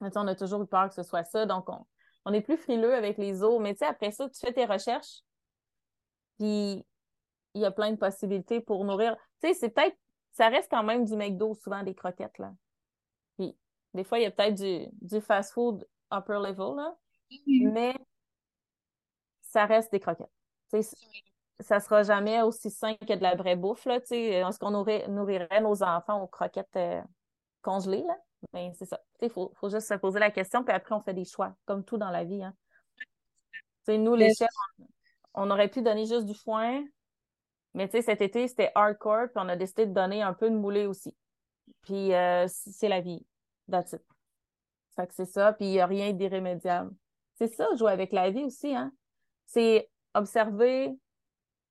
On 0.00 0.26
a 0.26 0.34
toujours 0.34 0.62
eu 0.62 0.66
peur 0.66 0.88
que 0.88 0.94
ce 0.94 1.02
soit 1.02 1.24
ça, 1.24 1.46
donc 1.46 1.68
on, 1.68 1.84
on 2.24 2.32
est 2.32 2.40
plus 2.40 2.56
frileux 2.56 2.94
avec 2.94 3.18
les 3.18 3.42
os. 3.42 3.60
Mais 3.60 3.74
tu 3.74 3.78
sais, 3.78 3.86
après 3.86 4.10
ça, 4.10 4.28
tu 4.28 4.38
fais 4.40 4.52
tes 4.52 4.64
recherches, 4.64 5.22
puis 6.38 6.84
il 7.54 7.60
y 7.60 7.64
a 7.64 7.70
plein 7.70 7.92
de 7.92 7.96
possibilités 7.96 8.60
pour 8.60 8.84
nourrir. 8.84 9.16
Tu 9.40 9.48
sais, 9.48 9.54
c'est 9.54 9.70
peut-être, 9.70 9.96
ça 10.32 10.48
reste 10.48 10.70
quand 10.70 10.82
même 10.82 11.04
du 11.04 11.16
McDo, 11.16 11.54
souvent 11.54 11.82
des 11.82 11.94
croquettes, 11.94 12.38
là. 12.38 12.52
Puis 13.38 13.56
des 13.94 14.04
fois, 14.04 14.18
il 14.18 14.22
y 14.22 14.26
a 14.26 14.30
peut-être 14.30 14.54
du, 14.54 14.86
du 15.00 15.20
fast-food 15.20 15.86
upper 16.12 16.34
level, 16.34 16.76
là. 16.76 16.96
Mm-hmm. 17.30 17.72
Mais 17.72 17.94
ça 19.42 19.66
reste 19.66 19.92
des 19.92 20.00
croquettes. 20.00 20.32
Ça 20.68 20.78
ça 21.60 21.78
sera 21.78 22.02
jamais 22.02 22.42
aussi 22.42 22.70
sain 22.70 22.96
que 22.96 23.14
de 23.14 23.22
la 23.22 23.36
vraie 23.36 23.54
bouffe. 23.54 23.86
Est-ce 23.86 24.58
qu'on 24.58 24.72
nourrirait 24.72 25.60
nos 25.60 25.82
enfants 25.84 26.20
aux 26.20 26.26
croquettes 26.26 26.76
euh, 26.76 27.00
congelées? 27.62 28.02
Là? 28.02 28.16
Ben, 28.52 28.72
c'est 28.74 28.86
ça. 28.86 29.00
Il 29.22 29.30
faut, 29.30 29.52
juste 29.64 29.88
se 29.88 29.94
poser 29.94 30.18
la 30.18 30.30
question, 30.30 30.64
puis 30.64 30.74
après, 30.74 30.94
on 30.94 31.00
fait 31.00 31.14
des 31.14 31.24
choix, 31.24 31.54
comme 31.64 31.84
tout 31.84 31.96
dans 31.96 32.10
la 32.10 32.24
vie. 32.24 32.42
Hein. 32.42 32.54
nous, 33.88 34.14
les 34.14 34.32
chefs, 34.34 34.48
on, 35.34 35.50
aurait 35.50 35.68
pu 35.68 35.82
donner 35.82 36.06
juste 36.06 36.26
du 36.26 36.34
foin, 36.34 36.84
mais 37.74 37.88
cet 37.88 38.20
été, 38.20 38.46
c'était 38.48 38.70
hardcore, 38.74 39.28
puis 39.28 39.36
on 39.36 39.48
a 39.48 39.56
décidé 39.56 39.86
de 39.86 39.92
donner 39.92 40.22
un 40.22 40.34
peu 40.34 40.50
de 40.50 40.56
moulé 40.56 40.86
aussi. 40.86 41.16
Puis 41.82 42.14
euh, 42.14 42.46
c'est 42.48 42.88
la 42.88 43.00
vie. 43.00 43.24
That's 43.70 43.92
it. 43.92 44.02
Fait 44.94 45.06
que 45.06 45.14
c'est 45.14 45.26
ça, 45.26 45.52
puis 45.52 45.66
il 45.66 45.70
n'y 45.72 45.80
a 45.80 45.86
rien 45.86 46.12
d'irrémédiable. 46.12 46.92
C'est 47.34 47.48
ça, 47.48 47.66
jouer 47.76 47.90
avec 47.90 48.12
la 48.12 48.30
vie 48.30 48.44
aussi, 48.44 48.74
hein. 48.74 48.92
C'est 49.46 49.90
observer, 50.14 50.96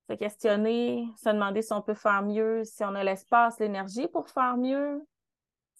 se 0.08 0.14
questionner, 0.14 1.08
se 1.16 1.30
demander 1.30 1.62
si 1.62 1.72
on 1.72 1.80
peut 1.80 1.94
faire 1.94 2.22
mieux, 2.22 2.64
si 2.64 2.84
on 2.84 2.94
a 2.94 3.02
l'espace, 3.02 3.58
l'énergie 3.58 4.08
pour 4.08 4.28
faire 4.28 4.56
mieux, 4.56 5.02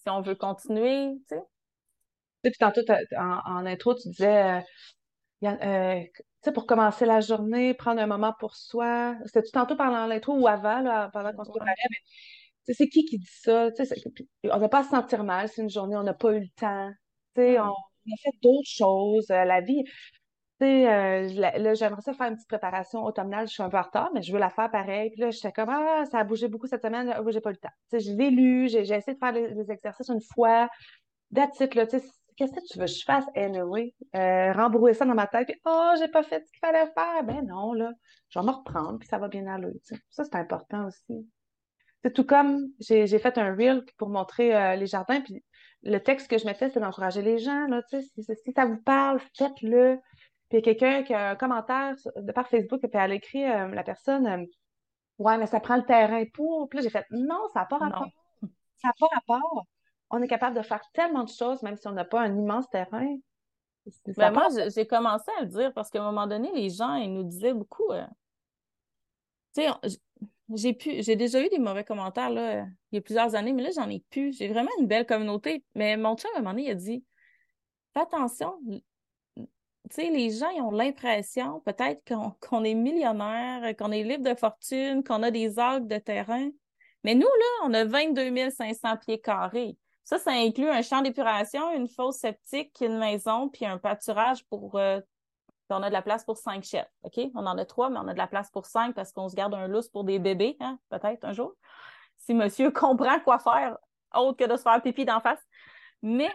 si 0.05 0.09
on 0.11 0.21
veut 0.21 0.35
continuer, 0.35 1.13
tu 1.29 1.35
sais. 1.35 1.41
Puis 2.43 2.53
tantôt, 2.59 2.81
en, 3.17 3.39
en, 3.45 3.65
intro, 3.65 3.95
tu 3.95 4.09
disais, 4.09 4.61
euh, 5.43 5.47
euh, 5.47 6.01
tu 6.03 6.23
sais, 6.43 6.51
pour 6.53 6.67
commencer 6.67 7.05
la 7.05 7.19
journée, 7.21 7.73
prendre 7.73 8.01
un 8.01 8.07
moment 8.07 8.33
pour 8.39 8.55
soi. 8.55 9.15
C'était-tu 9.25 9.51
tantôt 9.51 9.75
pendant 9.75 10.05
l'intro 10.05 10.37
ou 10.37 10.47
avant, 10.47 10.81
là, 10.81 11.09
pendant 11.11 11.33
qu'on 11.33 11.43
se 11.43 11.49
préparait, 11.49 11.73
mais 11.89 12.73
c'est 12.73 12.87
qui 12.87 13.05
qui 13.05 13.17
dit 13.19 13.27
ça? 13.27 13.69
On 14.45 14.59
n'a 14.59 14.69
pas 14.69 14.79
à 14.79 14.83
se 14.83 14.89
sentir 14.89 15.23
mal 15.23 15.49
c'est 15.49 15.61
une 15.61 15.69
journée, 15.69 15.95
on 15.97 16.03
n'a 16.03 16.13
pas 16.13 16.33
eu 16.33 16.41
le 16.41 16.49
temps. 16.55 16.91
sais, 17.35 17.59
on, 17.59 17.63
on 17.65 18.13
a 18.13 18.17
fait 18.23 18.37
d'autres 18.41 18.69
choses. 18.69 19.29
Euh, 19.31 19.43
la 19.45 19.61
vie, 19.61 19.83
sais, 20.59 20.89
euh, 20.89 21.27
là, 21.57 21.73
j'aimerais 21.73 22.01
ça 22.01 22.13
faire 22.13 22.27
une 22.27 22.35
petite 22.35 22.47
préparation 22.47 23.03
automnale. 23.03 23.47
Je 23.47 23.53
suis 23.53 23.63
un 23.63 23.69
peu 23.69 23.77
en 23.77 23.83
retard, 23.83 24.11
mais 24.13 24.21
je 24.21 24.31
veux 24.31 24.39
la 24.39 24.49
faire 24.49 24.71
pareil. 24.71 25.09
Puis 25.11 25.21
là, 25.21 25.31
j'étais 25.31 25.51
comme, 25.51 25.69
ah, 25.69 26.05
ça 26.11 26.19
a 26.19 26.23
bougé 26.23 26.47
beaucoup 26.47 26.67
cette 26.67 26.81
semaine. 26.81 27.13
Ah, 27.15 27.21
j'ai 27.27 27.41
pas 27.41 27.51
le 27.51 27.57
temps. 27.57 27.69
Tu 27.89 27.99
sais, 27.99 28.11
je 28.11 28.15
l'ai 28.15 28.29
lu, 28.29 28.69
j'ai 28.69 28.81
essayé 28.81 29.13
de 29.13 29.19
faire 29.19 29.31
les, 29.31 29.71
exercices 29.71 30.09
une 30.09 30.21
fois. 30.21 30.69
That's 31.33 31.59
it, 31.59 31.75
là. 31.75 31.87
Tu 31.87 31.99
qu'est-ce 32.37 32.53
que 32.53 32.67
tu 32.67 32.79
veux 32.79 32.85
que 32.85 32.91
je 32.91 33.03
fasse 33.03 33.25
anyway? 33.35 33.93
Euh, 34.15 34.51
rembrouiller 34.53 34.93
ça 34.93 35.05
dans 35.05 35.15
ma 35.15 35.27
tête, 35.27 35.47
puis, 35.47 35.59
oh, 35.65 35.93
j'ai 35.97 36.07
pas 36.09 36.23
fait 36.23 36.45
ce 36.45 36.51
qu'il 36.51 36.59
fallait 36.59 36.91
faire. 36.93 37.23
Ben 37.23 37.45
non, 37.45 37.73
là, 37.73 37.91
je 38.29 38.39
vais 38.39 38.45
me 38.45 38.51
reprendre, 38.51 38.99
puis 38.99 39.07
ça 39.07 39.17
va 39.17 39.27
bien 39.27 39.47
aller. 39.47 39.73
Tu. 39.87 39.95
Ça, 40.09 40.23
c'est 40.23 40.35
important 40.35 40.87
aussi. 40.87 41.27
C'est 42.03 42.13
tout 42.13 42.25
comme 42.25 42.67
j'ai 42.79 43.07
fait 43.19 43.37
un 43.37 43.55
reel 43.55 43.83
pour 43.97 44.09
montrer 44.09 44.55
euh, 44.55 44.75
les 44.75 44.85
jardins, 44.85 45.21
puis 45.21 45.43
le 45.83 45.99
texte 45.99 46.29
que 46.29 46.37
je 46.37 46.45
mettais, 46.45 46.69
c'est 46.69 46.79
d'encourager 46.79 47.21
les 47.21 47.37
gens. 47.37 47.67
Là, 47.67 47.81
si 47.89 48.51
ça 48.55 48.65
vous 48.65 48.81
parle, 48.81 49.19
faites-le. 49.37 49.99
Puis 50.49 50.59
il 50.59 50.65
y 50.65 50.69
a 50.69 50.73
quelqu'un 50.73 51.03
qui 51.03 51.13
a 51.13 51.31
un 51.31 51.35
commentaire 51.35 51.95
de 52.15 52.31
par 52.31 52.47
Facebook, 52.47 52.79
puis 52.81 52.89
elle 52.93 53.11
a 53.11 53.15
écrit, 53.15 53.43
euh, 53.43 53.67
la 53.69 53.83
personne, 53.83 54.27
euh, 54.27 54.45
Ouais, 55.17 55.37
mais 55.37 55.47
ça 55.47 55.59
prend 55.59 55.77
le 55.77 55.85
terrain 55.85 56.23
pour. 56.33 56.67
Puis 56.69 56.77
là, 56.77 56.83
j'ai 56.83 56.89
fait 56.89 57.05
Non, 57.11 57.47
ça 57.53 57.61
n'a 57.61 57.65
pas 57.65 57.77
rapport. 57.77 58.07
Ça 58.77 58.89
n'a 58.89 58.93
pas 58.99 59.07
rapport. 59.13 59.65
On 60.09 60.21
est 60.21 60.27
capable 60.27 60.55
de 60.57 60.61
faire 60.61 60.81
tellement 60.93 61.23
de 61.23 61.29
choses, 61.29 61.63
même 61.63 61.77
si 61.77 61.87
on 61.87 61.93
n'a 61.93 62.05
pas 62.05 62.21
un 62.21 62.37
immense 62.37 62.69
terrain. 62.69 63.15
Ben 64.17 64.31
moi, 64.31 64.47
j'ai 64.73 64.85
commencé 64.85 65.29
à 65.37 65.43
le 65.43 65.47
dire 65.47 65.73
parce 65.73 65.89
qu'à 65.89 66.01
un 66.01 66.05
moment 66.05 66.27
donné, 66.27 66.51
les 66.53 66.69
gens, 66.69 66.95
ils 66.95 67.13
nous 67.13 67.23
disaient 67.23 67.53
beaucoup. 67.53 67.91
Euh, 67.91 68.05
tu 69.55 69.61
sais, 69.61 69.69
j'ai 70.53 70.73
pu, 70.73 71.01
j'ai 71.01 71.15
déjà 71.15 71.41
eu 71.41 71.49
des 71.49 71.59
mauvais 71.59 71.83
commentaires 71.83 72.29
là, 72.29 72.65
il 72.91 72.95
y 72.95 72.97
a 72.97 73.01
plusieurs 73.01 73.35
années, 73.35 73.53
mais 73.53 73.63
là, 73.63 73.69
j'en 73.73 73.89
ai 73.89 74.03
plus. 74.09 74.37
J'ai 74.37 74.47
vraiment 74.47 74.71
une 74.79 74.87
belle 74.87 75.05
communauté. 75.05 75.63
Mais 75.75 75.97
mon 75.97 76.15
chum, 76.17 76.29
à 76.35 76.39
un 76.39 76.41
moment 76.41 76.51
donné, 76.51 76.65
il 76.65 76.71
a 76.71 76.75
dit 76.75 77.03
Fais 77.93 78.01
attention, 78.01 78.59
tu 79.89 80.01
les 80.01 80.31
gens 80.31 80.51
ont 80.51 80.71
l'impression 80.71 81.61
peut-être 81.61 82.01
qu'on 82.41 82.63
est 82.63 82.73
millionnaire, 82.73 83.75
qu'on 83.77 83.91
est 83.91 84.03
libre 84.03 84.23
de 84.23 84.37
fortune, 84.37 85.03
qu'on 85.03 85.23
a 85.23 85.31
des 85.31 85.59
algues 85.59 85.87
de 85.87 85.97
terrain. 85.97 86.49
Mais 87.03 87.13
nous, 87.13 87.21
là, 87.21 87.65
on 87.65 87.73
a 87.73 87.85
22 87.85 88.49
500 88.49 88.97
pieds 88.97 89.19
carrés. 89.19 89.77
Ça, 90.03 90.17
ça 90.19 90.31
inclut 90.31 90.69
un 90.69 90.81
champ 90.81 91.01
d'épuration, 91.01 91.71
une 91.73 91.87
fosse 91.87 92.17
septique, 92.17 92.79
une 92.81 92.97
maison, 92.97 93.49
puis 93.49 93.65
un 93.65 93.77
pâturage 93.77 94.45
pour... 94.45 94.75
Euh, 94.75 94.99
on 95.69 95.81
a 95.81 95.89
de 95.89 95.93
la 95.93 96.03
place 96.03 96.23
pour 96.23 96.37
cinq 96.37 96.63
chefs, 96.63 96.87
OK? 97.01 97.19
On 97.33 97.45
en 97.47 97.57
a 97.57 97.65
trois, 97.65 97.89
mais 97.89 97.97
on 97.97 98.07
a 98.07 98.13
de 98.13 98.19
la 98.19 98.27
place 98.27 98.51
pour 98.51 98.67
cinq 98.67 98.93
parce 98.93 99.11
qu'on 99.11 99.29
se 99.29 99.35
garde 99.35 99.55
un 99.55 99.67
lousse 99.67 99.89
pour 99.89 100.03
des 100.03 100.19
bébés, 100.19 100.57
hein, 100.59 100.77
peut-être 100.89 101.25
un 101.25 101.33
jour. 101.33 101.53
Si 102.17 102.35
monsieur 102.35 102.69
comprend 102.71 103.19
quoi 103.19 103.39
faire 103.39 103.77
autre 104.15 104.37
que 104.37 104.49
de 104.49 104.55
se 104.57 104.61
faire 104.61 104.81
pipi 104.81 105.05
d'en 105.05 105.21
face. 105.21 105.43
Mais, 106.01 106.31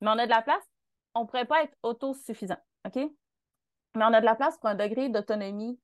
mais 0.00 0.08
on 0.08 0.18
a 0.18 0.26
de 0.26 0.30
la 0.30 0.42
place 0.42 0.69
on 1.14 1.22
ne 1.22 1.26
pourrait 1.26 1.46
pas 1.46 1.62
être 1.62 1.76
autosuffisant, 1.82 2.58
OK? 2.86 2.96
Mais 2.96 4.04
on 4.04 4.12
a 4.12 4.20
de 4.20 4.24
la 4.24 4.34
place 4.34 4.56
pour 4.58 4.68
un 4.68 4.74
degré 4.74 5.08
d'autonomie 5.08 5.80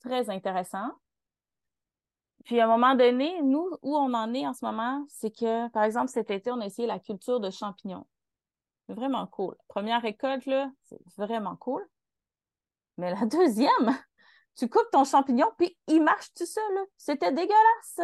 très 0.00 0.30
intéressant. 0.30 0.90
Puis 2.44 2.58
à 2.58 2.64
un 2.64 2.68
moment 2.68 2.94
donné, 2.94 3.40
nous, 3.42 3.70
où 3.82 3.96
on 3.96 4.14
en 4.14 4.32
est 4.34 4.46
en 4.46 4.54
ce 4.54 4.64
moment, 4.64 5.04
c'est 5.08 5.30
que, 5.30 5.68
par 5.68 5.84
exemple, 5.84 6.08
cet 6.08 6.30
été, 6.30 6.50
on 6.50 6.60
a 6.60 6.66
essayé 6.66 6.88
la 6.88 6.98
culture 6.98 7.38
de 7.38 7.50
champignons. 7.50 8.06
Vraiment 8.88 9.26
cool. 9.26 9.54
Première 9.68 10.02
récolte, 10.02 10.46
là, 10.46 10.70
c'est 10.84 11.00
vraiment 11.16 11.56
cool. 11.56 11.86
Mais 12.96 13.14
la 13.14 13.26
deuxième, 13.26 13.96
tu 14.56 14.68
coupes 14.68 14.90
ton 14.90 15.04
champignon, 15.04 15.46
puis 15.58 15.76
il 15.86 16.02
marche 16.02 16.32
tout 16.34 16.46
seul. 16.46 16.86
C'était 16.96 17.32
dégueulasse. 17.32 18.00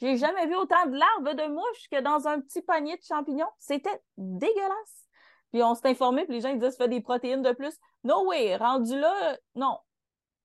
J'ai 0.00 0.16
jamais 0.16 0.46
vu 0.46 0.56
autant 0.56 0.86
de 0.86 0.96
larves 0.96 1.36
de 1.36 1.46
mouches 1.48 1.88
que 1.90 2.00
dans 2.00 2.26
un 2.26 2.40
petit 2.40 2.62
panier 2.62 2.96
de 2.96 3.02
champignons. 3.02 3.50
C'était 3.58 4.02
dégueulasse. 4.16 5.08
Puis 5.52 5.62
on 5.62 5.74
s'est 5.74 5.88
informé, 5.88 6.24
puis 6.24 6.34
les 6.34 6.40
gens 6.40 6.50
ils 6.50 6.58
disent 6.58 6.72
ça 6.72 6.84
fait 6.84 6.88
des 6.88 7.00
protéines 7.00 7.42
de 7.42 7.52
plus. 7.52 7.76
No 8.04 8.28
way, 8.28 8.56
rendu 8.56 8.98
là, 8.98 9.36
non. 9.54 9.78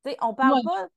sais, 0.03 0.17
on 0.21 0.33
parle 0.33 0.61
pas. 0.63 0.87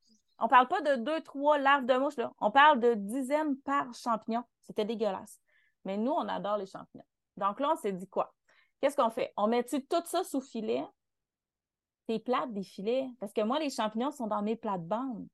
On 0.40 0.48
parle 0.48 0.68
pas 0.68 0.80
de 0.82 0.96
deux, 1.02 1.20
trois 1.22 1.58
larves 1.58 1.84
de 1.84 1.94
mouches, 1.94 2.16
là. 2.16 2.32
On 2.40 2.50
parle 2.50 2.78
de 2.78 2.94
dizaines 2.94 3.56
par 3.58 3.92
champignon. 3.92 4.44
C'était 4.62 4.84
dégueulasse. 4.84 5.40
Mais 5.84 5.96
nous, 5.96 6.12
on 6.12 6.28
adore 6.28 6.58
les 6.58 6.66
champignons. 6.66 7.04
Donc 7.36 7.60
là, 7.60 7.70
on 7.72 7.76
s'est 7.76 7.92
dit 7.92 8.08
quoi? 8.08 8.32
Qu'est-ce 8.80 8.96
qu'on 8.96 9.10
fait? 9.10 9.32
On 9.36 9.48
met-tu 9.48 9.84
tout 9.86 10.02
ça 10.04 10.22
sous 10.22 10.40
filet? 10.40 10.84
Tes 12.06 12.20
plates, 12.20 12.52
des 12.52 12.62
filets? 12.62 13.08
Parce 13.18 13.32
que 13.32 13.40
moi, 13.40 13.58
les 13.58 13.70
champignons 13.70 14.12
sont 14.12 14.28
dans 14.28 14.42
mes 14.42 14.54
plates-bandes. 14.54 15.26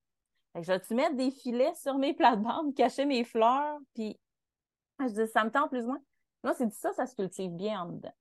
Fait 0.53 0.61
que 0.61 0.67
je 0.67 0.73
vais-tu 0.73 0.95
mettre 0.95 1.17
des 1.17 1.31
filets 1.31 1.75
sur 1.75 1.99
mes 1.99 2.15
plates-bandes, 2.15 2.75
cacher 2.75 3.05
mes 3.05 3.25
fleurs? 3.25 3.79
Puis, 3.95 4.19
je 5.01 5.07
dis, 5.07 5.29
ça 5.29 5.45
me 5.45 5.51
tente 5.51 5.71
plus 5.71 5.85
ou 5.85 5.89
moins. 5.89 6.03
Moi, 6.43 6.55
c'est 6.55 6.67
dit 6.67 6.77
ça, 6.77 6.93
ça 6.93 7.07
se 7.07 7.15
cultive 7.15 7.51
bien 7.51 7.83
en 7.83 7.87
dedans. 7.87 8.15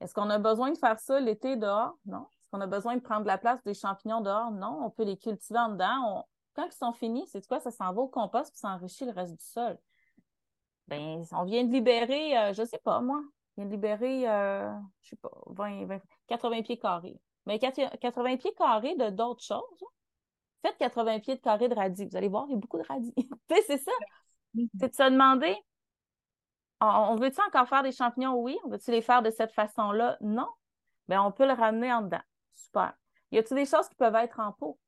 Est-ce 0.00 0.14
qu'on 0.14 0.30
a 0.30 0.38
besoin 0.38 0.70
de 0.70 0.78
faire 0.78 0.98
ça 0.98 1.20
l'été 1.20 1.56
dehors? 1.56 1.96
Non. 2.04 2.22
Est-ce 2.22 2.50
qu'on 2.50 2.60
a 2.60 2.66
besoin 2.66 2.96
de 2.96 3.00
prendre 3.00 3.26
la 3.26 3.38
place 3.38 3.62
des 3.64 3.74
champignons 3.74 4.20
dehors? 4.20 4.50
Non. 4.50 4.80
On 4.84 4.90
peut 4.90 5.04
les 5.04 5.16
cultiver 5.16 5.58
en 5.58 5.70
dedans. 5.70 6.26
Quand 6.54 6.66
ils 6.66 6.72
sont 6.72 6.92
finis, 6.92 7.26
c'est 7.28 7.46
quoi? 7.46 7.60
Ça 7.60 7.70
s'en 7.70 7.92
va 7.92 8.00
au 8.02 8.08
compost 8.08 8.50
puis 8.50 8.58
ça 8.58 8.68
enrichit 8.68 9.04
le 9.04 9.12
reste 9.12 9.34
du 9.34 9.44
sol. 9.44 9.78
Ben, 10.88 11.24
on 11.32 11.44
vient 11.44 11.64
de 11.64 11.72
libérer, 11.72 12.30
je 12.30 12.36
euh, 12.36 12.52
je 12.52 12.64
sais 12.64 12.78
pas, 12.78 13.00
moi, 13.00 13.20
on 13.56 13.62
vient 13.62 13.66
de 13.66 13.70
libérer, 13.72 14.28
euh, 14.28 14.72
je 15.02 15.10
sais 15.10 15.16
pas, 15.16 15.30
20, 15.46 15.98
80 16.28 16.62
pieds 16.62 16.78
carrés. 16.78 17.18
Mais 17.44 17.58
80 17.58 18.36
pieds 18.36 18.54
carrés 18.54 18.94
de 18.94 19.10
d'autres 19.10 19.42
choses. 19.42 19.62
Hein? 19.82 19.86
Faites 20.62 20.78
80 20.78 21.20
pieds 21.20 21.36
de 21.36 21.40
carrés 21.40 21.68
de 21.68 21.74
radis. 21.74 22.06
Vous 22.06 22.16
allez 22.16 22.28
voir, 22.28 22.46
il 22.48 22.52
y 22.52 22.54
a 22.54 22.58
beaucoup 22.58 22.78
de 22.78 22.86
radis. 22.86 23.14
c'est 23.66 23.78
ça. 23.78 23.92
C'est 24.78 24.88
de 24.88 24.94
se 24.94 25.10
demander, 25.10 25.56
on 26.80 27.16
veut-tu 27.16 27.40
encore 27.46 27.68
faire 27.68 27.82
des 27.82 27.92
champignons? 27.92 28.34
Oui. 28.34 28.58
On 28.64 28.68
veut-tu 28.68 28.90
les 28.90 29.02
faire 29.02 29.22
de 29.22 29.30
cette 29.30 29.52
façon-là? 29.52 30.16
Non. 30.20 30.48
Bien, 31.08 31.22
on 31.22 31.32
peut 31.32 31.46
le 31.46 31.52
ramener 31.52 31.92
en 31.92 32.02
dedans. 32.02 32.22
Super. 32.52 32.94
Y 33.30 33.38
a-t-il 33.38 33.56
des 33.56 33.66
choses 33.66 33.88
qui 33.88 33.94
peuvent 33.94 34.14
être 34.16 34.40
en 34.40 34.52
pot? 34.52 34.78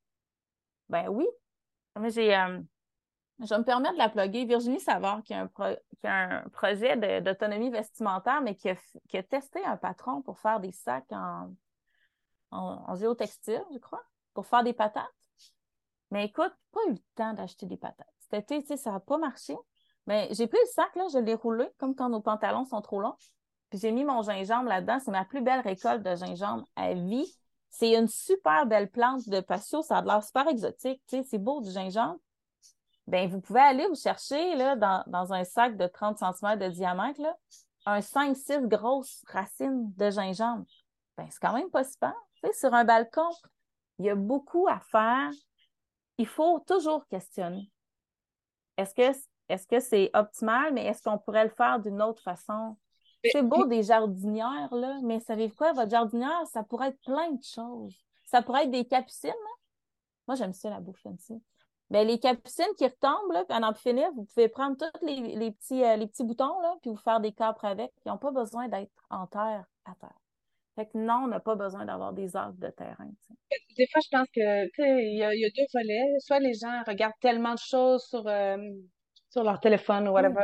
Ben 0.89 1.07
oui. 1.07 1.27
J'ai, 2.07 2.35
euh, 2.35 2.59
je 3.39 3.55
me 3.55 3.63
permettre 3.63 3.93
de 3.93 3.99
la 3.99 4.09
plugger. 4.09 4.45
Virginie 4.45 4.79
Savard, 4.79 5.23
qui 5.23 5.33
a 5.33 5.47
un, 6.03 6.43
projet 6.49 7.21
d'autonomie 7.21 7.69
vestimentaire, 7.69 8.41
mais 8.41 8.55
qui 8.55 8.69
a, 8.69 9.23
testé 9.23 9.63
un 9.65 9.77
patron 9.77 10.21
pour 10.21 10.39
faire 10.39 10.59
des 10.59 10.71
sacs 10.71 11.11
en, 11.11 11.53
en, 12.51 12.95
géotextile, 12.95 13.63
je 13.71 13.77
crois, 13.79 14.03
pour 14.33 14.45
faire 14.45 14.63
des 14.63 14.73
patates. 14.73 15.05
Mais 16.11 16.25
écoute, 16.25 16.53
pas 16.71 16.79
eu 16.87 16.93
le 16.93 16.99
temps 17.15 17.33
d'acheter 17.33 17.65
des 17.65 17.77
patates. 17.77 18.07
Cet 18.29 18.51
été, 18.51 18.77
ça 18.77 18.91
n'a 18.91 18.99
pas 18.99 19.17
marché. 19.17 19.55
Mais 20.09 20.27
j'ai 20.31 20.47
pris 20.47 20.57
le 20.59 20.71
sac, 20.71 20.95
là, 20.95 21.05
je 21.13 21.19
l'ai 21.19 21.35
roulé, 21.35 21.69
comme 21.77 21.93
quand 21.93 22.09
nos 22.09 22.19
pantalons 22.19 22.65
sont 22.65 22.81
trop 22.81 22.99
longs. 22.99 23.15
Puis 23.69 23.77
j'ai 23.77 23.91
mis 23.91 24.03
mon 24.03 24.23
gingembre 24.23 24.67
là-dedans. 24.67 24.97
C'est 24.99 25.11
ma 25.11 25.23
plus 25.23 25.41
belle 25.41 25.59
récolte 25.59 26.01
de 26.01 26.15
gingembre 26.15 26.67
à 26.75 26.95
vie. 26.95 27.31
C'est 27.69 27.93
une 27.93 28.07
super 28.07 28.65
belle 28.65 28.89
plante 28.89 29.29
de 29.29 29.39
patio. 29.39 29.83
Ça 29.83 29.99
a 29.99 30.01
l'air 30.01 30.23
super 30.23 30.47
exotique. 30.47 30.99
C'est 31.07 31.37
beau 31.37 31.61
du 31.61 31.69
gingembre. 31.69 32.17
Ben, 33.05 33.29
vous 33.29 33.39
pouvez 33.39 33.59
aller 33.59 33.85
vous 33.85 34.01
chercher 34.01 34.55
là, 34.55 34.75
dans, 34.75 35.31
un 35.31 35.43
sac 35.43 35.77
de 35.77 35.85
30 35.85 36.17
cm 36.17 36.57
de 36.57 36.69
diamètre 36.69 37.21
là, 37.21 37.35
un 37.85 37.99
5-6 37.99 38.67
grosses 38.67 39.23
racines 39.27 39.93
de 39.95 40.09
gingembre. 40.09 40.65
Ben, 41.17 41.27
c'est 41.29 41.39
quand 41.39 41.53
même 41.53 41.69
pas. 41.69 41.83
Tu 41.83 41.91
sais, 42.43 42.53
sur 42.53 42.73
un 42.73 42.83
balcon, 42.83 43.29
il 43.99 44.05
y 44.05 44.09
a 44.09 44.15
beaucoup 44.15 44.67
à 44.67 44.79
faire. 44.79 45.29
Il 46.17 46.25
faut 46.25 46.61
toujours 46.61 47.05
questionner. 47.09 47.71
Est-ce 48.75 48.95
que 48.95 49.15
est-ce 49.49 49.67
que 49.67 49.79
c'est 49.79 50.11
optimal, 50.13 50.73
mais 50.73 50.85
est-ce 50.85 51.01
qu'on 51.03 51.17
pourrait 51.17 51.43
le 51.43 51.49
faire 51.49 51.79
d'une 51.79 52.01
autre 52.01 52.21
façon? 52.21 52.77
C'est 53.31 53.43
beau 53.43 53.65
des 53.65 53.83
jardinières, 53.83 54.73
là, 54.73 54.97
mais 55.03 55.19
savez-vous 55.19 55.55
quoi? 55.55 55.73
Votre 55.73 55.89
jardinière, 55.89 56.47
ça 56.47 56.63
pourrait 56.63 56.89
être 56.89 57.01
plein 57.01 57.31
de 57.31 57.43
choses. 57.43 57.95
ça 58.25 58.41
pourrait 58.41 58.63
être 58.63 58.71
des 58.71 58.85
capucines. 58.85 59.33
Moi, 60.27 60.35
j'aime 60.35 60.53
ça, 60.53 60.69
la 60.69 60.79
bouffe 60.79 61.01
fancy. 61.01 61.41
Ben, 61.89 62.07
les 62.07 62.19
capucines 62.19 62.73
qui 62.77 62.85
retombent, 62.85 63.31
là, 63.31 63.43
puis 63.45 63.57
à 63.57 63.67
en 63.67 63.73
finir, 63.73 64.11
vous 64.11 64.23
pouvez 64.25 64.47
prendre 64.47 64.77
tous 64.77 65.05
les, 65.05 65.51
petits, 65.51 65.83
euh, 65.83 65.95
les 65.95 66.05
petits 66.05 66.23
boutons, 66.23 66.61
là, 66.61 66.75
puis 66.81 66.91
vous 66.91 66.97
faire 66.97 67.19
des 67.19 67.31
capres 67.31 67.65
avec. 67.65 67.91
Ils 68.05 68.09
n'ont 68.09 68.19
pas 68.19 68.31
besoin 68.31 68.67
d'être 68.67 68.91
en 69.09 69.25
terre 69.25 69.65
à 69.85 69.95
terre. 69.95 70.19
Fait 70.75 70.85
que 70.85 70.97
non, 70.97 71.23
on 71.23 71.27
n'a 71.27 71.39
pas 71.39 71.55
besoin 71.55 71.85
d'avoir 71.85 72.13
des 72.13 72.35
arcs 72.35 72.59
de 72.59 72.69
terrain. 72.69 73.09
Des 73.75 73.87
fois, 73.91 74.01
je 74.03 74.09
pense 74.17 74.27
que, 74.33 74.65
il 75.01 75.17
y, 75.17 75.23
a 75.23 75.49
deux 75.49 75.65
volets. 75.73 76.19
Soit 76.19 76.39
les 76.39 76.53
gens 76.53 76.83
regardent 76.85 77.19
tellement 77.19 77.53
de 77.53 77.59
choses 77.59 78.03
sur, 78.03 78.25
euh, 78.27 78.55
sur 79.29 79.43
leur 79.43 79.59
téléphone 79.59 80.07
ou 80.07 80.11
whatever, 80.11 80.41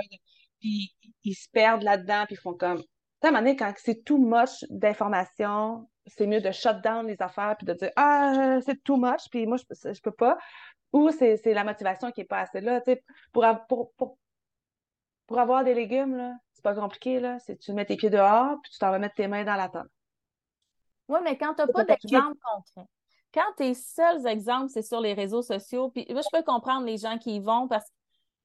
puis 0.59 0.93
ils 1.23 1.33
se 1.33 1.49
perdent 1.51 1.83
là-dedans, 1.83 2.25
puis 2.25 2.35
ils 2.35 2.41
font 2.41 2.53
comme. 2.53 2.81
Tu 3.21 3.29
sais, 3.29 3.55
quand 3.55 3.73
c'est 3.77 4.03
tout 4.03 4.17
moche 4.17 4.63
d'informations, 4.69 5.89
c'est 6.05 6.27
mieux 6.27 6.41
de 6.41 6.51
shut 6.51 6.81
down 6.83 7.07
les 7.07 7.19
affaires, 7.19 7.55
puis 7.57 7.65
de 7.65 7.73
dire 7.73 7.91
Ah, 7.95 8.59
c'est 8.63 8.83
too 8.83 8.97
much, 8.97 9.29
puis 9.31 9.47
moi, 9.47 9.57
je, 9.57 9.93
je 9.93 10.01
peux 10.01 10.11
pas 10.11 10.37
ou 10.95 11.11
c'est 11.11 11.53
la 11.53 11.65
motivation 11.65 12.09
qui 12.11 12.21
n'est 12.21 12.25
pas 12.25 12.39
assez 12.39 12.61
là. 12.61 12.81
Pour, 13.33 13.45
pour, 13.67 13.91
pour, 13.93 14.17
pour, 15.27 15.39
avoir 15.39 15.65
des 15.65 15.73
légumes, 15.73 16.15
là, 16.15 16.33
c'est 16.53 16.63
pas 16.63 16.73
compliqué. 16.73 17.19
Là. 17.19 17.37
Tu 17.59 17.73
mets 17.73 17.85
tes 17.85 17.97
pieds 17.97 18.09
dehors, 18.09 18.55
puis 18.63 18.71
tu 18.71 18.79
t'en 18.79 18.91
vas 18.91 18.99
mettre 18.99 19.15
tes 19.15 19.27
mains 19.27 19.43
dans 19.43 19.55
la 19.55 19.67
table. 19.67 19.89
Oui, 21.09 21.19
mais 21.21 21.37
quand 21.37 21.53
tu 21.53 21.61
n'as 21.61 21.67
pas 21.67 21.83
d'exemple 21.83 22.37
concret, 22.41 22.87
quand 23.33 23.53
tes 23.57 23.73
seuls 23.73 24.25
exemples, 24.25 24.69
c'est 24.69 24.81
sur 24.81 25.01
les 25.01 25.13
réseaux 25.13 25.41
sociaux, 25.41 25.89
puis 25.89 26.05
moi, 26.09 26.21
je 26.21 26.29
peux 26.31 26.43
comprendre 26.43 26.85
les 26.85 26.97
gens 26.97 27.17
qui 27.17 27.35
y 27.35 27.39
vont 27.41 27.67
parce 27.67 27.83
que 27.89 27.94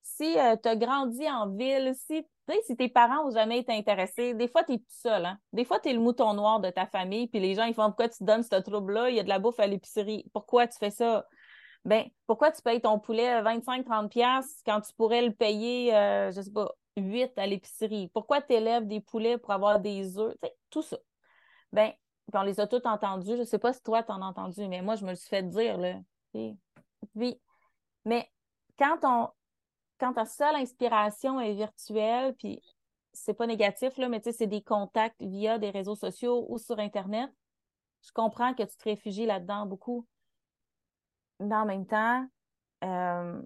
si 0.03 0.39
euh, 0.39 0.57
tu 0.63 0.69
as 0.69 0.77
grandi 0.77 1.29
en 1.29 1.49
ville, 1.49 1.95
si, 1.95 2.27
si 2.67 2.77
tes 2.77 2.89
parents 2.89 3.25
n'ont 3.25 3.31
jamais 3.31 3.59
été 3.59 3.73
intéressés, 3.73 4.35
des 4.35 4.49
fois, 4.49 4.65
tu 4.65 4.75
es 4.75 4.79
tout 4.79 4.85
seul. 4.89 5.25
Hein? 5.25 5.39
Des 5.53 5.65
fois, 5.65 5.81
tu 5.81 5.89
es 5.89 5.93
le 5.93 6.01
mouton 6.01 6.35
noir 6.35 6.61
de 6.61 6.71
ta 6.71 6.87
famille, 6.87 7.29
puis 7.29 7.41
les 7.41 7.55
gens, 7.55 7.65
ils 7.65 7.75
font 7.75 7.87
Pourquoi 7.87 8.09
tu 8.09 8.19
te 8.19 8.25
donnes 8.25 8.43
ce 8.43 8.57
trouble-là? 8.57 9.11
Il 9.11 9.17
y 9.17 9.21
a 9.21 9.23
de 9.23 9.29
la 9.29 9.39
bouffe 9.39 9.61
à 9.61 9.67
l'épicerie. 9.67 10.27
Pourquoi 10.33 10.67
tu 10.67 10.79
fais 10.79 10.91
ça? 10.91 11.27
ben 11.87 12.05
pourquoi 12.27 12.53
tu 12.53 12.61
payes 12.61 12.83
ton 12.83 12.99
poulet 12.99 13.41
25-30$ 13.43 14.45
quand 14.67 14.83
tu 14.83 14.93
pourrais 14.95 15.23
le 15.23 15.33
payer, 15.33 15.95
euh, 15.97 16.31
je 16.31 16.43
sais 16.43 16.51
pas, 16.51 16.71
8 16.97 17.33
à 17.39 17.47
l'épicerie? 17.47 18.11
Pourquoi 18.13 18.43
tu 18.43 18.53
élèves 18.53 18.87
des 18.87 19.01
poulets 19.01 19.39
pour 19.39 19.53
avoir 19.53 19.81
des 19.81 20.19
œufs? 20.19 20.35
tout 20.69 20.83
ça. 20.83 20.99
Ben, 21.73 21.93
on 22.35 22.43
les 22.43 22.61
a 22.61 22.67
tous 22.67 22.87
entendus. 22.87 23.37
Je 23.37 23.45
sais 23.45 23.59
pas 23.59 23.73
si 23.73 23.83
toi, 23.83 24.03
tu 24.03 24.13
en 24.13 24.23
as 24.23 24.27
entendu, 24.27 24.69
mais 24.69 24.83
moi, 24.83 24.97
je 24.97 25.05
me 25.05 25.11
le 25.11 25.17
suis 25.17 25.29
fait 25.29 25.43
dire, 25.43 25.79
là. 25.79 25.95
Mais 28.05 28.31
quand 28.79 28.99
on 29.03 29.29
quand 30.01 30.15
ta 30.15 30.25
seule 30.25 30.57
inspiration 30.57 31.41
est 31.41 31.55
virtuelle, 31.55 32.35
puis 32.37 32.61
c'est 33.13 33.35
pas 33.35 33.47
négatif, 33.47 33.97
là, 33.99 34.09
mais 34.09 34.21
tu 34.21 34.31
sais, 34.31 34.39
c'est 34.39 34.47
des 34.47 34.63
contacts 34.63 35.23
via 35.23 35.59
des 35.59 35.71
réseaux 35.71 35.97
sociaux 35.97 36.47
ou 36.49 36.59
sur 36.59 36.79
Internet, 36.79 37.31
je 38.03 38.11
comprends 38.13 38.55
que 38.55 38.63
tu 38.63 38.77
te 38.77 38.85
réfugies 38.85 39.27
là-dedans 39.27 39.67
beaucoup 39.67 40.07
mais 41.41 41.55
en 41.55 41.65
même 41.65 41.87
temps, 41.87 42.27
euh, 42.85 43.43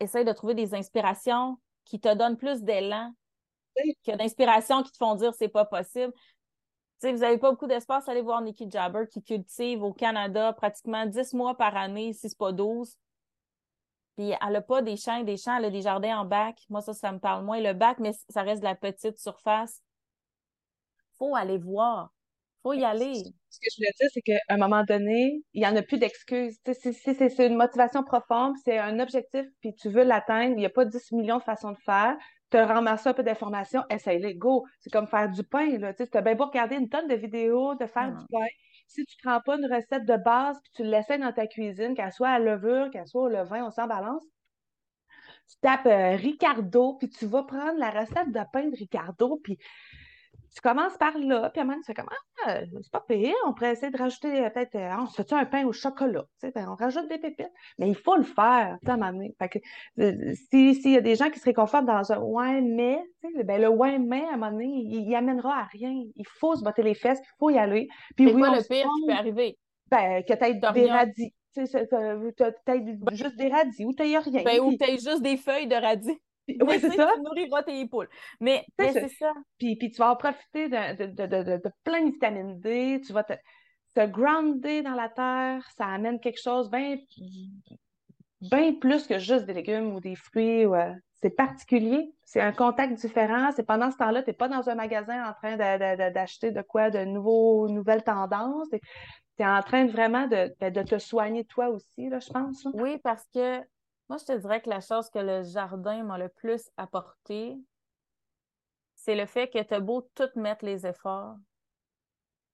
essaye 0.00 0.24
de 0.24 0.32
trouver 0.32 0.54
des 0.54 0.74
inspirations 0.74 1.58
qui 1.84 2.00
te 2.00 2.12
donnent 2.14 2.36
plus 2.36 2.62
d'élan 2.62 3.12
que 4.04 4.16
d'inspirations 4.16 4.82
qui 4.82 4.90
te 4.92 4.96
font 4.98 5.14
dire 5.14 5.32
c'est 5.32 5.48
pas 5.48 5.64
possible. 5.64 6.12
vous 7.02 7.12
n'avez 7.12 7.38
pas 7.38 7.50
beaucoup 7.50 7.68
d'espace, 7.68 8.08
allez 8.08 8.20
voir 8.20 8.42
Nikki 8.42 8.68
Jabber 8.68 9.06
qui 9.10 9.22
cultive 9.22 9.82
au 9.82 9.92
Canada 9.92 10.52
pratiquement 10.52 11.06
10 11.06 11.32
mois 11.34 11.56
par 11.56 11.76
année, 11.76 12.12
si 12.12 12.28
ce 12.28 12.36
pas 12.36 12.52
12. 12.52 12.96
Puis 14.20 14.34
elle 14.38 14.52
n'a 14.52 14.60
pas 14.60 14.82
des 14.82 14.98
champs 14.98 15.16
et 15.16 15.24
des 15.24 15.38
champs, 15.38 15.56
elle 15.56 15.64
a 15.64 15.70
des 15.70 15.80
jardins 15.80 16.18
en 16.18 16.26
bac. 16.26 16.58
Moi, 16.68 16.82
ça, 16.82 16.92
ça 16.92 17.10
me 17.10 17.18
parle 17.18 17.42
moins. 17.42 17.58
Le 17.58 17.72
bac, 17.72 17.98
mais 18.00 18.12
ça 18.28 18.42
reste 18.42 18.60
de 18.60 18.66
la 18.66 18.74
petite 18.74 19.18
surface. 19.18 19.82
faut 21.16 21.34
aller 21.34 21.56
voir 21.56 22.12
faut 22.62 22.74
y 22.74 22.84
aller. 22.84 23.14
Ce 23.14 23.58
que 23.58 23.66
je 23.72 23.76
voulais 23.78 23.92
dire, 23.98 24.10
c'est 24.12 24.20
qu'à 24.20 24.38
un 24.50 24.58
moment 24.58 24.84
donné, 24.84 25.42
il 25.54 25.62
n'y 25.62 25.66
en 25.66 25.74
a 25.74 25.80
plus 25.80 25.96
d'excuses. 25.96 26.58
Si, 26.74 26.92
c'est 26.92 27.46
une 27.46 27.56
motivation 27.56 28.04
profonde, 28.04 28.54
c'est 28.62 28.76
un 28.76 29.00
objectif, 29.00 29.46
puis 29.62 29.74
tu 29.74 29.88
veux 29.88 30.04
l'atteindre, 30.04 30.52
il 30.52 30.58
n'y 30.58 30.66
a 30.66 30.70
pas 30.70 30.84
10 30.84 31.12
millions 31.12 31.38
de 31.38 31.42
façons 31.42 31.72
de 31.72 31.78
faire. 31.78 32.14
Tu 32.50 32.58
as 32.58 32.66
ramassé 32.66 33.08
un 33.08 33.14
peu 33.14 33.22
d'informations, 33.22 33.82
essaye-les, 33.88 34.34
go. 34.34 34.66
C'est 34.80 34.90
comme 34.90 35.06
faire 35.06 35.30
du 35.30 35.42
pain. 35.42 35.66
Tu 35.96 36.04
as 36.12 36.20
bien 36.20 36.34
beau 36.34 36.46
regarder 36.46 36.76
une 36.76 36.90
tonne 36.90 37.08
de 37.08 37.14
vidéos 37.14 37.74
de 37.76 37.86
faire 37.86 38.10
du 38.10 38.26
pain. 38.30 38.44
Si 38.90 39.04
tu 39.04 39.16
ne 39.18 39.30
prends 39.30 39.40
pas 39.40 39.56
une 39.56 39.72
recette 39.72 40.04
de 40.04 40.16
base, 40.16 40.58
puis 40.64 40.72
tu 40.74 40.82
l'essaies 40.82 41.18
dans 41.18 41.32
ta 41.32 41.46
cuisine, 41.46 41.94
qu'elle 41.94 42.10
soit 42.10 42.30
à 42.30 42.40
levure, 42.40 42.90
qu'elle 42.90 43.06
soit 43.06 43.22
au 43.22 43.28
levain, 43.28 43.64
on 43.64 43.70
s'en 43.70 43.86
balance, 43.86 44.24
tu 45.48 45.56
tapes 45.62 45.86
euh, 45.86 46.16
Ricardo, 46.16 46.94
puis 46.94 47.08
tu 47.08 47.24
vas 47.26 47.44
prendre 47.44 47.78
la 47.78 47.90
recette 47.90 48.32
de 48.32 48.40
pain 48.52 48.68
de 48.68 48.76
Ricardo, 48.76 49.40
puis 49.44 49.58
tu 50.54 50.60
commences 50.60 50.96
par 50.96 51.16
là, 51.18 51.50
puis 51.50 51.60
à 51.60 51.62
un 51.62 51.66
moment, 51.66 51.78
tu 51.78 51.86
fais 51.86 51.94
comme 51.94 52.08
Ah, 52.44 52.60
c'est 52.82 52.90
pas 52.90 53.04
pire, 53.06 53.34
on 53.46 53.52
pourrait 53.52 53.72
essayer 53.72 53.90
de 53.90 53.96
rajouter 53.96 54.44
euh, 54.44 54.50
peut-être, 54.50 54.74
euh, 54.74 54.96
on 54.98 55.06
se 55.06 55.22
fait 55.22 55.32
un 55.32 55.44
pain 55.44 55.64
au 55.64 55.72
chocolat, 55.72 56.24
tu 56.40 56.46
sais, 56.46 56.52
ben, 56.52 56.68
on 56.68 56.74
rajoute 56.74 57.08
des 57.08 57.18
pépites, 57.18 57.52
mais 57.78 57.88
il 57.88 57.94
faut 57.94 58.16
le 58.16 58.24
faire, 58.24 58.76
tu 58.80 58.86
sais, 58.86 58.90
à 58.90 58.94
un 58.94 58.96
moment 58.96 59.12
donné. 59.12 59.34
Fait 59.38 59.48
que 59.48 59.58
euh, 60.00 60.34
s'il 60.50 60.92
y 60.92 60.96
a 60.96 61.00
des 61.00 61.16
gens 61.16 61.30
qui 61.30 61.38
se 61.38 61.44
réconfortent 61.44 61.86
dans 61.86 62.12
un 62.12 62.18
ouais, 62.18 62.60
mais, 62.60 63.00
tu 63.22 63.32
sais, 63.32 63.44
ben, 63.44 63.60
le 63.60 63.68
ouais, 63.68 63.98
mais, 63.98 64.24
à 64.24 64.34
un 64.34 64.36
moment 64.36 64.52
donné, 64.52 64.66
il, 64.66 65.08
il 65.08 65.14
amènera 65.14 65.60
à 65.60 65.64
rien. 65.64 65.92
Il 66.16 66.26
faut 66.26 66.56
se 66.56 66.64
botter 66.64 66.82
les 66.82 66.94
fesses, 66.94 67.20
il 67.22 67.36
faut 67.38 67.50
y 67.50 67.58
aller. 67.58 67.88
Puis 68.16 68.26
c'est 68.26 68.32
quoi 68.32 68.50
le 68.50 68.62
pire 68.62 68.88
qui 68.96 69.06
peut 69.06 69.12
arriver? 69.12 69.58
Ben, 69.90 70.22
que 70.22 70.32
tu 70.32 70.72
des 70.72 70.90
radis. 70.90 71.34
Tu 71.52 71.66
sais, 71.66 71.88
juste 73.12 73.36
des 73.36 73.48
radis 73.48 73.84
ou 73.84 73.92
tu 73.92 74.02
rien. 74.02 74.20
Ben, 74.44 74.60
ou 74.60 74.72
tu 74.76 74.90
juste 74.92 75.22
des 75.22 75.36
feuilles 75.36 75.66
de 75.66 75.74
radis. 75.74 76.18
Oui, 76.60 76.78
c'est 76.80 76.90
ça. 76.90 77.12
Tu 77.14 77.22
nourriras 77.22 77.62
tes 77.62 77.86
poules. 77.86 78.08
Mais, 78.40 78.64
c'est 78.78 79.08
ça. 79.08 79.32
Puis, 79.58 79.76
puis, 79.76 79.90
tu 79.90 79.98
vas 79.98 80.12
en 80.12 80.16
profiter 80.16 80.68
de, 80.68 81.06
de, 81.06 81.26
de, 81.26 81.56
de, 81.56 81.70
plein 81.84 82.06
de 82.06 82.12
vitamine 82.12 82.60
D. 82.60 83.00
Tu 83.04 83.12
vas 83.12 83.24
te, 83.24 83.34
te 83.94 84.06
grounder 84.06 84.82
dans 84.82 84.94
la 84.94 85.08
terre. 85.08 85.66
Ça 85.76 85.86
amène 85.86 86.20
quelque 86.20 86.40
chose 86.40 86.70
bien 86.70 86.96
bien 88.40 88.74
plus 88.74 89.06
que 89.06 89.18
juste 89.18 89.44
des 89.44 89.54
légumes 89.54 89.94
ou 89.94 90.00
des 90.00 90.16
fruits. 90.16 90.64
Euh, 90.64 90.92
c'est 91.22 91.30
particulier. 91.30 92.14
C'est 92.24 92.40
un 92.40 92.52
contact 92.52 92.94
différent. 92.94 93.50
C'est 93.54 93.66
pendant 93.66 93.90
ce 93.90 93.96
temps-là, 93.98 94.22
tu 94.22 94.30
n'es 94.30 94.34
pas 94.34 94.48
dans 94.48 94.68
un 94.70 94.74
magasin 94.74 95.28
en 95.28 95.34
train 95.34 95.56
d'acheter 95.56 96.50
de, 96.50 96.62
quoi, 96.62 96.90
de 96.90 97.04
nouveaux, 97.04 97.68
nouvelles 97.68 98.02
tendances. 98.02 98.68
Tu 98.70 98.78
es 99.42 99.46
en 99.46 99.60
train 99.62 99.86
vraiment 99.86 100.26
de, 100.26 100.50
de, 100.70 100.82
te 100.82 100.98
soigner 100.98 101.44
toi 101.44 101.68
aussi, 101.68 102.08
là, 102.08 102.20
je 102.20 102.30
pense. 102.30 102.66
Oui, 102.74 102.98
parce 102.98 103.26
que 103.34 103.60
moi, 104.10 104.18
je 104.18 104.24
te 104.24 104.36
dirais 104.36 104.60
que 104.60 104.68
la 104.68 104.80
chose 104.80 105.08
que 105.08 105.20
le 105.20 105.44
jardin 105.44 106.02
m'a 106.02 106.18
le 106.18 106.28
plus 106.28 106.68
apporté, 106.76 107.56
c'est 108.96 109.14
le 109.14 109.24
fait 109.24 109.48
que 109.48 109.62
tu 109.62 109.72
as 109.72 109.78
beau 109.78 110.02
tout 110.16 110.28
mettre 110.34 110.64
les 110.64 110.84
efforts, 110.84 111.36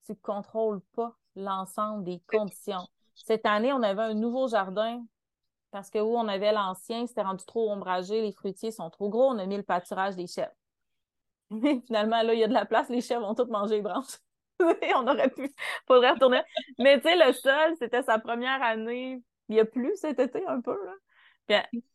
tu 0.05 0.13
ne 0.13 0.17
contrôles 0.19 0.83
pas 0.95 1.17
l'ensemble 1.35 2.05
des 2.05 2.21
conditions. 2.27 2.87
Cette 3.15 3.47
année, 3.47 3.73
on 3.73 3.83
avait 3.83 4.03
un 4.03 4.13
nouveau 4.13 4.49
jardin 4.49 5.03
parce 5.71 5.89
que 5.89 5.99
où 5.99 6.19
on 6.19 6.29
avait 6.29 6.53
l'ancien, 6.53 7.07
c'était 7.07 7.23
rendu 7.23 7.47
trop 7.47 7.71
ombragé, 7.71 8.21
les 8.21 8.33
fruitiers 8.33 8.71
sont 8.71 8.91
trop 8.91 9.09
gros, 9.09 9.31
on 9.31 9.39
a 9.39 9.47
mis 9.47 9.57
le 9.57 9.63
pâturage 9.63 10.15
des 10.15 10.27
chèvres. 10.27 10.53
Mais 11.51 11.81
finalement, 11.87 12.21
là, 12.21 12.35
il 12.35 12.41
y 12.41 12.45
a 12.45 12.49
de 12.49 12.53
la 12.53 12.67
place, 12.67 12.91
les 12.91 13.01
chèvres 13.01 13.27
vont 13.27 13.35
toutes 13.35 13.49
manger 13.49 13.77
les 13.77 13.83
branches. 13.83 14.19
on 14.61 15.07
aurait 15.09 15.31
pu, 15.31 15.55
faudrait 15.87 16.11
retourner. 16.11 16.43
Mais 16.79 17.01
tu 17.01 17.09
sais, 17.09 17.17
le 17.17 17.33
sol, 17.33 17.77
c'était 17.79 18.03
sa 18.03 18.19
première 18.19 18.63
année. 18.63 19.23
Il 19.49 19.57
y 19.57 19.61
a 19.61 19.65
plus 19.65 19.97
cet 19.97 20.21
été 20.21 20.47
un 20.47 20.61
peu, 20.61 20.77
là 20.85 20.93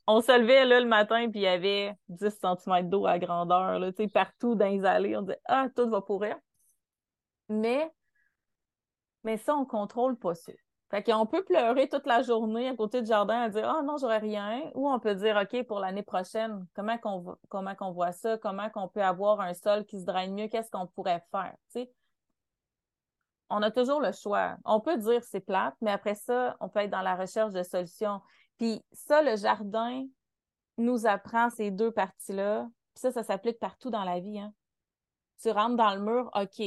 on 0.07 0.21
se 0.21 0.37
levait 0.39 0.65
là, 0.65 0.79
le 0.79 0.87
matin, 0.87 1.29
puis 1.29 1.41
il 1.41 1.43
y 1.43 1.47
avait 1.47 1.95
10 2.09 2.39
cm 2.41 2.89
d'eau 2.89 3.05
à 3.05 3.19
grandeur, 3.19 3.79
là, 3.79 3.91
partout 4.13 4.55
dans 4.55 4.67
les 4.67 4.85
allées. 4.85 5.15
On 5.17 5.21
disait 5.21 5.39
Ah, 5.45 5.67
tout 5.75 5.89
va 5.89 6.01
pourrir. 6.01 6.37
Mais, 7.49 7.91
mais 9.23 9.37
ça, 9.37 9.55
on 9.55 9.65
contrôle 9.65 10.17
pas 10.17 10.35
ça. 10.35 10.53
Fait 10.91 11.03
qu'on 11.03 11.25
peut 11.25 11.43
pleurer 11.45 11.87
toute 11.87 12.05
la 12.05 12.21
journée 12.21 12.67
à 12.67 12.75
côté 12.75 13.01
du 13.01 13.07
jardin 13.07 13.43
à 13.43 13.49
dire 13.49 13.67
Ah 13.69 13.81
non, 13.81 13.95
j'aurais 13.97 14.17
rien. 14.17 14.69
Ou 14.75 14.89
on 14.89 14.99
peut 14.99 15.15
dire 15.15 15.37
OK, 15.41 15.63
pour 15.65 15.79
l'année 15.79 16.03
prochaine, 16.03 16.67
comment 16.75 16.97
qu'on 16.97 17.37
comment 17.47 17.75
qu'on 17.75 17.91
voit 17.91 18.11
ça? 18.11 18.37
Comment 18.37 18.69
qu'on 18.69 18.89
peut 18.89 19.01
avoir 19.01 19.39
un 19.39 19.53
sol 19.53 19.85
qui 19.85 20.01
se 20.01 20.05
draine 20.05 20.33
mieux? 20.33 20.49
Qu'est-ce 20.49 20.69
qu'on 20.69 20.87
pourrait 20.87 21.23
faire? 21.31 21.55
On 23.49 23.61
a 23.61 23.71
toujours 23.71 24.01
le 24.01 24.11
choix. 24.11 24.57
On 24.65 24.81
peut 24.81 24.97
dire 24.97 25.23
c'est 25.23 25.39
plate, 25.39 25.75
mais 25.79 25.91
après 25.91 26.15
ça, 26.15 26.57
on 26.59 26.67
peut 26.67 26.79
être 26.81 26.89
dans 26.89 27.01
la 27.01 27.15
recherche 27.15 27.53
de 27.53 27.63
solutions. 27.63 28.21
Puis 28.61 28.79
ça, 28.91 29.23
le 29.23 29.35
jardin 29.37 30.05
nous 30.77 31.07
apprend 31.07 31.49
ces 31.49 31.71
deux 31.71 31.91
parties-là. 31.91 32.69
Puis 32.93 33.01
ça, 33.01 33.11
ça 33.11 33.23
s'applique 33.23 33.57
partout 33.57 33.89
dans 33.89 34.03
la 34.03 34.19
vie. 34.19 34.37
Hein. 34.37 34.53
Tu 35.41 35.49
rentres 35.49 35.77
dans 35.77 35.95
le 35.95 36.01
mur, 36.01 36.29
OK. 36.35 36.61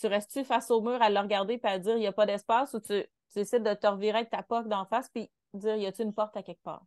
Tu 0.00 0.06
restes-tu 0.06 0.44
face 0.44 0.70
au 0.70 0.80
mur 0.80 1.02
à 1.02 1.10
le 1.10 1.20
regarder 1.20 1.60
et 1.62 1.66
à 1.66 1.78
dire 1.78 1.96
il 1.96 2.00
n'y 2.00 2.06
a 2.06 2.12
pas 2.12 2.24
d'espace 2.24 2.72
ou 2.72 2.80
tu, 2.80 3.04
décides 3.34 3.64
de 3.64 3.74
te 3.74 3.86
revirer 3.86 4.20
avec 4.20 4.30
ta 4.30 4.42
porte 4.42 4.66
d'en 4.68 4.86
face 4.86 5.10
puis 5.10 5.30
dire 5.52 5.76
y 5.76 5.84
a-t-il 5.84 6.06
une 6.06 6.14
porte 6.14 6.34
à 6.38 6.42
quelque 6.42 6.62
part? 6.62 6.86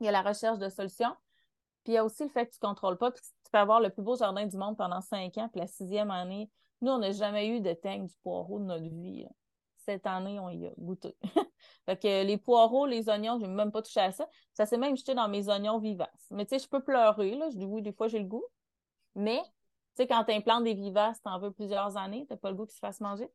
Il 0.00 0.06
y 0.06 0.08
a 0.08 0.12
la 0.12 0.22
recherche 0.22 0.58
de 0.58 0.70
solutions. 0.70 1.14
Puis 1.84 1.92
il 1.92 1.96
y 1.96 1.98
a 1.98 2.06
aussi 2.06 2.22
le 2.22 2.30
fait 2.30 2.46
que 2.46 2.52
tu 2.52 2.58
ne 2.62 2.68
contrôles 2.68 2.96
pas. 2.96 3.10
Puis 3.10 3.20
tu 3.44 3.50
peux 3.52 3.58
avoir 3.58 3.82
le 3.82 3.90
plus 3.90 4.02
beau 4.02 4.16
jardin 4.16 4.46
du 4.46 4.56
monde 4.56 4.78
pendant 4.78 5.02
cinq 5.02 5.36
ans, 5.36 5.50
puis 5.50 5.60
la 5.60 5.66
sixième 5.66 6.10
année, 6.10 6.50
nous, 6.80 6.92
on 6.92 6.98
n'a 6.98 7.12
jamais 7.12 7.48
eu 7.48 7.60
de 7.60 7.74
teigne 7.74 8.06
du 8.06 8.14
poireau 8.22 8.58
de 8.58 8.64
notre 8.64 8.88
vie. 8.88 9.26
Cette 9.88 10.06
année, 10.06 10.38
on 10.38 10.50
y 10.50 10.66
a 10.66 10.70
goûté. 10.76 11.16
Fait 11.86 11.96
que 11.96 12.22
les 12.22 12.36
poireaux, 12.36 12.84
les 12.84 13.08
oignons, 13.08 13.38
je 13.40 13.46
n'ai 13.46 13.54
même 13.54 13.72
pas 13.72 13.80
touché 13.80 14.00
à 14.00 14.12
ça. 14.12 14.28
Ça 14.52 14.66
s'est 14.66 14.76
même 14.76 14.94
jeté 14.98 15.14
dans 15.14 15.28
mes 15.28 15.48
oignons 15.48 15.78
vivaces. 15.78 16.26
Mais 16.30 16.44
tu 16.44 16.50
sais, 16.50 16.62
je 16.62 16.68
peux 16.68 16.84
pleurer, 16.84 17.36
là. 17.36 17.48
Je 17.48 17.56
dis 17.56 17.64
oui, 17.64 17.80
des 17.80 17.92
fois, 17.92 18.06
j'ai 18.06 18.18
le 18.18 18.26
goût. 18.26 18.44
Mais, 19.14 19.40
tu 19.96 20.02
sais, 20.02 20.06
quand 20.06 20.24
tu 20.24 20.32
implantes 20.32 20.64
des 20.64 20.74
vivaces, 20.74 21.22
tu 21.22 21.28
en 21.30 21.38
veux 21.38 21.52
plusieurs 21.52 21.96
années, 21.96 22.26
tu 22.26 22.34
n'as 22.34 22.36
pas 22.36 22.50
le 22.50 22.56
goût 22.56 22.66
qu'ils 22.66 22.74
se 22.74 22.80
fassent 22.80 23.00
manger. 23.00 23.30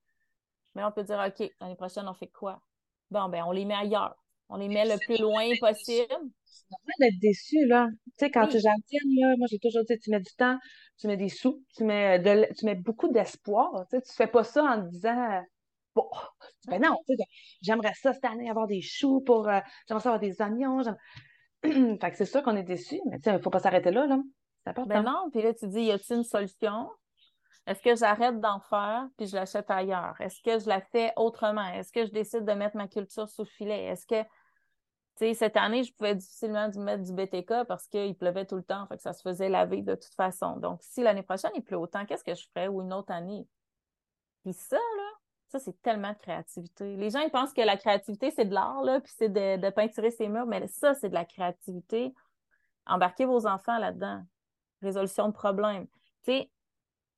Mais 0.76 0.84
on 0.84 0.92
peut 0.92 1.02
dire, 1.02 1.20
OK, 1.28 1.52
l'année 1.60 1.76
prochaine, 1.76 2.08
on 2.08 2.14
fait 2.14 2.28
quoi? 2.28 2.62
Bon, 3.10 3.30
ben, 3.30 3.44
on 3.48 3.52
les 3.52 3.66
met 3.66 3.74
ailleurs. 3.74 4.16
On 4.48 4.58
les 4.58 4.68
met 4.68 4.86
le 4.86 5.00
plus 5.00 5.18
loin 5.20 5.50
possible. 5.60 6.06
C'est 6.46 6.70
normal 6.70 6.96
d'être 7.00 7.20
déçu, 7.20 7.66
là. 7.66 7.88
Tu 7.90 8.12
sais, 8.18 8.30
quand 8.30 8.46
tu 8.46 8.58
es 8.58 8.60
gentille, 8.60 9.20
là, 9.20 9.34
moi, 9.40 9.48
j'ai 9.50 9.58
toujours 9.58 9.86
dit, 9.86 9.98
tu 9.98 10.12
mets 10.12 10.20
du 10.20 10.36
temps, 10.36 10.60
tu 11.00 11.08
mets 11.08 11.18
des 11.18 11.30
sous, 11.30 11.64
tu 11.76 11.84
mets, 11.84 12.20
de, 12.20 12.48
tu 12.54 12.66
mets 12.66 12.76
beaucoup 12.76 13.08
d'espoir. 13.08 13.88
Tu 13.90 13.98
sais, 13.98 14.04
tu 14.04 14.14
fais 14.14 14.28
pas 14.28 14.44
ça 14.44 14.64
en 14.64 14.78
disant, 14.78 15.42
bon, 15.96 16.10
ben 16.68 16.82
non, 16.82 16.98
j'aimerais 17.62 17.94
ça 17.94 18.14
cette 18.14 18.26
année 18.26 18.50
avoir 18.50 18.68
des 18.68 18.82
choux 18.82 19.22
pour, 19.22 19.48
euh, 19.48 19.60
j'aimerais 19.88 20.04
ça 20.04 20.10
avoir 20.10 20.20
des 20.20 20.42
oignons. 20.42 20.82
fait 21.64 22.12
que 22.12 22.18
c'est 22.18 22.26
sûr 22.26 22.44
qu'on 22.44 22.56
est 22.56 22.64
déçu, 22.64 23.00
mais 23.10 23.20
il 23.26 23.42
faut 23.42 23.50
pas 23.50 23.60
s'arrêter 23.60 23.92
là, 23.92 24.06
là. 24.06 24.20
Ben 24.88 25.04
non, 25.04 25.30
puis 25.32 25.42
là, 25.42 25.54
tu 25.54 25.68
dis, 25.68 25.82
y 25.82 25.92
a-t-il 25.92 26.18
une 26.18 26.24
solution? 26.24 26.90
Est-ce 27.66 27.82
que 27.82 27.96
j'arrête 27.96 28.40
d'en 28.40 28.60
faire 28.60 29.08
puis 29.18 29.28
je 29.28 29.36
l'achète 29.36 29.70
ailleurs? 29.72 30.20
Est-ce 30.20 30.42
que 30.42 30.60
je 30.60 30.68
la 30.68 30.82
fais 30.82 31.14
autrement? 31.16 31.66
Est-ce 31.68 31.92
que 31.92 32.06
je 32.06 32.12
décide 32.12 32.46
de 32.46 32.52
mettre 32.54 32.76
ma 32.76 32.88
culture 32.88 33.30
sous 33.30 33.46
filet? 33.46 33.86
Est-ce 33.86 34.06
que, 34.06 34.22
tu 34.22 34.30
sais, 35.20 35.34
cette 35.34 35.56
année, 35.56 35.84
je 35.84 35.94
pouvais 35.94 36.16
difficilement 36.16 36.70
mettre 36.78 37.04
du 37.04 37.14
BTK 37.14 37.66
parce 37.68 37.88
qu'il 37.88 38.16
pleuvait 38.16 38.46
tout 38.46 38.58
le 38.58 38.64
temps, 38.64 38.86
fait 38.88 38.98
que 38.98 39.02
ça 39.02 39.14
se 39.14 39.22
faisait 39.22 39.50
laver 39.50 39.82
de 39.82 39.96
toute 39.96 40.14
façon. 40.16 40.58
Donc, 40.58 40.80
si 40.82 41.02
l'année 41.02 41.24
prochaine, 41.24 41.52
il 41.56 41.64
pleut 41.64 41.78
autant, 41.78 42.06
qu'est-ce 42.06 42.24
que 42.24 42.36
je 42.36 42.46
ferais 42.54 42.68
ou 42.68 42.82
une 42.82 42.94
autre 42.94 43.12
année? 43.14 43.48
Puis 44.44 44.54
ça, 44.54 44.76
là, 44.76 45.13
ça, 45.54 45.60
c'est 45.60 45.80
tellement 45.84 46.14
de 46.14 46.18
créativité. 46.18 46.96
Les 46.96 47.12
gens, 47.12 47.20
ils 47.20 47.30
pensent 47.30 47.54
que 47.54 47.62
la 47.62 47.78
créativité, 47.78 48.32
c'est 48.32 48.46
de 48.46 48.56
l'art, 48.56 48.82
puis 49.04 49.14
c'est 49.16 49.30
de, 49.30 49.70
peinturer 49.70 50.10
ses 50.10 50.28
murs, 50.28 50.48
mais 50.48 50.66
ça, 50.68 50.96
c'est 50.96 51.10
de 51.10 51.14
la 51.14 51.26
créativité. 51.26 52.12
Embarquez 52.88 53.26
vos 53.26 53.46
enfants 53.46 53.78
là-dedans. 53.78 54.24
Résolution 54.82 55.28
de 55.28 55.34
problèmes. 55.34 55.86
Tu 56.24 56.32
sais, 56.32 56.52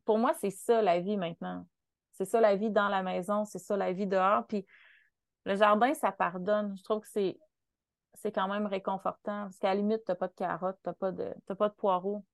pour 0.04 0.18
moi, 0.18 0.34
c'est 0.34 0.50
ça 0.50 0.82
la 0.82 1.00
vie 1.00 1.16
maintenant. 1.16 1.66
C'est 2.12 2.26
ça 2.26 2.42
la 2.42 2.58
vie 2.58 2.72
dans 2.72 2.90
la 2.90 3.04
maison, 3.04 3.46
c'est 3.46 3.60
ça 3.60 3.78
la 3.78 3.94
vie 3.94 4.06
dehors. 4.06 4.46
Puis 4.48 4.66
le 5.46 5.56
jardin, 5.56 5.94
ça 5.94 6.12
pardonne. 6.12 6.76
Je 6.78 6.84
trouve 6.84 7.00
que 7.00 7.08
c'est, 7.08 7.40
c'est 8.16 8.34
quand 8.34 8.50
même 8.50 8.66
réconfortant. 8.66 9.44
Parce 9.44 9.60
qu'à 9.60 9.70
la 9.70 9.76
limite, 9.76 10.04
tu 10.06 10.12
n'as 10.12 10.16
pas 10.16 10.28
de 10.28 10.34
carottes, 10.34 10.78
tu 10.84 10.90
n'as 10.90 10.94
pas 10.94 11.14
de, 11.14 11.34
pas 11.58 11.70
de 11.70 11.74
poireaux. 11.74 12.26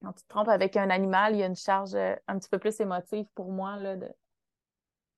Quand 0.00 0.12
tu 0.12 0.22
te 0.22 0.28
trompes 0.28 0.48
avec 0.48 0.76
un 0.76 0.90
animal, 0.90 1.34
il 1.34 1.40
y 1.40 1.42
a 1.42 1.46
une 1.46 1.56
charge 1.56 1.94
euh, 1.96 2.14
un 2.28 2.38
petit 2.38 2.48
peu 2.48 2.60
plus 2.60 2.78
émotive 2.78 3.26
pour 3.34 3.50
moi. 3.50 3.76
Là, 3.76 3.96
de... 3.96 4.08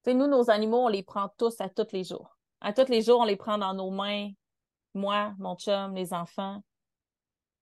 Sais, 0.06 0.14
nous, 0.14 0.28
nos 0.28 0.50
animaux, 0.50 0.84
on 0.84 0.88
les 0.88 1.02
prend 1.02 1.30
tous 1.36 1.60
à 1.60 1.68
tous 1.68 1.88
les 1.92 2.04
jours. 2.04 2.38
À 2.60 2.72
tous 2.72 2.88
les 2.88 3.02
jours, 3.02 3.18
on 3.18 3.24
les 3.24 3.34
prend 3.34 3.58
dans 3.58 3.74
nos 3.74 3.90
mains. 3.90 4.30
Moi, 4.94 5.34
mon 5.40 5.56
chum, 5.56 5.96
les 5.96 6.14
enfants. 6.14 6.62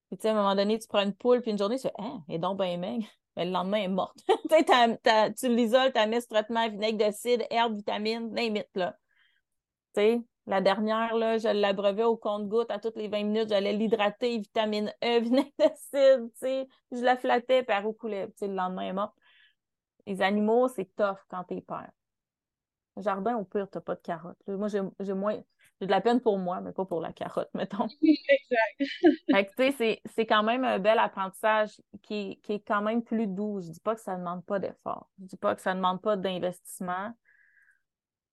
Puis, 0.08 0.18
tu 0.18 0.22
sais, 0.22 0.28
à 0.28 0.32
un 0.32 0.34
moment 0.34 0.54
donné, 0.54 0.78
tu 0.78 0.86
prends 0.86 1.02
une 1.02 1.14
poule, 1.14 1.40
puis 1.40 1.52
une 1.52 1.58
journée, 1.58 1.76
tu 1.76 1.88
fais, 1.88 1.94
hein, 1.98 2.22
et 2.28 2.38
donc 2.38 2.58
ben 2.58 2.78
maigre 2.78 3.06
mais 3.36 3.46
le 3.46 3.50
lendemain, 3.50 3.78
elle 3.78 3.84
est 3.84 3.88
morte. 3.88 4.18
tu 5.38 5.48
l'isoles, 5.48 5.92
tu 5.92 5.98
as 5.98 6.06
mis 6.06 6.20
ce 6.20 6.28
traitement 6.28 6.68
vinaigre 6.68 7.06
de 7.06 7.12
cidre, 7.12 7.46
herbe, 7.50 7.76
vitamine, 7.76 8.32
limite, 8.36 8.68
là. 8.74 8.94
Tu 9.94 10.02
sais, 10.02 10.22
la 10.46 10.60
dernière, 10.60 11.14
là, 11.14 11.38
je 11.38 11.48
l'abreuvais 11.48 12.04
au 12.04 12.18
compte-goutte 12.18 12.70
à 12.70 12.78
toutes 12.78 12.96
les 12.96 13.08
20 13.08 13.24
minutes, 13.24 13.48
j'allais 13.48 13.72
l'hydrater, 13.72 14.38
vitamine 14.38 14.92
E, 15.02 15.18
vinaigre 15.22 15.50
de 15.58 15.70
cidre, 15.76 16.26
tu 16.26 16.40
sais. 16.40 16.68
Je 16.92 17.00
la 17.00 17.16
flattais, 17.16 17.62
puis 17.62 17.74
elle 17.74 17.86
recoulait. 17.86 18.26
Tu 18.26 18.32
sais, 18.36 18.48
le 18.48 18.54
lendemain, 18.54 18.82
elle 18.82 18.88
est 18.90 18.92
morte. 18.92 19.14
Les 20.06 20.20
animaux, 20.20 20.68
c'est 20.68 20.94
tough 20.94 21.18
quand 21.30 21.42
t'es 21.44 21.62
père. 21.62 21.90
Jardin, 22.96 23.36
au 23.36 23.44
pire, 23.44 23.68
t'as 23.70 23.80
pas 23.80 23.94
de 23.94 24.00
carottes. 24.00 24.38
Moi, 24.46 24.68
j'ai 24.68 25.14
moins 25.14 25.40
j'ai 25.80 25.86
de 25.86 25.90
la 25.90 26.00
peine 26.00 26.20
pour 26.20 26.38
moi, 26.38 26.60
mais 26.60 26.72
pas 26.72 26.84
pour 26.84 27.00
la 27.00 27.12
carotte, 27.12 27.50
mettons. 27.54 27.88
exact. 29.28 30.00
c'est 30.14 30.26
quand 30.26 30.42
même 30.42 30.64
un 30.64 30.78
bel 30.78 30.98
apprentissage 30.98 31.80
qui, 32.02 32.40
qui, 32.42 32.54
est 32.54 32.60
quand 32.60 32.82
même 32.82 33.02
plus 33.02 33.26
doux. 33.26 33.60
Je 33.60 33.70
dis 33.70 33.80
pas 33.80 33.94
que 33.94 34.00
ça 34.00 34.12
ne 34.14 34.18
demande 34.18 34.44
pas 34.44 34.58
d'effort. 34.58 35.10
Je 35.18 35.26
dis 35.26 35.36
pas 35.36 35.54
que 35.54 35.62
ça 35.62 35.72
ne 35.72 35.78
demande 35.78 36.00
pas 36.00 36.16
d'investissement. 36.16 37.12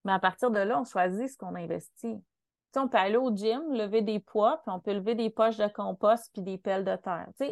Mais 0.06 0.14
à 0.14 0.20
partir 0.20 0.52
de 0.52 0.60
là, 0.60 0.80
on 0.80 0.86
choisit 0.86 1.30
ce 1.30 1.38
qu'on 1.38 1.56
investit. 1.56 2.24
sais, 2.72 2.80
on 2.80 2.88
peut 2.88 2.98
aller 2.98 3.18
au 3.18 3.36
gym, 3.36 3.74
lever 3.74 4.02
des 4.02 4.20
poids, 4.20 4.62
puis 4.64 4.72
on 4.74 4.80
peut 4.80 4.94
lever 4.94 5.16
des 5.16 5.30
poches 5.30 5.58
de 5.58 5.68
compost 5.68 6.30
puis 6.34 6.42
des 6.42 6.58
pelles 6.58 6.86
de 6.86 6.96
terre. 6.96 7.28
Tu 7.40 7.46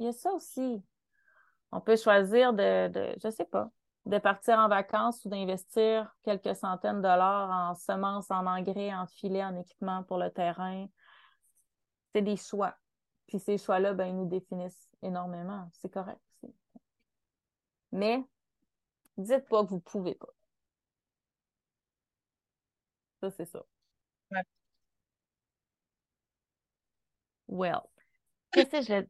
il 0.00 0.06
y 0.06 0.08
a 0.08 0.12
ça 0.12 0.32
aussi. 0.32 0.82
On 1.70 1.80
peut 1.80 1.96
choisir 1.96 2.52
de, 2.52 2.88
de 2.88 3.14
je 3.22 3.30
sais 3.30 3.44
pas, 3.44 3.70
de 4.06 4.18
partir 4.18 4.58
en 4.58 4.68
vacances 4.68 5.24
ou 5.24 5.28
d'investir 5.28 6.14
quelques 6.22 6.54
centaines 6.54 6.98
de 6.98 7.02
dollars 7.02 7.70
en 7.70 7.74
semences, 7.74 8.30
en 8.30 8.46
engrais, 8.46 8.94
en 8.94 9.06
filets, 9.06 9.44
en 9.44 9.56
équipement 9.56 10.02
pour 10.04 10.18
le 10.18 10.30
terrain. 10.30 10.86
C'est 12.14 12.22
des 12.22 12.36
choix. 12.36 12.76
Puis 13.26 13.38
ces 13.38 13.56
choix-là, 13.56 13.94
ben, 13.94 14.06
ils 14.06 14.16
nous 14.16 14.28
définissent 14.28 14.88
énormément. 15.02 15.70
C'est 15.72 15.88
correct. 15.88 16.20
Mais 17.92 18.22
dites 19.16 19.48
pas 19.48 19.64
que 19.64 19.70
vous 19.70 19.80
pouvez 19.80 20.14
pas. 20.14 20.34
Ça, 23.20 23.30
c'est 23.30 23.46
ça. 23.46 23.64
Ouais. 24.30 24.42
Well. 27.48 27.80
Qu'est-ce 28.52 28.86
que 28.86 29.06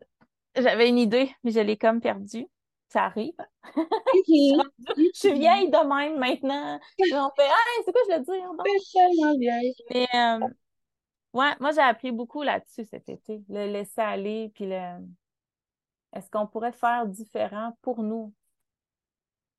J'avais 0.56 0.88
une 0.88 0.98
idée, 0.98 1.34
mais 1.42 1.50
je 1.50 1.60
l'ai 1.60 1.76
comme 1.76 2.00
perdue 2.00 2.46
ça 2.94 3.04
arrive. 3.06 3.34
je 4.28 5.10
suis 5.12 5.32
vieille 5.32 5.68
de 5.68 5.88
même 5.88 6.18
maintenant. 6.18 6.78
On 7.00 7.30
fait 7.36 7.48
Ah, 7.48 7.82
c'est 7.84 7.92
quoi 7.92 8.00
je 8.08 8.16
veux 8.16 8.22
dire? 8.22 8.50
tellement 8.92 9.38
vieille. 9.38 9.74
Mais 9.90 10.06
euh, 10.14 10.48
ouais, 11.32 11.52
moi 11.58 11.72
j'ai 11.72 11.80
appris 11.80 12.12
beaucoup 12.12 12.42
là-dessus 12.42 12.84
cet 12.84 13.08
été. 13.08 13.42
Le 13.48 13.66
laisser 13.66 14.00
aller, 14.00 14.52
puis 14.54 14.66
le 14.66 14.98
est-ce 16.14 16.30
qu'on 16.30 16.46
pourrait 16.46 16.72
faire 16.72 17.06
différent 17.06 17.76
pour 17.82 18.02
nous? 18.02 18.32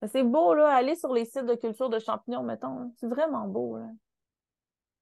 C'est 0.08 0.24
beau, 0.24 0.54
là, 0.54 0.70
aller 0.74 0.96
sur 0.96 1.12
les 1.14 1.26
sites 1.26 1.46
de 1.46 1.56
culture 1.56 1.90
de 1.90 2.00
champignons, 2.00 2.44
mettons. 2.44 2.94
C'est 2.98 3.08
vraiment 3.08 3.48
beau, 3.48 3.78
là. 3.78 3.90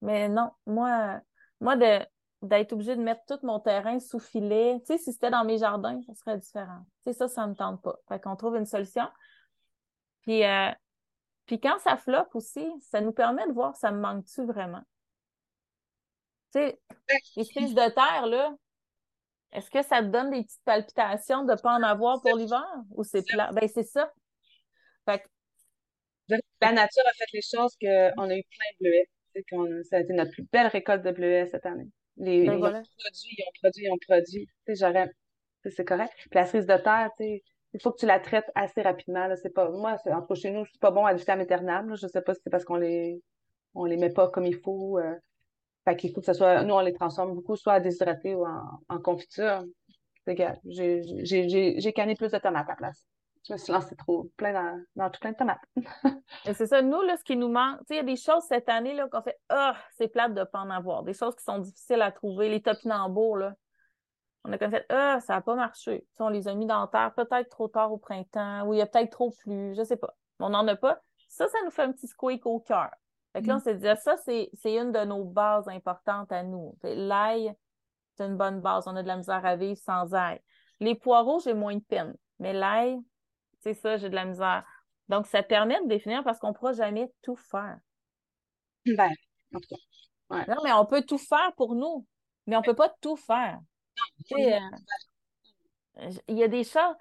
Mais 0.01 0.29
non, 0.29 0.51
moi, 0.65 1.21
moi, 1.61 1.75
de, 1.75 1.99
d'être 2.43 2.73
obligé 2.73 2.95
de 2.95 3.01
mettre 3.01 3.21
tout 3.25 3.39
mon 3.45 3.59
terrain 3.59 3.99
sous 3.99 4.19
filet. 4.19 4.79
Tu 4.81 4.85
sais, 4.87 4.97
si 4.97 5.13
c'était 5.13 5.31
dans 5.31 5.45
mes 5.45 5.57
jardins, 5.57 6.01
ça 6.05 6.13
serait 6.15 6.37
différent. 6.37 6.85
Tu 7.05 7.11
sais, 7.11 7.17
ça, 7.17 7.27
ça 7.27 7.47
me 7.47 7.55
tente 7.55 7.81
pas. 7.81 7.97
Fait 8.07 8.19
qu'on 8.19 8.35
trouve 8.35 8.55
une 8.57 8.65
solution. 8.65 9.07
Puis, 10.21 10.43
euh, 10.43 10.71
puis 11.45 11.59
quand 11.59 11.79
ça 11.79 11.97
floppe 11.97 12.35
aussi, 12.35 12.65
ça 12.81 13.01
nous 13.01 13.11
permet 13.11 13.47
de 13.47 13.53
voir 13.53 13.75
ça 13.75 13.91
me 13.91 13.99
manque-tu 13.99 14.45
vraiment? 14.45 14.83
Tu 16.53 16.59
sais, 16.59 16.79
les 17.35 17.45
frises 17.45 17.73
de 17.73 17.89
terre, 17.89 18.27
là, 18.27 18.53
est-ce 19.53 19.69
que 19.69 19.81
ça 19.83 20.01
te 20.01 20.07
donne 20.07 20.31
des 20.31 20.43
petites 20.43 20.63
palpitations 20.65 21.43
de 21.43 21.51
ne 21.51 21.57
pas 21.57 21.75
en 21.75 21.83
avoir 21.83 22.21
pour 22.21 22.35
l'hiver 22.35 22.65
ou 22.91 23.03
c'est 23.03 23.25
plat? 23.25 23.51
Ben, 23.53 23.67
c'est 23.67 23.83
ça. 23.83 24.11
Fait 25.05 25.19
que... 25.19 25.27
La 26.61 26.71
nature 26.71 27.03
a 27.05 27.13
fait 27.13 27.31
les 27.33 27.41
choses 27.41 27.75
qu'on 27.79 28.29
a 28.29 28.35
eu 28.35 28.43
plein 28.43 28.71
de 28.71 28.77
bleuets. 28.79 29.09
Ça 29.83 29.97
a 29.97 29.99
été 29.99 30.13
notre 30.13 30.31
plus 30.31 30.47
belle 30.51 30.67
récolte 30.67 31.03
de 31.03 31.11
bleuets 31.11 31.47
cette 31.47 31.65
année. 31.65 31.89
Les, 32.17 32.45
ben 32.45 32.53
ils 32.53 32.63
ont 32.63 32.69
produit, 32.69 33.35
ils 33.37 33.43
ont 33.43 33.51
produit, 33.61 33.85
ils 33.85 33.91
ont 33.91 33.97
produit. 33.97 34.49
j'aurais, 34.67 35.09
c'est 35.65 35.85
correct. 35.85 36.13
Puis 36.17 36.29
la 36.33 36.45
cerise 36.45 36.67
de 36.67 36.77
terre, 36.77 37.09
tu 37.17 37.23
sais, 37.23 37.43
il 37.73 37.81
faut 37.81 37.91
que 37.91 37.99
tu 37.99 38.05
la 38.05 38.19
traites 38.19 38.49
assez 38.55 38.81
rapidement. 38.81 39.27
Là. 39.27 39.35
C'est 39.35 39.49
pas, 39.49 39.69
moi, 39.69 39.97
entre 40.05 40.35
chez 40.35 40.51
nous, 40.51 40.65
c'est 40.71 40.79
pas 40.79 40.91
bon 40.91 41.05
à 41.05 41.13
vitam 41.13 41.39
aeternam. 41.39 41.89
Là. 41.89 41.95
Je 41.95 42.07
sais 42.07 42.21
pas 42.21 42.33
si 42.33 42.41
c'est 42.43 42.49
parce 42.49 42.65
qu'on 42.65 42.75
les, 42.75 43.21
on 43.73 43.85
les 43.85 43.97
met 43.97 44.11
pas 44.11 44.29
comme 44.29 44.45
il 44.45 44.55
faut. 44.55 44.99
Euh. 44.99 45.15
Fait 45.85 45.95
qu'il 45.95 46.13
faut 46.13 46.21
que 46.21 46.25
ce 46.27 46.33
soit, 46.33 46.63
nous, 46.63 46.73
on 46.73 46.79
les 46.79 46.93
transforme 46.93 47.33
beaucoup, 47.33 47.55
soit 47.55 47.73
à 47.73 47.79
déshydrater 47.79 48.35
ou 48.35 48.45
en, 48.45 48.79
en 48.87 48.99
confiture. 48.99 49.63
C'est 50.25 50.33
égal. 50.33 50.59
J'ai 50.65 51.93
canné 51.93 52.15
plus 52.15 52.31
de 52.31 52.37
tomates 52.37 52.67
à 52.67 52.71
la 52.71 52.75
place 52.75 53.05
je 53.47 53.53
me 53.53 53.57
suis 53.57 53.73
lancée 53.73 53.95
trop 53.95 54.31
plein 54.37 54.53
dans, 54.53 54.83
dans 54.95 55.09
tout 55.09 55.19
plein 55.19 55.31
de 55.31 55.37
tomates. 55.37 55.61
c'est 56.45 56.65
ça. 56.65 56.81
Nous, 56.81 57.01
là, 57.01 57.17
ce 57.17 57.23
qui 57.23 57.35
nous 57.35 57.49
manque, 57.49 57.79
il 57.89 57.97
y 57.97 57.99
a 57.99 58.03
des 58.03 58.15
choses 58.15 58.43
cette 58.47 58.69
année 58.69 58.93
là, 58.93 59.07
qu'on 59.09 59.21
fait 59.21 59.39
Ah, 59.49 59.75
c'est 59.97 60.07
plate 60.07 60.33
de 60.33 60.41
ne 60.41 60.45
pas 60.45 60.59
en 60.59 60.69
avoir. 60.69 61.03
Des 61.03 61.13
choses 61.13 61.35
qui 61.35 61.43
sont 61.43 61.59
difficiles 61.59 62.01
à 62.01 62.11
trouver. 62.11 62.49
Les 62.49 62.61
topinambours, 62.61 63.37
là. 63.37 63.53
On 64.45 64.51
a 64.51 64.57
comme 64.57 64.71
fait 64.71 64.85
Ah, 64.89 65.19
ça 65.21 65.35
n'a 65.35 65.41
pas 65.41 65.55
marché. 65.55 66.05
on 66.19 66.29
les 66.29 66.47
a 66.47 66.53
mis 66.53 66.65
dans 66.65 66.87
terre, 66.87 67.13
peut-être 67.15 67.49
trop 67.49 67.67
tard 67.67 67.91
au 67.91 67.97
printemps, 67.97 68.65
ou 68.65 68.73
il 68.73 68.79
y 68.79 68.81
a 68.81 68.85
peut-être 68.85 69.11
trop 69.11 69.31
plu, 69.31 69.73
je 69.75 69.83
sais 69.83 69.97
pas. 69.97 70.15
On 70.39 70.49
n'en 70.49 70.67
a 70.67 70.75
pas. 70.75 71.01
Ça, 71.29 71.47
ça 71.47 71.57
nous 71.63 71.71
fait 71.71 71.83
un 71.83 71.91
petit 71.91 72.07
squeak 72.07 72.45
au 72.45 72.59
cœur. 72.59 72.91
Fait 73.33 73.41
que 73.41 73.47
là, 73.47 73.55
on 73.55 73.57
mm. 73.57 73.61
s'est 73.61 73.75
dit, 73.75 73.87
ah, 73.87 73.95
ça, 73.95 74.15
c'est 74.17 74.49
une 74.65 74.91
de 74.91 75.05
nos 75.05 75.23
bases 75.23 75.67
importantes 75.67 76.31
à 76.31 76.43
nous. 76.43 76.77
L'ail, 76.83 77.53
c'est 78.15 78.25
une 78.25 78.37
bonne 78.37 78.61
base. 78.61 78.87
On 78.87 78.95
a 78.95 79.03
de 79.03 79.07
la 79.07 79.17
misère 79.17 79.45
à 79.45 79.55
vivre 79.55 79.79
sans 79.79 80.13
ail. 80.13 80.39
Les 80.79 80.95
poireaux, 80.95 81.39
j'ai 81.39 81.53
moins 81.53 81.75
de 81.75 81.81
peine. 81.81 82.15
Mais 82.39 82.53
l'ail, 82.53 82.99
c'est 83.63 83.73
ça, 83.73 83.97
j'ai 83.97 84.09
de 84.09 84.15
la 84.15 84.25
misère. 84.25 84.65
Donc, 85.09 85.25
ça 85.25 85.41
permet 85.41 85.81
de 85.81 85.87
définir 85.87 86.23
parce 86.23 86.39
qu'on 86.39 86.49
ne 86.49 86.53
pourra 86.53 86.73
jamais 86.73 87.11
tout 87.21 87.35
faire. 87.35 87.77
Ben, 88.85 89.09
en 89.53 89.59
tout 89.59 89.67
cas. 89.69 90.45
Non, 90.47 90.57
mais 90.63 90.73
on 90.73 90.85
peut 90.85 91.03
tout 91.03 91.17
faire 91.17 91.53
pour 91.55 91.75
nous, 91.75 92.05
mais 92.47 92.55
on 92.55 92.59
ne 92.59 92.65
peut 92.65 92.75
pas 92.75 92.93
tout 93.01 93.15
faire. 93.15 93.59
Euh, 94.37 94.59
il 96.27 96.37
y 96.37 96.43
a 96.43 96.47
des 96.47 96.63
choses. 96.63 96.95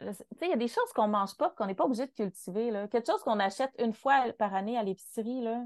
il 0.00 0.48
y 0.48 0.52
a 0.52 0.56
des 0.56 0.68
choses 0.68 0.92
qu'on 0.94 1.06
ne 1.06 1.12
mange 1.12 1.36
pas, 1.36 1.50
qu'on 1.50 1.66
n'est 1.66 1.74
pas 1.74 1.84
obligé 1.84 2.06
de 2.06 2.12
cultiver. 2.12 2.70
Là. 2.70 2.86
Quelque 2.88 3.10
chose 3.10 3.22
qu'on 3.22 3.40
achète 3.40 3.72
une 3.78 3.94
fois 3.94 4.32
par 4.38 4.54
année 4.54 4.78
à 4.78 4.82
l'épicerie. 4.82 5.40
Là. 5.40 5.64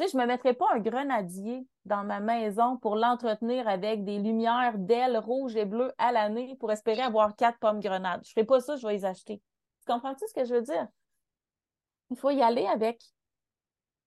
Sais, 0.00 0.08
je 0.08 0.16
me 0.16 0.24
mettrais 0.24 0.54
pas 0.54 0.64
un 0.72 0.78
grenadier 0.78 1.68
dans 1.84 2.04
ma 2.04 2.20
maison 2.20 2.78
pour 2.78 2.96
l'entretenir 2.96 3.68
avec 3.68 4.02
des 4.02 4.18
lumières 4.18 4.78
d'ailes 4.78 5.18
rouges 5.18 5.56
et 5.56 5.66
bleues 5.66 5.92
à 5.98 6.10
l'année 6.10 6.56
pour 6.58 6.72
espérer 6.72 7.02
avoir 7.02 7.36
quatre 7.36 7.58
pommes 7.58 7.80
grenades. 7.80 8.22
Je 8.24 8.30
ne 8.30 8.32
ferai 8.32 8.46
pas 8.46 8.60
ça, 8.60 8.76
je 8.76 8.86
vais 8.86 8.94
les 8.94 9.04
acheter. 9.04 9.42
Tu 9.80 9.92
comprends-tu 9.92 10.26
ce 10.26 10.32
que 10.32 10.46
je 10.46 10.54
veux 10.54 10.62
dire? 10.62 10.88
Il 12.08 12.16
faut 12.16 12.30
y 12.30 12.40
aller 12.40 12.64
avec 12.64 13.02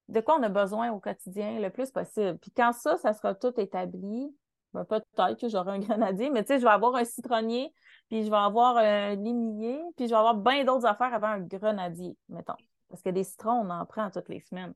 de 0.08 0.20
quoi 0.20 0.40
on 0.40 0.42
a 0.42 0.50
besoin 0.50 0.92
au 0.92 1.00
quotidien 1.00 1.60
le 1.60 1.70
plus 1.70 1.92
possible. 1.92 2.40
Puis 2.40 2.50
quand 2.50 2.74
ça, 2.74 2.98
ça 2.98 3.14
sera 3.14 3.36
tout 3.36 3.54
établi, 3.60 4.36
ben, 4.74 4.86
peut-être 4.86 5.40
que 5.40 5.48
j'aurai 5.48 5.74
un 5.74 5.80
grenadier, 5.80 6.32
mais 6.32 6.42
tu 6.44 6.48
sais, 6.48 6.60
je 6.60 6.64
vais 6.64 6.72
avoir 6.72 6.96
un 6.96 7.06
citronnier, 7.06 7.72
puis 8.10 8.24
je 8.24 8.32
vais 8.32 8.38
avoir 8.38 8.78
un 8.78 9.14
limier, 9.14 9.80
puis 9.96 10.08
je 10.08 10.10
vais 10.10 10.18
avoir 10.18 10.34
bien 10.34 10.64
d'autres 10.64 10.88
affaires 10.88 11.14
avant 11.14 11.28
un 11.28 11.42
grenadier, 11.42 12.18
mettons. 12.30 12.58
Parce 12.90 13.04
que 13.04 13.12
des 13.12 13.24
citrons, 13.24 13.62
on 13.64 13.70
en 13.70 13.86
prend 13.86 14.10
toutes 14.10 14.30
les 14.30 14.40
semaines. 14.40 14.74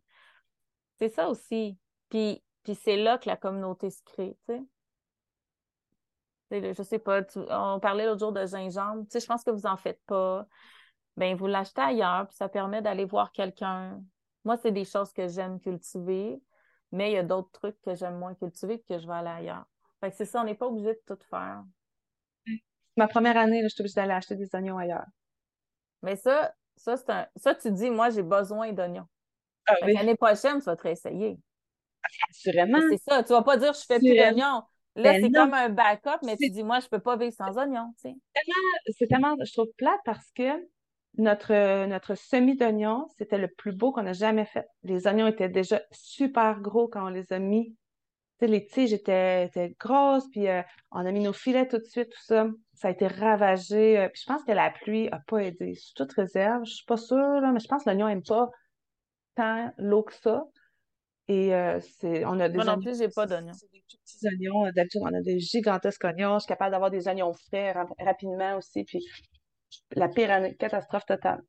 C'est 0.99 1.09
ça 1.09 1.29
aussi. 1.29 1.77
Puis, 2.09 2.43
puis 2.63 2.75
c'est 2.75 2.97
là 2.97 3.17
que 3.17 3.29
la 3.29 3.37
communauté 3.37 3.89
se 3.89 4.01
crée, 4.03 4.37
tu 4.47 4.55
sais. 4.55 4.63
Je 6.51 6.81
sais 6.83 6.99
pas, 6.99 7.21
on 7.49 7.79
parlait 7.79 8.05
l'autre 8.05 8.21
jour 8.21 8.31
de 8.31 8.45
gingembre. 8.45 9.03
Tu 9.03 9.11
sais, 9.11 9.19
je 9.19 9.25
pense 9.25 9.43
que 9.43 9.51
vous 9.51 9.65
en 9.65 9.75
faites 9.75 10.01
pas. 10.05 10.47
Ben, 11.17 11.35
vous 11.35 11.47
l'achetez 11.47 11.81
ailleurs, 11.81 12.27
puis 12.27 12.37
ça 12.37 12.47
permet 12.47 12.81
d'aller 12.81 13.03
voir 13.05 13.31
quelqu'un. 13.31 14.01
Moi, 14.45 14.55
c'est 14.57 14.71
des 14.71 14.85
choses 14.85 15.11
que 15.11 15.27
j'aime 15.27 15.59
cultiver, 15.59 16.41
mais 16.91 17.11
il 17.11 17.15
y 17.15 17.17
a 17.17 17.23
d'autres 17.23 17.51
trucs 17.51 17.81
que 17.81 17.95
j'aime 17.95 18.17
moins 18.17 18.33
cultiver 18.33 18.79
que 18.79 18.97
je 18.97 19.05
vais 19.05 19.13
aller 19.13 19.29
ailleurs. 19.29 19.65
Fait 19.99 20.11
que 20.11 20.15
c'est 20.15 20.25
ça, 20.25 20.41
on 20.41 20.45
n'est 20.45 20.55
pas 20.55 20.67
obligé 20.67 20.93
de 20.93 21.01
tout 21.05 21.19
faire. 21.29 21.63
Ma 22.95 23.07
première 23.07 23.35
année, 23.35 23.61
je 23.63 23.67
suis 23.67 23.81
obligée 23.81 23.95
d'aller 23.95 24.13
acheter 24.13 24.35
des 24.35 24.49
oignons 24.53 24.77
ailleurs. 24.77 25.05
Mais 26.01 26.15
ça, 26.15 26.53
ça, 26.77 26.95
c'est 26.95 27.09
un... 27.09 27.27
ça 27.35 27.55
tu 27.55 27.71
dis, 27.71 27.89
moi, 27.89 28.09
j'ai 28.09 28.23
besoin 28.23 28.71
d'oignons. 28.71 29.07
Ah, 29.67 29.75
L'année 29.81 30.15
prochaine, 30.15 30.59
tu 30.59 30.65
vas 30.65 30.75
te 30.75 30.83
réessayer. 30.83 31.37
Assurément. 32.29 32.79
C'est 32.89 33.01
ça. 33.09 33.23
Tu 33.23 33.33
vas 33.33 33.41
pas 33.41 33.57
dire 33.57 33.73
je 33.73 33.85
fais 33.85 33.99
plus 33.99 34.15
d'oignons. 34.15 34.63
Là, 34.95 35.13
ben 35.13 35.23
c'est 35.23 35.31
comme 35.31 35.53
un 35.53 35.69
backup, 35.69 36.25
mais 36.25 36.35
tu 36.37 36.49
dis, 36.49 36.63
moi, 36.63 36.79
je 36.79 36.87
peux 36.87 36.99
pas 36.99 37.17
vivre 37.17 37.33
sans 37.33 37.55
oignons. 37.57 37.93
C'est 37.97 39.07
tellement, 39.07 39.35
je 39.45 39.53
trouve 39.53 39.67
plate 39.77 39.99
parce 40.05 40.31
que 40.35 40.49
notre, 41.17 41.85
notre 41.85 42.15
semis 42.15 42.55
d'oignons, 42.55 43.07
c'était 43.17 43.37
le 43.37 43.47
plus 43.47 43.73
beau 43.73 43.91
qu'on 43.91 44.07
a 44.07 44.13
jamais 44.13 44.45
fait. 44.45 44.65
Les 44.83 45.05
oignons 45.05 45.27
étaient 45.27 45.49
déjà 45.49 45.81
super 45.91 46.59
gros 46.61 46.87
quand 46.87 47.05
on 47.05 47.09
les 47.09 47.31
a 47.31 47.37
mis 47.37 47.75
les 48.45 48.65
tiges 48.65 48.93
étaient, 48.93 49.75
grosses, 49.79 50.29
puis 50.29 50.47
euh, 50.47 50.61
on 50.91 51.05
a 51.05 51.11
mis 51.11 51.21
nos 51.21 51.33
filets 51.33 51.67
tout 51.67 51.79
de 51.79 51.83
suite, 51.85 52.09
tout 52.11 52.23
ça. 52.23 52.47
Ça 52.73 52.89
a 52.89 52.91
été 52.91 53.07
ravagé. 53.07 53.97
Euh, 53.97 54.09
puis 54.09 54.21
je 54.21 54.31
pense 54.31 54.43
que 54.43 54.51
la 54.51 54.69
pluie 54.69 55.09
n'a 55.09 55.19
pas 55.27 55.39
aidé. 55.39 55.73
Sous 55.73 55.93
toute 55.95 56.13
réserve, 56.13 56.63
je 56.65 56.75
suis 56.75 56.85
pas 56.85 56.97
sûre, 56.97 57.41
mais 57.41 57.59
je 57.59 57.67
pense 57.67 57.83
que 57.83 57.89
l'oignon 57.89 58.07
n'aime 58.07 58.21
pas 58.21 58.49
tant 59.37 59.71
l'eau 59.77 60.03
que 60.03 60.13
ça. 60.13 60.43
Et 61.29 61.53
euh, 61.53 61.79
c'est, 61.99 62.25
on 62.25 62.39
a 62.39 62.49
des 62.49 62.55
Moi 62.55 62.65
non 62.65 62.81
plus, 62.81 62.97
j'ai 62.97 63.09
pas 63.09 63.25
d'oignons. 63.25 63.53
C'est 63.53 63.71
des 63.71 63.83
tout 63.87 63.97
petits 63.97 64.27
oignons. 64.27 64.71
D'habitude, 64.71 65.01
on 65.03 65.13
a 65.13 65.21
des 65.21 65.39
gigantesques 65.39 66.03
oignons. 66.03 66.35
Je 66.35 66.39
suis 66.39 66.47
capable 66.47 66.71
d'avoir 66.71 66.89
des 66.89 67.07
oignons 67.07 67.33
frais 67.33 67.73
rapidement 67.99 68.57
aussi. 68.57 68.83
Puis 68.83 69.05
la 69.91 70.07
pire 70.07 70.29
catastrophe 70.57 71.05
totale. 71.05 71.41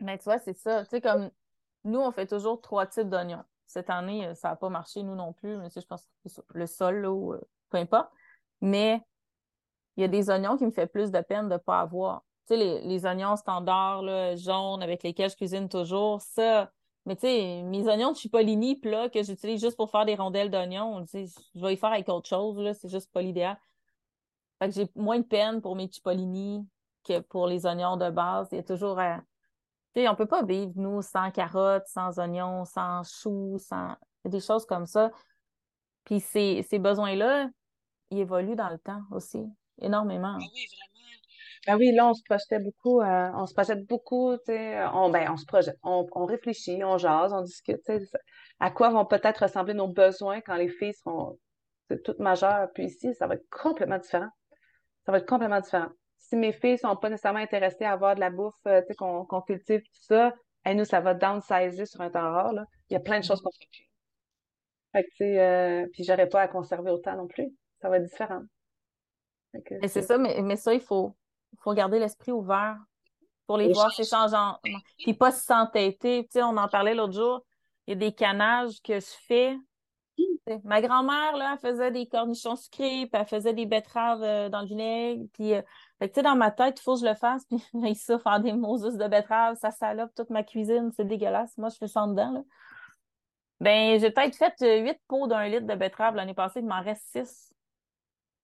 Mais 0.00 0.18
tu 0.18 0.24
vois, 0.24 0.38
c'est 0.38 0.56
ça. 0.56 0.84
Tu 0.84 0.90
sais, 0.90 1.00
comme 1.00 1.30
nous, 1.84 2.00
on 2.00 2.10
fait 2.10 2.26
toujours 2.26 2.60
trois 2.60 2.86
types 2.86 3.08
d'oignons 3.08 3.44
cette 3.66 3.90
année, 3.90 4.26
euh, 4.26 4.34
ça 4.34 4.48
n'a 4.48 4.56
pas 4.56 4.68
marché, 4.68 5.02
nous 5.02 5.14
non 5.14 5.32
plus. 5.32 5.56
Mais 5.56 5.68
je 5.74 5.86
pense 5.86 6.08
que 6.24 6.30
le 6.54 6.66
sol, 6.66 7.02
là, 7.02 7.12
ou, 7.12 7.34
euh, 7.34 7.40
peu 7.68 7.78
importe. 7.78 8.10
Mais 8.60 9.00
il 9.96 10.00
y 10.00 10.04
a 10.04 10.08
des 10.08 10.30
oignons 10.30 10.56
qui 10.56 10.66
me 10.66 10.72
fait 10.72 10.86
plus 10.86 11.10
de 11.10 11.20
peine 11.20 11.48
de 11.48 11.54
ne 11.54 11.58
pas 11.58 11.80
avoir. 11.80 12.24
Tu 12.48 12.56
sais, 12.56 12.80
les, 12.82 13.06
oignons 13.06 13.36
standards, 13.36 14.02
là, 14.02 14.36
jaunes, 14.36 14.82
avec 14.82 15.02
lesquels 15.02 15.30
je 15.30 15.36
cuisine 15.36 15.68
toujours, 15.68 16.20
ça. 16.20 16.70
Mais 17.06 17.16
tu 17.16 17.22
sais, 17.22 17.62
mes 17.62 17.86
oignons 17.88 18.12
de 18.12 18.16
Cipollini 18.16 18.76
plats 18.76 19.08
que 19.08 19.22
j'utilise 19.22 19.60
juste 19.60 19.76
pour 19.76 19.90
faire 19.90 20.04
des 20.04 20.14
rondelles 20.14 20.50
d'oignons, 20.50 21.04
je 21.12 21.60
vais 21.60 21.74
y 21.74 21.76
faire 21.76 21.92
avec 21.92 22.08
autre 22.08 22.28
chose, 22.28 22.58
là, 22.58 22.74
c'est 22.74 22.88
juste 22.88 23.10
pas 23.12 23.22
l'idéal. 23.22 23.58
Fait 24.58 24.68
que 24.68 24.74
j'ai 24.74 24.88
moins 24.94 25.18
de 25.18 25.24
peine 25.24 25.62
pour 25.62 25.76
mes 25.76 25.88
Cipollini 25.90 26.66
que 27.04 27.20
pour 27.20 27.46
les 27.46 27.64
oignons 27.64 27.96
de 27.96 28.10
base. 28.10 28.48
Il 28.52 28.56
y 28.56 28.58
a 28.58 28.62
toujours 28.62 28.98
euh, 28.98 29.16
sais, 29.94 30.08
on 30.08 30.14
peut 30.14 30.26
pas 30.26 30.42
vivre, 30.42 30.72
nous, 30.76 31.02
sans 31.02 31.30
carottes, 31.30 31.86
sans 31.86 32.18
oignons, 32.18 32.64
sans 32.64 33.02
choux, 33.02 33.58
sans 33.58 33.96
des 34.24 34.40
choses 34.40 34.66
comme 34.66 34.86
ça. 34.86 35.10
Puis 36.04 36.20
ces, 36.20 36.64
ces 36.68 36.78
besoins-là, 36.78 37.48
ils 38.10 38.18
évoluent 38.18 38.56
dans 38.56 38.68
le 38.68 38.78
temps 38.78 39.02
aussi, 39.10 39.44
énormément. 39.80 40.36
Ah 40.40 40.44
oui, 40.54 40.66
vraiment. 40.66 41.19
Ben 41.66 41.76
oui, 41.76 41.92
là, 41.92 42.08
on 42.08 42.14
se 42.14 42.22
projetait 42.24 42.58
beaucoup, 42.58 43.00
euh, 43.00 43.30
on 43.34 43.46
se 43.46 43.52
projette 43.52 43.86
beaucoup, 43.86 44.36
tu 44.38 44.44
sais, 44.46 44.82
on, 44.94 45.10
ben, 45.10 45.30
on 45.30 45.36
se 45.36 45.44
projette, 45.44 45.76
on, 45.82 46.06
on 46.12 46.24
réfléchit, 46.24 46.82
on 46.84 46.96
jase, 46.96 47.32
on 47.32 47.42
discute, 47.42 47.82
tu 47.84 47.98
sais, 47.98 48.18
à 48.60 48.70
quoi 48.70 48.90
vont 48.90 49.04
peut-être 49.04 49.42
ressembler 49.42 49.74
nos 49.74 49.88
besoins 49.88 50.40
quand 50.40 50.56
les 50.56 50.68
filles 50.68 50.94
seront 50.94 51.38
toutes 52.04 52.18
majeures. 52.18 52.68
Puis 52.74 52.84
ici, 52.84 53.14
ça 53.14 53.26
va 53.26 53.34
être 53.34 53.48
complètement 53.50 53.98
différent. 53.98 54.28
Ça 55.04 55.12
va 55.12 55.18
être 55.18 55.28
complètement 55.28 55.60
différent 55.60 55.88
si 56.30 56.36
mes 56.36 56.52
filles 56.52 56.78
sont 56.78 56.96
pas 56.96 57.10
nécessairement 57.10 57.40
intéressées 57.40 57.84
à 57.84 57.92
avoir 57.92 58.14
de 58.14 58.20
la 58.20 58.30
bouffe 58.30 58.54
euh, 58.66 58.82
qu'on 58.96 59.42
cultive, 59.42 59.80
tout 59.80 60.02
ça, 60.02 60.32
et 60.64 60.74
nous, 60.74 60.84
ça 60.84 61.00
va 61.00 61.14
downsizer 61.14 61.86
sur 61.86 62.00
un 62.02 62.10
temps 62.10 62.30
rare. 62.30 62.52
Là. 62.52 62.64
Il 62.88 62.94
y 62.94 62.96
a 62.96 63.00
plein 63.00 63.18
de 63.18 63.24
choses 63.24 63.40
qu'on 63.40 63.50
fait 63.50 63.66
plus. 63.72 63.90
Fait 64.92 65.02
que, 65.04 65.08
tu 65.08 65.16
sais, 65.16 65.40
euh, 65.40 65.86
puis 65.92 66.04
j'aurais 66.04 66.28
pas 66.28 66.42
à 66.42 66.48
conserver 66.48 66.90
autant 66.90 67.16
non 67.16 67.26
plus. 67.26 67.48
Ça 67.80 67.88
va 67.88 67.96
être 67.96 68.04
différent. 68.04 68.42
Et 69.82 69.88
c'est 69.88 70.02
ça, 70.02 70.18
mais, 70.18 70.40
mais 70.42 70.56
ça, 70.56 70.72
il 70.72 70.80
faut, 70.80 71.16
faut 71.58 71.74
garder 71.74 71.98
l'esprit 71.98 72.32
ouvert 72.32 72.78
pour 73.46 73.56
les, 73.56 73.72
voir 73.72 73.90
ces 73.92 74.04
changements. 74.04 74.58
Puis 74.98 75.14
pas 75.14 75.32
s'entêter. 75.32 76.24
Tu 76.24 76.38
sais, 76.38 76.42
on 76.42 76.56
en 76.56 76.68
parlait 76.68 76.94
l'autre 76.94 77.14
jour. 77.14 77.44
Il 77.86 77.90
y 77.90 77.96
a 77.96 77.98
des 77.98 78.12
canages 78.12 78.80
que 78.82 79.00
je 79.00 79.12
fais 79.26 79.56
Ma 80.64 80.80
grand-mère, 80.80 81.36
là, 81.36 81.52
elle 81.52 81.70
faisait 81.70 81.90
des 81.90 82.06
cornichons 82.06 82.56
sucrés, 82.56 83.06
puis 83.06 83.20
elle 83.20 83.26
faisait 83.26 83.52
des 83.52 83.66
betteraves 83.66 84.22
euh, 84.22 84.48
dans 84.48 84.60
le 84.60 84.66
vinaigre. 84.66 85.24
Puis, 85.32 85.54
euh, 85.54 85.62
tu 86.00 86.08
sais, 86.14 86.22
dans 86.22 86.34
ma 86.34 86.50
tête, 86.50 86.78
il 86.80 86.82
faut 86.82 86.94
que 86.94 87.00
je 87.00 87.06
le 87.06 87.14
fasse. 87.14 87.44
Puis, 87.48 87.62
j'ai 87.82 87.94
ça, 87.94 88.18
faire 88.18 88.40
des 88.40 88.52
Moses 88.52 88.96
de 88.96 89.08
betterave, 89.08 89.56
ça 89.56 89.70
salope 89.70 90.10
toute 90.16 90.30
ma 90.30 90.42
cuisine. 90.42 90.90
C'est 90.96 91.04
dégueulasse. 91.04 91.56
Moi, 91.56 91.68
je 91.68 91.76
fais 91.76 91.86
ça 91.86 92.02
en 92.02 92.08
dedans, 92.08 92.32
là. 92.32 92.40
Ben, 93.60 94.00
j'ai 94.00 94.10
peut-être 94.10 94.34
fait 94.34 94.54
euh, 94.62 94.78
huit 94.78 94.98
pots 95.06 95.26
d'un 95.26 95.46
litre 95.46 95.66
de 95.66 95.74
betterave 95.74 96.14
l'année 96.14 96.32
passée, 96.32 96.60
il 96.60 96.66
m'en 96.66 96.82
reste 96.82 97.04
six. 97.12 97.52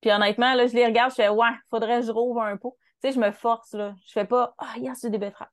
Puis, 0.02 0.10
honnêtement, 0.10 0.54
là, 0.54 0.66
je 0.66 0.74
les 0.74 0.84
regarde, 0.84 1.10
je 1.10 1.16
fais, 1.16 1.28
ouais, 1.30 1.48
faudrait 1.70 2.00
que 2.00 2.06
je 2.06 2.12
rouvre 2.12 2.42
un 2.42 2.56
pot. 2.58 2.76
Tu 3.02 3.08
sais, 3.08 3.12
je 3.12 3.20
me 3.20 3.30
force, 3.30 3.72
là. 3.72 3.94
Je 4.06 4.12
fais 4.12 4.24
pas, 4.24 4.54
ah, 4.58 4.74
oh, 4.76 4.80
yes, 4.80 5.00
j'ai 5.02 5.10
des 5.10 5.18
betteraves. 5.18 5.48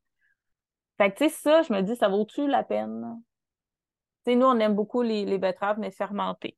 Fait 0.97 1.11
que, 1.11 1.17
tu 1.17 1.23
sais, 1.25 1.29
ça, 1.29 1.61
je 1.63 1.73
me 1.73 1.81
dis, 1.81 1.95
ça 1.95 2.07
vaut-tu 2.07 2.47
la 2.47 2.63
peine? 2.63 3.21
nous, 4.27 4.45
on 4.45 4.59
aime 4.59 4.75
beaucoup 4.75 5.01
les, 5.01 5.37
betteraves, 5.37 5.79
mais 5.79 5.91
fermentées. 5.91 6.57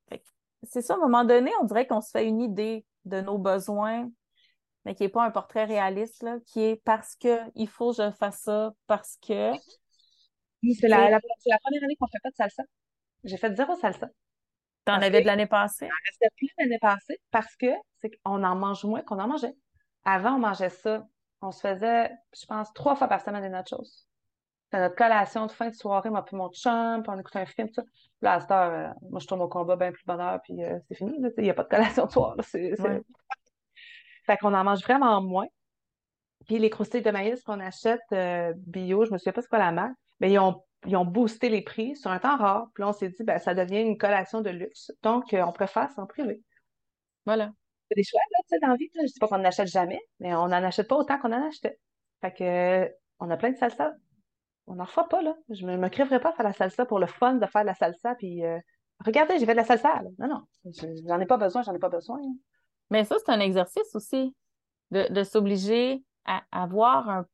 C'est 0.64 0.82
ça, 0.82 0.94
à 0.94 0.98
un 0.98 1.00
moment 1.00 1.24
donné, 1.24 1.52
on 1.62 1.66
dirait 1.66 1.88
qu'on 1.88 2.02
se 2.02 2.12
fait 2.12 2.28
une 2.28 2.42
idée 2.42 2.86
de 3.06 3.22
nos 3.22 3.38
besoins, 3.38 4.10
mais 4.84 4.96
qui 4.96 5.04
n'est 5.04 5.10
pas 5.10 5.24
un 5.24 5.32
portrait 5.32 5.66
réaliste, 5.66 6.22
là, 6.24 6.38
qui 6.46 6.62
est 6.62 6.82
parce 6.84 7.16
que 7.16 7.40
il 7.56 7.68
faut 7.68 7.92
que 7.92 8.04
je 8.04 8.12
fasse 8.12 8.42
ça, 8.42 8.72
parce 8.88 9.18
que. 9.28 9.52
C'est 10.80 10.88
la, 10.88 11.20
première 11.20 11.84
année 11.84 11.96
qu'on 12.00 12.08
fait 12.08 12.20
pas 12.24 12.30
de 12.30 12.36
salsa. 12.36 12.64
J'ai 13.24 13.38
fait 13.38 13.56
zéro 13.56 13.76
salsa. 13.76 14.10
T'en 14.86 15.02
avais 15.02 15.22
de 15.22 15.26
l'année 15.26 15.48
passée? 15.48 15.88
J'en 15.88 15.96
restait 16.08 16.30
plus 16.38 16.50
l'année 16.60 16.80
passée 16.80 17.20
parce 17.32 17.56
que 17.56 17.68
c'est 17.98 18.12
qu'on 18.24 18.44
en 18.44 18.56
mange 18.56 18.84
moins 18.86 19.02
qu'on 19.02 19.20
en 19.20 19.28
mangeait. 19.28 19.56
Avant, 20.06 20.36
on 20.36 20.40
mangeait 20.40 20.70
ça. 20.70 21.06
On 21.42 21.52
se 21.52 21.60
faisait, 21.60 22.12
je 22.34 22.46
pense, 22.46 22.72
trois 22.74 22.96
fois 22.96 23.08
par 23.08 23.22
semaine 23.22 23.42
des 23.42 23.50
nachos 23.50 24.08
notre 24.80 24.96
collation 24.96 25.46
de 25.46 25.52
fin 25.52 25.70
de 25.70 25.76
soirée, 25.76 26.10
moi 26.10 26.24
puis 26.24 26.36
mon 26.36 26.50
chum, 26.50 27.02
puis 27.04 27.12
on 27.14 27.20
écoute 27.20 27.36
un 27.36 27.46
film, 27.46 27.68
tout 27.68 27.76
ça. 27.76 27.84
là, 28.22 28.34
à 28.34 28.40
cette 28.40 28.52
heure, 28.52 28.72
euh, 28.72 28.94
moi, 29.10 29.20
je 29.20 29.28
tourne 29.28 29.42
au 29.42 29.48
combat 29.48 29.76
bien 29.76 29.92
plus 29.92 30.06
bonheur, 30.06 30.40
puis 30.44 30.64
euh, 30.64 30.80
c'est 30.88 30.96
fini. 30.96 31.18
Il 31.38 31.44
n'y 31.44 31.50
a 31.50 31.54
pas 31.54 31.64
de 31.64 31.70
collation 31.70 32.06
de 32.06 32.12
soir. 32.12 32.36
Là, 32.36 32.44
Fait 34.26 34.38
qu'on 34.38 34.54
en 34.54 34.64
mange 34.64 34.82
vraiment 34.82 35.22
moins. 35.22 35.48
Puis 36.48 36.60
les 36.60 36.70
croustilles 36.70 37.02
de 37.02 37.12
maïs 37.12 37.42
qu'on 37.44 37.60
achète 37.60 38.02
euh, 38.12 38.54
bio, 38.56 39.06
je 39.06 39.12
me 39.12 39.18
souviens 39.18 39.34
pas 39.34 39.42
c'est 39.42 39.50
quoi 39.50 39.60
la 39.60 39.72
marque, 39.72 39.96
mais 40.20 40.32
ils 40.32 40.40
ont, 40.40 40.64
ils 40.86 40.96
ont 40.96 41.06
boosté 41.06 41.50
les 41.50 41.62
prix 41.62 41.96
sur 41.96 42.12
un 42.12 42.20
temps 42.20 42.38
rare. 42.38 42.68
Puis 42.74 42.82
là, 42.82 42.90
on 42.90 42.94
s'est 42.94 43.10
dit, 43.10 43.24
ben, 43.24 43.40
ça 43.40 43.54
devient 43.54 43.82
une 43.82 43.98
collation 43.98 44.42
de 44.42 44.50
luxe. 44.50 44.92
Donc, 45.04 45.26
on 45.34 45.52
préfère 45.52 45.92
s'en 45.92 46.06
priver. 46.06 46.42
Voilà. 47.26 47.52
C'est 47.90 47.96
des 47.96 48.04
choix, 48.04 48.22
là, 48.32 48.38
tu 48.44 48.50
sais, 48.50 48.60
dans 48.60 48.70
la 48.70 48.76
vie. 48.76 48.90
Je 48.96 49.02
ne 49.02 49.08
dis 49.08 49.20
pas 49.20 49.28
qu'on 49.28 49.38
n'en 49.38 49.46
achète 49.46 49.68
jamais, 49.68 50.02
mais 50.20 50.34
on 50.36 50.48
n'en 50.48 50.64
achète 50.64 50.88
pas 50.88 50.96
autant 50.96 51.20
qu'on 51.20 51.32
en 51.32 51.48
achetait. 51.48 51.80
Fait 52.22 52.34
que, 52.34 52.92
on 53.20 53.30
a 53.30 53.38
plein 53.38 53.52
de 53.52 53.58
salsa 53.58 53.94
on 54.68 54.76
n'en 54.76 54.86
refera 54.86 55.08
pas, 55.08 55.22
là. 55.22 55.36
Je 55.50 55.66
ne 55.66 55.78
me, 55.78 55.90
crèverais 55.90 56.20
pas 56.20 56.30
à 56.30 56.34
faire 56.34 56.46
la 56.46 56.54
salsa 56.54 56.86
pour 56.86 57.00
le 57.00 57.08
fun 57.08 57.36
de 57.36 57.46
faire 57.46 57.64
la 57.64 57.76
salsa, 57.76 58.16
puis 58.16 58.44
euh, 58.44 58.60
regardez, 59.06 59.38
j'ai 59.38 59.46
fait 59.46 59.54
de 59.54 59.58
la 59.58 59.66
salsa. 59.66 60.02
Non, 60.18 60.28
non, 60.28 60.42
j'en 61.08 61.20
ai 61.20 61.26
pas 61.26 61.38
besoin, 61.38 61.62
j'en 61.62 61.74
ai 61.74 61.80
pas 61.80 61.90
besoin. 61.90 62.20
Mais 62.90 63.04
ça, 63.06 63.16
c'est 63.20 63.32
un 63.32 63.40
exercice 63.40 63.96
aussi, 63.96 64.36
de, 64.92 65.24
s'obliger 65.24 66.04
à 66.26 66.44
avoir 66.52 67.26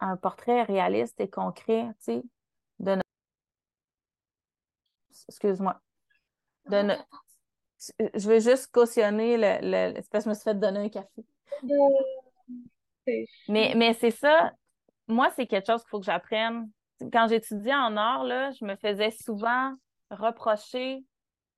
un, 0.00 0.16
portrait 0.16 0.62
réaliste 0.62 1.20
et 1.20 1.28
concret, 1.28 1.86
tu 1.98 2.04
sais, 2.04 2.22
de 2.78 2.92
notre... 2.92 3.02
Excuse-moi. 5.28 5.80
De 6.66 6.82
Je 7.98 8.28
veux 8.28 8.40
juste 8.40 8.68
cautionner 8.72 9.36
le, 9.36 9.58
le... 9.62 9.94
parce 9.94 10.08
que 10.08 10.20
je 10.24 10.28
me 10.30 10.34
suis 10.34 10.44
fait 10.44 10.58
donner 10.58 10.80
un 10.80 10.88
café. 10.88 11.24
Mais, 13.48 13.72
mais 13.76 13.94
c'est 13.94 14.10
ça, 14.10 14.52
moi, 15.06 15.30
c'est 15.34 15.46
quelque 15.46 15.66
chose 15.66 15.82
qu'il 15.82 15.90
faut 15.90 16.00
que 16.00 16.06
j'apprenne. 16.06 16.68
Quand 17.12 17.28
j'étudiais 17.28 17.74
en 17.74 17.96
art, 17.96 18.24
là, 18.24 18.50
je 18.50 18.64
me 18.64 18.76
faisais 18.76 19.10
souvent 19.10 19.72
reprocher 20.10 21.04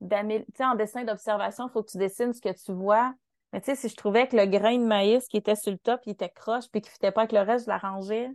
sais, 0.09 0.65
en 0.65 0.75
dessin 0.75 1.05
d'observation, 1.05 1.69
il 1.69 1.73
faut 1.73 1.83
que 1.83 1.91
tu 1.91 1.99
dessines 1.99 2.33
ce 2.33 2.41
que 2.41 2.53
tu 2.53 2.73
vois. 2.73 3.15
Mais 3.53 3.61
tu 3.61 3.67
sais, 3.67 3.75
si 3.75 3.89
je 3.89 3.97
trouvais 3.97 4.29
que 4.29 4.37
le 4.37 4.47
grain 4.47 4.79
de 4.79 4.85
maïs 4.85 5.27
qui 5.27 5.37
était 5.37 5.57
sur 5.57 5.73
le 5.73 5.79
top, 5.79 6.01
il 6.07 6.13
était 6.13 6.31
croche, 6.31 6.69
puis 6.71 6.81
qu'il 6.81 6.91
ne 6.91 6.93
fitait 6.93 7.13
pas 7.13 7.23
avec 7.23 7.33
le 7.33 7.41
reste, 7.41 7.67
je 7.67 7.71
l'arrangeais. 7.71 8.31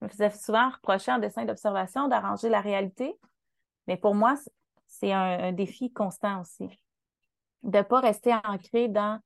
me 0.00 0.08
faisais 0.08 0.30
souvent 0.30 0.70
reprocher 0.70 1.12
en 1.12 1.18
dessin 1.18 1.44
d'observation 1.44 2.08
d'arranger 2.08 2.48
la 2.48 2.60
réalité. 2.60 3.14
Mais 3.86 3.96
pour 3.96 4.14
moi, 4.14 4.34
c'est 4.86 5.12
un, 5.12 5.52
défi 5.52 5.92
constant 5.92 6.40
aussi. 6.40 6.68
De 7.64 7.78
ne 7.78 7.82
pas 7.82 8.00
rester 8.00 8.32
ancré 8.44 8.88
dans 8.88 9.18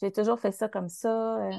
j'ai 0.00 0.12
toujours 0.12 0.40
fait 0.40 0.52
ça 0.52 0.68
comme 0.68 0.88
ça. 0.88 1.38
Euh. 1.38 1.50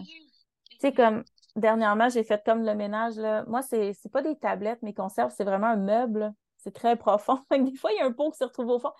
tu 0.69 0.77
sais, 0.79 0.93
comme 0.93 1.23
dernièrement, 1.55 2.09
j'ai 2.09 2.23
fait 2.23 2.43
comme 2.45 2.63
le 2.63 2.75
ménage. 2.75 3.15
Là. 3.15 3.43
Moi, 3.47 3.61
c'est 3.61 3.91
n'est 3.91 4.11
pas 4.11 4.21
des 4.21 4.37
tablettes, 4.37 4.81
mes 4.81 4.93
conserves, 4.93 5.33
c'est 5.35 5.43
vraiment 5.43 5.67
un 5.67 5.77
meuble. 5.77 6.33
C'est 6.57 6.73
très 6.73 6.95
profond. 6.95 7.39
des 7.51 7.75
fois, 7.75 7.91
il 7.93 7.97
y 7.97 8.01
a 8.01 8.05
un 8.05 8.11
pot 8.11 8.31
qui 8.31 8.37
se 8.37 8.43
retrouve 8.43 8.69
au 8.69 8.79
fond. 8.79 8.91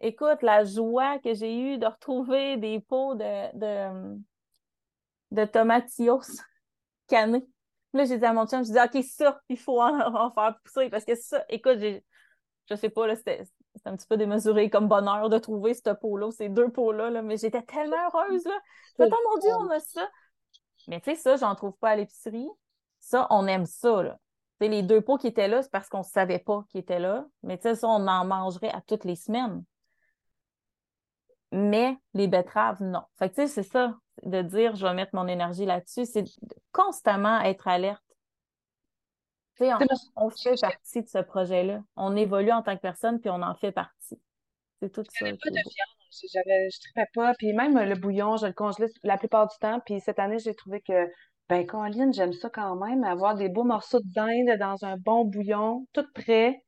Écoute, 0.00 0.42
la 0.42 0.64
joie 0.64 1.18
que 1.18 1.34
j'ai 1.34 1.58
eue 1.58 1.78
de 1.78 1.86
retrouver 1.86 2.56
des 2.56 2.80
pots 2.80 3.14
de, 3.14 3.56
de, 3.56 4.18
de 5.30 5.44
tomatillos 5.44 6.20
canés. 7.08 7.46
Là, 7.94 8.04
j'ai 8.04 8.18
dit 8.18 8.24
à 8.24 8.32
mon 8.32 8.46
chum, 8.46 8.64
je 8.64 8.72
dis, 8.72 8.78
OK, 8.78 9.04
ça, 9.04 9.40
il 9.48 9.58
faut 9.58 9.80
en, 9.80 10.32
faire 10.32 10.58
pousser 10.64 10.90
parce 10.90 11.04
que 11.04 11.14
ça, 11.14 11.44
écoute, 11.48 11.78
je 12.68 12.74
sais 12.74 12.90
pas, 12.90 13.06
là, 13.06 13.14
c'était, 13.14 13.44
un 13.84 13.96
petit 13.96 14.06
peu 14.06 14.16
démesuré 14.16 14.70
comme 14.70 14.88
bonheur 14.88 15.28
de 15.28 15.38
trouver 15.38 15.74
ce 15.74 15.90
pot-là, 15.90 16.30
ces 16.30 16.48
deux 16.48 16.70
pots-là, 16.70 17.10
là, 17.10 17.22
mais 17.22 17.36
j'étais 17.36 17.62
tellement 17.62 17.96
heureuse, 18.14 18.44
là. 18.44 18.58
oh 19.00 19.04
mon 19.04 19.38
Dieu, 19.40 19.50
on 19.58 19.70
a 19.70 19.80
ça. 19.80 20.08
Mais 20.88 21.00
tu 21.00 21.10
sais, 21.10 21.16
ça, 21.16 21.36
j'en 21.36 21.54
trouve 21.54 21.76
pas 21.78 21.90
à 21.90 21.96
l'épicerie. 21.96 22.48
Ça, 23.00 23.26
on 23.30 23.46
aime 23.46 23.66
ça, 23.66 24.02
là. 24.02 24.18
les 24.60 24.82
deux 24.82 25.00
pots 25.00 25.18
qui 25.18 25.26
étaient 25.26 25.48
là, 25.48 25.62
c'est 25.62 25.70
parce 25.70 25.88
qu'on 25.88 25.98
ne 25.98 26.04
savait 26.04 26.38
pas 26.38 26.64
qu'ils 26.68 26.80
étaient 26.80 26.98
là. 26.98 27.26
Mais 27.42 27.58
tu 27.58 27.64
sais, 27.64 27.74
ça, 27.74 27.88
on 27.88 28.06
en 28.06 28.24
mangerait 28.24 28.70
à 28.70 28.80
toutes 28.80 29.04
les 29.04 29.16
semaines. 29.16 29.64
Mais 31.52 31.96
les 32.14 32.26
betteraves, 32.26 32.82
non. 32.82 33.02
Fait 33.18 33.28
que 33.30 33.34
tu 33.34 33.42
sais, 33.42 33.46
c'est 33.46 33.62
ça, 33.62 33.96
de 34.22 34.42
dire 34.42 34.74
je 34.76 34.86
vais 34.86 34.94
mettre 34.94 35.14
mon 35.14 35.26
énergie 35.26 35.66
là-dessus, 35.66 36.06
c'est 36.06 36.24
constamment 36.72 37.40
être 37.40 37.68
alerte. 37.68 38.03
Tu 39.56 39.64
sais, 39.64 39.72
on, 40.16 40.30
fait 40.30 40.60
partie 40.60 41.02
de 41.02 41.08
ce 41.08 41.18
projet-là. 41.18 41.80
On 41.96 42.16
évolue 42.16 42.52
en 42.52 42.62
tant 42.62 42.76
que 42.76 42.82
personne, 42.82 43.20
puis 43.20 43.30
on 43.30 43.40
en 43.42 43.54
fait 43.54 43.72
partie. 43.72 44.20
C'est 44.80 44.90
tout 44.90 45.04
ça. 45.08 45.24
pas 45.24 45.30
de 45.30 45.54
viande. 45.54 46.28
J'avais, 46.32 46.68
je 46.70 47.00
ne 47.00 47.04
pas. 47.14 47.34
Puis 47.34 47.52
même 47.52 47.78
le 47.78 47.94
bouillon, 47.94 48.36
je 48.36 48.46
le 48.46 48.52
congelais 48.52 48.88
la 49.02 49.16
plupart 49.16 49.48
du 49.48 49.56
temps. 49.58 49.80
Puis 49.86 50.00
cette 50.00 50.18
année, 50.18 50.38
j'ai 50.38 50.54
trouvé 50.54 50.80
que, 50.80 51.08
ben, 51.48 51.66
Colline, 51.66 52.12
j'aime 52.12 52.32
ça 52.32 52.50
quand 52.50 52.76
même, 52.76 53.04
avoir 53.04 53.34
des 53.34 53.48
beaux 53.48 53.64
morceaux 53.64 54.00
de 54.00 54.12
dinde 54.12 54.58
dans 54.58 54.84
un 54.84 54.96
bon 54.96 55.24
bouillon, 55.24 55.86
tout 55.92 56.06
prêt. 56.14 56.64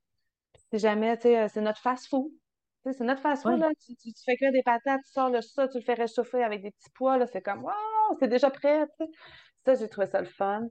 Si 0.73 0.79
jamais, 0.79 1.17
tu 1.17 1.23
sais, 1.23 1.49
c'est 1.49 1.61
notre 1.61 1.81
fast-food 1.81 2.31
c'est 2.93 3.05
notre 3.05 3.21
façon, 3.21 3.51
là. 3.51 3.69
Tu, 3.85 4.13
fais 4.25 4.37
que 4.37 4.53
des 4.53 4.63
patates, 4.63 5.03
tu 5.05 5.13
sors 5.13 5.31
le 5.31 5.41
ça, 5.41 5.69
tu 5.69 5.79
le 5.79 5.85
fais 5.85 5.95
réchauffer 5.95 6.43
avec 6.43 6.63
des 6.63 6.71
petits 6.71 6.91
pois, 6.95 7.19
là. 7.19 7.27
C'est 7.27 7.43
comme, 7.43 7.65
waouh, 7.65 8.17
c'est 8.19 8.29
déjà 8.29 8.51
prêt, 8.51 8.87
Ça, 9.65 9.75
j'ai 9.75 9.89
trouvé 9.89 10.07
ça 10.07 10.21
le 10.21 10.27
fun. 10.27 10.63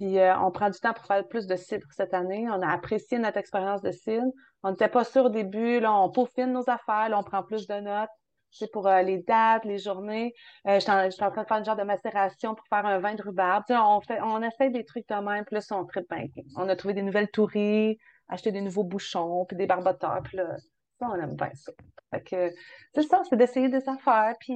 Puis 0.00 0.18
euh, 0.18 0.34
on 0.38 0.50
prend 0.50 0.70
du 0.70 0.78
temps 0.78 0.94
pour 0.94 1.04
faire 1.04 1.28
plus 1.28 1.46
de 1.46 1.56
cidre 1.56 1.86
cette 1.90 2.14
année. 2.14 2.48
On 2.48 2.62
a 2.62 2.68
apprécié 2.72 3.18
notre 3.18 3.36
expérience 3.36 3.82
de 3.82 3.92
cidre. 3.92 4.32
On 4.62 4.70
n'était 4.70 4.88
pas 4.88 5.04
sûr 5.04 5.26
au 5.26 5.28
début, 5.28 5.78
là, 5.78 5.92
on 5.92 6.10
peaufine 6.10 6.52
nos 6.52 6.68
affaires, 6.70 7.10
là, 7.10 7.18
on 7.18 7.22
prend 7.22 7.42
plus 7.42 7.66
de 7.66 7.74
notes. 7.74 8.08
C'est 8.50 8.72
pour 8.72 8.88
euh, 8.88 9.02
les 9.02 9.18
dates, 9.18 9.66
les 9.66 9.76
journées. 9.76 10.32
Euh, 10.66 10.76
je 10.76 10.80
suis 10.80 10.90
en, 10.90 11.30
train 11.30 11.42
de 11.42 11.46
faire 11.46 11.58
un 11.58 11.64
genre 11.64 11.76
de 11.76 11.82
macération 11.82 12.54
pour 12.54 12.66
faire 12.68 12.86
un 12.86 12.98
vin 12.98 13.14
de 13.14 13.22
rhubarbe. 13.22 13.64
on 13.68 14.00
fait, 14.00 14.18
on 14.22 14.42
essaie 14.42 14.70
des 14.70 14.86
trucs 14.86 15.06
de 15.06 15.14
même, 15.16 15.44
puis 15.44 15.56
là, 15.56 15.60
on 15.72 15.84
bien. 15.84 16.26
On 16.56 16.66
a 16.70 16.76
trouvé 16.76 16.94
des 16.94 17.02
nouvelles 17.02 17.30
touries, 17.30 17.98
acheté 18.28 18.52
des 18.52 18.62
nouveaux 18.62 18.84
bouchons, 18.84 19.44
puis 19.44 19.56
des 19.58 19.66
barboteurs, 19.66 20.22
puis 20.24 20.38
là, 20.38 20.56
on 21.02 21.14
aime 21.14 21.36
bien 21.36 21.52
ça. 21.54 21.72
que, 22.20 22.50
c'est 22.94 23.02
ça, 23.02 23.20
c'est 23.28 23.36
d'essayer 23.36 23.68
des 23.68 23.86
affaires, 23.86 24.34
puis 24.40 24.54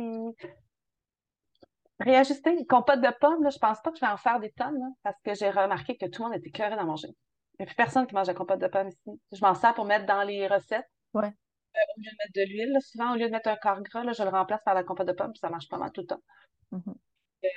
réajuster. 2.01 2.65
Compote 2.67 3.01
de 3.01 3.11
pommes, 3.21 3.43
là, 3.43 3.51
je 3.51 3.59
pense 3.59 3.81
pas 3.83 3.91
que 3.91 3.97
je 3.97 4.05
vais 4.05 4.11
en 4.11 4.17
faire 4.17 4.41
des 4.41 4.53
tonnes, 4.53 4.81
parce 5.03 5.21
que 5.23 5.35
j'ai 5.35 5.51
remarqué 5.51 5.97
que 5.97 6.07
tout 6.07 6.23
le 6.23 6.29
monde 6.29 6.39
était 6.39 6.51
cœuré 6.51 6.77
d'en 6.77 6.85
manger. 6.85 7.09
Il 7.09 7.63
n'y 7.63 7.63
a 7.65 7.67
plus 7.67 7.77
personne 7.77 8.07
qui 8.07 8.15
mange 8.15 8.27
la 8.27 8.35
compote 8.35 8.61
de 8.61 8.67
pommes 8.67 8.89
ici. 8.89 9.21
Je 9.33 9.41
m'en 9.41 9.55
sers 9.55 9.75
pour 9.75 9.85
mettre 9.85 10.07
dans 10.07 10.23
les 10.23 10.47
recettes. 10.47 10.89
Ouais. 11.13 11.27
Euh, 11.27 11.81
au 11.97 12.01
lieu 12.01 12.11
de 12.11 12.17
mettre 12.19 12.33
de 12.35 12.53
l'huile, 12.53 12.79
souvent, 12.81 13.13
au 13.13 13.17
lieu 13.17 13.27
de 13.27 13.33
mettre 13.33 13.49
un 13.49 13.57
corps 13.57 13.83
gras, 13.83 14.13
je 14.13 14.23
le 14.23 14.29
remplace 14.29 14.63
par 14.65 14.75
la 14.75 14.83
compote 14.83 15.07
de 15.07 15.13
pommes, 15.13 15.33
puis 15.33 15.41
ça 15.41 15.51
marche 15.51 15.69
pas 15.69 15.79
mal 15.79 15.93
tout 15.93 16.03
le 16.03 16.07
temps. 16.07 16.23
Mm-hmm. 16.73 16.95
Euh, 17.45 17.49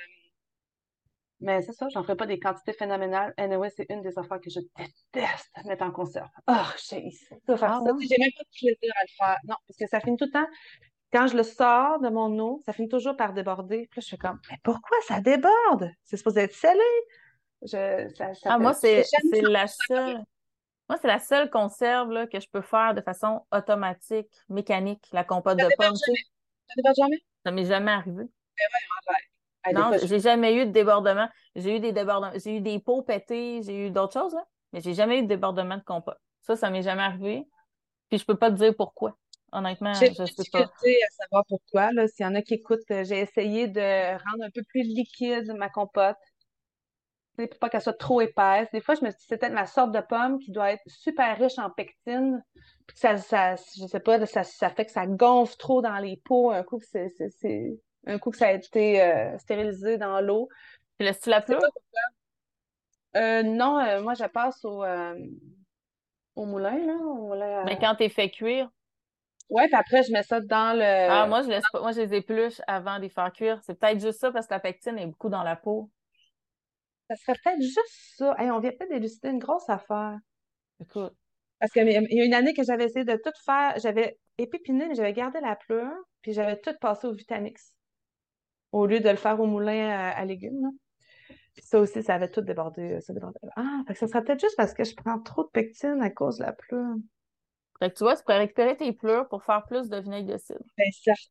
mais 1.40 1.62
c'est 1.62 1.72
ça, 1.72 1.88
j'en 1.88 2.02
ferai 2.02 2.16
pas 2.16 2.26
des 2.26 2.40
quantités 2.40 2.72
phénoménales. 2.72 3.32
Anyway, 3.36 3.70
c'est 3.70 3.86
une 3.90 4.02
des 4.02 4.18
affaires 4.18 4.40
que 4.40 4.50
je 4.50 4.58
déteste 4.76 5.50
mettre 5.66 5.84
en 5.84 5.92
conserve. 5.92 6.28
Oh, 6.48 6.54
j'ai 6.88 7.10
ça 7.10 7.36
ah. 7.46 7.80
J'ai 8.00 8.18
même 8.18 8.30
pas 8.36 8.42
de 8.42 8.58
plaisir 8.58 8.92
à 8.96 9.04
le 9.04 9.16
faire. 9.16 9.38
Non, 9.44 9.54
parce 9.66 9.78
que 9.78 9.86
ça 9.86 10.00
finit 10.00 10.16
tout 10.16 10.24
le 10.24 10.32
temps. 10.32 10.48
Quand 11.12 11.26
je 11.26 11.36
le 11.36 11.42
sors 11.42 12.00
de 12.00 12.08
mon 12.08 12.38
eau, 12.38 12.60
ça 12.66 12.72
finit 12.72 12.88
toujours 12.88 13.16
par 13.16 13.32
déborder. 13.32 13.88
Puis 13.90 14.00
là, 14.00 14.04
je 14.04 14.08
fais 14.08 14.18
comme, 14.18 14.38
mais 14.50 14.58
pourquoi 14.62 14.98
ça 15.06 15.20
déborde? 15.20 15.90
C'est 16.04 16.16
supposé 16.16 16.42
être 16.42 16.54
scellé. 16.54 16.80
Je, 17.62 18.08
ça, 18.14 18.32
ah, 18.44 18.58
moi, 18.58 18.74
c'est 18.74 19.04
la 19.32 19.66
seule. 19.66 20.22
Moi, 20.88 20.98
c'est 21.00 21.08
la 21.08 21.18
seule 21.18 21.50
conserve 21.50 22.10
là, 22.10 22.26
que 22.26 22.40
je 22.40 22.48
peux 22.50 22.62
faire 22.62 22.94
de 22.94 23.02
façon 23.02 23.44
automatique, 23.52 24.30
mécanique, 24.48 25.06
la 25.12 25.24
compote 25.24 25.58
de 25.58 25.68
pommes. 25.76 25.96
Ça 25.96 26.12
déborde 26.76 26.96
jamais? 26.96 27.18
Ça 27.44 27.50
m'est 27.50 27.64
jamais 27.64 27.90
arrivé. 27.90 28.24
Mais 29.66 29.72
ouais, 29.72 29.72
non, 29.74 29.92
j'ai 30.02 30.20
jamais 30.20 30.54
eu 30.54 30.66
de 30.66 30.70
débordement. 30.70 31.28
J'ai 31.56 31.76
eu 31.76 31.80
des 31.80 31.92
débordements. 31.92 32.32
J'ai 32.42 32.56
eu 32.56 32.60
des 32.60 32.78
pots 32.78 33.02
pétés, 33.02 33.60
j'ai 33.62 33.86
eu 33.86 33.90
d'autres 33.90 34.14
choses, 34.14 34.34
là, 34.34 34.44
mais 34.72 34.80
j'ai 34.80 34.94
jamais 34.94 35.18
eu 35.18 35.22
de 35.22 35.28
débordement 35.28 35.76
de 35.76 35.84
compote. 35.84 36.18
Ça, 36.40 36.56
ça 36.56 36.70
m'est 36.70 36.82
jamais 36.82 37.02
arrivé. 37.02 37.46
Puis 38.08 38.18
je 38.18 38.24
peux 38.24 38.36
pas 38.36 38.50
te 38.50 38.56
dire 38.56 38.74
pourquoi. 38.74 39.16
Honnêtement, 39.52 39.94
je 39.94 40.24
sais 40.26 40.50
pas. 40.50 40.60
à 40.60 41.10
savoir 41.22 41.44
pourquoi. 41.48 41.90
S'il 42.08 42.24
y 42.24 42.28
en 42.28 42.34
a 42.34 42.42
qui 42.42 42.54
écoutent, 42.54 42.90
euh, 42.90 43.04
j'ai 43.04 43.20
essayé 43.20 43.66
de 43.68 44.12
rendre 44.12 44.44
un 44.44 44.50
peu 44.50 44.62
plus 44.62 44.82
liquide 44.82 45.52
ma 45.56 45.68
compote 45.68 46.16
pour 47.46 47.58
pas 47.58 47.68
qu'elle 47.68 47.82
soit 47.82 47.92
trop 47.98 48.20
épaisse. 48.20 48.68
Des 48.72 48.80
fois, 48.80 48.96
je 48.96 49.04
me 49.04 49.10
dis 49.10 49.16
c'est 49.20 49.38
peut-être 49.38 49.52
ma 49.52 49.66
sorte 49.66 49.92
de 49.92 50.00
pomme 50.00 50.38
qui 50.40 50.50
doit 50.50 50.72
être 50.72 50.82
super 50.86 51.38
riche 51.38 51.58
en 51.58 51.70
pectine. 51.70 52.42
Puis 52.86 52.96
ça, 52.98 53.16
ça, 53.16 53.54
je 53.54 53.86
sais 53.86 54.00
pas, 54.00 54.24
ça, 54.26 54.42
ça 54.42 54.70
fait 54.70 54.86
que 54.86 54.90
ça 54.90 55.06
gonfle 55.06 55.56
trop 55.56 55.80
dans 55.80 55.98
les 55.98 56.20
pots. 56.24 56.50
Un 56.50 56.64
coup, 56.64 56.80
c'est 56.80 57.12
un 58.06 58.18
coup 58.18 58.30
que 58.30 58.36
ça 58.38 58.48
a 58.48 58.52
été 58.52 59.02
euh, 59.02 59.38
stérilisé 59.38 59.98
dans 59.98 60.20
l'eau. 60.20 60.48
Tu 60.98 61.04
laisses-tu 61.04 61.30
la 61.30 61.40
pleure? 61.40 61.60
Euh, 63.16 63.42
non, 63.42 63.78
euh, 63.78 64.02
moi, 64.02 64.14
je 64.14 64.24
passe 64.24 64.64
au, 64.64 64.84
au 66.34 66.44
moulin, 66.44 66.78
là. 66.78 67.62
Mais 67.64 67.78
quand 67.78 67.94
tu 67.94 68.08
fait 68.08 68.30
cuire? 68.30 68.70
Oui, 69.50 69.62
puis 69.66 69.74
après, 69.76 70.02
je 70.02 70.12
mets 70.12 70.22
ça 70.22 70.40
dans 70.40 70.76
le. 70.76 71.10
Ah, 71.10 71.26
moi, 71.26 71.42
je 71.42 71.48
laisse 71.48 71.64
pas. 71.72 71.80
Moi, 71.80 71.92
je 71.92 72.00
les 72.02 72.14
épluche 72.14 72.60
avant 72.66 72.96
de 72.96 73.02
les 73.02 73.08
faire 73.08 73.32
cuire. 73.32 73.60
C'est 73.62 73.78
peut-être 73.78 74.00
juste 74.00 74.20
ça 74.20 74.30
parce 74.30 74.46
que 74.46 74.54
la 74.54 74.60
pectine 74.60 74.98
est 74.98 75.06
beaucoup 75.06 75.30
dans 75.30 75.42
la 75.42 75.56
peau. 75.56 75.90
Ça 77.08 77.16
serait 77.16 77.38
peut-être 77.42 77.62
juste 77.62 78.16
ça. 78.16 78.36
on 78.38 78.58
vient 78.60 78.70
peut-être 78.70 78.90
d'élucider 78.90 79.30
une 79.30 79.38
grosse 79.38 79.68
affaire. 79.68 80.18
Écoute. 80.80 81.14
Parce 81.58 81.72
qu'il 81.72 81.88
y 81.88 82.20
a 82.20 82.24
une 82.24 82.34
année 82.34 82.54
que 82.54 82.62
j'avais 82.62 82.84
essayé 82.84 83.04
de 83.04 83.16
tout 83.16 83.32
faire. 83.44 83.74
J'avais 83.78 84.18
épipiné, 84.36 84.86
mais 84.86 84.94
j'avais 84.94 85.14
gardé 85.14 85.40
la 85.40 85.56
pleure, 85.56 85.96
puis 86.22 86.32
j'avais 86.32 86.60
tout 86.60 86.74
passé 86.80 87.06
au 87.06 87.12
Vitamix 87.12 87.74
au 88.72 88.86
lieu 88.86 89.00
de 89.00 89.08
le 89.08 89.16
faire 89.16 89.40
au 89.40 89.46
moulin 89.46 90.12
à, 90.14 90.24
légumes. 90.24 90.70
Puis 91.54 91.64
ça 91.64 91.80
aussi, 91.80 92.02
ça 92.02 92.14
avait 92.14 92.30
tout 92.30 92.40
débordé. 92.40 93.00
Ça 93.00 93.12
Ah, 93.56 93.82
ça 93.94 94.06
serait 94.06 94.22
peut-être 94.22 94.40
juste 94.40 94.56
parce 94.56 94.74
que 94.74 94.84
je 94.84 94.94
prends 94.94 95.18
trop 95.20 95.44
de 95.44 95.48
pectine 95.48 96.00
à 96.02 96.10
cause 96.10 96.38
de 96.38 96.44
la 96.44 96.52
pleure. 96.52 96.94
Fait 97.78 97.90
que 97.90 97.96
tu 97.96 98.04
vois, 98.04 98.16
tu 98.16 98.22
pourrais 98.22 98.38
récupérer 98.38 98.76
tes 98.76 98.92
pleurs 98.92 99.28
pour 99.28 99.44
faire 99.44 99.64
plus 99.64 99.88
de 99.88 99.98
vinaigre 99.98 100.32
de 100.32 100.38
cidre. 100.38 100.64
Ben, 100.76 100.86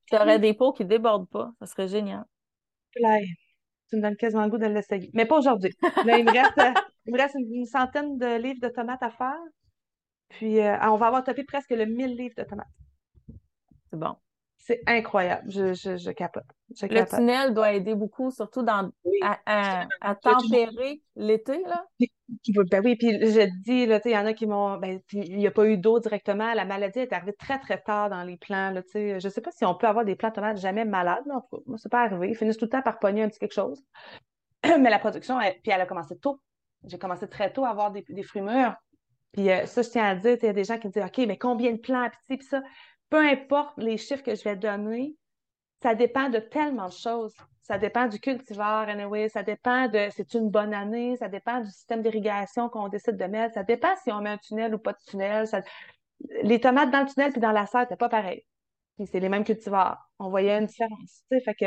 Tu 0.06 0.16
aurais 0.16 0.40
des 0.40 0.54
pots 0.54 0.72
qui 0.72 0.84
ne 0.84 0.90
débordent 0.90 1.30
pas. 1.30 1.52
Ça 1.60 1.66
serait 1.66 1.88
génial. 1.88 2.24
Là, 3.00 3.20
tu 3.90 3.98
me 3.98 4.02
donnes 4.02 4.16
quasiment 4.16 4.44
le 4.44 4.50
goût 4.50 4.58
de 4.58 4.66
l'essayer. 4.66 5.10
Mais 5.14 5.26
pas 5.26 5.38
aujourd'hui. 5.38 5.76
Là, 6.06 6.18
il 6.18 6.26
me 6.26 6.32
reste, 6.32 6.54
il 7.06 7.14
me 7.14 7.18
reste 7.18 7.36
une, 7.36 7.66
centaine 7.66 8.18
de 8.18 8.38
livres 8.38 8.60
de 8.62 8.70
tomates 8.70 9.04
à 9.04 9.10
faire. 9.10 9.40
Puis, 10.30 10.60
euh, 10.60 10.78
on 10.84 10.98
va 10.98 11.08
avoir 11.08 11.24
topé 11.24 11.44
presque 11.44 11.70
le 11.72 11.86
1000 11.86 12.16
livres 12.16 12.36
de 12.38 12.44
tomates. 12.44 12.68
C'est 13.90 14.00
bon. 14.00 14.16
C'est 14.68 14.82
incroyable. 14.86 15.50
Je, 15.50 15.74
je, 15.74 16.12
capote. 16.12 16.44
le 16.70 17.06
tunnel 17.06 17.54
doit 17.54 17.72
aider 17.72 17.96
beaucoup, 17.96 18.32
surtout 18.32 18.64
dans, 18.64 18.92
à, 19.46 20.16
tempérer 20.16 21.02
l'été. 21.16 21.64
Là. 21.64 21.86
Ben 22.70 22.82
oui, 22.84 22.98
puis 22.98 23.12
je 23.14 23.46
dis, 23.62 23.84
il 23.84 24.12
y 24.12 24.18
en 24.18 24.26
a 24.26 24.34
qui 24.34 24.46
m'ont. 24.46 24.76
Ben, 24.76 25.00
il 25.14 25.38
n'y 25.38 25.48
a 25.48 25.52
pas 25.52 25.66
eu 25.68 25.78
d'eau 25.78 26.02
directement. 26.02 26.54
La 26.54 26.66
maladie 26.66 27.00
est 27.00 27.14
arrivée 27.14 27.32
très, 27.32 27.60
très 27.60 27.82
tard 27.82 28.10
dans 28.10 28.24
les 28.24 28.36
plants. 28.36 28.72
Là, 28.72 28.82
je 28.94 29.24
ne 29.24 29.30
sais 29.30 29.40
pas 29.40 29.52
si 29.52 29.64
on 29.64 29.74
peut 29.74 29.88
avoir 29.88 30.04
des 30.04 30.18
plants 30.18 30.32
tomates 30.32 30.58
jamais 30.58 30.84
malades. 30.84 31.26
Là. 31.28 31.42
Moi, 31.66 31.78
c'est 31.78 31.88
pas 31.88 32.02
arrivé. 32.02 32.28
Ils 32.28 32.36
finissent 32.36 32.58
tout 32.58 32.66
le 32.66 32.72
temps 32.72 32.82
par 32.82 33.00
pogner 33.00 33.24
un 33.24 33.30
petit 33.30 33.40
quelque 33.40 33.54
chose. 33.54 33.82
Mais 34.66 34.90
la 34.90 35.00
production, 35.00 35.40
puis 35.40 35.72
elle 35.72 35.80
a 35.80 35.86
commencé 35.86 36.18
tôt. 36.18 36.42
J'ai 36.84 37.00
commencé 37.00 37.30
très 37.30 37.54
tôt 37.54 37.64
à 37.64 37.70
avoir 37.70 37.94
des, 37.94 38.04
fruits 38.24 38.42
mûrs. 38.42 38.76
Puis 39.32 39.50
euh, 39.50 39.66
ça, 39.66 39.82
je 39.82 39.90
tiens 39.92 40.10
à 40.10 40.16
dire, 40.16 40.36
il 40.42 40.46
y 40.46 40.50
a 40.50 40.54
des 40.54 40.66
gens 40.66 40.78
qui 40.78 40.88
me 40.88 40.92
disent 40.92 41.06
OK, 41.06 41.26
mais 41.26 41.38
combien 41.38 41.72
de 41.72 41.78
plants? 41.78 42.10
Puis 42.28 42.44
ça, 42.44 42.62
peu 43.10 43.26
importe 43.26 43.78
les 43.78 43.98
chiffres 43.98 44.24
que 44.24 44.36
je 44.36 44.44
vais 44.44 44.56
donner, 44.56 45.16
ça 45.82 45.96
dépend 45.96 46.30
de 46.30 46.40
tellement 46.40 46.88
de 46.88 46.94
choses. 46.94 47.36
Ça 47.62 47.78
dépend 47.78 48.08
du 48.08 48.20
cultivar, 48.20 48.88
anyway, 48.88 49.28
ça 49.28 49.44
dépend 49.44 49.88
de 49.90 50.08
c'est 50.12 50.34
une 50.34 50.50
bonne 50.50 50.74
année, 50.74 51.18
ça 51.18 51.28
dépend 51.28 51.60
du 51.60 51.70
système 51.70 52.02
d'irrigation 52.02 52.70
qu'on 52.70 52.88
décide 52.88 53.18
de 53.18 53.26
mettre, 53.26 53.56
ça 53.56 53.64
dépend 53.64 53.94
si 54.04 54.12
on 54.12 54.22
met 54.22 54.30
un 54.30 54.38
tunnel 54.38 54.74
ou 54.74 54.80
pas 54.80 54.94
de 54.94 55.00
tunnel. 55.06 55.46
Les 56.44 56.62
tomates 56.62 56.92
dans 56.92 57.02
le 57.02 57.08
tunnel 57.08 57.32
puis 57.32 57.42
dans 57.42 57.52
la 57.52 57.66
serre, 57.66 57.86
c'est 57.90 57.98
pas 57.98 58.10
pareil. 58.10 58.46
c'est 59.06 59.20
les 59.20 59.30
mêmes 59.30 59.44
cultivars. 59.44 60.10
On 60.18 60.30
voyait 60.30 60.58
une 60.58 60.66
différence. 60.66 61.24
Fait 61.30 61.56
que 61.56 61.66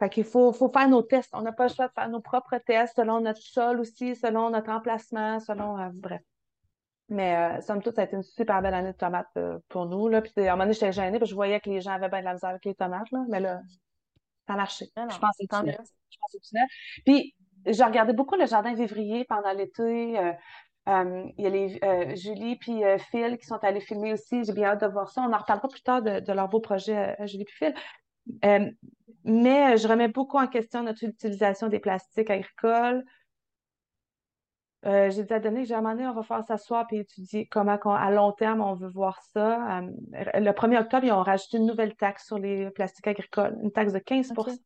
fait 0.00 0.08
qu'il 0.10 0.24
faut, 0.24 0.52
faut 0.52 0.70
faire 0.72 0.88
nos 0.88 1.02
tests. 1.02 1.30
On 1.32 1.42
n'a 1.42 1.52
pas 1.52 1.68
le 1.68 1.74
choix 1.74 1.86
de 1.86 1.92
faire 1.92 2.08
nos 2.08 2.20
propres 2.20 2.58
tests 2.58 2.96
selon 2.96 3.20
notre 3.20 3.40
sol 3.40 3.80
aussi, 3.80 4.16
selon 4.16 4.50
notre 4.50 4.70
emplacement, 4.70 5.38
selon. 5.40 5.78
Euh, 5.78 5.90
bref. 5.92 6.20
Mais 7.08 7.36
euh, 7.36 7.60
somme 7.60 7.82
toute, 7.82 7.96
ça 7.96 8.02
a 8.02 8.04
été 8.04 8.16
une 8.16 8.22
super 8.22 8.62
belle 8.62 8.74
année 8.74 8.92
de 8.92 8.96
tomates 8.96 9.26
euh, 9.36 9.58
pour 9.68 9.86
nous. 9.86 10.08
Là. 10.08 10.22
Puis 10.22 10.32
à 10.38 10.40
un 10.40 10.44
moment 10.52 10.64
donné, 10.64 10.72
j'étais 10.72 10.92
gênée 10.92 11.18
parce 11.18 11.28
que 11.28 11.30
je 11.30 11.34
voyais 11.34 11.60
que 11.60 11.68
les 11.68 11.80
gens 11.80 11.92
avaient 11.92 12.08
bien 12.08 12.20
de 12.20 12.24
la 12.24 12.32
misère 12.34 12.50
avec 12.50 12.64
les 12.64 12.74
tomates. 12.74 13.10
Là. 13.10 13.24
Mais 13.28 13.40
là, 13.40 13.60
ça 14.46 14.54
a 14.54 14.56
marché. 14.56 14.86
Je 14.96 15.18
pense 15.18 15.36
que 15.38 15.44
c'est 15.46 15.46
Je 15.46 16.18
pense 16.18 16.32
que 16.32 17.02
Puis 17.04 17.34
j'ai 17.66 17.84
regardé 17.84 18.12
beaucoup 18.12 18.36
le 18.36 18.46
jardin 18.46 18.74
vivrier 18.74 19.24
pendant 19.24 19.52
l'été. 19.52 20.18
Euh, 20.18 20.32
euh, 20.88 21.24
il 21.38 21.44
y 21.44 21.46
a 21.46 21.50
les, 21.50 21.78
euh, 21.82 22.14
Julie 22.14 22.56
puis 22.56 22.82
Phil 23.10 23.38
qui 23.38 23.46
sont 23.46 23.62
allés 23.62 23.80
filmer 23.80 24.12
aussi. 24.12 24.44
J'ai 24.44 24.52
bien 24.52 24.68
hâte 24.68 24.82
de 24.82 24.86
voir 24.86 25.10
ça. 25.10 25.22
On 25.22 25.32
en 25.32 25.38
reparlera 25.38 25.68
plus 25.68 25.82
tard 25.82 26.02
de, 26.02 26.20
de 26.20 26.32
leur 26.32 26.48
beau 26.48 26.60
projet, 26.60 27.16
Julie 27.26 27.44
puis 27.44 27.56
Phil. 27.56 28.76
mais 29.24 29.76
je 29.76 29.88
remets 29.88 30.08
beaucoup 30.08 30.38
en 30.38 30.46
question 30.46 30.82
notre 30.82 31.04
utilisation 31.04 31.68
des 31.68 31.78
plastiques 31.78 32.30
agricoles. 32.30 33.04
J'ai 34.84 35.24
dit 35.24 35.32
à 35.32 35.40
Denis, 35.40 35.64
j'ai 35.66 35.74
demandé, 35.74 36.04
on 36.06 36.12
va 36.12 36.22
faire 36.22 36.44
s'asseoir 36.44 36.86
et 36.92 36.98
étudier 36.98 37.46
comment, 37.46 37.78
à 37.84 38.10
long 38.10 38.32
terme, 38.32 38.60
on 38.60 38.74
veut 38.74 38.90
voir 38.90 39.20
ça. 39.32 39.80
le 40.12 40.50
1er 40.50 40.80
octobre, 40.80 41.04
ils 41.04 41.12
ont 41.12 41.22
rajouté 41.22 41.56
une 41.56 41.66
nouvelle 41.66 41.94
taxe 41.96 42.26
sur 42.26 42.38
les 42.38 42.70
plastiques 42.70 43.06
agricoles, 43.06 43.56
une 43.62 43.72
taxe 43.72 43.92
de 43.92 43.98
15% 43.98 44.58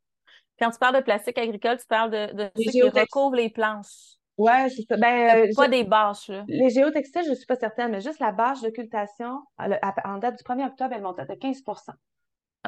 quand 0.58 0.70
tu 0.70 0.78
parles 0.78 0.96
de 0.96 1.02
plastique 1.02 1.38
agricole, 1.38 1.78
tu 1.78 1.86
parles 1.86 2.10
de, 2.10 2.32
de 2.34 2.50
ceux 2.56 2.70
qui 2.70 2.82
recouvrent 2.82 3.36
les 3.36 3.50
planches. 3.50 4.16
Oui, 4.36 4.52
c'est 4.68 4.82
ça. 4.88 4.96
Ben, 4.96 5.48
pas 5.56 5.68
des 5.68 5.84
bâches, 5.84 6.28
là. 6.28 6.44
Les 6.46 6.70
géotextiles, 6.70 7.24
je 7.24 7.30
ne 7.30 7.34
suis 7.34 7.46
pas 7.46 7.56
certaine, 7.56 7.90
mais 7.90 8.00
juste 8.00 8.20
la 8.20 8.32
bâche 8.32 8.60
d'occultation, 8.62 9.40
en 9.58 10.18
date 10.18 10.38
du 10.38 10.44
1er 10.44 10.66
octobre, 10.66 10.92
elle 10.94 11.02
montait 11.02 11.26
de 11.26 11.34
15% 11.34 11.90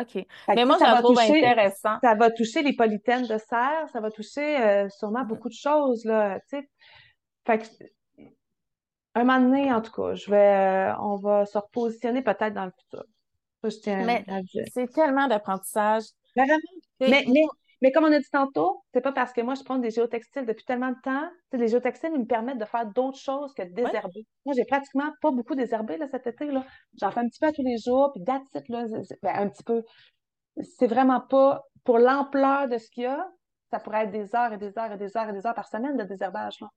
OK. 0.00 0.26
mais 0.48 0.64
moi, 0.64 0.76
je 0.78 0.84
la 0.84 1.02
trouve 1.02 1.18
intéressant. 1.18 1.98
Ça 2.02 2.14
va 2.14 2.30
toucher 2.30 2.62
les 2.62 2.74
polythènes 2.74 3.26
de 3.26 3.38
serre, 3.38 3.88
ça 3.92 4.00
va 4.00 4.10
toucher 4.10 4.60
euh, 4.60 4.88
sûrement 4.88 5.24
beaucoup 5.24 5.48
de 5.48 5.54
choses, 5.54 6.04
là, 6.04 6.40
tu 6.48 6.58
sais. 6.58 6.68
Fait 7.46 7.58
que, 7.58 7.66
un 9.14 9.24
moment 9.24 9.40
donné, 9.40 9.72
en 9.72 9.80
tout 9.80 9.92
cas, 9.92 10.14
je 10.14 10.30
vais, 10.30 10.90
euh, 10.90 10.96
on 11.00 11.16
va 11.16 11.46
se 11.46 11.58
repositionner 11.58 12.22
peut-être 12.22 12.54
dans 12.54 12.66
le 12.66 12.72
futur. 12.78 13.04
Ça, 13.62 13.68
je 13.68 13.76
tiens 13.76 14.04
mais 14.04 14.24
c'est 14.72 14.90
tellement 14.92 15.26
d'apprentissage. 15.26 16.04
Vraiment. 16.36 16.54
Mais, 17.00 17.24
mais, 17.28 17.44
mais 17.82 17.92
comme 17.92 18.04
on 18.04 18.12
a 18.12 18.18
dit 18.18 18.30
tantôt, 18.30 18.84
c'est 18.92 19.00
pas 19.00 19.12
parce 19.12 19.32
que 19.32 19.40
moi, 19.40 19.54
je 19.54 19.62
prends 19.62 19.78
des 19.78 19.90
géotextiles 19.90 20.46
depuis 20.46 20.64
tellement 20.64 20.90
de 20.90 21.00
temps. 21.02 21.28
Les 21.52 21.68
géotextiles, 21.68 22.10
ils 22.14 22.20
me 22.20 22.26
permettent 22.26 22.58
de 22.58 22.64
faire 22.64 22.86
d'autres 22.86 23.18
choses 23.18 23.52
que 23.54 23.62
de 23.62 23.72
désherber. 23.72 24.26
Moi, 24.44 24.54
j'ai 24.56 24.64
pratiquement 24.64 25.10
pas 25.20 25.30
beaucoup 25.30 25.54
désherbé 25.54 25.96
là, 25.96 26.06
cet 26.08 26.26
été. 26.26 26.46
Là. 26.46 26.64
J'en 27.00 27.10
fais 27.10 27.20
un 27.20 27.28
petit 27.28 27.40
peu 27.40 27.52
tous 27.52 27.64
les 27.64 27.78
jours, 27.78 28.12
puis 28.12 28.22
it, 28.22 28.68
là, 28.68 28.84
ben, 29.22 29.34
un 29.34 29.48
petit 29.48 29.64
peu. 29.64 29.82
C'est 30.62 30.88
vraiment 30.88 31.20
pas 31.20 31.62
pour 31.84 31.98
l'ampleur 31.98 32.68
de 32.68 32.76
ce 32.76 32.90
qu'il 32.90 33.04
y 33.04 33.06
a, 33.06 33.26
ça 33.70 33.78
pourrait 33.78 34.04
être 34.04 34.10
des 34.10 34.34
heures 34.34 34.52
et 34.52 34.58
des 34.58 34.76
heures 34.78 34.92
et 34.92 34.98
des 34.98 35.16
heures 35.16 35.28
et 35.28 35.32
des 35.32 35.46
heures 35.46 35.54
par 35.54 35.68
semaine 35.68 35.96
de 35.96 36.04
désherbage. 36.04 36.60
Là. 36.60 36.68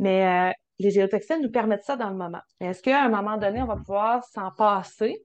Mais 0.00 0.26
euh, 0.26 0.52
les 0.78 0.90
géotextiles 0.90 1.40
nous 1.40 1.50
permettent 1.50 1.84
ça 1.84 1.96
dans 1.96 2.10
le 2.10 2.16
moment. 2.16 2.40
Est-ce 2.58 2.82
qu'à 2.82 3.04
un 3.04 3.08
moment 3.08 3.36
donné, 3.36 3.62
on 3.62 3.66
va 3.66 3.76
pouvoir 3.76 4.24
s'en 4.24 4.50
passer 4.50 5.24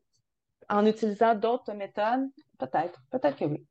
en 0.70 0.86
utilisant 0.86 1.34
d'autres 1.34 1.74
méthodes? 1.74 2.28
Peut-être. 2.60 3.02
Peut-être 3.10 3.38
que 3.38 3.46
oui 3.46 3.66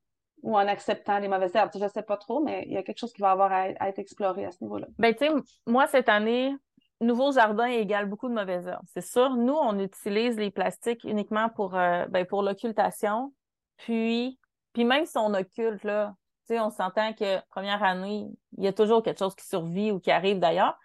ou 0.44 0.56
en 0.56 0.68
acceptant 0.68 1.18
les 1.18 1.26
mauvaises 1.26 1.54
herbes. 1.56 1.70
Je 1.74 1.82
ne 1.82 1.88
sais 1.88 2.02
pas 2.02 2.18
trop, 2.18 2.44
mais 2.44 2.64
il 2.66 2.74
y 2.74 2.76
a 2.76 2.82
quelque 2.82 2.98
chose 2.98 3.14
qui 3.14 3.22
va 3.22 3.30
avoir 3.30 3.50
à, 3.50 3.70
être 3.70 3.98
exploré 3.98 4.44
à 4.44 4.52
ce 4.52 4.62
niveau-là. 4.62 4.86
Ben, 4.98 5.14
tu 5.14 5.26
sais, 5.26 5.32
moi, 5.66 5.86
cette 5.86 6.10
année, 6.10 6.54
nouveau 7.00 7.32
jardin 7.32 7.64
égale 7.64 8.06
beaucoup 8.06 8.28
de 8.28 8.34
mauvaises 8.34 8.66
herbes. 8.66 8.84
C'est 8.92 9.00
sûr, 9.00 9.30
nous, 9.36 9.54
on 9.54 9.78
utilise 9.78 10.36
les 10.36 10.50
plastiques 10.50 11.02
uniquement 11.04 11.48
pour, 11.48 11.74
euh, 11.74 12.04
ben, 12.10 12.26
pour 12.26 12.42
l'occultation. 12.42 13.32
Puis, 13.78 14.38
puis 14.74 14.84
même 14.84 15.06
si 15.06 15.16
on 15.16 15.32
occulte, 15.32 15.82
là, 15.82 16.14
sais, 16.46 16.60
on 16.60 16.70
s'entend 16.70 17.12
que 17.12 17.40
première 17.48 17.82
année, 17.82 18.28
il 18.56 18.64
y 18.64 18.66
a 18.66 18.72
toujours 18.72 19.02
quelque 19.02 19.18
chose 19.18 19.34
qui 19.34 19.46
survit 19.46 19.92
ou 19.92 20.00
qui 20.00 20.10
arrive 20.10 20.38
d'ailleurs. 20.38 20.78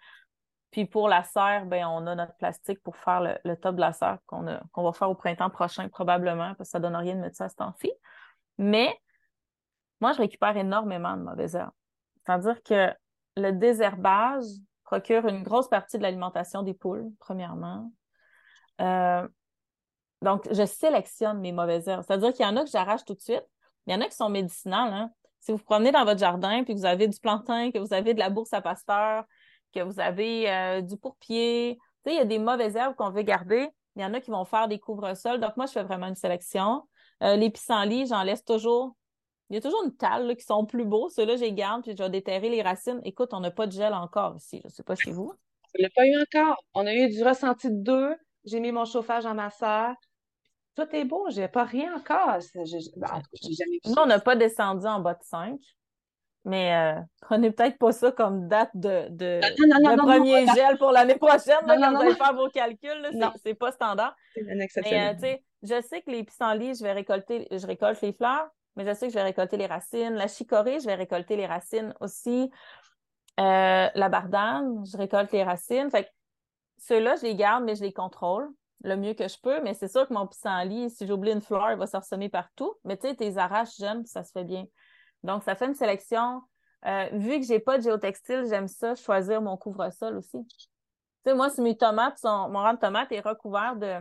Puis 0.70 0.84
pour 0.84 1.08
la 1.08 1.24
serre, 1.24 1.66
ben, 1.66 1.86
on 1.86 2.06
a 2.06 2.14
notre 2.14 2.36
plastique 2.36 2.80
pour 2.82 2.96
faire 2.96 3.38
le, 3.44 3.56
top 3.56 3.74
de 3.74 3.80
la 3.80 3.92
serre 3.92 4.18
qu'on 4.26 4.46
qu'on 4.72 4.82
va 4.84 4.92
faire 4.92 5.10
au 5.10 5.14
printemps 5.14 5.50
prochain 5.50 5.88
probablement, 5.88 6.54
parce 6.54 6.68
que 6.68 6.72
ça 6.72 6.80
donne 6.80 6.96
rien 6.96 7.16
de 7.16 7.20
mettre 7.20 7.36
ça 7.36 7.44
à 7.44 7.48
ce 7.48 7.56
temps-ci. 7.56 7.92
Mais 8.58 8.96
moi, 10.00 10.12
je 10.12 10.18
récupère 10.18 10.56
énormément 10.56 11.16
de 11.16 11.22
mauvaises 11.22 11.56
herbes. 11.56 11.72
C'est-à-dire 12.24 12.62
que 12.62 12.94
le 13.36 13.50
désherbage 13.52 14.44
procure 14.84 15.26
une 15.26 15.42
grosse 15.42 15.68
partie 15.68 15.98
de 15.98 16.02
l'alimentation 16.02 16.62
des 16.62 16.74
poules, 16.74 17.10
premièrement. 17.18 17.90
Euh, 18.80 19.26
donc, 20.22 20.46
je 20.52 20.64
sélectionne 20.66 21.40
mes 21.40 21.52
mauvaises 21.52 21.88
herbes. 21.88 22.04
C'est-à-dire 22.06 22.32
qu'il 22.32 22.44
y 22.44 22.48
en 22.48 22.56
a 22.56 22.64
que 22.64 22.70
j'arrache 22.70 23.04
tout 23.04 23.14
de 23.14 23.20
suite. 23.20 23.44
Il 23.86 23.92
y 23.92 23.96
en 23.96 24.00
a 24.00 24.06
qui 24.06 24.16
sont 24.16 24.28
médicinales. 24.28 24.92
Hein. 24.92 25.10
Si 25.40 25.52
vous 25.52 25.58
promenez 25.58 25.90
dans 25.92 26.04
votre 26.04 26.20
jardin 26.20 26.64
puis 26.64 26.74
que 26.74 26.78
vous 26.78 26.86
avez 26.86 27.08
du 27.08 27.18
plantain, 27.18 27.70
que 27.70 27.78
vous 27.78 27.92
avez 27.92 28.14
de 28.14 28.18
la 28.18 28.30
bourse 28.30 28.52
à 28.52 28.60
pasteur, 28.60 29.24
que 29.74 29.80
vous 29.80 30.00
avez 30.00 30.50
euh, 30.50 30.80
du 30.80 30.96
pourpier, 30.96 31.78
tu 32.04 32.10
sais, 32.10 32.16
il 32.16 32.18
y 32.18 32.22
a 32.22 32.24
des 32.24 32.38
mauvaises 32.38 32.76
herbes 32.76 32.94
qu'on 32.96 33.10
veut 33.10 33.22
garder. 33.22 33.68
Il 33.96 34.02
y 34.02 34.04
en 34.04 34.14
a 34.14 34.20
qui 34.20 34.30
vont 34.30 34.44
faire 34.44 34.68
des 34.68 34.78
couvre-sols. 34.78 35.40
Donc, 35.40 35.56
moi, 35.56 35.66
je 35.66 35.72
fais 35.72 35.82
vraiment 35.82 36.06
une 36.06 36.14
sélection. 36.14 36.82
Euh, 37.22 37.36
les 37.36 37.50
pissenlits, 37.50 38.06
j'en 38.06 38.22
laisse 38.22 38.44
toujours 38.44 38.94
il 39.50 39.54
y 39.54 39.56
a 39.56 39.60
toujours 39.60 39.82
une 39.84 39.96
talle 39.96 40.36
qui 40.36 40.44
sont 40.44 40.64
plus 40.64 40.84
beaux. 40.84 41.08
Ceux-là, 41.08 41.36
j'ai 41.36 41.52
garde, 41.52 41.82
puis 41.82 41.92
je 41.98 42.02
vais 42.02 42.08
déterrer 42.08 42.48
les 42.48 42.62
racines. 42.62 43.00
Écoute, 43.04 43.30
on 43.32 43.40
n'a 43.40 43.50
pas 43.50 43.66
de 43.66 43.72
gel 43.72 43.92
encore 43.92 44.36
ici. 44.36 44.60
Je 44.62 44.68
ne 44.68 44.72
sais 44.72 44.84
pas 44.84 44.94
chez 44.94 45.10
vous. 45.10 45.32
On 45.76 45.82
l'a 45.82 45.88
pas 45.90 46.06
eu 46.06 46.16
encore. 46.22 46.56
On 46.74 46.86
a 46.86 46.94
eu 46.94 47.08
du 47.08 47.22
ressenti 47.24 47.68
de 47.68 47.82
deux. 47.82 48.14
J'ai 48.44 48.60
mis 48.60 48.70
mon 48.70 48.84
chauffage 48.84 49.26
en 49.26 49.34
ma 49.34 49.50
soeur. 49.50 49.94
Tout 50.76 50.86
est 50.92 51.04
beau. 51.04 51.28
J'ai 51.30 51.48
pas 51.48 51.64
rien 51.64 51.94
encore. 51.94 52.38
Ben, 52.54 52.64
Nous, 53.84 53.94
on 53.96 54.06
n'a 54.06 54.20
pas 54.20 54.36
descendu 54.36 54.86
en 54.86 55.00
bas 55.00 55.14
de 55.14 55.22
5. 55.22 55.58
Mais 56.44 56.74
euh, 56.74 57.00
prenez 57.20 57.50
peut-être 57.50 57.78
pas 57.78 57.92
ça 57.92 58.12
comme 58.12 58.48
date 58.48 58.70
de, 58.74 59.08
de, 59.10 59.96
premier 59.96 60.46
gel 60.54 60.78
pour 60.78 60.90
l'année 60.90 61.16
prochaine. 61.16 61.58
quand 61.66 61.76
vous 61.76 62.00
allez 62.00 62.14
faire 62.14 62.34
vos 62.34 62.48
calculs, 62.48 63.10
c'est 63.44 63.54
pas 63.54 63.72
standard. 63.72 64.16
C'est 64.34 64.42
une 64.42 64.60
exception. 64.60 64.96
Euh, 64.96 65.36
je 65.62 65.82
sais 65.82 66.00
que 66.00 66.10
les 66.10 66.24
pissenlits, 66.24 66.74
je 66.74 66.82
vais 66.82 66.92
récolter, 66.92 67.46
je 67.50 67.66
récolte 67.66 68.00
les 68.00 68.14
fleurs 68.14 68.48
mais 68.76 68.84
je 68.84 68.94
sais 68.94 69.06
que 69.08 69.12
je 69.12 69.18
vais 69.18 69.24
récolter 69.24 69.56
les 69.56 69.66
racines. 69.66 70.14
La 70.14 70.28
chicorée, 70.28 70.80
je 70.80 70.86
vais 70.86 70.94
récolter 70.94 71.36
les 71.36 71.46
racines 71.46 71.94
aussi. 72.00 72.50
Euh, 73.38 73.88
la 73.94 74.08
bardane, 74.08 74.84
je 74.86 74.96
récolte 74.96 75.32
les 75.32 75.42
racines. 75.42 75.90
Fait 75.90 76.04
que 76.04 76.08
ceux-là, 76.78 77.16
je 77.16 77.22
les 77.22 77.34
garde, 77.34 77.64
mais 77.64 77.74
je 77.74 77.82
les 77.82 77.92
contrôle 77.92 78.48
le 78.82 78.96
mieux 78.96 79.14
que 79.14 79.28
je 79.28 79.38
peux. 79.40 79.62
Mais 79.62 79.74
c'est 79.74 79.88
sûr 79.88 80.06
que 80.08 80.14
mon 80.14 80.26
pissenlit, 80.26 80.90
si 80.90 81.06
j'oublie 81.06 81.32
une 81.32 81.40
fleur, 81.40 81.72
il 81.72 81.78
va 81.78 81.86
se 81.86 82.28
partout. 82.28 82.74
Mais 82.84 82.96
tu 82.96 83.08
sais, 83.08 83.14
tes 83.14 83.36
arraches 83.36 83.76
jeunes, 83.78 84.04
ça 84.06 84.22
se 84.24 84.32
fait 84.32 84.44
bien. 84.44 84.66
Donc, 85.22 85.42
ça 85.42 85.54
fait 85.54 85.66
une 85.66 85.74
sélection. 85.74 86.42
Euh, 86.86 87.08
vu 87.12 87.40
que 87.40 87.46
j'ai 87.46 87.60
pas 87.60 87.78
de 87.78 87.82
géotextile, 87.82 88.46
j'aime 88.48 88.68
ça, 88.68 88.94
choisir 88.94 89.42
mon 89.42 89.56
couvre-sol 89.56 90.16
aussi. 90.16 90.46
Tu 90.46 90.68
sais, 91.26 91.34
moi, 91.34 91.50
si 91.50 91.60
mes 91.60 91.76
tomates 91.76 92.18
sont, 92.18 92.48
mon 92.48 92.60
rang 92.60 92.72
de 92.72 92.78
tomates 92.78 93.12
est 93.12 93.20
recouvert 93.20 93.76
de, 93.76 94.00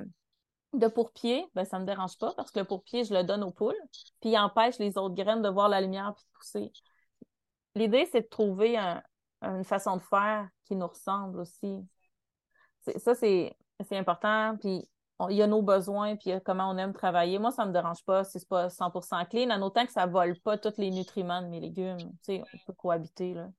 de 0.74 0.88
pourpier, 0.88 1.46
ben, 1.56 1.66
ça 1.66 1.80
me 1.80 1.86
dérange 1.86 2.18
pas 2.18 2.34
parce 2.36 2.52
que 2.52 2.60
le 2.60 2.66
pourpier, 2.66 3.04
je 3.04 3.14
le 3.14 3.24
donne 3.24 3.44
aux 3.44 3.52
poules, 3.52 3.76
puis 4.22 4.32
il 4.32 4.38
empêche 4.38 4.78
les 4.80 4.98
autres 4.98 5.16
graines 5.16 5.42
de 5.42 5.50
voir 5.50 5.68
la 5.68 5.82
lumière 5.82 6.14
puis 6.16 6.24
de 6.24 6.38
pousser. 6.38 6.72
L'idée, 7.76 8.08
c'est 8.12 8.22
de 8.22 8.28
trouver 8.28 8.78
une 9.42 9.64
façon 9.64 9.98
de 9.98 10.02
faire 10.02 10.48
qui 10.66 10.76
nous 10.76 10.88
ressemble 10.88 11.40
aussi. 11.40 11.78
Ça, 12.98 13.14
c'est 13.14 13.56
important. 13.92 14.58
Puis 14.60 14.88
il 15.30 15.36
y 15.36 15.42
a 15.42 15.48
nos 15.48 15.62
besoins, 15.62 16.16
puis 16.16 16.32
comment 16.46 16.70
on 16.70 16.78
aime 16.78 16.94
travailler. 16.94 17.40
Moi, 17.40 17.52
ça 17.52 17.64
ne 17.64 17.70
me 17.70 17.74
dérange 17.74 18.04
pas 18.06 18.24
si 18.24 18.40
ce 18.40 18.46
n'est 18.46 18.48
pas 18.48 18.70
100% 18.70 19.28
clean, 19.28 19.50
en 19.50 19.62
autant 19.62 19.86
que 19.86 19.92
ça 19.92 20.08
ne 20.08 20.12
vole 20.12 20.40
pas 20.40 20.58
tous 20.58 20.78
les 20.78 20.92
nutriments 20.92 21.42
de 21.42 21.48
mes 21.48 21.60
légumes. 21.60 21.98
Tu 21.98 22.08
sais, 22.22 22.44
on 22.54 22.58
peut 22.66 22.74
cohabiter. 22.74 23.34
Là. 23.34 23.50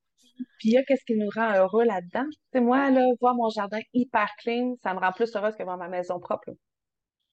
Puis 0.59 0.71
il 0.71 0.73
y 0.73 0.79
a 0.79 0.85
qu'est-ce 0.85 1.05
qui 1.05 1.17
nous 1.17 1.29
rend 1.35 1.53
heureux 1.55 1.85
là-dedans? 1.85 2.27
C'est 2.53 2.61
moi, 2.61 2.91
là, 2.91 3.07
voir 3.21 3.35
mon 3.35 3.51
jardin 3.51 3.79
hyper 3.93 4.29
clean, 4.39 4.75
ça 4.83 4.95
me 4.95 5.01
rend 5.01 5.13
plus 5.13 5.35
heureuse 5.37 5.55
que 5.55 5.63
voir 5.63 5.77
ma 5.77 5.89
maison 5.89 6.19
propre. 6.19 6.51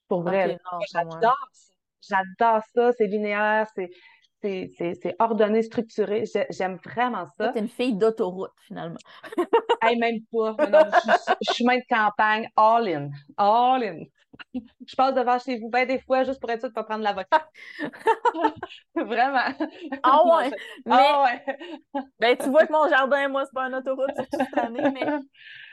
Pour 0.09 0.23
vrai. 0.23 0.57
J'adore 0.91 1.37
ça. 1.51 1.73
J'adore 2.01 2.63
ça. 2.73 2.91
C'est 2.97 3.07
linéaire, 3.07 3.67
c'est 3.75 3.89
c'est 4.41 5.15
ordonné, 5.19 5.61
structuré. 5.63 6.23
J'aime 6.49 6.77
vraiment 6.83 7.25
ça. 7.37 7.49
Tu 7.49 7.57
es 7.57 7.61
une 7.61 7.67
fille 7.67 7.95
d'autoroute, 7.95 8.53
finalement. 8.61 8.99
hey, 9.81 9.97
même 9.97 10.19
pas. 10.31 10.55
je, 10.59 11.45
suis 11.51 11.63
chemin 11.63 11.77
de 11.77 11.85
campagne, 11.89 12.47
all 12.55 12.87
in. 12.87 13.09
All 13.37 13.83
in. 13.83 14.03
Je 14.53 14.95
passe 14.95 15.15
devant 15.15 15.39
chez 15.39 15.57
vous 15.59 15.69
bien 15.69 15.85
des 15.85 15.99
fois 15.99 16.23
juste 16.23 16.39
pour 16.39 16.49
être 16.49 16.59
sûr 16.59 16.69
de 16.69 16.73
ne 16.73 16.75
pas 16.75 16.83
prendre 16.83 17.03
l'avocat. 17.03 17.49
Vraiment. 18.95 19.53
Ah 20.03 20.23
ouais. 20.25 20.51
ah 20.89 21.23
ouais. 21.23 22.01
ben, 22.19 22.37
tu 22.37 22.49
vois 22.49 22.67
que 22.67 22.71
mon 22.71 22.87
jardin, 22.87 23.27
moi, 23.29 23.45
c'est 23.45 23.53
pas 23.53 23.67
une 23.67 23.75
autoroute 23.75 24.11
cette 24.31 24.57
année, 24.57 24.91
mais, 24.91 25.19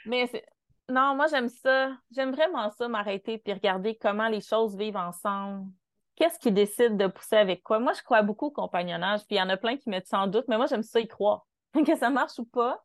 mais 0.07 0.43
non, 0.89 1.15
moi, 1.15 1.27
j'aime 1.27 1.49
ça. 1.49 1.93
J'aime 2.11 2.33
vraiment 2.33 2.71
ça, 2.71 2.89
m'arrêter 2.89 3.39
puis 3.39 3.53
regarder 3.53 3.97
comment 4.01 4.29
les 4.29 4.41
choses 4.41 4.77
vivent 4.77 4.97
ensemble. 4.97 5.71
Qu'est-ce 6.17 6.39
qui 6.39 6.53
décide 6.53 6.97
de 6.97 7.07
pousser 7.09 7.37
avec 7.37 7.63
quoi? 7.63 7.81
Moi, 7.81 7.93
je 7.93 8.03
crois 8.03 8.23
beaucoup 8.23 8.47
au 8.47 8.51
compagnonnage, 8.51 9.21
puis 9.27 9.37
il 9.37 9.39
y 9.39 9.43
en 9.43 9.49
a 9.49 9.57
plein 9.57 9.77
qui 9.77 9.89
mettent 9.89 10.07
sans 10.07 10.27
doute, 10.27 10.45
mais 10.49 10.57
moi, 10.57 10.67
j'aime 10.67 10.83
ça 10.83 11.01
y 11.01 11.09
croire. 11.09 11.47
que 11.87 11.97
ça 11.97 12.11
marche 12.11 12.39
ou 12.39 12.45
pas, 12.45 12.85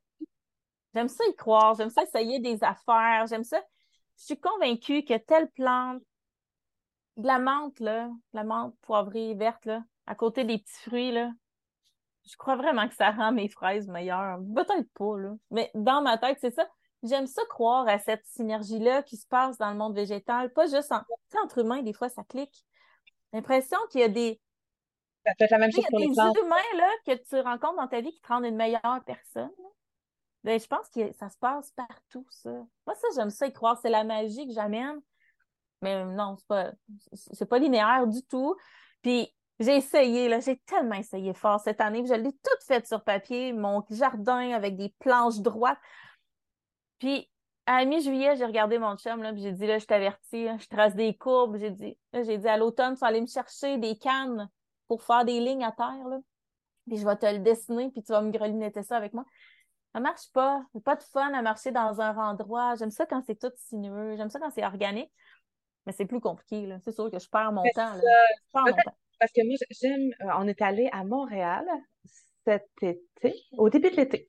j'aime 0.96 1.08
ça 1.08 1.24
y 1.28 1.36
croire, 1.36 1.76
j'aime 1.76 1.90
ça 1.90 2.04
essayer 2.04 2.40
des 2.40 2.64
affaires, 2.64 3.28
j'aime 3.28 3.44
ça. 3.44 3.62
Je 4.18 4.26
suis 4.26 4.40
convaincue 4.40 5.04
que 5.04 5.18
telle 5.18 5.50
plante, 5.52 6.02
de 7.18 7.28
la 7.28 7.38
menthe, 7.38 7.80
là, 7.80 8.08
de 8.08 8.14
la 8.34 8.44
menthe 8.44 8.74
poivrée 8.82 9.34
verte, 9.36 9.66
là, 9.66 9.84
à 10.08 10.16
côté 10.16 10.44
des 10.44 10.58
petits 10.58 10.90
fruits, 10.90 11.12
là, 11.12 11.32
je 12.30 12.36
crois 12.38 12.56
vraiment 12.56 12.88
que 12.88 12.96
ça 12.96 13.12
rend 13.12 13.32
mes 13.32 13.50
fraises 13.50 13.88
meilleures. 13.88 14.40
Peut-être 14.56 14.90
pas, 14.94 15.18
là. 15.18 15.36
Mais 15.52 15.72
dans 15.74 16.02
ma 16.02 16.18
tête, 16.18 16.38
c'est 16.42 16.54
ça. 16.54 16.68
J'aime 17.04 17.28
ça 17.28 17.42
croire 17.50 17.88
à 17.88 17.98
cette 17.98 18.26
synergie-là 18.26 19.04
qui 19.04 19.18
se 19.18 19.26
passe 19.28 19.58
dans 19.58 19.72
le 19.72 19.78
monde 19.78 19.96
végétal, 19.96 20.52
pas 20.52 20.68
juste 20.68 20.94
entre 21.44 21.60
humains, 21.60 21.82
des 21.82 21.94
fois 21.94 22.10
ça 22.10 22.24
clique. 22.24 22.66
L'impression 23.34 23.78
qu'il 23.92 24.02
y 24.02 24.04
a 24.04 24.10
des. 24.10 24.40
Ça 25.26 25.34
fait 25.38 25.52
la 25.52 25.58
même 25.58 25.72
chose 25.72 25.86
pour 25.90 26.00
les 26.00 26.10
plantes. 26.12 26.38
humains 26.38 26.78
là, 26.78 26.90
que 27.06 27.14
tu 27.14 27.40
rencontres 27.40 27.76
dans 27.76 27.88
ta 27.88 28.02
vie 28.02 28.12
qui 28.12 28.22
te 28.22 28.28
rendent 28.28 28.46
une 28.46 28.56
meilleure 28.56 29.04
personne. 29.06 29.52
Ben, 30.44 30.60
je 30.60 30.68
pense 30.68 30.90
que 30.90 31.12
ça 31.14 31.30
se 31.30 31.38
passe 31.38 31.72
partout, 31.72 32.26
ça. 32.30 32.50
Moi, 32.88 32.96
ça, 32.96 33.08
j'aime 33.16 33.30
ça 33.30 33.46
y 33.46 33.54
croire. 33.54 33.78
C'est 33.82 33.90
la 33.90 34.04
magie 34.04 34.48
que 34.48 34.54
j'amène. 34.54 35.02
Mais 35.82 36.04
non, 36.06 36.36
c'est 36.38 36.48
pas, 36.48 36.72
c'est 37.14 37.46
pas 37.46 37.60
linéaire 37.60 38.08
du 38.08 38.24
tout. 38.24 38.56
Puis 39.02 39.34
j'ai 39.60 39.76
essayé, 39.76 40.30
là, 40.30 40.40
j'ai 40.40 40.58
tellement 40.60 40.96
essayé 40.96 41.34
fort 41.34 41.60
cette 41.60 41.82
année. 41.82 42.06
Je 42.06 42.14
l'ai 42.14 42.32
tout 42.32 42.66
fait 42.66 42.86
sur 42.88 43.04
papier, 43.04 43.54
mon 43.54 43.84
jardin 43.90 44.52
avec 44.52 44.78
des 44.78 44.94
planches 45.00 45.40
droites. 45.40 45.80
Puis 47.00 47.30
à 47.72 47.86
mi-juillet, 47.86 48.36
j'ai 48.36 48.46
regardé 48.46 48.80
mon 48.80 48.96
chum, 48.98 49.22
là, 49.22 49.32
puis 49.32 49.42
j'ai 49.42 49.52
dit, 49.52 49.68
là, 49.68 49.78
je 49.78 49.86
t'avertis, 49.86 50.48
je 50.60 50.68
trace 50.68 50.96
des 50.96 51.16
courbes. 51.16 51.58
J'ai 51.58 51.70
dit, 51.70 51.98
j'ai 52.14 52.38
dit, 52.38 52.48
à 52.48 52.58
l'automne, 52.58 52.96
tu 52.96 53.00
vas 53.00 53.08
aller 53.08 53.22
me 53.22 53.28
chercher 53.28 53.78
des 53.78 53.96
cannes 53.98 54.50
pour 54.88 55.04
faire 55.04 55.24
des 55.24 55.40
lignes 55.40 55.64
à 55.64 55.72
terre, 55.72 56.08
là. 56.10 56.18
Puis 56.88 56.98
je 56.98 57.06
vais 57.06 57.16
te 57.16 57.28
le 57.28 57.40
dessiner, 57.40 57.92
puis 57.92 58.02
tu 58.02 58.12
vas 58.12 58.22
me 58.22 58.32
grelinetter 58.32 58.82
ça 58.82 58.98
avec 58.98 59.14
moi. 59.14 59.24
Ça 59.94 60.00
marche 60.00 60.32
pas. 60.34 60.64
C'est 60.74 60.84
pas 60.84 60.96
de 60.96 61.04
fun 61.04 61.32
à 61.34 61.42
marcher 61.44 61.72
dans 61.72 62.02
un 62.02 62.18
endroit. 62.18 62.74
J'aime 62.76 62.90
ça 62.90 63.06
quand 63.06 63.22
c'est 63.22 63.40
tout 63.40 63.52
sinueux. 63.56 64.16
J'aime 64.18 64.30
ça 64.30 64.40
quand 64.40 64.50
c'est 64.50 64.66
organique. 64.66 65.12
Mais 65.86 65.92
c'est 65.92 66.06
plus 66.06 66.20
compliqué, 66.20 66.66
là. 66.66 66.78
C'est 66.84 66.92
sûr 66.92 67.12
que 67.12 67.20
je 67.20 67.30
perds 67.30 67.52
mon 67.52 67.64
temps, 67.76 67.94
là. 67.94 68.02
Je 68.02 68.52
perds 68.52 68.64
mon 68.66 68.72
temps. 68.72 68.96
Parce 69.20 69.32
que 69.32 69.46
moi, 69.46 69.56
j'aime. 69.70 70.12
euh, 70.22 70.34
on 70.40 70.48
est 70.48 70.62
allé 70.62 70.90
à 70.92 71.04
Montréal 71.04 71.66
cet 72.46 72.68
été, 72.82 73.44
au 73.58 73.70
début 73.70 73.92
de 73.92 73.98
l'été. 73.98 74.28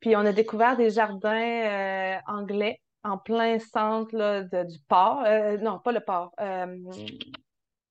Puis 0.00 0.16
on 0.16 0.20
a 0.20 0.32
découvert 0.32 0.76
des 0.76 0.90
jardins 0.90 1.30
euh, 1.30 2.16
anglais 2.26 2.80
en 3.02 3.18
plein 3.18 3.58
centre 3.58 4.16
là, 4.16 4.42
du 4.42 4.78
port. 4.88 5.22
Euh, 5.26 5.56
non, 5.58 5.78
pas 5.78 5.92
le 5.92 6.00
port. 6.00 6.32
Euh, 6.40 6.76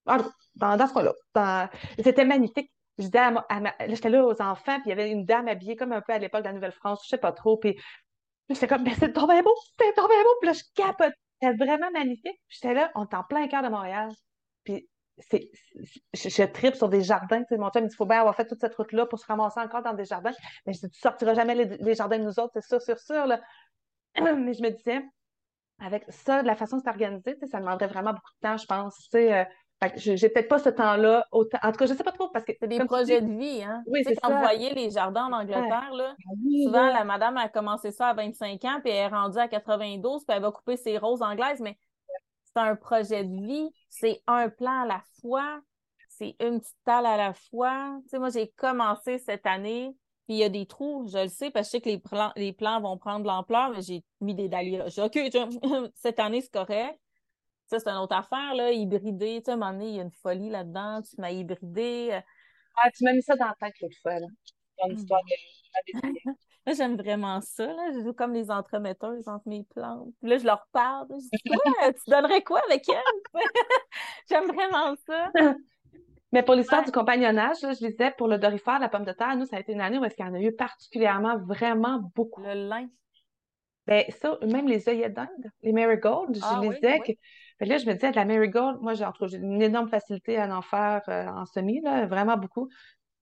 dans, 0.05 0.77
dans 0.77 0.87
ce 0.87 0.93
coin-là. 0.93 1.69
C'était 2.03 2.25
magnifique. 2.25 2.71
Je 2.97 3.05
disais 3.05 3.19
à 3.19 3.87
j'étais 3.87 4.09
là 4.09 4.25
aux 4.25 4.41
enfants, 4.41 4.75
puis 4.81 4.87
il 4.87 4.89
y 4.89 4.91
avait 4.91 5.09
une 5.09 5.23
dame 5.23 5.47
habillée 5.47 5.77
comme 5.77 5.93
un 5.93 6.01
peu 6.01 6.11
à 6.11 6.19
l'époque 6.19 6.41
de 6.41 6.47
la 6.47 6.53
Nouvelle-France, 6.53 7.01
je 7.05 7.09
sais 7.09 7.17
pas 7.17 7.31
trop. 7.31 7.55
Puis 7.55 7.79
j'étais 8.49 8.67
comme, 8.67 8.83
mais 8.83 8.93
c'est 8.95 9.13
bien 9.13 9.41
beau, 9.41 9.55
c'est 9.79 9.95
bien 9.95 10.03
beau. 10.05 10.35
Puis 10.41 10.47
là, 10.47 10.53
je 10.53 10.63
capote. 10.75 11.13
C'était 11.41 11.55
vraiment 11.55 11.89
magnifique. 11.91 12.41
J'étais 12.49 12.73
là, 12.73 12.91
on 12.95 13.05
est 13.05 13.15
en 13.15 13.23
plein 13.23 13.47
cœur 13.47 13.63
de 13.63 13.69
Montréal. 13.69 14.09
Puis 14.65 14.89
c'est, 15.19 15.49
je, 16.13 16.29
je 16.29 16.43
tripe 16.43 16.75
sur 16.75 16.89
des 16.89 17.01
jardins. 17.01 17.39
Tu 17.39 17.47
sais, 17.49 17.57
mon 17.57 17.69
chum, 17.69 17.83
il 17.83 17.89
dit, 17.89 17.95
faut 17.95 18.05
bien 18.05 18.19
avoir 18.19 18.35
fait 18.35 18.45
toute 18.47 18.59
cette 18.59 18.75
route-là 18.75 19.05
pour 19.05 19.19
se 19.19 19.25
ramasser 19.25 19.59
encore 19.59 19.81
dans 19.83 19.93
des 19.93 20.05
jardins. 20.05 20.31
Mais 20.65 20.73
je 20.73 20.81
dis, 20.81 20.89
tu 20.89 20.99
sortiras 20.99 21.33
jamais 21.33 21.55
les, 21.55 21.65
les 21.65 21.95
jardins 21.95 22.17
de 22.19 22.23
nous 22.23 22.39
autres, 22.39 22.51
c'est 22.53 22.63
sûr, 22.65 22.81
sûr, 22.81 22.97
sûr, 22.99 23.25
là. 23.25 23.41
Mais 24.19 24.53
je 24.53 24.61
me 24.63 24.69
disais, 24.69 25.01
avec 25.81 26.03
ça, 26.09 26.41
de 26.41 26.47
la 26.47 26.55
façon 26.55 26.77
que 26.77 26.83
c'est 26.83 26.89
organisé, 26.89 27.33
tu 27.35 27.39
sais, 27.41 27.47
ça 27.47 27.59
demanderait 27.59 27.87
vraiment 27.87 28.11
beaucoup 28.11 28.31
de 28.41 28.47
temps, 28.47 28.57
je 28.57 28.65
pense. 28.65 28.95
Tu 29.03 29.09
sais, 29.11 29.33
euh, 29.33 29.43
j'ai 29.95 30.27
peut-être 30.29 30.49
pas 30.49 30.59
ce 30.59 30.69
temps-là 30.69 31.25
autant. 31.31 31.57
En 31.63 31.71
tout 31.71 31.77
cas, 31.77 31.85
je 31.85 31.93
sais 31.93 32.03
pas 32.03 32.11
trop 32.11 32.29
parce 32.29 32.43
que. 32.43 32.51
C'est 32.59 32.67
des 32.67 32.83
projets 32.83 33.21
dis- 33.21 33.27
de 33.33 33.39
vie, 33.39 33.63
hein? 33.63 33.81
Oui, 33.87 34.01
Tu 34.03 34.09
sais, 34.09 34.15
c'est 34.15 34.27
ça. 34.27 34.33
vous 34.33 34.39
voyez 34.39 34.73
les 34.73 34.89
jardins 34.91 35.25
en 35.25 35.31
Angleterre, 35.33 35.91
là, 35.93 36.15
Ah 36.17 36.31
oui, 36.43 36.63
souvent, 36.65 36.85
là. 36.87 36.93
la 36.93 37.03
madame 37.05 37.37
a 37.37 37.47
commencé 37.47 37.91
ça 37.91 38.09
à 38.09 38.13
25 38.13 38.63
ans, 38.65 38.79
puis 38.83 38.91
elle 38.91 39.05
est 39.05 39.07
rendue 39.07 39.37
à 39.37 39.47
92, 39.47 40.25
puis 40.25 40.35
elle 40.35 40.41
va 40.43 40.51
couper 40.51 40.75
ses 40.75 40.97
roses 40.97 41.21
anglaises, 41.21 41.61
mais 41.61 41.77
un 42.59 42.75
projet 42.75 43.23
de 43.23 43.33
vie, 43.45 43.69
c'est 43.89 44.21
un 44.27 44.49
plan 44.49 44.81
à 44.83 44.85
la 44.85 45.03
fois, 45.21 45.61
c'est 46.09 46.35
une 46.39 46.59
petite 46.59 46.75
talle 46.85 47.05
à 47.05 47.17
la 47.17 47.33
fois. 47.33 47.97
Tu 48.03 48.09
sais, 48.09 48.19
moi, 48.19 48.29
j'ai 48.29 48.49
commencé 48.57 49.17
cette 49.19 49.45
année, 49.45 49.95
puis 50.27 50.35
il 50.35 50.39
y 50.39 50.43
a 50.43 50.49
des 50.49 50.65
trous, 50.65 51.07
je 51.11 51.17
le 51.23 51.29
sais, 51.29 51.51
parce 51.51 51.67
que 51.67 51.77
je 51.77 51.77
sais 51.77 51.81
que 51.81 51.89
les 51.89 51.99
plans, 51.99 52.31
les 52.35 52.53
plans 52.53 52.81
vont 52.81 52.97
prendre 52.97 53.21
de 53.23 53.27
l'ampleur, 53.27 53.71
mais 53.71 53.81
j'ai 53.81 54.03
mis 54.21 54.35
des 54.35 54.49
dahlias. 54.49 54.89
J'ai 54.89 55.01
OK, 55.03 55.13
je- 55.15 55.89
cette 55.95 56.19
année, 56.19 56.41
c'est 56.41 56.51
correct. 56.53 56.99
Ça, 57.67 57.79
c'est 57.79 57.89
une 57.89 57.97
autre 57.97 58.15
affaire, 58.15 58.55
là, 58.55 58.71
hybrider. 58.71 59.39
Tu 59.41 59.45
sais, 59.45 59.51
à 59.51 59.53
un 59.53 59.57
moment 59.57 59.71
donné, 59.73 59.89
il 59.89 59.95
y 59.95 59.99
a 59.99 60.03
une 60.03 60.11
folie 60.11 60.49
là-dedans. 60.49 61.01
Tu 61.03 61.15
m'as 61.19 61.31
hybridé. 61.31 62.19
Ah, 62.77 62.89
tu 62.91 63.03
m'as 63.03 63.13
mis 63.13 63.21
ça 63.21 63.35
dans 63.35 63.45
la 63.47 63.55
tête 63.59 63.75
l'autre 63.81 63.95
fois, 64.01 64.19
là. 64.19 64.27
Mm. 64.87 64.93
histoire 64.93 65.21
de. 65.25 66.48
Là, 66.69 66.75
j'aime 66.75 66.97
vraiment 66.97 67.41
ça. 67.41 67.65
Là. 67.65 67.91
Je 67.95 68.01
joue 68.03 68.13
comme 68.13 68.33
les 68.33 68.51
entremetteuses 68.51 69.27
entre 69.27 69.47
mes 69.47 69.63
plantes. 69.63 70.13
Puis 70.21 70.29
là, 70.29 70.37
je 70.37 70.45
leur 70.45 70.67
parle. 70.71 71.07
Je 71.09 71.15
dis, 71.15 71.39
tu 72.05 72.11
donnerais 72.11 72.43
quoi 72.43 72.61
avec 72.69 72.87
elle? 72.87 73.33
j'aime 74.29 74.45
vraiment 74.45 74.95
ça. 75.07 75.31
Mais 76.31 76.43
pour 76.43 76.53
l'histoire 76.53 76.81
Ouais. 76.81 76.85
du 76.85 76.91
compagnonnage, 76.91 77.59
là, 77.63 77.73
je 77.73 77.87
disais, 77.87 78.11
pour 78.15 78.27
le 78.27 78.37
dorifère, 78.37 78.77
la 78.77 78.87
pomme 78.87 79.03
de 79.03 79.11
terre, 79.13 79.35
nous, 79.35 79.45
ça 79.47 79.57
a 79.57 79.59
été 79.61 79.73
une 79.73 79.81
année 79.81 79.97
où 79.97 80.05
est-ce 80.05 80.15
qu'il 80.15 80.25
y 80.25 80.29
en 80.29 80.35
a 80.35 80.39
eu 80.39 80.51
particulièrement 80.51 81.39
vraiment 81.39 81.99
beaucoup. 82.13 82.41
Le 82.41 82.53
lin. 82.53 82.87
Ben, 83.87 84.03
ça, 84.21 84.37
même 84.43 84.67
les 84.67 84.87
œillets 84.87 85.09
d'Inde, 85.09 85.51
les 85.63 85.73
marigolds, 85.73 86.27
je 86.35 86.39
Ah 86.43 86.59
oui, 86.61 86.69
lisais 86.75 86.99
oui. 86.99 87.15
que. 87.15 87.19
Fait 87.57 87.65
que 87.65 87.69
là, 87.69 87.77
je 87.77 87.87
me 87.87 87.93
disais, 87.93 88.11
de 88.11 88.15
la 88.15 88.25
marigold, 88.25 88.77
moi, 88.81 88.93
j'ai 88.93 89.05
une 89.37 89.61
énorme 89.61 89.89
facilité 89.89 90.37
à 90.37 90.55
en 90.55 90.61
faire 90.61 91.01
euh, 91.09 91.25
en 91.27 91.45
semis, 91.47 91.81
là, 91.81 92.05
vraiment 92.05 92.37
beaucoup. 92.37 92.69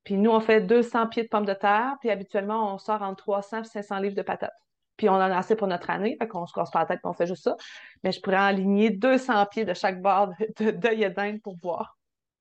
Puis 0.07 0.15
nous, 0.15 0.31
on 0.31 0.39
fait 0.39 0.61
200 0.61 1.07
pieds 1.07 1.23
de 1.23 1.27
pommes 1.27 1.45
de 1.45 1.53
terre, 1.53 1.97
puis 1.99 2.09
habituellement, 2.09 2.73
on 2.73 2.77
sort 2.77 3.01
entre 3.01 3.25
300 3.25 3.63
et 3.63 3.63
500 3.65 3.99
livres 3.99 4.15
de 4.15 4.21
patates. 4.21 4.53
Puis 4.95 5.09
on 5.09 5.13
en 5.15 5.19
a 5.19 5.35
assez 5.35 5.57
pour 5.57 5.67
notre 5.67 5.89
année, 5.89 6.15
fait 6.17 6.29
qu'on 6.29 6.45
se 6.45 6.53
casse 6.53 6.71
pas 6.71 6.79
la 6.79 6.85
tête, 6.85 7.01
puis 7.03 7.09
on 7.09 7.13
fait 7.13 7.27
juste 7.27 7.43
ça. 7.43 7.57
Mais 8.05 8.13
je 8.13 8.21
pourrais 8.21 8.37
aligner 8.37 8.89
200 8.89 9.45
pieds 9.47 9.65
de 9.65 9.73
chaque 9.73 10.01
bord 10.01 10.29
de- 10.29 10.71
de- 10.71 11.39
pour 11.39 11.55
me 11.55 11.59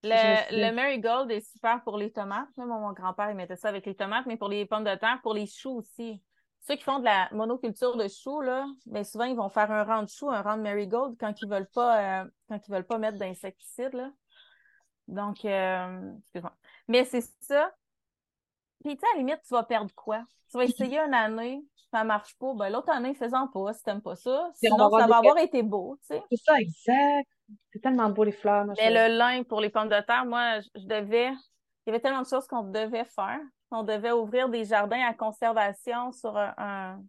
Le, 0.01 0.15
suis- 0.45 0.55
le 0.61 0.71
marigold 0.71 1.29
est 1.29 1.41
super 1.41 1.83
pour 1.83 1.97
les 1.97 2.09
tomates. 2.09 2.47
Là, 2.55 2.65
Moi, 2.65 2.79
mon 2.79 2.93
grand-père, 2.93 3.31
il 3.31 3.35
mettait 3.35 3.57
ça 3.57 3.67
avec 3.67 3.85
les 3.85 3.95
tomates, 3.95 4.27
mais 4.27 4.37
pour 4.37 4.47
les 4.47 4.65
pommes 4.65 4.85
de 4.85 4.95
terre, 4.95 5.19
pour 5.21 5.33
les 5.33 5.45
choux 5.45 5.75
aussi. 5.79 6.21
Ceux 6.61 6.75
qui 6.75 6.83
font 6.83 6.99
de 6.99 7.03
la 7.03 7.27
monoculture 7.33 7.97
de 7.97 8.07
choux, 8.07 8.39
là, 8.39 8.65
ben 8.85 9.03
souvent, 9.03 9.25
ils 9.25 9.35
vont 9.35 9.49
faire 9.49 9.69
un 9.71 9.83
rang 9.83 10.03
de 10.03 10.07
choux, 10.09 10.29
un 10.29 10.41
rang 10.41 10.55
de 10.55 10.61
marigold 10.61 11.17
quand 11.19 11.33
ils 11.41 11.49
veulent 11.49 11.67
pas, 11.73 12.21
euh, 12.21 12.25
quand 12.47 12.65
ils 12.65 12.71
veulent 12.71 12.87
pas 12.87 12.97
mettre 12.97 13.17
d'insecticides, 13.17 13.93
là. 13.93 14.09
Donc, 15.09 15.43
euh, 15.43 16.13
excuse-moi. 16.19 16.53
Mais 16.87 17.05
c'est 17.05 17.21
ça. 17.41 17.71
Puis, 18.83 18.95
tu 18.95 19.01
sais, 19.01 19.07
à 19.07 19.15
la 19.15 19.19
limite, 19.19 19.41
tu 19.45 19.53
vas 19.53 19.63
perdre 19.63 19.91
quoi? 19.95 20.23
Tu 20.49 20.57
vas 20.57 20.63
essayer 20.63 20.99
une 20.99 21.13
année, 21.13 21.61
ça 21.91 22.03
marche 22.03 22.35
pas. 22.37 22.53
Ben, 22.53 22.69
l'autre 22.69 22.89
année, 22.89 23.13
fais-en 23.13 23.47
pas 23.47 23.73
si 23.73 23.83
t'aimes 23.83 24.01
pas 24.01 24.15
ça. 24.15 24.31
Va 24.31 24.51
Sinon, 24.55 24.89
ça 24.89 25.07
va 25.07 25.17
avoir 25.17 25.37
été 25.37 25.63
beau, 25.63 25.97
tu 26.01 26.15
sais. 26.15 26.23
C'est 26.31 26.43
ça, 26.43 26.59
exact. 26.59 27.29
C'est 27.73 27.79
tellement 27.79 28.09
beau, 28.09 28.23
les 28.23 28.31
fleurs. 28.31 28.65
Mais 28.77 28.91
le 28.91 29.17
lin 29.17 29.43
pour 29.43 29.61
les 29.61 29.69
pommes 29.69 29.89
de 29.89 29.99
terre, 30.01 30.25
moi, 30.25 30.59
je, 30.61 30.67
je 30.75 30.85
devais. 30.85 31.31
Il 31.85 31.87
y 31.87 31.89
avait 31.89 31.99
tellement 31.99 32.21
de 32.21 32.27
choses 32.27 32.47
qu'on 32.47 32.63
devait 32.63 33.05
faire. 33.05 33.39
On 33.71 33.83
devait 33.83 34.11
ouvrir 34.11 34.49
des 34.49 34.65
jardins 34.65 35.05
à 35.05 35.13
conservation 35.13 36.11
sur 36.11 36.37
un, 36.37 36.53
un 36.57 36.99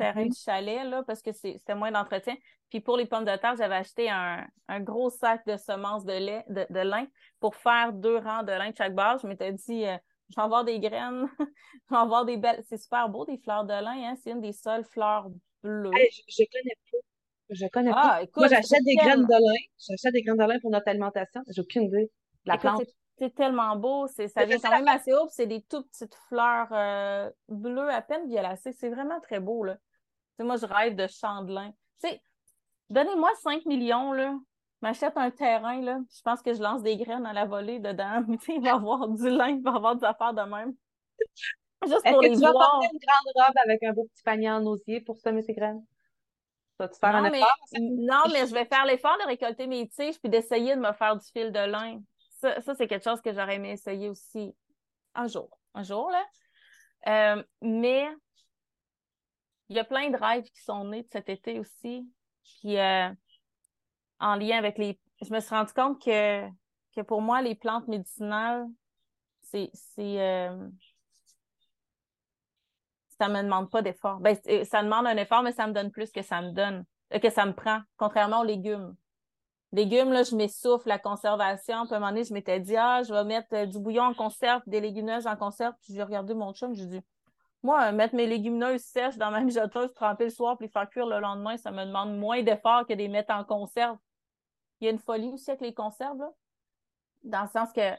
terrain 0.00 0.22
Mhm. 0.24 0.28
de 0.30 0.34
chalet, 0.34 0.84
là, 0.84 1.02
parce 1.06 1.22
que 1.22 1.32
c'est- 1.32 1.58
c'était 1.58 1.74
moins 1.74 1.92
d'entretien. 1.92 2.34
Puis 2.70 2.80
pour 2.80 2.96
les 2.96 3.06
pommes 3.06 3.24
de 3.24 3.36
terre, 3.36 3.56
j'avais 3.56 3.74
acheté 3.76 4.08
un, 4.10 4.46
un 4.68 4.80
gros 4.80 5.10
sac 5.10 5.44
de 5.46 5.56
semences 5.56 6.04
de 6.04 6.12
lait, 6.12 6.44
de, 6.48 6.66
de 6.70 6.80
lin, 6.80 7.06
pour 7.40 7.54
faire 7.56 7.92
deux 7.92 8.18
rangs 8.18 8.42
de 8.42 8.52
lin 8.52 8.70
de 8.70 8.76
chaque 8.76 8.94
base. 8.94 9.22
Je 9.22 9.26
m'étais 9.26 9.52
dit, 9.52 9.84
euh, 9.86 9.96
je 10.30 10.36
vais 10.36 10.42
avoir 10.42 10.64
des 10.64 10.78
graines, 10.80 11.26
je 11.90 11.94
vais 11.94 12.00
avoir 12.00 12.24
des 12.24 12.36
belles. 12.36 12.62
C'est 12.68 12.78
super 12.78 13.08
beau, 13.08 13.24
des 13.24 13.38
fleurs 13.38 13.64
de 13.64 13.72
lin, 13.74 13.96
hein. 14.10 14.14
C'est 14.22 14.30
une 14.30 14.40
des 14.40 14.52
seules 14.52 14.84
fleurs 14.84 15.28
bleues. 15.62 15.90
Hey, 15.94 16.08
je, 16.12 16.22
je 16.28 16.44
connais 16.50 16.76
pas. 16.92 16.98
Je 17.50 17.66
connais 17.66 17.90
pas. 17.90 18.10
Ah, 18.14 18.22
écoute, 18.22 18.36
Moi, 18.36 18.48
j'achète 18.48 18.84
des 18.84 18.94
graines 18.94 19.26
de 19.26 19.32
lin. 19.32 19.60
J'achète 19.88 20.12
des 20.12 20.22
graines 20.22 20.36
de 20.38 20.44
lin 20.44 20.58
pour 20.60 20.70
notre 20.70 20.86
alimentation. 20.88 21.42
J'ai 21.48 21.60
aucune 21.62 21.82
idée 21.82 22.04
de 22.04 22.10
la 22.46 22.54
Écoute, 22.54 22.62
plante. 22.62 22.82
c'est- 23.18 23.34
tellement 23.34 23.76
beau, 23.76 24.06
c'est, 24.06 24.28
ça 24.28 24.46
vient 24.46 24.58
quand 24.58 24.70
même 24.70 24.88
assez 24.88 25.12
haut, 25.12 25.28
c'est 25.28 25.46
des 25.46 25.60
tout 25.60 25.82
petites 25.82 26.14
fleurs 26.30 26.68
euh, 26.72 27.28
bleues 27.50 27.90
à 27.90 28.00
peine 28.00 28.26
violacées. 28.26 28.72
C'est 28.72 28.88
vraiment 28.88 29.20
très 29.20 29.40
beau, 29.40 29.62
là. 29.62 29.76
Sais, 30.40 30.46
moi, 30.46 30.56
je 30.56 30.64
rêve 30.64 30.96
de 30.96 31.06
champ 31.06 31.42
de 31.42 31.52
lin. 31.52 31.70
Tu 32.02 32.08
sais, 32.08 32.22
donnez-moi 32.88 33.30
5 33.42 33.66
millions, 33.66 34.14
là, 34.14 34.34
m'achète 34.80 35.18
un 35.18 35.30
terrain, 35.30 35.82
là, 35.82 35.98
je 36.10 36.22
pense 36.22 36.40
que 36.40 36.54
je 36.54 36.62
lance 36.62 36.82
des 36.82 36.96
graines 36.96 37.26
à 37.26 37.34
la 37.34 37.44
volée 37.44 37.78
dedans. 37.78 38.24
Mais 38.26 38.38
tu 38.38 38.46
sais, 38.46 38.54
il 38.54 38.62
va 38.62 38.68
y 38.68 38.70
avoir 38.70 39.06
du 39.06 39.28
lin, 39.28 39.48
il 39.48 39.62
va 39.62 39.72
y 39.72 39.76
avoir 39.76 39.96
des 39.96 40.04
affaires 40.04 40.32
de 40.32 40.40
même. 40.40 40.74
Juste 41.86 42.02
pour 42.02 42.20
que 42.20 42.26
les 42.26 42.36
tu 42.36 42.40
vas 42.40 42.52
porter 42.52 42.88
une 42.90 42.98
grande 42.98 43.32
robe 43.34 43.56
avec 43.62 43.82
un 43.82 43.92
beau 43.92 44.04
petit 44.04 44.22
panier 44.22 44.50
en 44.50 44.64
osier 44.64 45.02
pour 45.02 45.18
semer 45.18 45.42
ces 45.42 45.52
graines? 45.52 45.84
Vas-tu 46.78 46.98
faire 46.98 47.16
un 47.16 47.22
Non, 47.22 47.30
mais, 47.30 47.40
effort? 47.40 47.56
non, 47.78 48.22
mais 48.32 48.46
je 48.46 48.54
vais 48.54 48.64
faire 48.64 48.86
l'effort 48.86 49.18
de 49.18 49.26
récolter 49.26 49.66
mes 49.66 49.88
tiges 49.88 50.18
puis 50.18 50.30
d'essayer 50.30 50.74
de 50.74 50.80
me 50.80 50.92
faire 50.92 51.16
du 51.16 51.26
fil 51.32 51.52
de 51.52 51.70
lin. 51.70 52.00
Ça, 52.40 52.62
ça 52.62 52.74
c'est 52.74 52.86
quelque 52.86 53.04
chose 53.04 53.20
que 53.20 53.32
j'aurais 53.34 53.56
aimé 53.56 53.72
essayer 53.72 54.08
aussi 54.08 54.54
un 55.14 55.26
jour. 55.26 55.50
Un 55.74 55.82
jour, 55.82 56.10
là. 56.10 56.24
Euh, 57.36 57.42
mais 57.60 58.08
il 59.70 59.76
y 59.76 59.78
a 59.78 59.84
plein 59.84 60.10
de 60.10 60.16
rêves 60.16 60.44
qui 60.50 60.62
sont 60.62 60.84
nés 60.84 61.02
de 61.04 61.08
cet 61.10 61.28
été 61.30 61.58
aussi. 61.58 62.06
Puis 62.42 62.76
euh, 62.78 63.08
en 64.18 64.34
lien 64.36 64.58
avec 64.58 64.76
les. 64.78 64.98
Je 65.22 65.32
me 65.32 65.40
suis 65.40 65.54
rendu 65.54 65.72
compte 65.72 66.02
que, 66.02 66.46
que 66.94 67.00
pour 67.02 67.22
moi, 67.22 67.40
les 67.42 67.54
plantes 67.54 67.88
médicinales, 67.88 68.66
c'est. 69.42 69.70
euh, 69.98 70.68
ça 73.18 73.28
me 73.28 73.42
demande 73.42 73.70
pas 73.70 73.82
d'effort. 73.82 74.18
Ben, 74.20 74.36
c'est- 74.44 74.64
ça 74.64 74.82
demande 74.82 75.06
un 75.06 75.16
effort, 75.16 75.42
mais 75.42 75.52
ça 75.52 75.66
me 75.66 75.72
donne 75.72 75.90
plus 75.90 76.10
que 76.10 76.22
ça 76.22 76.40
me 76.42 76.52
donne, 76.52 76.84
euh, 77.14 77.18
que 77.18 77.30
ça 77.30 77.44
me 77.46 77.52
prend, 77.54 77.80
contrairement 77.96 78.40
aux 78.40 78.44
légumes. 78.44 78.94
légumes, 79.72 80.12
là, 80.12 80.24
je 80.24 80.34
m'essouffle 80.34 80.88
la 80.88 80.98
conservation. 80.98 81.84
Puis 81.84 81.94
à 81.94 81.96
un 81.98 82.00
moment 82.00 82.10
donné, 82.12 82.24
je 82.24 82.32
m'étais 82.34 82.58
dit, 82.60 82.76
ah, 82.76 83.02
je 83.04 83.12
vais 83.14 83.24
mettre 83.24 83.48
euh, 83.54 83.66
du 83.66 83.78
bouillon 83.78 84.02
en 84.04 84.14
conserve, 84.14 84.62
des 84.66 84.80
légumineuses 84.80 85.26
en 85.28 85.36
conserve. 85.36 85.74
Puis 85.82 85.94
j'ai 85.94 86.02
regardé 86.02 86.34
mon 86.34 86.52
chum, 86.54 86.74
j'ai 86.74 86.86
dit, 86.86 87.00
moi, 87.62 87.92
mettre 87.92 88.14
mes 88.14 88.26
légumineuses 88.26 88.82
sèches 88.82 89.16
dans 89.16 89.30
ma 89.30 89.40
mijoteuse, 89.40 89.92
tremper 89.94 90.24
le 90.24 90.30
soir, 90.30 90.56
puis 90.56 90.66
les 90.66 90.72
faire 90.72 90.88
cuire 90.88 91.06
le 91.06 91.20
lendemain, 91.20 91.56
ça 91.56 91.70
me 91.70 91.84
demande 91.84 92.16
moins 92.16 92.42
d'efforts 92.42 92.86
que 92.86 92.94
de 92.94 92.98
les 92.98 93.08
mettre 93.08 93.34
en 93.34 93.44
conserve. 93.44 93.98
Il 94.80 94.86
y 94.86 94.88
a 94.88 94.90
une 94.90 94.98
folie 94.98 95.28
aussi 95.28 95.50
avec 95.50 95.60
les 95.60 95.74
conserves, 95.74 96.18
là, 96.18 96.30
dans 97.22 97.42
le 97.42 97.48
sens 97.48 97.72
que 97.72 97.92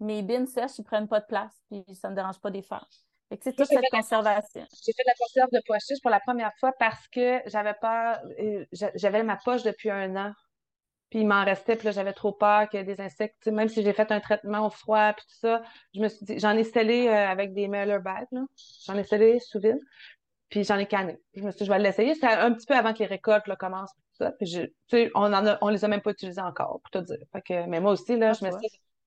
mes 0.00 0.22
bines 0.22 0.46
sèches, 0.46 0.78
ils 0.78 0.84
prennent 0.84 1.08
pas 1.08 1.20
de 1.20 1.26
place, 1.26 1.62
puis 1.70 1.82
ça 1.94 2.10
me 2.10 2.14
dérange 2.14 2.38
pas 2.38 2.50
de 2.50 2.56
les 2.56 2.62
faire. 2.62 2.86
Fait 3.28 3.38
que 3.38 3.44
c'est 3.44 3.54
toute 3.54 3.66
cette 3.66 3.88
conservation. 3.90 4.66
J'ai 4.84 4.92
fait 4.92 5.02
de 5.02 5.08
la 5.08 5.14
conserve 5.18 5.50
de 5.52 5.60
pois 5.66 5.78
chiches 5.78 6.00
pour 6.00 6.10
la 6.10 6.20
première 6.20 6.52
fois 6.60 6.72
parce 6.78 7.08
que 7.08 7.40
j'avais 7.46 7.74
peur, 7.74 8.20
euh, 8.38 8.64
j'avais 8.94 9.22
ma 9.24 9.36
poche 9.36 9.62
depuis 9.62 9.90
un 9.90 10.14
an. 10.16 10.32
Puis 11.10 11.20
il 11.20 11.26
m'en 11.26 11.44
restait, 11.44 11.76
puis 11.76 11.86
là, 11.86 11.92
j'avais 11.92 12.12
trop 12.12 12.32
peur 12.32 12.66
ait 12.72 12.84
des 12.84 13.00
insectes. 13.00 13.46
même 13.46 13.68
si 13.68 13.82
j'ai 13.82 13.92
fait 13.92 14.10
un 14.10 14.20
traitement 14.20 14.66
au 14.66 14.70
froid, 14.70 15.12
puis 15.12 15.24
tout 15.28 15.38
ça, 15.38 15.62
je 15.94 16.00
me 16.00 16.08
suis 16.08 16.24
dit, 16.24 16.38
j'en 16.38 16.56
ai 16.56 16.64
scellé 16.64 17.06
euh, 17.06 17.28
avec 17.28 17.54
des 17.54 17.68
mailer 17.68 18.00
bags, 18.00 18.26
J'en 18.84 18.96
ai 18.96 19.04
scellé 19.04 19.38
sous 19.38 19.60
vide, 19.60 19.78
puis 20.48 20.64
j'en 20.64 20.78
ai 20.78 20.86
canné. 20.86 21.16
Je 21.34 21.42
me 21.42 21.50
suis 21.50 21.58
dit, 21.58 21.64
je 21.66 21.70
vais 21.70 21.78
l'essayer. 21.78 22.14
C'était 22.14 22.26
un 22.26 22.52
petit 22.52 22.66
peu 22.66 22.74
avant 22.74 22.92
que 22.92 22.98
les 23.00 23.06
récoltes 23.06 23.46
là, 23.46 23.54
commencent, 23.54 23.94
tout 23.94 24.24
ça. 24.24 24.32
Puis, 24.32 24.46
je, 24.46 24.62
tu 24.62 24.72
sais, 24.88 25.10
on 25.14 25.32
en 25.32 25.46
a, 25.46 25.58
on 25.60 25.68
les 25.68 25.84
a 25.84 25.88
même 25.88 26.02
pas 26.02 26.10
utilisés 26.10 26.40
encore, 26.40 26.80
pour 26.82 26.90
te 26.90 26.98
dire. 26.98 27.24
Fait 27.32 27.42
que, 27.42 27.66
mais 27.66 27.80
moi 27.80 27.92
aussi, 27.92 28.16
là, 28.16 28.30
ah, 28.30 28.32
je, 28.32 28.44
mets 28.44 28.50
ça, 28.50 28.58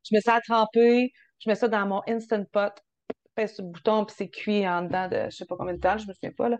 je 0.10 0.16
mets 0.16 0.22
ça 0.22 0.36
à 0.36 0.42
tremper, 0.42 1.12
je 1.40 1.50
mets 1.50 1.56
ça 1.56 1.68
dans 1.68 1.86
mon 1.86 2.02
Instant 2.08 2.46
Pot, 2.46 2.74
pèse 3.36 3.56
sur 3.56 3.66
le 3.66 3.72
bouton, 3.72 4.06
puis 4.06 4.16
c'est 4.18 4.30
cuit 4.30 4.66
en 4.68 4.84
dedans 4.84 5.10
de 5.10 5.26
je 5.30 5.36
sais 5.36 5.46
pas 5.46 5.58
combien 5.58 5.74
de 5.74 5.80
temps, 5.80 5.98
je 5.98 6.08
me 6.08 6.14
souviens 6.14 6.32
pas, 6.32 6.48
là. 6.48 6.58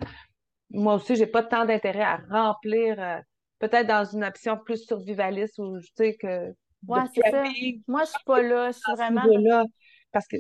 Moi 0.72 0.96
aussi, 0.96 1.16
j'ai 1.16 1.28
pas 1.28 1.44
tant 1.44 1.64
d'intérêt 1.64 2.04
à 2.04 2.20
remplir... 2.30 3.00
Euh, 3.00 3.20
peut-être 3.60 3.88
dans 3.88 4.06
une 4.06 4.24
option 4.24 4.58
plus 4.58 4.86
survivaliste 4.86 5.60
où 5.60 5.80
je 5.80 5.88
sais 5.96 6.16
que. 6.16 6.50
Ouais, 6.88 7.02
c'est 7.14 7.30
ça. 7.30 7.44
Moi, 7.88 8.04
je 8.06 8.10
suis 8.10 8.24
pas 8.26 8.42
là. 8.42 8.72
Je 8.72 8.78
suis 8.78 8.94
vraiment. 8.94 9.24
Là, 9.26 9.66
parce 10.12 10.28
que 10.28 10.38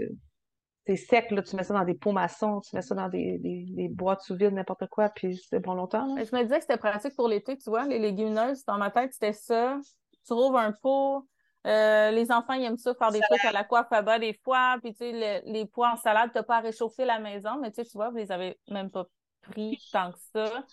c'est 0.87 0.95
sec, 0.95 1.31
là, 1.31 1.43
tu 1.43 1.55
mets 1.55 1.63
ça 1.63 1.73
dans 1.75 1.83
des 1.83 1.93
pots 1.93 2.11
maçons, 2.11 2.61
tu 2.61 2.75
mets 2.75 2.81
ça 2.81 2.95
dans 2.95 3.09
des, 3.09 3.37
des, 3.37 3.89
boîtes 3.89 4.21
sous 4.21 4.35
vide, 4.35 4.53
n'importe 4.53 4.87
quoi, 4.87 5.09
puis 5.09 5.39
c'est 5.49 5.59
bon 5.59 5.75
longtemps. 5.75 6.15
Je 6.17 6.35
me 6.35 6.41
disais 6.41 6.55
que 6.55 6.61
c'était 6.61 6.77
pratique 6.77 7.15
pour 7.15 7.27
l'été, 7.27 7.57
tu 7.57 7.69
vois, 7.69 7.85
les 7.85 7.99
légumineuses, 7.99 8.65
dans 8.65 8.77
ma 8.77 8.89
tête, 8.89 9.13
c'était 9.13 9.33
ça. 9.33 9.77
Tu 10.25 10.33
rouvres 10.33 10.57
un 10.57 10.71
pot, 10.71 11.27
euh, 11.67 12.09
les 12.09 12.31
enfants, 12.31 12.53
ils 12.53 12.63
aiment 12.63 12.77
ça 12.77 12.95
faire 12.95 13.11
des 13.11 13.19
trucs 13.19 13.45
à 13.45 13.51
la 13.51 13.63
coiffe 13.63 13.91
à 13.91 14.01
bas 14.01 14.17
des 14.17 14.33
fois, 14.43 14.77
puis 14.81 14.93
tu 14.93 15.11
sais, 15.11 15.43
les 15.45 15.65
pois 15.67 15.91
en 15.91 15.95
salade, 15.95 16.31
tu 16.31 16.39
n'as 16.39 16.43
pas 16.43 16.57
à 16.57 16.61
réchauffer 16.61 17.05
la 17.05 17.19
maison, 17.19 17.59
mais 17.61 17.69
tu 17.69 17.83
sais, 17.83 17.85
tu 17.85 17.95
vois, 17.95 18.09
vous 18.09 18.17
les 18.17 18.31
avez 18.31 18.57
même 18.69 18.89
pas 18.89 19.05
pris 19.43 19.77
tant 19.91 20.11
que 20.11 20.19
ça. 20.33 20.63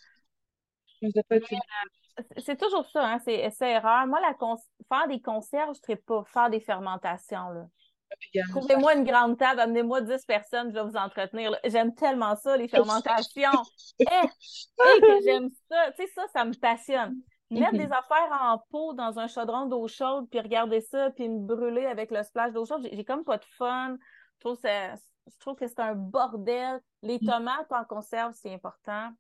C'est 2.39 2.59
toujours 2.59 2.89
ça, 2.89 3.07
hein, 3.07 3.19
c'est 3.25 3.35
essai-erreur. 3.35 4.07
Moi, 4.07 4.21
la 4.21 4.35
faire 4.39 5.09
des 5.09 5.21
conserves, 5.21 5.77
je 5.87 5.93
ne 5.93 5.97
pas 5.97 6.25
faire 6.25 6.51
des 6.51 6.61
fermentations. 6.61 7.51
Là. 7.51 7.67
Ah, 8.11 8.41
Trouvez-moi 8.51 8.95
une 8.95 9.05
grande 9.05 9.39
table, 9.39 9.61
amenez-moi 9.61 10.01
10 10.01 10.25
personnes, 10.25 10.71
je 10.71 10.75
vais 10.75 10.85
vous 10.85 10.97
entretenir. 10.97 11.57
J'aime 11.65 11.95
tellement 11.95 12.37
ça, 12.37 12.57
les 12.57 12.69
fermentations. 12.69 13.51
Eh, 13.99 14.05
eh, 14.05 15.01
que 15.01 15.25
j'aime 15.25 15.51
ça. 15.71 15.93
Tu 15.93 16.05
sais, 16.05 16.13
ça, 16.15 16.23
ça 16.33 16.45
me 16.45 16.55
passionne. 16.55 17.17
Mettre 17.51 17.77
des 17.77 17.85
affaires 17.85 18.39
en 18.41 18.59
pot 18.71 18.93
dans 18.95 19.19
un 19.19 19.29
chaudron 19.29 19.67
d'eau 19.67 19.87
chaude, 19.87 20.29
puis 20.31 20.41
regarder 20.41 20.81
ça, 20.81 21.11
puis 21.11 21.29
me 21.29 21.47
brûler 21.47 21.87
avec 21.87 22.11
le 22.11 22.23
splash 22.23 22.53
d'eau 22.53 22.65
chaude, 22.65 22.89
j'ai 22.91 23.05
comme 23.05 23.25
pas 23.25 23.39
de 23.39 23.45
fun. 23.57 23.97
Je 24.37 24.41
trouve, 24.41 24.59
je 24.63 25.39
trouve 25.39 25.55
que 25.55 25.67
c'est 25.69 25.81
un 25.81 25.95
bordel. 25.95 26.81
Les 27.03 27.19
mm. 27.21 27.27
tomates 27.27 27.71
en 27.73 27.85
conserve, 27.85 28.33
c'est 28.35 28.53
important. 28.53 29.11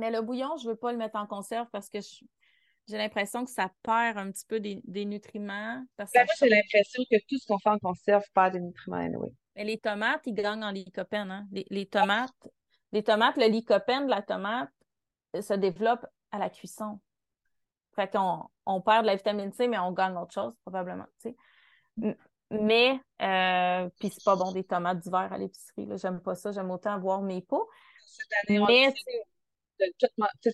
Mais 0.00 0.10
le 0.10 0.22
bouillon, 0.22 0.56
je 0.56 0.64
ne 0.64 0.70
veux 0.70 0.76
pas 0.76 0.92
le 0.92 0.98
mettre 0.98 1.16
en 1.16 1.26
conserve 1.26 1.68
parce 1.70 1.90
que 1.90 1.98
j'ai 2.88 2.96
l'impression 2.96 3.44
que 3.44 3.50
ça 3.50 3.70
perd 3.82 4.16
un 4.16 4.32
petit 4.32 4.46
peu 4.46 4.58
des, 4.58 5.04
nutriments. 5.04 5.84
Parce 5.96 6.10
ben, 6.12 6.24
moi, 6.24 6.34
j'ai 6.40 6.48
l'impression 6.48 7.02
que 7.10 7.16
tout 7.28 7.38
ce 7.38 7.46
qu'on 7.46 7.58
fait 7.58 7.68
en 7.68 7.78
conserve 7.78 8.24
perd 8.34 8.54
des 8.54 8.60
nutriments, 8.60 9.06
oui. 9.18 9.28
Mais 9.56 9.64
les 9.64 9.78
tomates, 9.78 10.22
ils 10.26 10.32
gagnent 10.32 10.64
en 10.64 10.70
lycopène. 10.70 11.30
Hein? 11.30 11.46
Les, 11.50 11.86
tomates, 11.86 12.32
les 12.92 13.02
tomates, 13.02 13.36
le 13.36 13.46
lycopène 13.46 14.06
de 14.06 14.10
la 14.10 14.22
tomate 14.22 14.70
euh, 15.36 15.42
se 15.42 15.52
développe 15.52 16.06
à 16.30 16.38
la 16.38 16.48
cuisson. 16.48 16.98
Fait 17.94 18.10
qu'on 18.10 18.44
on 18.64 18.80
perd 18.80 19.02
de 19.02 19.08
la 19.08 19.16
vitamine 19.16 19.52
C, 19.52 19.68
mais 19.68 19.78
on 19.78 19.92
gagne 19.92 20.16
autre 20.16 20.32
chose, 20.32 20.54
probablement. 20.62 21.06
Mais, 22.50 22.98
euh, 23.22 23.88
puis 23.98 24.10
c'est 24.10 24.24
pas 24.24 24.34
bon 24.34 24.50
des 24.52 24.64
tomates 24.64 24.98
d'hiver 25.00 25.32
à 25.32 25.38
l'épicerie. 25.38 25.86
J'aime 25.96 26.20
pas 26.20 26.34
ça. 26.34 26.50
J'aime 26.52 26.70
autant 26.70 26.94
avoir 26.94 27.22
mes 27.22 27.42
pots. 27.42 27.68
mais, 28.48 28.92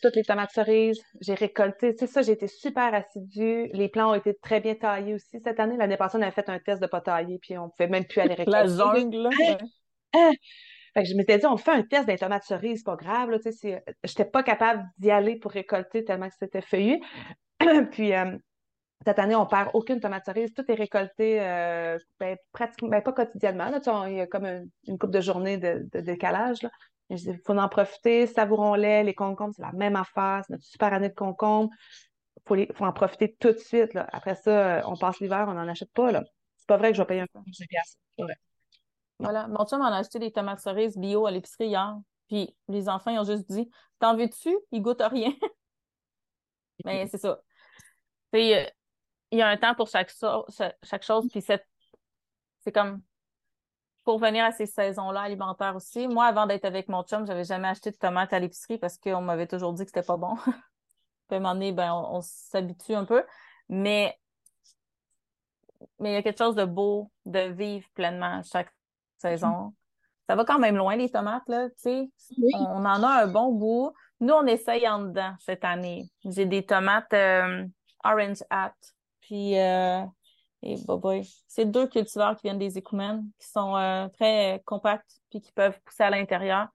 toutes 0.03 0.17
les 0.17 0.25
tomates 0.25 0.51
cerises, 0.53 1.03
j'ai 1.21 1.35
récolté. 1.35 1.95
C'est 1.99 2.07
ça, 2.07 2.23
j'ai 2.23 2.33
été 2.33 2.47
super 2.47 2.95
assidue. 2.95 3.69
Les 3.73 3.89
plants 3.89 4.11
ont 4.11 4.15
été 4.15 4.35
très 4.35 4.61
bien 4.61 4.75
taillés 4.75 5.15
aussi 5.15 5.41
cette 5.43 5.61
année. 5.61 5.77
L'année 5.77 5.97
passée, 5.97 6.19
on 6.19 6.23
avait 6.23 6.31
fait 6.31 6.49
un 6.49 6.59
test 6.59 6.81
de 6.81 6.87
pas 6.87 7.01
tailler, 7.01 7.39
puis 7.41 7.57
on 7.59 7.71
pouvait 7.71 7.89
même 7.89 8.05
plus 8.05 8.21
aller 8.21 8.35
récolter. 8.35 8.51
La 8.51 8.67
jungle, 8.67 9.17
là. 9.17 9.31
Hein? 10.15 10.33
Je 10.97 11.15
m'étais 11.15 11.39
dit, 11.39 11.47
on 11.47 11.59
fait 11.59 11.73
un 11.73 11.83
test 11.83 12.07
des 12.07 12.17
tomates 12.17 12.45
cerises, 12.45 12.83
pas 12.83 12.97
grave. 12.97 13.31
Là, 13.31 13.39
j'étais 14.05 14.25
pas 14.25 14.43
capable 14.43 14.85
d'y 14.99 15.11
aller 15.11 15.37
pour 15.37 15.51
récolter 15.51 16.05
tellement 16.05 16.29
que 16.29 16.35
c'était 16.39 16.63
feuillu. 16.63 17.01
puis 17.91 18.15
euh, 18.15 18.37
cette 19.07 19.19
année, 19.19 19.37
on 19.37 19.47
perd 19.47 19.71
aucune 19.75 20.01
tomate 20.01 20.25
cerise. 20.25 20.55
Tout 20.55 20.65
est 20.69 20.75
récolté 20.75 21.41
euh, 21.41 21.99
ben, 22.19 22.37
pratiquement, 22.53 22.89
ben, 22.89 23.03
pas 23.03 23.13
quotidiennement. 23.13 23.71
Là, 23.71 23.81
il 24.09 24.17
y 24.17 24.21
a 24.21 24.27
comme 24.27 24.47
une, 24.47 24.99
coupe 24.99 25.11
de 25.11 25.21
journée 25.21 25.59
de, 25.59 25.87
décalage. 26.01 26.63
Là. 26.63 26.71
Il 27.11 27.41
faut 27.45 27.57
en 27.57 27.69
profiter, 27.69 28.27
savourons-les. 28.27 29.05
Les 29.05 29.15
concombres, 29.15 29.55
c'est 29.55 29.63
la 29.63 29.73
même 29.73 29.97
affaire. 29.97 30.43
C'est 30.47 30.55
notre 30.55 30.65
super 30.65 30.93
année 30.93 31.09
de 31.09 31.15
concombres. 31.15 31.71
Il 32.51 32.67
faut, 32.75 32.85
en 32.85 32.93
profiter 32.93 33.37
tout 33.39 33.53
de 33.53 33.59
suite. 33.59 33.95
Là. 33.95 34.09
Après 34.13 34.35
ça, 34.35 34.79
euh, 34.79 34.83
on 34.87 34.97
passe 34.97 35.21
l'hiver, 35.21 35.47
on 35.49 35.55
n'en 35.55 35.69
achète 35.69 35.93
pas. 35.93 36.13
Là. 36.13 36.23
C'est 36.57 36.67
pas 36.67 36.77
vrai 36.77 36.91
que 36.91 36.97
je 36.97 37.03
vais 37.03 37.07
payer 37.07 37.21
un 37.21 37.27
peu 37.27 37.41
Voilà. 39.19 39.49
Mon 39.49 39.65
chum 39.67 39.81
en 39.81 39.87
a 39.87 39.99
acheté 39.99 40.19
des 40.19 40.33
tomates 40.33 40.61
cerises 40.61 40.97
bio 40.97 41.27
à 41.27 41.31
l'épicerie 41.31 41.69
hier. 41.69 41.97
Puis 42.29 42.57
les 42.69 42.89
enfants, 42.89 43.11
ils 43.11 43.19
ont 43.19 43.25
juste 43.25 43.49
dit 43.51 43.71
T'en 44.01 44.17
veux-tu? 44.17 44.57
Ils 44.73 44.83
goûtent 44.83 45.01
à 45.01 45.09
rien. 45.09 45.33
Mais 46.85 47.07
c'est 47.07 47.19
ça. 47.19 47.41
Euh, 48.35 48.65
il 49.31 49.39
y 49.39 49.43
a 49.43 49.49
un 49.49 49.57
temps 49.57 49.75
pour 49.75 49.89
chaque, 49.89 50.13
chaque 50.83 51.03
chose. 51.03 51.29
Puis 51.31 51.41
c'est 51.41 52.73
comme 52.73 53.01
pour 54.07 54.21
venir 54.21 54.45
à 54.45 54.53
ces 54.53 54.67
saisons-là 54.67 55.23
alimentaires 55.23 55.75
aussi. 55.75 56.07
Moi, 56.07 56.27
avant 56.27 56.47
d'être 56.47 56.65
avec 56.65 56.89
mon 56.89 57.03
chum, 57.03 57.27
j'avais 57.27 57.43
jamais 57.43 57.67
acheté 57.67 57.91
de 57.91 57.97
tomates 57.97 58.33
à 58.33 58.39
l'épicerie 58.39 58.79
parce 58.79 58.99
qu'on 58.99 59.21
m'avait 59.21 59.49
toujours 59.49 59.73
dit 59.73 59.83
que 59.83 59.91
c'était 59.91 60.07
pas 60.07 60.17
bon. 60.17 60.37
Puis 60.47 61.33
à 61.33 61.35
un 61.35 61.41
moment 61.41 61.55
donné, 61.55 61.73
ben, 61.73 61.93
on, 61.93 62.21
s'habitue 62.23 62.95
un 62.95 63.05
peu. 63.05 63.25
Mais 63.69 64.17
mais 65.99 66.13
il 66.13 66.15
y 66.15 66.17
a 66.17 66.23
quelque 66.23 66.39
chose 66.39 66.55
de 66.55 66.65
beau 66.65 67.11
de 67.25 67.51
vivre 67.51 67.87
pleinement 67.95 68.43
chaque 68.45 68.73
saison. 69.19 69.75
Ça 70.29 70.37
va 70.37 70.45
quand 70.45 70.61
même 70.61 70.77
loin, 70.77 70.95
les 70.95 71.11
tomates, 71.11 71.49
là, 71.49 71.69
tu 71.71 71.75
sais. 71.79 72.09
On, 72.55 72.85
en 72.85 73.03
a 73.03 73.25
un 73.25 73.27
bon 73.27 73.53
goût. 73.53 73.93
Nous, 74.21 74.33
on 74.33 74.47
essaye 74.47 74.89
en 74.89 75.01
dedans 75.01 75.35
cette 75.41 75.65
année. 75.65 76.09
J'ai 76.25 76.47
des 76.47 76.65
tomates 76.65 77.13
euh, 77.13 77.67
Orange 78.05 78.45
Hat. 78.51 78.75
Puis 79.21 79.59
euh, 79.59 80.05
et 80.67 81.23
C'est 81.47 81.65
deux 81.65 81.87
cultivars 81.87 82.37
qui 82.37 82.43
viennent 82.43 82.59
des 82.59 82.77
écoumènes, 82.77 83.25
qui 83.39 83.49
sont 83.49 83.77
euh, 83.77 84.09
très 84.09 84.63
compacts 84.65 85.21
puis 85.31 85.41
qui 85.41 85.53
peuvent 85.53 85.79
pousser 85.85 86.03
à 86.03 86.11
l'intérieur. 86.11 86.69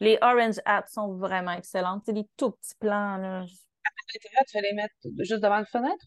Les 0.00 0.18
Orange 0.22 0.60
Hats 0.64 0.86
sont 0.86 1.14
vraiment 1.16 1.52
excellentes. 1.52 2.02
C'est 2.06 2.12
des 2.12 2.28
tout 2.36 2.52
petits 2.52 2.74
plants. 2.78 3.16
Là. 3.18 3.40
À 3.40 3.90
l'intérieur, 4.14 4.44
tu 4.48 4.56
vas 4.56 4.62
les 4.62 4.72
mettre 4.74 4.94
juste 5.18 5.42
devant 5.42 5.58
la 5.58 5.64
fenêtre? 5.64 6.06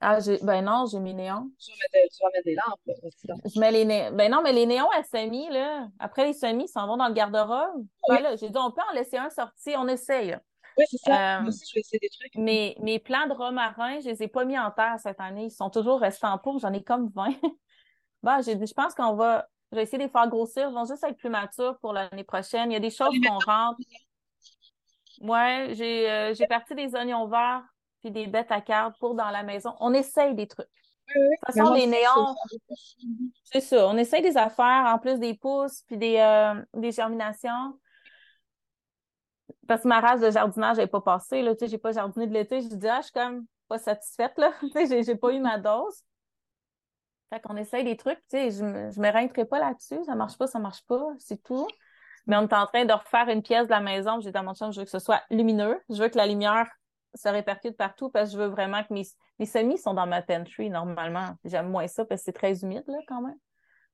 Ah, 0.00 0.18
ben 0.42 0.64
non, 0.64 0.86
j'ai 0.86 1.00
mis 1.00 1.12
néons. 1.12 1.50
Tu 1.58 1.72
vas 1.72 2.28
mettre, 2.32 2.44
des 2.44 2.54
lampes 2.54 2.98
aussi. 3.02 3.26
Je 3.52 3.58
mets 3.58 3.72
les 3.72 3.84
néons. 3.84 4.12
Ben 4.12 4.30
non, 4.30 4.42
mais 4.42 4.52
les 4.52 4.64
néons 4.64 4.88
à 4.90 5.02
semis, 5.02 5.48
là. 5.50 5.88
Après 5.98 6.24
les 6.24 6.34
semis, 6.34 6.64
ils 6.64 6.68
s'en 6.68 6.86
vont 6.86 6.96
dans 6.96 7.08
le 7.08 7.14
garde-robe. 7.14 7.84
Ben 8.08 8.36
j'ai 8.38 8.48
dit, 8.48 8.58
on 8.58 8.70
peut 8.70 8.82
en 8.92 8.94
laisser 8.94 9.16
un 9.16 9.30
sorti, 9.30 9.74
on 9.76 9.88
essaye. 9.88 10.38
Oui, 10.78 10.84
c'est 10.88 10.98
ça. 10.98 11.40
Moi 11.40 11.48
aussi, 11.48 11.64
je 11.68 11.74
vais 11.74 11.80
essayer 11.80 11.98
des 11.98 12.08
trucs. 12.08 12.34
Mes, 12.36 12.76
mes 12.80 12.98
plants 12.98 13.26
de 13.26 13.32
romarin, 13.32 13.98
je 14.00 14.08
les 14.08 14.22
ai 14.22 14.28
pas 14.28 14.44
mis 14.44 14.58
en 14.58 14.70
terre 14.70 14.96
cette 15.02 15.20
année. 15.20 15.46
Ils 15.46 15.50
sont 15.50 15.70
toujours 15.70 16.00
restés 16.00 16.26
en 16.26 16.38
pot. 16.38 16.58
J'en 16.60 16.72
ai 16.72 16.84
comme 16.84 17.10
20. 17.14 17.30
bah, 18.22 18.40
j'ai 18.42 18.54
je 18.54 18.74
pense 18.74 18.94
qu'on 18.94 19.14
va, 19.14 19.48
je 19.72 19.76
vais 19.76 19.82
essayer 19.82 19.98
de 19.98 20.04
les 20.04 20.08
faire 20.08 20.28
grossir. 20.28 20.68
Ils 20.68 20.74
vont 20.74 20.84
juste 20.84 21.02
être 21.02 21.16
plus 21.16 21.30
matures 21.30 21.78
pour 21.80 21.92
l'année 21.92 22.24
prochaine. 22.24 22.70
Il 22.70 22.74
y 22.74 22.76
a 22.76 22.80
des 22.80 22.90
choses 22.90 23.14
qu'on 23.26 23.38
rentre. 23.38 23.80
Ouais, 25.20 25.72
j'ai, 25.74 26.08
euh, 26.08 26.34
j'ai 26.34 26.46
parti 26.46 26.76
des 26.76 26.94
oignons 26.94 27.26
verts 27.26 27.64
puis 28.00 28.12
des 28.12 28.28
bêtes 28.28 28.52
à 28.52 28.60
cartes 28.60 28.96
pour 29.00 29.16
dans 29.16 29.30
la 29.30 29.42
maison. 29.42 29.74
On 29.80 29.92
essaye 29.92 30.36
des 30.36 30.46
trucs. 30.46 30.68
De 31.08 31.14
toute 31.14 31.56
façon, 31.56 31.74
les 31.74 31.86
néons, 31.86 32.36
c'est 33.42 33.60
ça. 33.60 33.88
On 33.88 33.96
essaye 33.96 34.22
des 34.22 34.36
affaires 34.36 34.84
en 34.94 34.98
plus 34.98 35.18
des 35.18 35.34
pousses 35.34 35.82
puis 35.86 35.96
des, 35.96 36.18
euh, 36.18 36.62
des 36.74 36.92
germinations 36.92 37.78
parce 39.68 39.82
que 39.82 39.88
ma 39.88 40.00
race 40.00 40.20
de 40.20 40.30
jardinage 40.30 40.78
n'est 40.78 40.86
pas 40.86 41.02
passée, 41.02 41.42
là, 41.42 41.54
tu 41.54 41.60
sais, 41.60 41.68
j'ai 41.68 41.78
pas 41.78 41.92
jardiné 41.92 42.26
de 42.26 42.32
l'été, 42.32 42.62
je 42.62 42.68
dis, 42.68 42.88
ah, 42.88 42.98
je 43.00 43.04
suis 43.04 43.12
comme 43.12 43.46
pas 43.68 43.78
satisfaite, 43.78 44.32
là, 44.38 44.52
tu 44.60 44.70
sais, 44.70 45.02
j'ai 45.04 45.14
pas 45.14 45.30
eu 45.30 45.40
ma 45.40 45.58
dose. 45.58 46.02
Fait 47.30 47.40
qu'on 47.40 47.56
essaye 47.56 47.84
des 47.84 47.96
trucs, 47.96 48.18
tu 48.30 48.38
sais, 48.38 48.50
je 48.50 48.64
me, 48.64 48.88
me 48.88 49.44
pas 49.44 49.58
là-dessus, 49.58 50.02
ça 50.06 50.14
marche 50.14 50.38
pas, 50.38 50.46
ça 50.46 50.58
marche 50.58 50.82
pas, 50.86 51.06
c'est 51.18 51.42
tout. 51.42 51.68
Mais 52.26 52.36
on 52.36 52.42
est 52.42 52.54
en 52.54 52.66
train 52.66 52.86
de 52.86 52.92
refaire 52.92 53.28
une 53.28 53.42
pièce 53.42 53.66
de 53.66 53.70
la 53.70 53.80
maison, 53.80 54.20
j'ai 54.20 54.32
dans 54.32 54.42
mon 54.42 54.54
chambre, 54.54 54.72
je 54.72 54.80
veux 54.80 54.86
que 54.86 54.90
ce 54.90 54.98
soit 54.98 55.22
lumineux, 55.30 55.78
je 55.90 56.02
veux 56.02 56.08
que 56.08 56.16
la 56.16 56.26
lumière 56.26 56.66
se 57.14 57.28
répercute 57.28 57.76
partout 57.76 58.08
parce 58.10 58.30
que 58.30 58.36
je 58.36 58.42
veux 58.42 58.48
vraiment 58.48 58.82
que 58.84 58.94
mes, 58.94 59.46
semis 59.46 59.78
sont 59.78 59.94
dans 59.94 60.06
ma 60.06 60.22
pantry 60.22 60.70
normalement. 60.70 61.34
J'aime 61.44 61.68
moins 61.68 61.88
ça 61.88 62.04
parce 62.06 62.22
que 62.22 62.24
c'est 62.26 62.32
très 62.32 62.62
humide 62.62 62.84
là, 62.86 62.98
quand 63.06 63.20
même. 63.20 63.36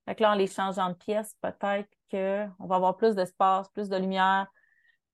Fait 0.04 0.14
que 0.14 0.22
là, 0.22 0.32
en 0.32 0.34
les 0.34 0.46
changeant 0.46 0.90
de 0.90 0.94
pièces, 0.94 1.34
peut-être 1.40 1.88
qu'on 2.10 2.66
va 2.66 2.76
avoir 2.76 2.96
plus 2.96 3.14
d'espace, 3.14 3.68
plus 3.70 3.88
de 3.88 3.96
lumière. 3.96 4.46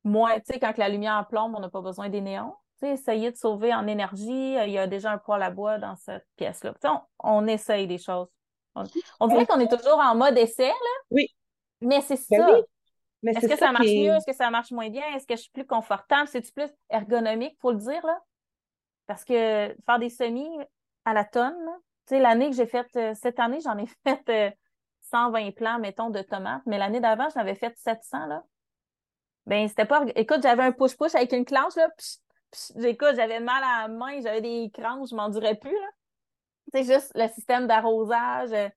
Moins, 0.05 0.37
tu 0.37 0.53
sais, 0.53 0.59
quand 0.59 0.77
la 0.79 0.89
lumière 0.89 1.27
plombe, 1.29 1.55
on 1.57 1.61
n'a 1.61 1.69
pas 1.69 1.83
besoin 1.83 2.09
des 2.09 2.21
néons. 2.21 2.55
Tu 2.81 2.87
sais, 2.87 2.93
essayer 2.95 3.31
de 3.31 3.37
sauver 3.37 3.75
en 3.75 3.87
énergie. 3.87 4.55
Il 4.55 4.71
y 4.71 4.79
a 4.79 4.87
déjà 4.87 5.13
un 5.13 5.19
poêle 5.19 5.43
à 5.43 5.51
bois 5.51 5.79
dans 5.79 5.97
cette 5.97 6.27
pièce-là. 6.37 6.73
Tu 6.75 6.89
sais, 6.89 6.95
on, 7.19 7.47
essaye 7.47 7.87
des 7.87 7.99
choses. 7.99 8.29
On, 8.75 9.29
dirait 9.29 9.47
qu'on 9.47 9.61
est 9.61 9.71
toujours 9.71 9.99
en 9.99 10.15
mode 10.15 10.39
essai, 10.39 10.69
là. 10.69 11.01
Oui. 11.11 11.27
Mais 11.83 12.01
c'est 12.01 12.19
ben 12.31 12.39
ça. 12.39 12.61
Est-ce 13.27 13.47
que 13.47 13.57
ça, 13.57 13.73
marche 13.73 13.87
mieux? 13.87 14.15
Est-ce 14.15 14.27
que 14.27 14.37
ça 14.37 14.51
marche 14.51 14.71
moins 14.71 14.89
bien? 14.89 15.05
Est-ce 15.15 15.27
que 15.27 15.37
je 15.37 15.43
suis 15.43 15.51
plus 15.51 15.67
confortable? 15.67 16.27
C'est-tu 16.29 16.53
plus 16.53 16.71
ergonomique, 16.89 17.57
faut 17.61 17.73
le 17.73 17.79
dire, 17.79 18.05
là? 18.07 18.19
Parce 19.07 19.25
que 19.25 19.75
faire 19.85 19.99
des 19.99 20.09
semis 20.09 20.49
à 21.05 21.13
la 21.13 21.25
tonne, 21.25 21.55
tu 22.07 22.15
sais, 22.15 22.21
l'année 22.21 22.49
que 22.49 22.57
j'ai 22.57 22.67
faite, 22.67 22.89
euh, 22.97 23.13
cette 23.15 23.39
année, 23.39 23.61
j'en 23.61 23.77
ai 23.77 23.87
fait 24.07 24.57
120 25.11 25.49
euh, 25.49 25.53
plants, 25.53 25.79
mettons, 25.79 26.11
de 26.11 26.23
tomates, 26.23 26.63
mais 26.67 26.79
l'année 26.79 27.01
d'avant, 27.01 27.29
j'en 27.35 27.41
avais 27.41 27.55
fait 27.55 27.77
700, 27.77 28.27
là. 28.27 28.45
Ben, 29.51 29.69
c'était 29.69 29.85
pas. 29.85 30.05
Écoute, 30.15 30.41
j'avais 30.43 30.63
un 30.63 30.73
push-push 30.73 31.15
avec 31.15 31.33
une 31.33 31.45
clanche, 31.45 31.75
là. 31.77 31.89
écoute, 32.87 33.15
j'avais 33.17 33.41
mal 33.41 33.63
à 33.63 33.83
la 33.83 33.89
main, 33.89 34.21
j'avais 34.23 34.41
des 34.41 34.71
crans, 34.73 35.05
je 35.05 35.15
m'en 35.15 35.29
dirais 35.29 35.57
plus, 35.57 35.73
là. 35.75 35.89
C'est 36.73 36.85
juste 36.85 37.13
le 37.17 37.27
système 37.29 37.67
d'arrosage, 37.67 38.53
euh, 38.53 38.69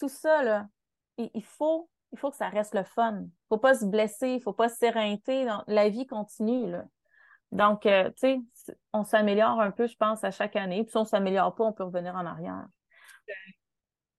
tout 0.00 0.08
ça, 0.08 0.42
là. 0.42 0.66
il 1.16 1.44
faut 1.44 1.88
il 2.12 2.18
faut 2.18 2.30
que 2.30 2.36
ça 2.36 2.48
reste 2.48 2.74
le 2.74 2.82
fun. 2.82 3.22
Il 3.22 3.48
faut 3.48 3.58
pas 3.58 3.74
se 3.74 3.84
blesser, 3.84 4.30
il 4.30 4.42
faut 4.42 4.52
pas 4.52 4.68
s'éreinter. 4.68 5.46
La 5.66 5.88
vie 5.88 6.06
continue, 6.06 6.70
là. 6.70 6.84
Donc, 7.52 7.86
euh, 7.86 8.10
tu 8.20 8.44
sais, 8.54 8.76
on 8.92 9.04
s'améliore 9.04 9.60
un 9.60 9.70
peu, 9.70 9.86
je 9.86 9.96
pense, 9.96 10.22
à 10.22 10.30
chaque 10.30 10.56
année. 10.56 10.82
Puis 10.82 10.90
si 10.90 10.96
on 10.96 11.04
s'améliore 11.04 11.54
pas, 11.54 11.64
on 11.64 11.72
peut 11.72 11.84
revenir 11.84 12.14
en 12.14 12.26
arrière. 12.26 12.66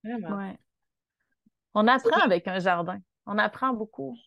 Ouais. 0.03 0.57
On 1.73 1.87
apprend 1.87 2.21
avec 2.21 2.47
un 2.47 2.59
jardin. 2.59 2.99
On 3.25 3.37
apprend 3.37 3.73
beaucoup. 3.73 4.17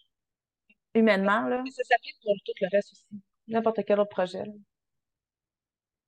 Humainement, 0.94 1.46
là. 1.48 1.62
Ça 1.70 1.82
s'applique 1.84 2.16
pour 2.22 2.34
tout 2.44 2.52
le 2.60 2.68
reste 2.70 2.92
aussi. 2.92 3.22
N'importe 3.48 3.80
quel 3.86 4.00
autre 4.00 4.10
projet. 4.10 4.44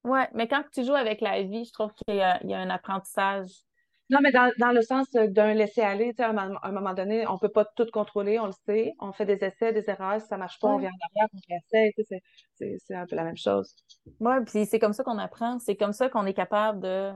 Oui, 0.05 0.21
mais 0.35 0.47
quand 0.47 0.63
tu 0.73 0.85
joues 0.85 0.95
avec 0.95 1.21
la 1.21 1.43
vie, 1.43 1.65
je 1.65 1.73
trouve 1.73 1.93
qu'il 1.95 2.17
y, 2.17 2.21
a 2.23 2.41
un 2.43 2.71
apprentissage 2.71 3.67
non, 4.09 4.21
mais 4.23 4.31
dans, 4.31 4.53
dans 4.59 4.71
le 4.71 4.83
sens 4.83 5.11
d'un 5.11 5.53
laisser-aller, 5.53 6.11
tu 6.11 6.19
sais, 6.19 6.23
à 6.23 6.31
un, 6.31 6.73
moment 6.73 6.95
donné, 6.95 7.27
on 7.27 7.35
ne 7.35 7.39
peut 7.39 7.49
pas 7.49 7.65
tout 7.65 7.87
contrôler, 7.93 8.39
on 8.39 8.47
le 8.47 8.53
sait. 8.65 8.95
On 9.01 9.13
fait 9.13 9.27
des 9.27 9.45
essais, 9.45 9.73
des 9.73 9.91
erreurs. 9.91 10.21
Si 10.21 10.29
ça 10.29 10.37
ne 10.37 10.41
marche 10.41 10.61
pas, 10.61 10.69
on 10.69 10.79
vient 10.79 10.91
en 10.91 11.07
arrière, 11.11 11.29
on 11.35 11.39
réessaye. 11.49 11.93
Tu 11.95 12.05
sais, 12.05 12.77
c'est 12.79 12.95
un 12.95 13.07
peu 13.07 13.17
la 13.17 13.25
même 13.25 13.37
chose. 13.37 13.75
Oui, 14.21 14.35
puis 14.47 14.65
c'est 14.67 14.79
comme 14.79 14.93
ça 14.93 15.03
qu'on 15.03 15.19
apprend. 15.19 15.59
C'est 15.59 15.75
comme 15.75 15.93
ça 15.93 16.09
qu'on 16.09 16.25
est 16.25 16.35
capable 16.35 16.81
de. 16.81 17.13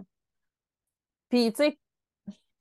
Puis, 1.29 1.53
tu 1.53 1.63
sais, 1.63 1.79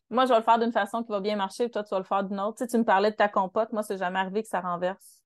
moi, 0.10 0.26
je 0.26 0.30
vais 0.30 0.38
le 0.38 0.44
faire 0.44 0.60
d'une 0.60 0.72
façon 0.72 1.04
qui 1.04 1.12
va 1.12 1.20
bien 1.20 1.36
marcher, 1.36 1.70
toi, 1.70 1.84
tu 1.84 1.90
vas 1.92 2.00
le 2.00 2.06
faire 2.06 2.24
d'une 2.24 2.40
autre. 2.40 2.58
Tu 2.58 2.64
sais, 2.64 2.68
tu 2.68 2.78
me 2.78 2.84
parlais 2.84 3.12
de 3.12 3.16
ta 3.16 3.28
compote. 3.28 3.72
Moi, 3.72 3.84
c'est 3.84 3.98
jamais 3.98 4.20
arrivé 4.20 4.42
que 4.42 4.48
ça 4.48 4.60
renverse. 4.62 5.20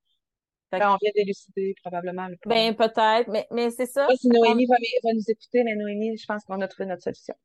Ben, 0.72 0.90
on 0.90 0.98
vient 1.00 1.12
d'élucider 1.16 1.76
probablement. 1.84 2.28
Le 2.28 2.36
ben, 2.46 2.76
peut-être, 2.76 3.28
mais, 3.28 3.48
mais 3.52 3.70
c'est 3.70 3.86
ça. 3.86 4.08
si 4.16 4.28
Noémie 4.28 4.66
va, 4.66 4.76
va, 5.04 5.14
nous 5.14 5.24
écouter, 5.28 5.64
mais 5.64 5.76
Noémie, 5.76 6.18
je 6.18 6.26
pense 6.26 6.44
qu'on 6.46 6.60
a 6.62 6.68
trouvé 6.68 6.88
notre 6.88 7.04
solution. 7.04 7.36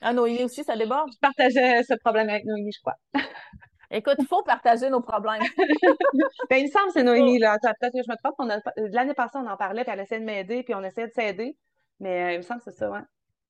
Ah, 0.00 0.12
Noémie 0.12 0.44
aussi, 0.44 0.62
ça 0.62 0.76
déborde? 0.76 1.10
Je 1.12 1.18
partageais 1.18 1.82
ce 1.82 1.94
problème 1.94 2.28
avec 2.28 2.44
Noémie, 2.44 2.72
je 2.72 2.80
crois. 2.80 2.96
Écoute, 3.90 4.16
il 4.18 4.26
faut 4.26 4.42
partager 4.42 4.90
nos 4.90 5.00
problèmes. 5.00 5.42
ben, 6.50 6.56
il 6.56 6.66
me 6.66 6.70
semble 6.70 6.86
que 6.86 6.92
c'est 6.92 7.02
Noémie, 7.02 7.38
là. 7.38 7.56
Peut-être 7.60 7.92
que 7.92 8.02
je 8.04 8.10
me 8.10 8.16
trompe. 8.16 8.92
L'année 8.92 9.14
passée, 9.14 9.38
on 9.38 9.46
en 9.46 9.56
parlait, 9.56 9.82
puis 9.82 9.92
elle 9.92 10.00
essayait 10.00 10.20
de 10.20 10.26
m'aider, 10.26 10.62
puis 10.62 10.74
on 10.74 10.84
essayait 10.84 11.08
de 11.08 11.12
s'aider. 11.12 11.56
Mais 11.98 12.22
euh, 12.22 12.32
il 12.34 12.36
me 12.38 12.42
semble 12.42 12.60
que 12.60 12.70
c'est 12.70 12.78
ça, 12.78 12.90
ouais. 12.90 13.00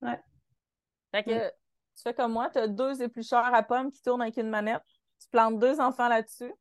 ouais. 0.01 0.19
Fait 1.11 1.23
que 1.23 1.51
tu 1.97 2.03
fais 2.03 2.13
comme 2.13 2.33
moi, 2.33 2.49
tu 2.51 2.59
as 2.59 2.67
deux 2.67 3.01
éplucheurs 3.01 3.53
à 3.53 3.63
pommes 3.63 3.91
qui 3.91 4.01
tournent 4.01 4.21
avec 4.21 4.37
une 4.37 4.49
manette. 4.49 4.83
Tu 5.19 5.27
plantes 5.31 5.57
deux 5.57 5.79
enfants 5.79 6.07
là-dessus, 6.07 6.53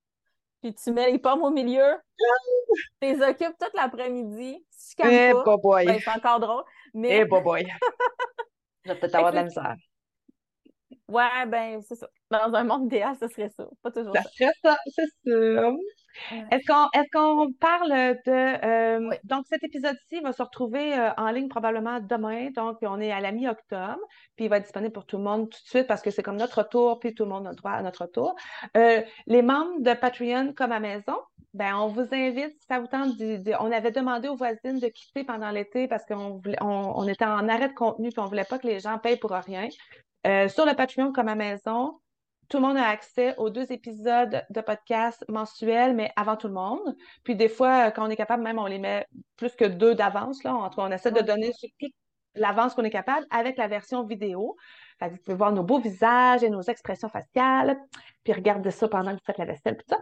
puis 0.63 0.75
tu 0.75 0.91
mets 0.93 1.11
les 1.13 1.19
pommes 1.19 1.43
au 1.43 1.51
milieu. 1.51 1.97
tu 3.01 3.09
les 3.09 3.21
occupes 3.23 3.57
toute 3.61 3.75
l'après-midi. 3.75 4.65
Si 4.71 4.97
tu 4.97 5.07
eh, 5.07 5.33
pas, 5.33 5.57
ben, 5.63 6.01
c'est 6.01 6.11
encore 6.11 6.41
drôle. 6.41 6.65
Mais... 6.95 7.21
Eh, 7.21 7.25
boy. 7.27 7.67
Je 8.85 8.93
vais 8.93 8.99
peut-être 8.99 9.17
avoir 9.17 9.33
de 9.33 9.37
la 9.37 9.45
misère. 9.45 9.75
Ouais, 11.09 11.47
ben, 11.47 11.83
c'est 11.83 11.97
ça. 11.97 12.09
Dans 12.31 12.55
un 12.55 12.65
monde 12.65 12.87
idéal, 12.87 13.17
ce 13.21 13.29
serait 13.29 13.51
ça. 13.51 13.67
Pas 13.83 13.91
toujours 13.91 14.15
ça. 14.15 14.23
Ça 14.23 14.29
serait 14.31 14.53
ça, 14.63 14.79
c'est 14.87 15.31
sûr. 15.31 15.77
Est-ce 16.51 16.67
qu'on 16.67 16.89
est 16.99 17.09
qu'on 17.13 17.53
parle 17.53 18.17
de. 18.27 18.65
Euh, 18.65 19.11
donc, 19.25 19.47
cet 19.49 19.63
épisode-ci 19.65 20.21
va 20.21 20.33
se 20.33 20.43
retrouver 20.43 20.95
euh, 20.95 21.11
en 21.17 21.31
ligne 21.31 21.49
probablement 21.49 22.01
demain. 22.01 22.51
Donc, 22.51 22.79
on 22.83 23.01
est 23.01 23.13
à 23.13 23.21
la 23.21 23.33
mi-octobre. 23.33 24.01
Puis, 24.37 24.47
il 24.47 24.49
va 24.49 24.59
être 24.59 24.65
disponible 24.65 24.93
pour 24.93 25.07
tout 25.07 25.19
le 25.19 25.25
monde 25.25 25.51
tout 25.51 25.63
de 25.63 25.69
suite 25.69 25.87
parce 25.87 26.03
que 26.03 26.11
c'est 26.11 26.23
comme 26.23 26.37
notre 26.37 26.63
tour, 26.63 26.99
puis 26.99 27.15
tout 27.15 27.25
le 27.25 27.31
monde 27.31 27.47
a 27.47 27.53
droit 27.53 27.73
à 27.73 27.83
notre 27.83 28.07
tour. 28.07 28.35
Euh, 28.77 29.03
les 29.27 29.43
membres 29.43 29.81
de 29.81 29.95
Patreon 29.95 30.53
comme 30.55 30.73
à 30.73 30.81
maison, 30.81 31.17
ben, 31.55 31.75
on 31.77 31.89
vous 31.89 32.09
invite, 32.13 32.55
si 32.61 32.67
ça 32.69 32.79
vous 32.79 32.87
tente, 32.87 33.15
on 33.61 33.73
avait 33.73 33.91
demandé 33.91 34.29
aux 34.29 34.37
voisines 34.37 34.79
de 34.79 34.89
quitter 34.89 35.25
pendant 35.25 35.51
l'été 35.51 35.89
parce 35.89 36.05
qu'on 36.05 36.41
on, 36.61 37.09
était 37.09 37.25
en 37.25 37.49
arrêt 37.49 37.69
de 37.69 37.75
contenu 37.75 38.11
puis 38.11 38.21
on 38.21 38.27
voulait 38.27 38.45
pas 38.45 38.59
que 38.59 38.67
les 38.67 38.81
gens 38.81 38.99
payent 38.99 39.17
pour 39.17 39.31
rien. 39.31 39.69
Sur 40.49 40.67
le 40.67 40.75
Patreon 40.75 41.13
comme 41.13 41.29
à 41.29 41.35
maison, 41.35 41.99
tout 42.49 42.59
le 42.59 42.67
monde 42.67 42.77
a 42.77 42.89
accès 42.89 43.35
aux 43.37 43.51
deux 43.51 43.71
épisodes 43.73 44.45
de 44.51 44.61
podcast 44.61 45.25
mensuels, 45.29 45.95
mais 45.95 46.11
avant 46.17 46.37
tout 46.37 46.49
le 46.49 46.55
monde. 46.55 46.97
Puis 47.25 47.37
des 47.37 47.49
fois, 47.49 47.91
quand 47.91 48.07
on 48.07 48.11
est 48.11 48.17
capable, 48.17 48.43
même 48.43 48.59
on 48.59 48.67
les 48.67 48.79
met 48.79 49.07
plus 49.37 49.55
que 49.55 49.65
deux 49.65 49.95
d'avance. 49.95 50.43
Là. 50.45 50.55
En 50.55 50.71
on 50.77 50.91
essaie 50.91 51.11
de 51.11 51.21
donner 51.21 51.53
l'avance 52.35 52.75
qu'on 52.75 52.85
est 52.85 52.91
capable 52.91 53.27
avec 53.31 53.57
la 53.57 53.67
version 53.67 54.05
vidéo 54.05 54.57
vous 55.03 55.17
pouvez 55.25 55.37
voir 55.37 55.53
nos 55.53 55.63
beaux 55.63 55.79
visages 55.79 56.43
et 56.43 56.51
nos 56.51 56.63
expressions 56.63 57.09
faciales, 57.09 57.77
puis 58.25 58.33
regardez 58.33 58.71
ça 58.71 58.89
pendant 58.89 59.11
que 59.11 59.17
vous 59.17 59.25
faites 59.27 59.39
la 59.39 59.45
vaisselle, 59.45 59.77
tout 59.77 59.85
ça. 59.89 59.99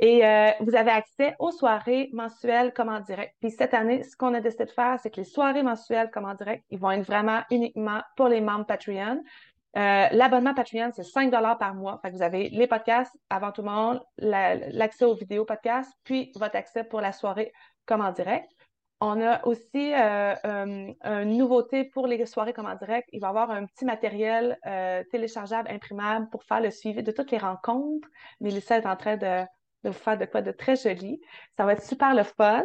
Et 0.00 0.24
euh, 0.26 0.50
vous 0.60 0.74
avez 0.74 0.90
accès 0.90 1.36
aux 1.38 1.52
soirées 1.52 2.10
mensuelles 2.12 2.72
comme 2.72 2.88
en 2.88 3.00
direct. 3.00 3.34
Puis 3.40 3.50
cette 3.50 3.72
année, 3.72 4.02
ce 4.02 4.16
qu'on 4.16 4.34
a 4.34 4.40
décidé 4.40 4.64
de 4.64 4.70
faire, 4.70 4.98
c'est 5.00 5.10
que 5.10 5.16
les 5.16 5.24
soirées 5.24 5.62
mensuelles 5.62 6.10
comme 6.10 6.24
en 6.24 6.34
direct, 6.34 6.64
ils 6.70 6.78
vont 6.78 6.90
être 6.90 7.06
vraiment 7.06 7.40
uniquement 7.50 8.00
pour 8.16 8.28
les 8.28 8.40
membres 8.40 8.66
Patreon. 8.66 9.22
Euh, 9.76 10.08
l'abonnement 10.10 10.54
Patreon, 10.54 10.90
c'est 10.94 11.02
5 11.02 11.30
par 11.30 11.74
mois. 11.74 12.00
Vous 12.12 12.22
avez 12.22 12.50
les 12.50 12.66
podcasts 12.66 13.16
avant 13.30 13.52
tout 13.52 13.62
le 13.62 13.70
monde, 13.70 14.00
l'accès 14.18 15.04
aux 15.04 15.14
vidéos 15.14 15.44
podcasts, 15.44 15.92
puis 16.04 16.30
votre 16.36 16.56
accès 16.56 16.84
pour 16.84 17.00
la 17.00 17.12
soirée 17.12 17.52
comme 17.86 18.02
en 18.02 18.12
direct. 18.12 18.50
On 19.00 19.20
a 19.20 19.44
aussi 19.46 19.92
euh, 19.94 20.34
euh, 20.44 20.92
une 21.04 21.36
nouveauté 21.36 21.84
pour 21.84 22.06
les 22.06 22.24
soirées 22.26 22.52
comme 22.52 22.66
en 22.66 22.76
direct. 22.76 23.08
Il 23.12 23.20
va 23.20 23.28
y 23.28 23.30
avoir 23.30 23.50
un 23.50 23.66
petit 23.66 23.84
matériel 23.84 24.58
téléchargeable, 25.10 25.68
imprimable 25.70 26.28
pour 26.30 26.44
faire 26.44 26.60
le 26.60 26.70
suivi 26.70 27.02
de 27.02 27.10
toutes 27.10 27.30
les 27.30 27.38
rencontres. 27.38 28.08
Mélissa 28.40 28.76
est 28.76 28.86
en 28.86 28.96
train 28.96 29.16
de, 29.16 29.44
vous 29.84 29.92
faire 29.92 30.18
de 30.18 30.26
quoi 30.26 30.42
de 30.42 30.52
très 30.52 30.76
joli. 30.76 31.20
Ça 31.56 31.64
va 31.64 31.72
être 31.72 31.82
super 31.82 32.14
le 32.14 32.22
fun. 32.22 32.62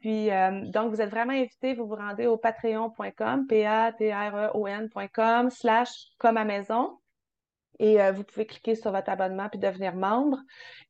Puis, 0.00 0.28
donc, 0.72 0.90
vous 0.90 1.00
êtes 1.00 1.10
vraiment 1.10 1.32
invités, 1.32 1.74
vous 1.74 1.86
vous 1.86 1.96
rendez 1.96 2.26
au 2.26 2.36
patreon.com, 2.36 3.46
p-a-t-r-e-o-n.com, 3.46 5.50
slash 5.50 6.08
comme 6.18 6.36
à 6.36 6.44
maison. 6.44 6.98
Et 7.78 8.00
euh, 8.00 8.12
vous 8.12 8.24
pouvez 8.24 8.46
cliquer 8.46 8.74
sur 8.74 8.90
votre 8.90 9.10
abonnement 9.10 9.48
puis 9.48 9.58
devenir 9.58 9.94
membre. 9.94 10.38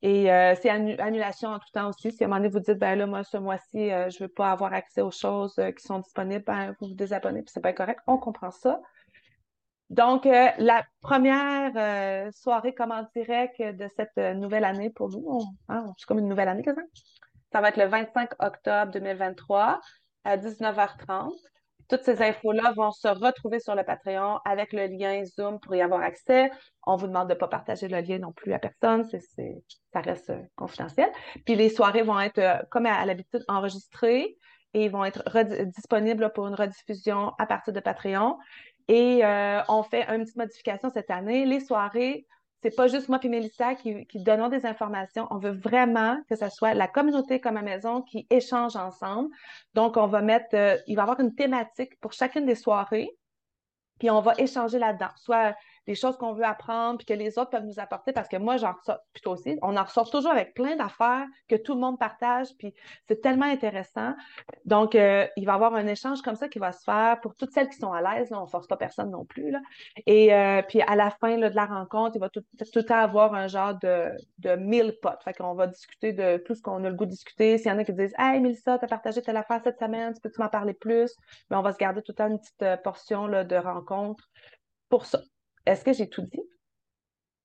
Et 0.02 0.32
euh, 0.32 0.54
c'est 0.60 0.70
annulation 0.70 1.50
en 1.50 1.58
tout 1.58 1.70
temps 1.72 1.88
aussi. 1.88 2.12
Si 2.12 2.22
à 2.22 2.26
un 2.26 2.28
moment 2.28 2.40
donné, 2.40 2.50
vous 2.50 2.60
dites, 2.60 2.78
ben 2.78 2.96
là, 2.96 3.06
moi, 3.06 3.24
ce 3.24 3.36
mois-ci, 3.36 3.90
euh, 3.90 4.08
je 4.10 4.22
ne 4.22 4.28
veux 4.28 4.32
pas 4.32 4.52
avoir 4.52 4.72
accès 4.72 5.00
aux 5.00 5.10
choses 5.10 5.60
qui 5.76 5.84
sont 5.84 5.98
disponibles, 5.98 6.44
ben, 6.44 6.74
vous 6.80 6.88
vous 6.88 6.94
désabonnez, 6.94 7.42
puis 7.42 7.50
c'est 7.52 7.60
pas 7.60 7.72
correct. 7.72 8.00
On 8.06 8.18
comprend 8.18 8.50
ça. 8.50 8.80
Donc, 9.88 10.24
la 10.24 10.84
première 11.00 12.32
soirée 12.32 12.74
comme 12.74 12.90
en 12.90 13.06
direct 13.14 13.62
de 13.62 13.86
cette 13.96 14.16
nouvelle 14.36 14.64
année 14.64 14.90
pour 14.90 15.10
nous, 15.10 15.42
hein, 15.68 15.92
c'est 15.96 16.06
comme 16.06 16.18
une 16.18 16.26
nouvelle 16.26 16.48
année, 16.48 16.64
quasiment. 16.64 16.88
Ça 17.56 17.62
va 17.62 17.70
être 17.70 17.78
le 17.78 17.86
25 17.86 18.32
octobre 18.38 18.92
2023 18.92 19.80
à 20.24 20.36
19h30. 20.36 21.32
Toutes 21.88 22.02
ces 22.02 22.20
infos-là 22.20 22.74
vont 22.76 22.92
se 22.92 23.08
retrouver 23.08 23.60
sur 23.60 23.74
le 23.74 23.82
Patreon 23.82 24.40
avec 24.44 24.74
le 24.74 24.86
lien 24.88 25.24
Zoom 25.24 25.58
pour 25.60 25.74
y 25.74 25.80
avoir 25.80 26.02
accès. 26.02 26.50
On 26.86 26.96
vous 26.96 27.06
demande 27.06 27.28
de 27.28 27.32
ne 27.32 27.38
pas 27.38 27.48
partager 27.48 27.88
le 27.88 27.98
lien 28.02 28.18
non 28.18 28.32
plus 28.32 28.52
à 28.52 28.58
personne, 28.58 29.08
ça 29.08 30.00
reste 30.02 30.28
euh, 30.28 30.42
confidentiel. 30.54 31.08
Puis 31.46 31.54
les 31.54 31.70
soirées 31.70 32.02
vont 32.02 32.20
être, 32.20 32.38
euh, 32.40 32.58
comme 32.70 32.84
à, 32.84 33.06
l'habitude, 33.06 33.42
enregistrées 33.48 34.36
et 34.74 34.90
vont 34.90 35.06
être 35.06 35.22
disponibles 35.64 36.30
pour 36.34 36.48
une 36.48 36.56
rediffusion 36.56 37.32
à 37.38 37.46
partir 37.46 37.72
de 37.72 37.80
Patreon. 37.80 38.36
Et 38.88 39.24
euh, 39.24 39.62
on 39.70 39.82
fait 39.82 40.06
une 40.10 40.24
petite 40.24 40.36
modification 40.36 40.90
cette 40.92 41.10
année. 41.10 41.46
Les 41.46 41.60
soirées 41.60 42.26
c'est 42.62 42.74
pas 42.74 42.88
juste 42.88 43.08
moi 43.08 43.20
et 43.22 43.28
Mélissa 43.28 43.74
qui, 43.74 44.06
donnons 44.14 44.48
des 44.48 44.66
informations. 44.66 45.26
On 45.30 45.38
veut 45.38 45.52
vraiment 45.52 46.18
que 46.28 46.36
ce 46.36 46.48
soit 46.48 46.74
la 46.74 46.88
communauté 46.88 47.40
comme 47.40 47.56
à 47.56 47.62
maison 47.62 48.02
qui 48.02 48.26
échange 48.30 48.76
ensemble. 48.76 49.28
Donc, 49.74 49.96
on 49.96 50.06
va 50.06 50.22
mettre, 50.22 50.54
euh, 50.54 50.76
il 50.86 50.96
va 50.96 51.02
y 51.02 51.04
avoir 51.04 51.20
une 51.20 51.34
thématique 51.34 51.98
pour 52.00 52.12
chacune 52.12 52.46
des 52.46 52.54
soirées, 52.54 53.10
puis 53.98 54.10
on 54.10 54.20
va 54.20 54.34
échanger 54.38 54.78
là-dedans. 54.78 55.10
Des 55.86 55.94
choses 55.94 56.16
qu'on 56.16 56.32
veut 56.32 56.44
apprendre, 56.44 56.98
puis 56.98 57.06
que 57.06 57.14
les 57.14 57.38
autres 57.38 57.50
peuvent 57.50 57.64
nous 57.64 57.78
apporter, 57.78 58.12
parce 58.12 58.28
que 58.28 58.36
moi, 58.36 58.56
j'en 58.56 58.72
ressors, 58.72 58.98
puis 59.12 59.22
toi 59.22 59.34
aussi, 59.34 59.58
on 59.62 59.76
en 59.76 59.84
ressort 59.84 60.10
toujours 60.10 60.32
avec 60.32 60.54
plein 60.54 60.76
d'affaires 60.76 61.26
que 61.48 61.56
tout 61.56 61.74
le 61.74 61.80
monde 61.80 61.98
partage, 61.98 62.48
puis 62.58 62.74
c'est 63.06 63.20
tellement 63.20 63.46
intéressant. 63.46 64.14
Donc, 64.64 64.94
euh, 64.94 65.26
il 65.36 65.46
va 65.46 65.52
y 65.52 65.54
avoir 65.54 65.74
un 65.74 65.86
échange 65.86 66.22
comme 66.22 66.36
ça 66.36 66.48
qui 66.48 66.58
va 66.58 66.72
se 66.72 66.84
faire 66.84 67.20
pour 67.20 67.34
toutes 67.34 67.52
celles 67.52 67.68
qui 67.68 67.78
sont 67.78 67.92
à 67.92 68.02
l'aise, 68.02 68.32
on 68.32 68.42
ne 68.42 68.46
force 68.46 68.66
pas 68.66 68.76
personne 68.76 69.10
non 69.10 69.24
plus, 69.24 69.50
là. 69.50 69.60
Et 70.06 70.34
euh, 70.34 70.62
puis, 70.62 70.80
à 70.82 70.96
la 70.96 71.10
fin 71.10 71.36
de 71.38 71.46
la 71.46 71.66
rencontre, 71.66 72.16
il 72.16 72.20
va 72.20 72.28
tout, 72.28 72.42
le 72.58 72.82
temps 72.82 72.98
avoir 72.98 73.34
un 73.34 73.46
genre 73.46 73.74
de, 73.78 74.10
de 74.38 74.56
mille 74.56 74.96
potes. 75.00 75.22
Fait 75.24 75.32
qu'on 75.32 75.54
va 75.54 75.66
discuter 75.66 76.12
de 76.12 76.38
tout 76.38 76.54
ce 76.54 76.62
qu'on 76.62 76.84
a 76.84 76.90
le 76.90 76.96
goût 76.96 77.06
de 77.06 77.10
discuter. 77.10 77.58
S'il 77.58 77.70
y 77.70 77.74
en 77.74 77.78
a 77.78 77.84
qui 77.84 77.92
disent 77.92 78.14
«Hey, 78.18 78.40
Mélissa, 78.40 78.74
as 78.74 78.86
partagé 78.86 79.22
telle 79.22 79.36
affaire 79.36 79.60
cette 79.62 79.78
semaine, 79.78 80.14
tu 80.14 80.20
peux-tu 80.20 80.40
m'en 80.40 80.48
parler 80.48 80.74
plus?» 80.74 81.14
Mais 81.50 81.56
on 81.56 81.62
va 81.62 81.72
se 81.72 81.78
garder 81.78 82.02
tout 82.02 82.12
le 82.12 82.16
temps 82.16 82.28
une 82.28 82.38
petite 82.38 82.62
euh, 82.62 82.76
portion 82.76 83.26
là, 83.26 83.44
de 83.44 83.56
rencontre 83.56 84.28
pour 84.88 85.06
ça. 85.06 85.20
Est-ce 85.66 85.84
que 85.84 85.92
j'ai 85.92 86.08
tout 86.08 86.22
dit? 86.22 86.42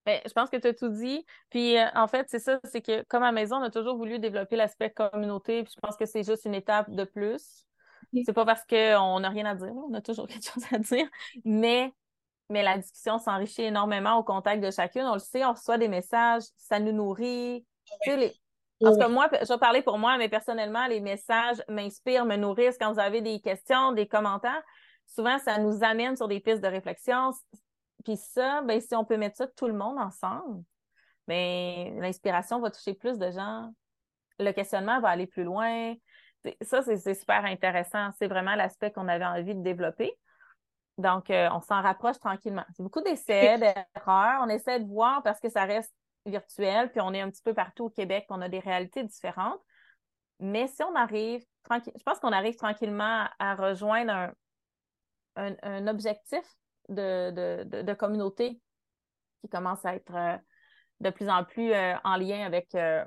Ben, 0.05 0.19
je 0.25 0.31
pense 0.31 0.49
que 0.49 0.57
tu 0.57 0.67
as 0.67 0.73
tout 0.73 0.89
dit. 0.89 1.25
Puis 1.49 1.77
euh, 1.77 1.85
en 1.93 2.07
fait, 2.07 2.27
c'est 2.29 2.39
ça, 2.39 2.59
c'est 2.63 2.81
que 2.81 3.03
comme 3.03 3.23
à 3.23 3.31
maison, 3.31 3.57
on 3.57 3.63
a 3.63 3.69
toujours 3.69 3.97
voulu 3.97 4.19
développer 4.19 4.55
l'aspect 4.55 4.89
communauté. 4.89 5.63
Puis 5.63 5.73
je 5.75 5.79
pense 5.79 5.95
que 5.95 6.05
c'est 6.05 6.23
juste 6.23 6.45
une 6.45 6.55
étape 6.55 6.89
de 6.89 7.03
plus. 7.03 7.65
C'est 8.25 8.33
pas 8.33 8.45
parce 8.45 8.65
qu'on 8.65 9.19
n'a 9.19 9.29
rien 9.29 9.45
à 9.45 9.55
dire, 9.55 9.71
on 9.73 9.93
a 9.93 10.01
toujours 10.01 10.27
quelque 10.27 10.45
chose 10.45 10.65
à 10.71 10.77
dire, 10.79 11.07
mais, 11.45 11.93
mais 12.49 12.63
la 12.63 12.77
discussion 12.77 13.19
s'enrichit 13.19 13.63
énormément 13.63 14.17
au 14.17 14.23
contact 14.23 14.63
de 14.63 14.71
chacune. 14.71 15.03
On 15.03 15.13
le 15.13 15.19
sait, 15.19 15.45
on 15.45 15.53
reçoit 15.53 15.77
des 15.77 15.87
messages, 15.87 16.43
ça 16.57 16.79
nous 16.79 16.91
nourrit. 16.91 17.65
Sais, 18.03 18.17
les... 18.17 18.33
Parce 18.81 18.97
que 18.97 19.07
moi, 19.07 19.29
je 19.31 19.47
vais 19.47 19.59
parler 19.59 19.83
pour 19.83 19.99
moi, 19.99 20.17
mais 20.17 20.27
personnellement, 20.27 20.87
les 20.87 21.01
messages 21.01 21.61
m'inspirent, 21.69 22.25
me 22.25 22.35
nourrissent. 22.35 22.77
Quand 22.79 22.91
vous 22.91 22.99
avez 22.99 23.21
des 23.21 23.39
questions, 23.39 23.91
des 23.91 24.07
commentaires, 24.07 24.63
souvent, 25.05 25.37
ça 25.37 25.59
nous 25.59 25.83
amène 25.83 26.15
sur 26.17 26.27
des 26.27 26.39
pistes 26.39 26.61
de 26.61 26.67
réflexion. 26.67 27.31
Puis 28.03 28.17
ça, 28.17 28.61
ben, 28.61 28.79
si 28.79 28.95
on 28.95 29.05
peut 29.05 29.17
mettre 29.17 29.37
ça 29.37 29.47
tout 29.47 29.67
le 29.67 29.73
monde 29.73 29.97
ensemble, 29.97 30.63
ben, 31.27 31.99
l'inspiration 31.99 32.59
va 32.59 32.71
toucher 32.71 32.93
plus 32.93 33.17
de 33.17 33.31
gens. 33.31 33.71
Le 34.39 34.51
questionnement 34.51 34.99
va 34.99 35.09
aller 35.09 35.27
plus 35.27 35.43
loin. 35.43 35.93
Ça, 36.61 36.81
c'est 36.81 37.13
super 37.13 37.45
intéressant. 37.45 38.09
C'est 38.17 38.27
vraiment 38.27 38.55
l'aspect 38.55 38.91
qu'on 38.91 39.07
avait 39.07 39.25
envie 39.25 39.55
de 39.55 39.61
développer. 39.61 40.17
Donc, 40.97 41.29
euh, 41.29 41.49
on 41.51 41.61
s'en 41.61 41.81
rapproche 41.81 42.19
tranquillement. 42.19 42.65
C'est 42.75 42.83
beaucoup 42.83 43.01
d'essais, 43.01 43.57
d'erreurs. 43.57 44.41
On 44.43 44.49
essaie 44.49 44.79
de 44.79 44.87
voir 44.87 45.21
parce 45.23 45.39
que 45.39 45.49
ça 45.49 45.65
reste 45.65 45.93
virtuel, 46.25 46.91
puis 46.91 47.01
on 47.01 47.13
est 47.13 47.21
un 47.21 47.29
petit 47.29 47.41
peu 47.41 47.53
partout 47.53 47.85
au 47.85 47.89
Québec, 47.89 48.25
on 48.29 48.41
a 48.41 48.49
des 48.49 48.59
réalités 48.59 49.03
différentes. 49.03 49.59
Mais 50.39 50.67
si 50.67 50.83
on 50.83 50.95
arrive, 50.95 51.43
je 51.69 52.03
pense 52.03 52.19
qu'on 52.19 52.31
arrive 52.31 52.55
tranquillement 52.55 53.27
à 53.39 53.55
rejoindre 53.55 54.33
un, 55.35 55.87
objectif 55.87 56.43
de, 56.89 57.93
communauté 57.93 58.59
qui 59.41 59.49
commence 59.49 59.83
à 59.85 59.95
être 59.95 60.15
euh, 60.15 60.37
de 60.99 61.09
plus 61.09 61.29
en 61.29 61.43
plus 61.43 61.73
euh, 61.73 61.95
en 62.03 62.15
lien 62.15 62.45
avec, 62.45 62.73
euh, 62.75 63.03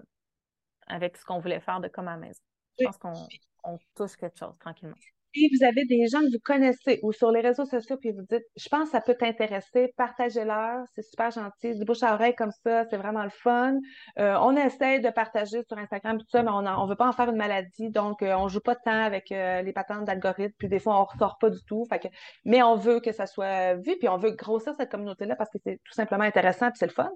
avec 0.87 1.17
ce 1.17 1.25
qu'on 1.25 1.39
voulait 1.39 1.61
faire 1.61 1.81
de 1.81 1.89
comme 1.89 2.09
à 2.09 2.17
maison. 2.17 2.41
Je 2.79 2.85
pense 2.85 2.99
qu'on 2.99 3.79
touche 3.95 4.17
quelque 4.17 4.39
chose 4.39 4.55
tranquillement 4.59 4.97
si 5.35 5.49
vous 5.49 5.65
avez 5.65 5.85
des 5.85 6.07
gens 6.07 6.21
que 6.21 6.33
vous 6.33 6.43
connaissez 6.43 7.01
ou 7.03 7.13
sur 7.13 7.31
les 7.31 7.41
réseaux 7.41 7.65
sociaux, 7.65 7.97
puis 7.97 8.13
vous 8.13 8.23
dites, 8.23 8.45
je 8.57 8.69
pense 8.69 8.85
que 8.85 8.91
ça 8.91 9.01
peut 9.01 9.15
t'intéresser, 9.15 9.93
partagez-leur, 9.97 10.85
c'est 10.95 11.03
super 11.03 11.31
gentil, 11.31 11.75
du 11.75 11.85
bouche 11.85 12.03
à 12.03 12.15
oreille 12.15 12.35
comme 12.35 12.53
ça, 12.65 12.85
c'est 12.89 12.97
vraiment 12.97 13.25
le 13.25 13.31
fun. 13.31 13.79
Euh, 14.19 14.37
on 14.41 14.57
essaie 14.57 15.01
de 15.01 15.11
partager 15.11 15.63
sur 15.67 15.77
Instagram 15.77 16.19
tout 16.19 16.27
ça, 16.31 16.43
mais 16.43 16.51
on 16.51 16.63
ne 16.63 16.89
veut 16.89 16.97
pas 16.97 17.09
en 17.09 17.13
faire 17.13 17.29
une 17.29 17.37
maladie, 17.37 17.91
donc 17.91 18.23
euh, 18.23 18.35
on 18.35 18.49
joue 18.49 18.61
pas 18.61 18.75
de 18.75 18.81
temps 18.85 19.03
avec 19.03 19.33
euh, 19.33 19.63
les 19.63 19.73
patentes 19.73 20.05
d'algorithmes, 20.05 20.55
puis 20.59 20.69
des 20.69 20.79
fois 20.79 21.01
on 21.01 21.05
ressort 21.05 21.39
pas 21.39 21.51
du 21.51 21.63
tout. 21.65 21.85
Fait 21.89 21.99
que, 21.99 22.09
mais 22.45 22.63
on 22.63 22.77
veut 22.77 23.01
que 23.01 23.13
ça 23.13 23.27
soit 23.27 23.75
vu, 23.75 23.97
puis 23.99 24.09
on 24.09 24.17
veut 24.17 24.33
grossir 24.33 24.75
cette 24.77 24.91
communauté-là 24.91 25.35
parce 25.37 25.51
que 25.51 25.59
c'est 25.65 25.81
tout 25.85 25.93
simplement 25.93 26.25
intéressant, 26.25 26.71
puis 26.71 26.79
c'est 26.79 26.87
le 26.87 26.93
fun. 26.93 27.11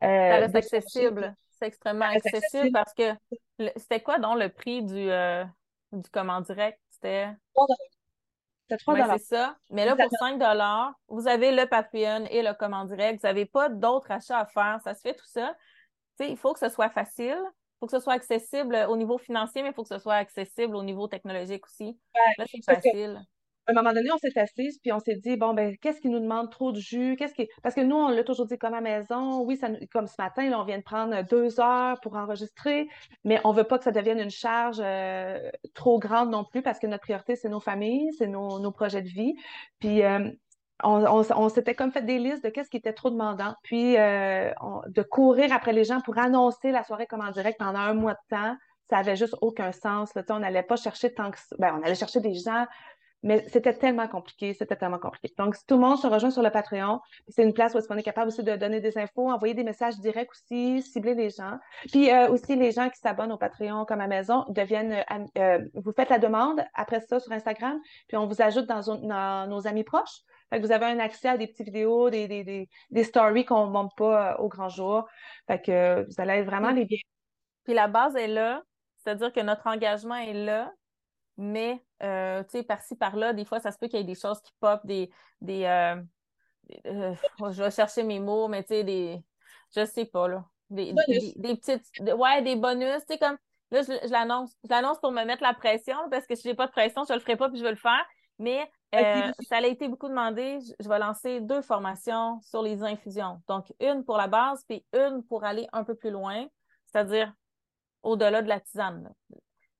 ça 0.00 0.36
reste 0.36 0.54
accessible, 0.54 1.34
c'est 1.58 1.66
extrêmement 1.66 2.06
accessible, 2.06 2.70
parce 2.72 2.94
que 2.94 3.12
c'était 3.76 4.00
quoi 4.00 4.18
donc 4.18 4.38
le 4.38 4.48
prix 4.48 4.82
du, 4.82 5.08
du 5.92 6.10
comment 6.12 6.40
direct? 6.40 6.78
C'était. 7.04 7.28
C'est 8.70 8.78
3 8.78 9.18
C'est 9.18 9.24
ça. 9.24 9.56
Mais 9.70 9.84
là, 9.84 9.94
pour 9.94 10.10
5 10.18 10.40
vous 11.08 11.28
avez 11.28 11.52
le 11.52 11.66
Patreon 11.66 12.24
et 12.30 12.42
le 12.42 12.54
command 12.54 12.88
direct. 12.88 13.20
Vous 13.20 13.28
n'avez 13.28 13.44
pas 13.44 13.68
d'autres 13.68 14.10
achats 14.10 14.38
à 14.38 14.46
faire. 14.46 14.80
Ça 14.82 14.94
se 14.94 15.02
fait 15.02 15.14
tout 15.14 15.26
ça. 15.26 15.54
il 16.20 16.36
faut 16.36 16.54
que 16.54 16.60
ce 16.60 16.70
soit 16.70 16.88
facile. 16.88 17.38
Il 17.38 17.78
faut 17.80 17.86
que 17.86 17.92
ce 17.92 18.00
soit 18.00 18.14
accessible 18.14 18.86
au 18.88 18.96
niveau 18.96 19.18
financier, 19.18 19.62
mais 19.62 19.68
il 19.70 19.74
faut 19.74 19.82
que 19.82 19.88
ce 19.88 19.98
soit 19.98 20.14
accessible 20.14 20.74
au 20.76 20.82
niveau 20.82 21.06
technologique 21.06 21.66
aussi. 21.66 21.98
là, 22.38 22.44
c'est 22.50 22.64
facile 22.64 23.22
à 23.66 23.70
un 23.70 23.74
moment 23.74 23.92
donné, 23.92 24.10
on 24.12 24.18
s'est 24.18 24.38
assise 24.38 24.78
puis 24.78 24.92
on 24.92 24.98
s'est 24.98 25.16
dit, 25.16 25.36
bon, 25.36 25.54
ben, 25.54 25.76
qu'est-ce 25.78 26.00
qui 26.00 26.08
nous 26.08 26.20
demande 26.20 26.50
trop 26.50 26.72
de 26.72 26.78
jus? 26.78 27.16
Qui... 27.16 27.48
Parce 27.62 27.74
que 27.74 27.80
nous, 27.80 27.96
on 27.96 28.08
l'a 28.08 28.22
toujours 28.22 28.46
dit 28.46 28.58
comme 28.58 28.74
à 28.74 28.80
maison. 28.80 29.40
Oui, 29.42 29.56
ça, 29.56 29.68
comme 29.92 30.06
ce 30.06 30.16
matin, 30.18 30.48
là, 30.50 30.60
on 30.60 30.64
vient 30.64 30.78
de 30.78 30.82
prendre 30.82 31.22
deux 31.22 31.60
heures 31.60 31.98
pour 32.00 32.16
enregistrer, 32.16 32.88
mais 33.24 33.40
on 33.44 33.52
veut 33.52 33.64
pas 33.64 33.78
que 33.78 33.84
ça 33.84 33.92
devienne 33.92 34.18
une 34.18 34.30
charge 34.30 34.80
euh, 34.80 35.50
trop 35.74 35.98
grande 35.98 36.30
non 36.30 36.44
plus 36.44 36.62
parce 36.62 36.78
que 36.78 36.86
notre 36.86 37.02
priorité, 37.02 37.36
c'est 37.36 37.48
nos 37.48 37.60
familles, 37.60 38.12
c'est 38.18 38.26
nos, 38.26 38.58
nos, 38.58 38.72
projets 38.72 39.02
de 39.02 39.08
vie. 39.08 39.34
Puis, 39.80 40.02
euh, 40.02 40.30
on, 40.82 41.04
on, 41.04 41.48
s'était 41.48 41.74
comme 41.74 41.92
fait 41.92 42.02
des 42.02 42.18
listes 42.18 42.44
de 42.44 42.50
qu'est-ce 42.50 42.68
qui 42.68 42.76
était 42.76 42.92
trop 42.92 43.08
demandant, 43.08 43.54
puis 43.62 43.96
euh, 43.96 44.50
de 44.88 45.02
courir 45.02 45.52
après 45.52 45.72
les 45.72 45.84
gens 45.84 46.00
pour 46.00 46.18
annoncer 46.18 46.72
la 46.72 46.82
soirée 46.82 47.06
comme 47.06 47.20
en 47.20 47.30
direct 47.30 47.58
pendant 47.58 47.78
un 47.78 47.94
mois 47.94 48.14
de 48.14 48.36
temps 48.36 48.56
ça 48.90 48.98
avait 48.98 49.16
juste 49.16 49.36
aucun 49.40 49.72
sens. 49.72 50.12
On 50.28 50.38
n'allait 50.40 50.62
pas 50.62 50.76
chercher 50.76 51.12
tant 51.12 51.30
que 51.30 51.38
ben, 51.58 51.78
on 51.78 51.82
allait 51.82 51.94
chercher 51.94 52.20
des 52.20 52.34
gens 52.34 52.66
mais 53.24 53.42
c'était 53.48 53.72
tellement 53.72 54.06
compliqué, 54.06 54.52
c'était 54.52 54.76
tellement 54.76 54.98
compliqué. 54.98 55.32
Donc, 55.38 55.56
si 55.56 55.66
tout 55.66 55.76
le 55.76 55.80
monde 55.80 55.96
se 55.96 56.06
rejoint 56.06 56.30
sur 56.30 56.42
le 56.42 56.50
Patreon, 56.50 57.00
c'est 57.28 57.42
une 57.42 57.54
place 57.54 57.74
où 57.74 57.78
est-ce 57.78 57.88
qu'on 57.88 57.96
est 57.96 58.02
capable 58.02 58.28
aussi 58.28 58.44
de 58.44 58.54
donner 58.54 58.80
des 58.80 58.98
infos, 58.98 59.30
envoyer 59.30 59.54
des 59.54 59.64
messages 59.64 59.98
directs 59.98 60.30
aussi, 60.30 60.82
cibler 60.82 61.14
les 61.14 61.30
gens. 61.30 61.58
Puis 61.90 62.10
euh, 62.10 62.28
aussi, 62.28 62.54
les 62.54 62.70
gens 62.70 62.90
qui 62.90 62.98
s'abonnent 63.00 63.32
au 63.32 63.38
Patreon 63.38 63.86
comme 63.86 64.02
à 64.02 64.06
maison 64.06 64.44
deviennent, 64.50 64.92
euh, 64.92 65.24
euh, 65.38 65.58
vous 65.72 65.92
faites 65.92 66.10
la 66.10 66.18
demande 66.18 66.62
après 66.74 67.00
ça 67.00 67.18
sur 67.18 67.32
Instagram, 67.32 67.80
puis 68.08 68.18
on 68.18 68.26
vous 68.26 68.42
ajoute 68.42 68.66
dans, 68.66 69.48
nos 69.48 69.66
amis 69.66 69.84
proches. 69.84 70.20
Fait 70.50 70.60
que 70.60 70.66
vous 70.66 70.72
avez 70.72 70.84
un 70.84 70.98
accès 70.98 71.28
à 71.28 71.38
des 71.38 71.46
petites 71.46 71.66
vidéos, 71.66 72.10
des, 72.10 72.28
des, 72.28 72.68
des, 72.90 73.04
stories 73.04 73.46
qu'on 73.46 73.66
ne 73.66 73.72
montre 73.72 73.94
pas 73.94 74.36
au 74.38 74.48
grand 74.48 74.68
jour. 74.68 75.08
Fait 75.46 75.62
que 75.62 76.04
vous 76.04 76.14
allez 76.18 76.34
être 76.34 76.46
vraiment 76.46 76.70
les 76.72 76.84
bien. 76.84 76.98
Puis 77.64 77.72
la 77.72 77.88
base 77.88 78.14
est 78.16 78.28
là, 78.28 78.62
c'est-à-dire 78.98 79.32
que 79.32 79.40
notre 79.40 79.66
engagement 79.66 80.16
est 80.16 80.34
là, 80.34 80.70
mais 81.38 81.82
euh, 82.04 82.42
tu 82.44 82.50
sais, 82.50 82.62
par-ci, 82.62 82.96
par-là, 82.96 83.32
des 83.32 83.44
fois, 83.44 83.60
ça 83.60 83.72
se 83.72 83.78
peut 83.78 83.88
qu'il 83.88 83.98
y 83.98 84.02
ait 84.02 84.04
des 84.04 84.14
choses 84.14 84.40
qui 84.42 84.52
pop, 84.60 84.80
des. 84.84 85.10
des 85.40 85.64
euh, 85.64 85.96
euh, 86.86 87.14
je 87.52 87.62
vais 87.62 87.70
chercher 87.70 88.02
mes 88.02 88.20
mots, 88.20 88.48
mais 88.48 88.62
tu 88.62 88.68
sais, 88.68 88.84
des. 88.84 89.24
Je 89.74 89.84
sais 89.84 90.04
pas, 90.04 90.28
là. 90.28 90.44
Des, 90.70 90.94
des, 91.36 91.56
petites. 91.56 91.86
ouais, 92.00 92.42
des 92.42 92.56
bonus. 92.56 93.00
Tu 93.06 93.14
sais, 93.14 93.18
comme. 93.18 93.38
Là, 93.70 93.82
je, 93.82 94.10
l'annonce. 94.10 94.52
Je 94.62 94.70
l'annonce 94.70 94.98
pour 94.98 95.12
me 95.12 95.24
mettre 95.24 95.42
la 95.42 95.54
pression, 95.54 95.96
parce 96.10 96.26
que 96.26 96.34
si 96.34 96.42
j'ai 96.42 96.54
pas 96.54 96.66
de 96.66 96.72
pression, 96.72 97.04
je 97.08 97.14
le 97.14 97.20
ferai 97.20 97.36
pas 97.36 97.48
puis 97.48 97.58
je 97.58 97.64
vais 97.64 97.70
le 97.70 97.76
faire. 97.76 98.04
Mais 98.38 98.70
ça 98.92 99.56
a 99.56 99.66
été 99.66 99.88
beaucoup 99.88 100.08
demandé. 100.08 100.58
Je, 100.80 100.88
vais 100.88 100.98
lancer 100.98 101.40
deux 101.40 101.62
formations 101.62 102.40
sur 102.42 102.62
les 102.62 102.82
infusions. 102.82 103.40
Donc, 103.48 103.72
une 103.80 104.04
pour 104.04 104.16
la 104.16 104.28
base, 104.28 104.64
puis 104.68 104.84
une 104.92 105.24
pour 105.24 105.44
aller 105.44 105.66
un 105.72 105.84
peu 105.84 105.94
plus 105.94 106.10
loin, 106.10 106.46
c'est-à-dire 106.86 107.32
au-delà 108.02 108.42
de 108.42 108.48
la 108.48 108.60
tisane. 108.60 109.12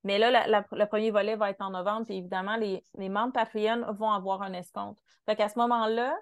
Mais 0.05 0.19
là, 0.19 0.47
le 0.47 0.85
premier 0.87 1.11
volet 1.11 1.35
va 1.35 1.51
être 1.51 1.63
en 1.63 1.71
novembre, 1.71 2.05
puis 2.05 2.19
évidemment, 2.19 2.57
les, 2.57 2.83
membres 3.09 3.33
Patreon 3.33 3.91
vont 3.95 4.11
avoir 4.11 4.43
un 4.43 4.53
escompte. 4.53 5.03
Fait 5.25 5.35
qu'à 5.35 5.49
ce 5.49 5.59
moment-là, 5.59 6.15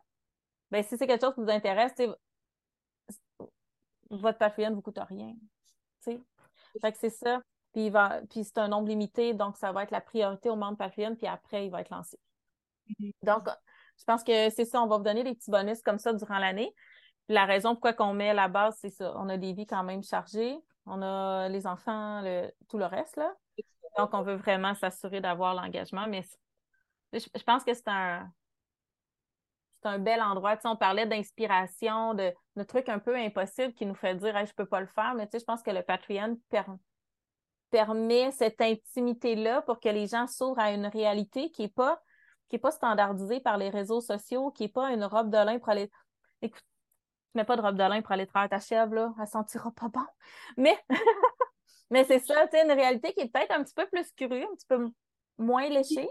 ben, 0.70 0.82
si 0.84 0.96
c'est 0.96 1.06
quelque 1.06 1.20
chose 1.20 1.34
qui 1.34 1.40
vous 1.40 1.50
intéresse, 1.50 1.92
votre 4.10 4.38
Patreon 4.38 4.70
ne 4.70 4.74
vous 4.76 4.82
coûte 4.82 5.00
rien. 5.08 5.34
Fait 6.80 6.92
que 6.92 6.98
c'est 6.98 7.10
ça. 7.10 7.42
Puis, 7.72 7.90
va, 7.90 8.20
puis 8.30 8.44
c'est 8.44 8.58
un 8.58 8.68
nombre 8.68 8.88
limité, 8.88 9.34
donc 9.34 9.56
ça 9.56 9.72
va 9.72 9.82
être 9.82 9.90
la 9.90 10.00
priorité 10.00 10.50
aux 10.50 10.56
membres 10.56 10.76
Patreon, 10.76 11.16
puis 11.16 11.26
après, 11.26 11.66
il 11.66 11.70
va 11.70 11.80
être 11.80 11.90
lancé. 11.90 12.18
Mm-hmm. 12.88 13.12
Donc, 13.22 13.48
je 13.98 14.04
pense 14.04 14.22
que 14.22 14.50
c'est 14.50 14.64
ça, 14.64 14.82
on 14.82 14.86
va 14.86 14.98
vous 14.98 15.02
donner 15.02 15.24
des 15.24 15.34
petits 15.34 15.50
bonus 15.50 15.82
comme 15.82 15.98
ça 15.98 16.12
durant 16.12 16.38
l'année. 16.38 16.72
La 17.28 17.46
raison 17.46 17.74
pourquoi 17.74 17.94
on 18.06 18.14
met 18.14 18.34
la 18.34 18.48
base, 18.48 18.76
c'est 18.80 18.90
ça. 18.90 19.12
On 19.16 19.28
a 19.28 19.38
des 19.38 19.54
vies 19.54 19.66
quand 19.66 19.84
même 19.84 20.02
chargées. 20.02 20.58
On 20.86 21.00
a 21.02 21.48
les 21.48 21.66
enfants, 21.66 22.22
tout 22.68 22.78
le 22.78 22.86
reste, 22.86 23.16
là. 23.16 23.32
Donc, 23.98 24.10
on 24.14 24.22
veut 24.22 24.36
vraiment 24.36 24.74
s'assurer 24.74 25.20
d'avoir 25.20 25.54
l'engagement, 25.54 26.06
mais 26.06 26.24
je, 27.12 27.42
pense 27.44 27.64
que 27.64 27.74
c'est 27.74 27.88
un, 27.88 28.30
c'est 29.82 29.88
un 29.88 29.98
bel 29.98 30.22
endroit. 30.22 30.56
On 30.64 30.76
parlait 30.76 31.06
d'inspiration, 31.06 32.14
de, 32.14 32.32
de, 32.56 32.62
trucs 32.62 32.88
un 32.88 32.98
peu 32.98 33.16
impossibles 33.16 33.74
qui 33.74 33.86
nous 33.86 33.94
fait 33.94 34.14
dire 34.14 34.38
je 34.40 34.46
je 34.46 34.54
peux 34.54 34.66
pas 34.66 34.80
le 34.80 34.86
faire, 34.86 35.14
mais 35.14 35.28
je 35.32 35.44
pense 35.44 35.62
que 35.62 35.70
le 35.70 35.82
Patreon 35.82 36.38
permet 37.70 38.30
cette 38.32 38.60
intimité-là 38.60 39.62
pour 39.62 39.80
que 39.80 39.88
les 39.88 40.06
gens 40.06 40.26
s'ouvrent 40.26 40.60
à 40.60 40.72
une 40.72 40.86
réalité 40.86 41.50
qui 41.50 41.62
n'est 41.62 41.68
pas, 41.68 42.00
qui 42.48 42.60
standardisée 42.70 43.40
par 43.40 43.56
les 43.56 43.70
réseaux 43.70 44.00
sociaux, 44.00 44.50
qui 44.50 44.64
n'est 44.64 44.68
pas 44.68 44.92
une 44.92 45.04
robe 45.04 45.30
de 45.30 45.38
lin 45.38 45.58
pour 45.58 45.70
aller. 45.70 45.90
Écoute, 46.42 46.62
tu 46.62 47.38
mets 47.38 47.44
pas 47.44 47.56
de 47.56 47.62
robe 47.62 47.76
de 47.76 47.82
lin 47.82 48.02
pour 48.02 48.12
aller 48.12 48.26
travailler 48.26 48.50
ta 48.50 48.60
chèvre, 48.60 48.94
là, 48.94 49.14
elle 49.18 49.26
sentira 49.26 49.70
pas 49.72 49.88
bon. 49.88 50.06
Mais 50.56 50.78
Mais 51.92 52.04
c'est 52.04 52.20
ça, 52.20 52.46
tu 52.48 52.56
sais, 52.56 52.64
une 52.64 52.72
réalité 52.72 53.12
qui 53.12 53.20
est 53.20 53.28
peut-être 53.28 53.52
un 53.52 53.62
petit 53.62 53.74
peu 53.74 53.86
plus 53.86 54.10
crue, 54.12 54.42
un 54.42 54.54
petit 54.54 54.66
peu 54.66 54.88
moins 55.36 55.68
léchée, 55.68 56.08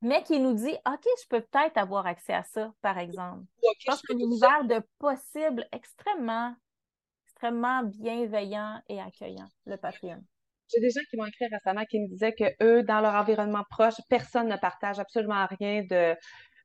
mais 0.00 0.22
qui 0.22 0.38
nous 0.38 0.54
dit 0.54 0.72
OK, 0.86 1.04
je 1.20 1.28
peux 1.28 1.40
peut-être 1.40 1.76
avoir 1.78 2.06
accès 2.06 2.32
à 2.32 2.44
ça, 2.44 2.72
par 2.80 2.98
exemple. 2.98 3.42
je 3.80 3.86
pense 3.86 4.02
que 4.02 4.12
univers 4.12 4.64
de 4.64 4.80
possible 5.00 5.66
extrêmement, 5.72 6.54
extrêmement 7.24 7.82
bienveillant 7.82 8.80
et 8.88 9.00
accueillant, 9.00 9.48
le 9.66 9.76
Patreon. 9.76 10.22
J'ai 10.72 10.80
des 10.80 10.90
gens 10.90 11.00
qui 11.10 11.16
m'ont 11.16 11.26
écrit 11.26 11.46
récemment 11.52 11.84
qui 11.90 11.98
me 11.98 12.08
disaient 12.08 12.32
que 12.32 12.44
eux, 12.62 12.84
dans 12.84 13.00
leur 13.00 13.14
environnement 13.14 13.64
proche, 13.68 13.94
personne 14.08 14.46
ne 14.46 14.56
partage 14.56 15.00
absolument 15.00 15.44
rien 15.58 15.82
de, 15.90 16.16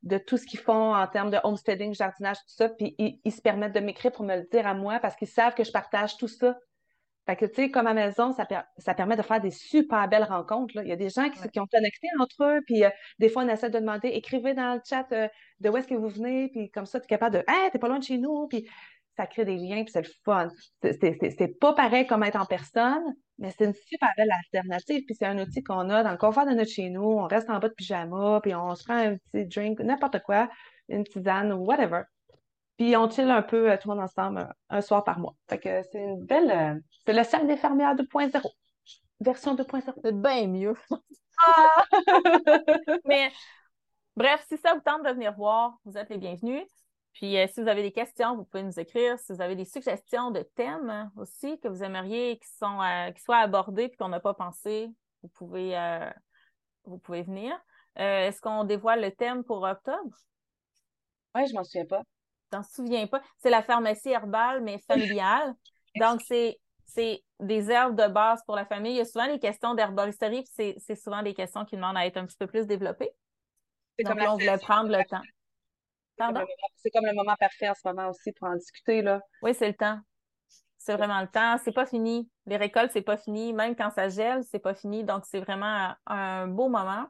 de 0.03 0.17
tout 0.19 0.37
ce 0.37 0.45
qu'ils 0.45 0.59
font 0.59 0.93
en 0.93 1.07
termes 1.07 1.31
de 1.31 1.39
homesteading, 1.43 1.95
jardinage, 1.95 2.37
tout 2.37 2.53
ça. 2.55 2.69
Puis 2.69 2.95
ils, 2.99 3.31
se 3.31 3.41
permettent 3.41 3.73
de 3.73 3.79
m'écrire 3.79 4.11
pour 4.11 4.23
me 4.23 4.35
le 4.35 4.47
dire 4.51 4.67
à 4.67 4.75
moi 4.75 4.99
parce 4.99 5.15
qu'ils 5.15 5.27
savent 5.27 5.55
que 5.55 5.63
je 5.63 5.71
partage 5.71 6.15
tout 6.17 6.27
ça. 6.27 6.55
Fait 7.29 7.35
que, 7.35 7.45
tu 7.45 7.53
sais, 7.53 7.69
comme 7.69 7.85
à 7.85 7.93
maison, 7.93 8.33
ça, 8.33 8.47
ça, 8.79 8.95
permet 8.95 9.15
de 9.15 9.21
faire 9.21 9.39
des 9.39 9.51
super 9.51 10.07
belles 10.07 10.23
rencontres. 10.23 10.75
Là. 10.75 10.81
Il 10.81 10.89
y 10.89 10.91
a 10.91 10.95
des 10.95 11.09
gens 11.09 11.29
qui, 11.29 11.39
qui 11.47 11.59
ont 11.59 11.67
connecté 11.67 12.07
entre 12.19 12.43
eux, 12.43 12.61
puis 12.65 12.83
euh, 12.83 12.89
des 13.19 13.29
fois, 13.29 13.43
on 13.43 13.47
essaie 13.49 13.69
de 13.69 13.77
demander, 13.77 14.07
écrivez 14.07 14.55
dans 14.55 14.73
le 14.73 14.81
chat 14.83 15.05
euh, 15.11 15.27
de 15.59 15.69
où 15.69 15.77
est-ce 15.77 15.87
que 15.87 15.93
vous 15.93 16.09
venez, 16.09 16.47
puis 16.49 16.71
comme 16.71 16.87
ça, 16.87 16.99
tu 16.99 17.03
es 17.03 17.07
capable 17.07 17.35
de, 17.35 17.43
hey, 17.47 17.69
t'es 17.71 17.77
pas 17.77 17.87
loin 17.87 17.99
de 17.99 18.03
chez 18.03 18.17
nous, 18.17 18.47
puis 18.47 18.67
ça 19.15 19.27
crée 19.27 19.45
des 19.45 19.57
liens, 19.57 19.83
puis 19.83 19.91
c'est 19.91 20.01
le 20.01 20.09
fun. 20.25 20.47
C'est 20.81 21.59
pas 21.59 21.73
pareil 21.73 22.07
comme 22.07 22.23
être 22.23 22.41
en 22.41 22.47
personne, 22.47 23.13
mais 23.37 23.51
c'est 23.55 23.65
une 23.65 23.75
super 23.75 24.09
belle 24.17 24.31
alternative. 24.45 25.03
Puis 25.05 25.13
c'est 25.13 25.27
un 25.27 25.37
outil 25.37 25.61
qu'on 25.61 25.87
a 25.91 26.01
dans 26.01 26.11
le 26.11 26.17
confort 26.17 26.47
de 26.47 26.55
notre 26.55 26.71
chez 26.71 26.89
nous. 26.89 27.03
On 27.03 27.27
reste 27.27 27.47
en 27.51 27.59
bas 27.59 27.69
de 27.69 27.75
pyjama, 27.75 28.39
puis 28.41 28.55
on 28.55 28.73
se 28.73 28.83
prend 28.85 28.97
un 28.97 29.17
petit 29.17 29.45
drink, 29.45 29.79
n'importe 29.81 30.19
quoi, 30.23 30.49
une 30.87 31.03
tisane 31.03 31.53
ou 31.53 31.57
whatever. 31.57 32.05
Puis 32.79 32.95
on 32.95 33.09
chill 33.09 33.29
un 33.29 33.41
peu 33.41 33.69
euh, 33.69 33.75
tout 33.75 33.89
le 33.89 33.95
monde 33.95 34.05
ensemble 34.05 34.47
un, 34.69 34.79
soir 34.81 35.03
par 35.03 35.19
mois. 35.19 35.35
Fait 35.49 35.59
que 35.59 35.83
c'est 35.91 36.01
une 36.01 36.25
belle. 36.25 36.49
Euh, 36.49 36.79
c'est 37.05 37.11
le 37.11 37.25
cercle 37.25 37.47
des 37.47 37.57
fermières 37.57 37.93
2.0. 37.93 38.41
Version 39.19 39.53
2.0. 39.53 39.93
C'est 40.01 40.15
bien 40.15 40.47
mieux. 40.47 40.75
Ah! 41.45 41.83
mais 43.05 43.33
bref, 44.15 44.45
si 44.47 44.57
ça 44.57 44.73
vous 44.73 44.79
tente 44.79 45.03
de 45.03 45.09
venir 45.09 45.33
voir, 45.33 45.77
vous 45.83 45.97
êtes 45.97 46.09
les 46.09 46.17
bienvenus. 46.17 46.65
Puis 47.11 47.37
euh, 47.37 47.47
si 47.53 47.61
vous 47.61 47.67
avez 47.67 47.81
des 47.81 47.91
questions, 47.91 48.37
vous 48.37 48.45
pouvez 48.45 48.63
nous 48.63 48.79
écrire. 48.79 49.19
Si 49.19 49.33
vous 49.33 49.41
avez 49.41 49.57
des 49.57 49.65
suggestions 49.65 50.31
de 50.31 50.41
thèmes 50.55 51.11
aussi 51.17 51.59
que 51.59 51.67
vous 51.67 51.83
aimeriez 51.83 52.39
qui, 52.39 52.47
sont, 52.47 52.81
euh, 52.81 53.11
qui 53.11 53.21
soient 53.21 53.39
abordés 53.39 53.83
et 53.83 53.95
qu'on 53.97 54.07
n'a 54.07 54.21
pas 54.21 54.33
pensé, 54.33 54.89
vous 55.21 55.29
pouvez, 55.29 55.77
euh, 55.77 56.09
vous 56.85 56.97
pouvez 56.97 57.23
venir. 57.23 57.53
Est-ce 57.97 58.39
qu'on 58.39 58.63
dévoile 58.63 59.01
le 59.01 59.11
thème 59.11 59.43
pour 59.43 59.63
octobre? 59.63 60.15
Oui, 61.35 61.45
je 61.45 61.53
m'en 61.53 61.65
souviens 61.65 61.85
pas. 61.85 62.03
M'en 62.51 62.63
souviens 62.63 63.07
pas. 63.07 63.21
C'est 63.37 63.49
la 63.49 63.61
pharmacie 63.61 64.09
herbale, 64.09 64.61
mais 64.61 64.79
familiale. 64.87 65.53
Donc, 65.99 66.21
c'est 66.27 66.59
c'est 66.89 67.23
des 67.39 67.69
herbes 67.69 67.95
de 67.95 68.07
base 68.07 68.41
pour 68.45 68.55
la 68.55 68.65
famille. 68.65 68.93
Il 68.93 68.97
y 68.97 69.01
a 69.01 69.05
souvent 69.05 69.27
des 69.27 69.39
questions 69.39 69.75
d'herboristerie, 69.75 70.43
puis 70.43 70.75
c'est 70.79 70.95
souvent 70.95 71.21
des 71.21 71.33
questions 71.33 71.63
qui 71.63 71.75
demandent 71.75 71.97
à 71.97 72.05
être 72.05 72.17
un 72.17 72.25
petit 72.25 72.37
peu 72.37 72.47
plus 72.47 72.65
développées. 72.65 73.11
Donc, 74.03 74.19
là, 74.19 74.33
on 74.33 74.37
voulait 74.37 74.57
prendre 74.57 74.89
le 74.89 75.03
temps. 75.05 75.21
C'est 76.77 76.89
comme, 76.91 77.05
le 77.05 77.13
moment 77.13 77.35
parfait 77.39 77.69
en 77.69 77.75
ce 77.75 77.87
moment 77.87 78.09
aussi 78.09 78.31
pour 78.33 78.47
en 78.47 78.55
discuter. 78.55 79.01
Là. 79.01 79.21
Oui, 79.41 79.53
c'est 79.53 79.67
le 79.67 79.75
temps. 79.75 79.99
C'est 80.77 80.95
vraiment 80.95 81.21
le 81.21 81.27
temps. 81.27 81.57
C'est 81.63 81.73
pas 81.73 81.85
fini. 81.85 82.29
Les 82.45 82.57
récoltes, 82.57 82.91
c'est 82.91 83.01
pas 83.01 83.17
fini. 83.17 83.53
Même 83.53 83.75
quand 83.75 83.91
ça 83.91 84.09
gèle, 84.09 84.43
c'est 84.43 84.59
pas 84.59 84.73
fini. 84.73 85.03
Donc, 85.03 85.25
c'est 85.25 85.39
vraiment 85.39 85.93
un 86.07 86.47
beau 86.47 86.69
moment. 86.69 87.05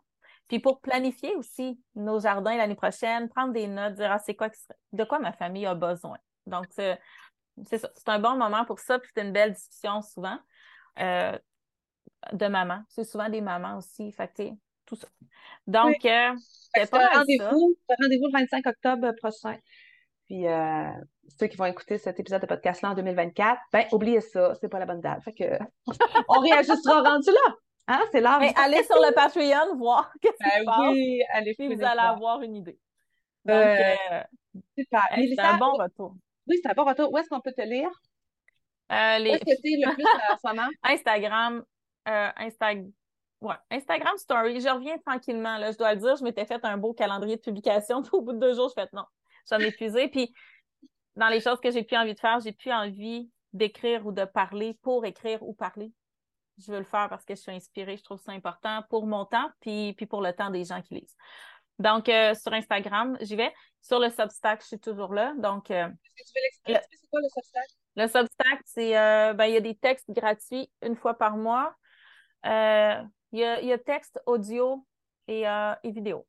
Puis 0.50 0.60
pour 0.60 0.82
planifier 0.82 1.36
aussi 1.36 1.80
nos 1.96 2.20
jardins 2.20 2.58
l'année 2.58 2.76
prochaine, 2.76 3.30
prendre 3.30 3.54
des 3.54 3.68
notes, 3.68 3.94
dire 3.94 4.12
ah, 4.12 4.20
c'est 4.20 4.36
quoi 4.36 4.50
de 4.92 5.04
quoi 5.04 5.20
ma 5.20 5.32
famille 5.32 5.66
a 5.66 5.76
besoin. 5.76 6.18
Donc, 6.48 6.66
c'est 6.72 7.00
C'est 7.66 8.10
un 8.10 8.20
bon 8.20 8.36
moment 8.36 8.66
pour 8.66 8.80
ça. 8.80 9.00
Puis 9.00 9.12
c'est 9.16 9.22
une 9.22 9.32
belle 9.32 9.54
discussion 9.54 10.02
souvent 10.02 10.38
euh, 11.00 11.38
de 12.34 12.48
maman. 12.48 12.82
C'est 12.90 13.04
souvent 13.04 13.30
des 13.30 13.42
mamans 13.42 13.78
aussi. 13.78 14.12
Fait 14.12 14.28
que, 14.28 14.44
tout 14.86 14.96
ça. 14.96 15.08
Donc, 15.68 16.04
euh, 16.04 16.34
c'est 16.74 16.90
pas 16.90 17.08
rendez-vous 17.10 17.76
rendez 18.02 18.18
le 18.18 18.32
25 18.32 18.66
octobre 18.66 19.12
prochain. 19.22 19.58
Puis 20.26 20.48
euh, 20.48 20.92
ceux 21.40 21.48
qui 21.48 21.58
vont 21.58 21.66
écouter 21.66 22.00
cet 22.00 22.20
épisode 22.20 22.42
de 22.42 22.48
podcast-là 22.48 22.92
en 22.92 22.96
2024, 22.96 23.62
ben 23.72 23.86
oubliez 23.92 24.22
ça, 24.22 24.56
c'est 24.60 24.70
pas 24.70 24.80
la 24.80 24.86
bonne 24.86 25.02
date. 25.02 25.24
Fait 25.24 25.34
que 25.34 25.64
on 26.28 26.40
réajustera 26.40 27.02
rendu 27.10 27.30
là. 27.30 27.56
Hein? 27.90 28.02
C'est 28.12 28.22
l'heure. 28.22 28.40
allez 28.56 28.84
sur 28.84 28.96
le 28.96 29.14
Patreon 29.14 29.76
voir 29.78 30.14
qu'est-ce 30.22 30.38
qui 30.38 30.66
ben, 30.66 30.92
Oui, 30.92 31.22
allez 31.34 31.56
Puis 31.56 31.74
vous 31.74 31.84
allez 31.84 32.00
avoir 32.00 32.42
une 32.42 32.56
idée. 32.56 32.80
Donc, 33.46 33.58
euh, 33.58 34.24
super. 34.78 35.04
c'est 35.12 35.40
un 35.40 35.58
bon 35.58 35.74
retour. 35.74 36.16
Oui, 36.48 36.58
c'est 36.62 36.70
un 36.70 36.74
bon 36.74 36.86
retour. 36.86 37.12
Où 37.12 37.18
est-ce 37.18 37.30
qu'on 37.30 37.42
peut 37.42 37.54
te 37.54 37.62
lire? 37.62 37.90
les... 38.90 39.32
Où 39.32 39.34
est-ce 39.34 39.46
que 39.46 39.62
tu 39.62 39.78
le 39.78 39.94
plus 39.94 40.04
en 40.04 40.38
ce 40.38 40.48
moment? 40.48 40.70
Instagram, 40.84 41.64
Instagram 42.06 42.92
Ouais, 43.42 43.56
Instagram 43.72 44.18
Story, 44.18 44.60
je 44.60 44.68
reviens 44.68 44.98
tranquillement. 44.98 45.58
Là, 45.58 45.72
je 45.72 45.78
dois 45.78 45.94
le 45.94 46.02
dire, 46.02 46.16
je 46.18 46.24
m'étais 46.24 46.46
fait 46.46 46.64
un 46.64 46.78
beau 46.78 46.94
calendrier 46.94 47.38
de 47.38 47.42
publication. 47.42 48.02
Au 48.12 48.22
bout 48.22 48.34
de 48.34 48.40
deux 48.40 48.54
jours, 48.54 48.70
je 48.70 48.82
fais 48.82 48.88
non, 48.92 49.06
j'en 49.50 49.60
ai 49.60 49.68
épuisé. 49.68 50.10
Puis, 50.10 50.34
dans 51.16 51.30
les 51.30 51.40
choses 51.40 51.60
que 51.62 51.72
j'ai 51.72 51.84
plus 51.84 51.98
envie 51.98 52.14
de 52.14 52.20
faire, 52.20 52.40
j'ai 52.42 52.52
plus 52.52 52.72
envie 52.72 53.30
d'écrire 53.54 54.06
ou 54.06 54.12
de 54.12 54.26
parler 54.26 54.78
pour 54.82 55.06
écrire 55.06 55.42
ou 55.42 55.54
parler. 55.54 55.92
Je 56.60 56.72
veux 56.72 56.80
le 56.80 56.86
faire 56.86 57.10
parce 57.10 57.26
que 57.26 57.36
je 57.36 57.42
suis 57.42 57.52
inspirée, 57.52 57.98
je 57.98 58.04
trouve 58.04 58.20
ça 58.20 58.32
important 58.32 58.84
pour 58.90 59.08
mon 59.08 59.26
temps, 59.26 59.50
puis, 59.62 59.94
puis 59.94 60.06
pour 60.06 60.22
le 60.22 60.34
temps 60.34 60.50
des 60.50 60.66
gens 60.66 60.82
qui 60.82 60.96
lisent. 60.96 61.16
Donc, 61.80 62.10
euh, 62.10 62.34
sur 62.36 62.52
Instagram, 62.52 63.18
j'y 63.22 63.36
vais. 63.38 63.54
Sur 63.82 64.00
le 64.00 64.10
Substack, 64.10 64.62
je 64.62 64.68
suis 64.68 64.80
toujours 64.80 65.14
là. 65.14 65.34
Donc, 65.38 65.72
euh, 65.72 65.88
Est-ce 65.88 66.24
que 66.24 66.28
tu 66.28 66.34
veux 66.36 66.44
l'expliquer? 66.44 66.80
C'est 66.92 67.10
quoi 67.10 67.22
le 67.22 67.30
Substack? 67.30 67.70
Le 67.96 68.08
Substack, 68.08 68.62
c'est, 68.66 68.98
euh, 68.98 69.34
ben, 69.34 69.46
il 69.46 69.54
y 69.54 69.58
a 69.58 69.62
des 69.62 69.76
textes 69.76 70.12
gratuits 70.12 70.70
une 70.82 70.96
fois 70.96 71.18
par 71.18 71.38
mois. 71.38 71.74
Euh, 72.46 73.02
il 73.32 73.40
y 73.40 73.74
a, 73.74 73.78
texte, 73.78 74.20
audio 74.26 74.86
euh, 75.30 75.76
et, 75.84 75.92
vidéo, 75.92 76.26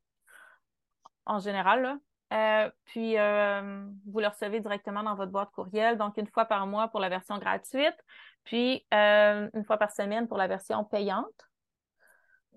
en 1.24 1.38
général. 1.38 1.98
Euh, 2.32 2.70
puis, 2.84 3.14
vous 3.14 4.20
le 4.20 4.28
recevez 4.28 4.60
directement 4.60 5.02
dans 5.02 5.14
votre 5.14 5.32
boîte 5.32 5.50
courriel, 5.50 5.96
donc 5.96 6.16
une 6.16 6.26
fois 6.28 6.44
par 6.44 6.66
mois 6.66 6.88
pour 6.88 7.00
la 7.00 7.08
version 7.08 7.38
gratuite, 7.38 7.96
puis 8.44 8.84
une 8.92 9.64
fois 9.64 9.76
par 9.76 9.90
semaine 9.90 10.28
pour 10.28 10.38
la 10.38 10.46
version 10.46 10.84
payante. 10.84 11.26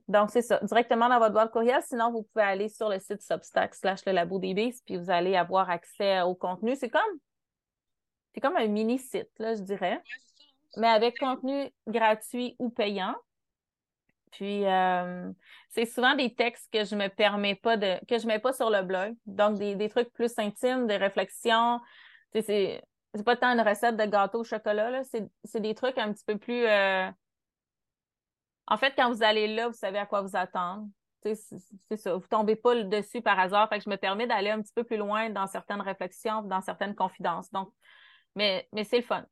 Donc, 0.10 0.32
c'est 0.32 0.42
ça, 0.42 0.60
directement 0.64 1.08
dans 1.08 1.20
votre 1.20 1.34
boîte 1.34 1.52
courriel. 1.52 1.82
Sinon, 1.84 2.12
vous 2.12 2.24
pouvez 2.24 2.44
aller 2.44 2.68
sur 2.68 2.90
le 2.90 3.00
site 3.00 3.22
Substack 3.22 3.74
slash 3.74 4.06
le 4.06 4.12
labo 4.12 4.38
des 4.38 4.74
puis 4.86 4.98
vous 4.98 5.10
allez 5.10 5.36
avoir 5.36 5.70
accès 5.70 6.22
au 6.22 6.36
contenu. 6.36 6.76
C'est 6.76 6.90
comme, 6.90 7.02
c'est 8.34 8.42
comme 8.42 8.58
un 8.58 8.68
mini 8.68 9.00
site, 9.00 9.30
là, 9.40 9.56
je 9.56 9.62
dirais, 9.62 10.02
mais 10.76 10.88
avec 10.88 11.18
contenu 11.18 11.72
gratuit 11.88 12.56
ou 12.60 12.70
payant. 12.70 13.16
Puis, 14.32 14.66
euh, 14.66 15.32
c'est 15.70 15.86
souvent 15.86 16.16
des 16.16 16.34
textes 16.34 16.74
que 16.74 16.84
je 16.84 16.96
me 16.96 17.08
permets 17.08 17.56
pas 17.56 17.78
de, 17.78 18.04
que 18.08 18.18
je 18.18 18.26
mets 18.26 18.40
pas 18.40 18.52
sur 18.52 18.70
le 18.72 18.82
blog. 18.82 19.16
Donc, 19.26 19.58
des, 19.60 19.90
trucs 19.90 20.12
plus 20.12 20.34
intimes, 20.38 20.88
des 20.88 20.98
réflexions. 20.98 21.80
C'est, 22.34 22.82
c'est 23.14 23.24
pas 23.24 23.36
tant 23.36 23.54
une 23.54 23.62
recette 23.62 23.98
de 23.98 24.06
gâteau 24.06 24.40
au 24.42 24.44
chocolat, 24.44 24.90
là. 24.90 25.04
C'est, 25.04 25.60
des 25.60 25.76
trucs 25.76 25.98
un 25.98 26.12
petit 26.14 26.26
peu 26.26 26.38
plus. 26.38 26.66
Euh, 26.66 27.10
en 28.68 28.78
fait, 28.78 28.94
quand 28.96 29.12
vous 29.12 29.24
allez 29.24 29.54
là, 29.54 29.68
vous 29.68 29.74
savez 29.74 30.00
à 30.00 30.06
quoi 30.06 30.22
vous 30.22 30.36
attendre. 30.36 30.88
C'est, 31.22 31.36
ça. 31.98 32.16
Vous 32.16 32.28
tombez 32.28 32.56
pas 32.56 32.76
dessus 32.84 33.22
par 33.22 33.40
hasard. 33.40 33.70
Fait 33.70 33.78
que 33.78 33.86
je 33.86 33.90
me 33.90 33.98
permets 33.98 34.28
d'aller 34.28 34.50
un 34.50 34.62
petit 34.62 34.74
peu 34.74 34.84
plus 34.84 34.98
loin 34.98 35.30
dans 35.30 35.48
certaines 35.48 35.82
réflexions, 35.82 36.42
dans 36.42 36.62
certaines 36.62 36.96
confidences. 36.96 37.50
Donc, 37.52 37.72
mais, 38.36 38.68
mais 38.74 38.84
c'est 38.84 38.98
le 38.98 39.04
fun 39.04 39.26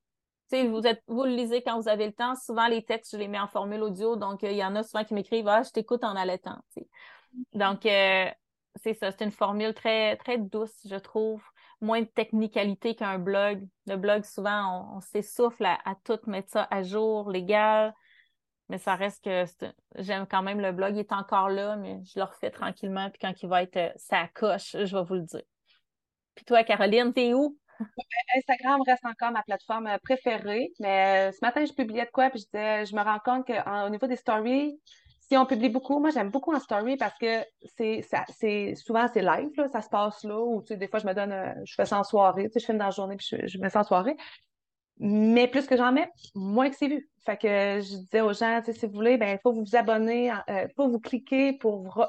vous, 0.60 0.86
êtes, 0.86 1.04
vous 1.08 1.24
le 1.24 1.32
lisez 1.32 1.62
quand 1.62 1.80
vous 1.80 1.90
avez 1.90 2.08
le 2.08 2.14
temps. 2.14 2.36
Souvent, 2.36 2.68
les 2.68 2.84
textes, 2.84 3.12
je 3.14 3.18
les 3.18 3.28
mets 3.28 3.40
en 3.40 3.48
formule 3.48 3.82
audio. 3.82 4.16
Donc, 4.16 4.44
euh, 4.44 4.52
il 4.52 4.58
y 4.58 4.64
en 4.64 4.76
a 4.76 4.84
souvent 4.84 5.04
qui 5.04 5.14
m'écrivent 5.14 5.48
Ah, 5.48 5.64
je 5.64 5.72
t'écoute 5.72 6.04
en 6.04 6.16
allaitant. 6.16 6.58
Donc, 7.54 7.86
euh, 7.86 8.30
c'est 8.76 8.94
ça. 8.94 9.12
C'est 9.12 9.24
une 9.24 9.32
formule 9.32 9.74
très, 9.74 10.18
très 10.18 10.38
douce, 10.38 10.76
je 10.86 10.96
trouve. 10.96 11.44
Moins 11.82 12.02
de 12.02 12.08
technicalité 12.08 12.96
qu'un 12.96 13.18
blog. 13.18 13.68
Le 13.88 13.96
blog, 13.96 14.24
souvent, 14.24 14.96
on, 14.96 15.02
s'essouffle 15.02 15.66
à, 15.66 15.96
tout 16.04 16.20
mettre 16.28 16.50
ça 16.50 16.68
à 16.70 16.84
jour, 16.84 17.30
légal. 17.30 17.94
Mais 18.70 18.78
ça 18.78 18.96
reste 18.96 19.24
que 19.24 19.46
j'aime 19.98 20.26
quand 20.28 20.44
même 20.44 20.62
le 20.62 20.72
blog. 20.72 20.96
Il 20.96 21.00
est 21.00 21.12
encore 21.12 21.50
là, 21.50 21.76
mais 21.76 22.00
je 22.06 22.20
le 22.20 22.24
refais 22.24 22.52
tranquillement. 22.52 23.10
Puis 23.10 23.20
quand 23.20 23.34
il 23.42 23.50
va 23.50 23.64
être 23.64 23.78
euh, 23.78 23.90
ça 23.98 24.28
coche, 24.34 24.78
je 24.78 24.96
vais 24.96 25.04
vous 25.04 25.16
le 25.16 25.24
dire. 25.24 25.44
Puis 26.36 26.46
toi, 26.46 26.64
Caroline, 26.64 27.14
t'es 27.14 27.34
où? 27.34 27.58
Instagram 28.38 28.82
reste 28.86 29.06
encore 29.06 29.32
ma 29.32 29.44
plateforme 29.44 29.88
euh, 29.88 29.98
préférée, 30.04 30.72
mais 30.80 31.30
euh, 31.30 31.32
ce 31.32 31.40
matin, 31.42 31.66
je 31.66 31.74
publiais 31.74 32.06
de 32.06 32.12
quoi, 32.12 32.30
puis 32.30 32.40
je, 32.40 32.86
je 32.90 32.96
me 32.96 33.02
rends 33.02 33.20
compte 33.20 33.46
qu'au 33.48 33.90
niveau 33.90 34.08
des 34.08 34.16
stories, 34.16 34.80
si 35.32 35.38
on 35.38 35.46
publie 35.46 35.70
beaucoup, 35.70 35.98
moi 36.00 36.10
j'aime 36.10 36.30
beaucoup 36.30 36.54
en 36.54 36.60
story 36.60 36.98
parce 36.98 37.18
que 37.18 37.46
c'est 37.78 38.76
souvent 38.76 39.08
c'est 39.14 39.22
live, 39.22 39.54
ça 39.72 39.82
se 39.82 39.88
passe 39.88 40.26
là, 40.26 40.38
ou 40.38 40.62
tu 40.62 40.74
sais, 40.74 40.78
des 40.78 40.90
fois 40.90 41.00
je 41.00 41.08
me 41.08 41.14
donne, 41.14 41.32
euh, 41.32 41.54
je 41.64 41.74
fais 41.74 41.86
ça 41.86 41.98
en 41.98 42.04
soirée, 42.04 42.48
tu 42.48 42.52
sais, 42.52 42.60
je 42.60 42.66
filme 42.66 42.80
dans 42.80 42.86
la 42.86 42.92
journée 42.92 43.16
puis 43.16 43.26
je, 43.32 43.48
je 43.48 43.58
mets 43.60 43.70
ça 43.70 43.80
en 43.80 43.84
soirée. 43.86 44.18
Mais 45.00 45.48
plus 45.48 45.68
que 45.68 45.78
j'en 45.78 45.94
mets, 45.94 46.10
moins 46.36 46.70
que 46.70 46.76
c'est 46.76 46.90
vu. 46.90 47.10
Fait 47.26 47.38
que 47.38 47.48
je 47.48 47.98
disais 47.98 48.22
aux 48.22 48.34
gens, 48.34 48.62
si 48.64 48.86
vous 48.86 48.94
voulez, 48.94 49.18
ben, 49.18 49.30
il 49.30 49.40
faut 49.42 49.54
vous 49.54 49.76
abonner, 49.76 50.26
il 50.26 50.54
euh, 50.54 50.68
faut 50.76 50.88
vous 50.88 51.00
cliquer 51.00 51.54
pour 51.54 52.08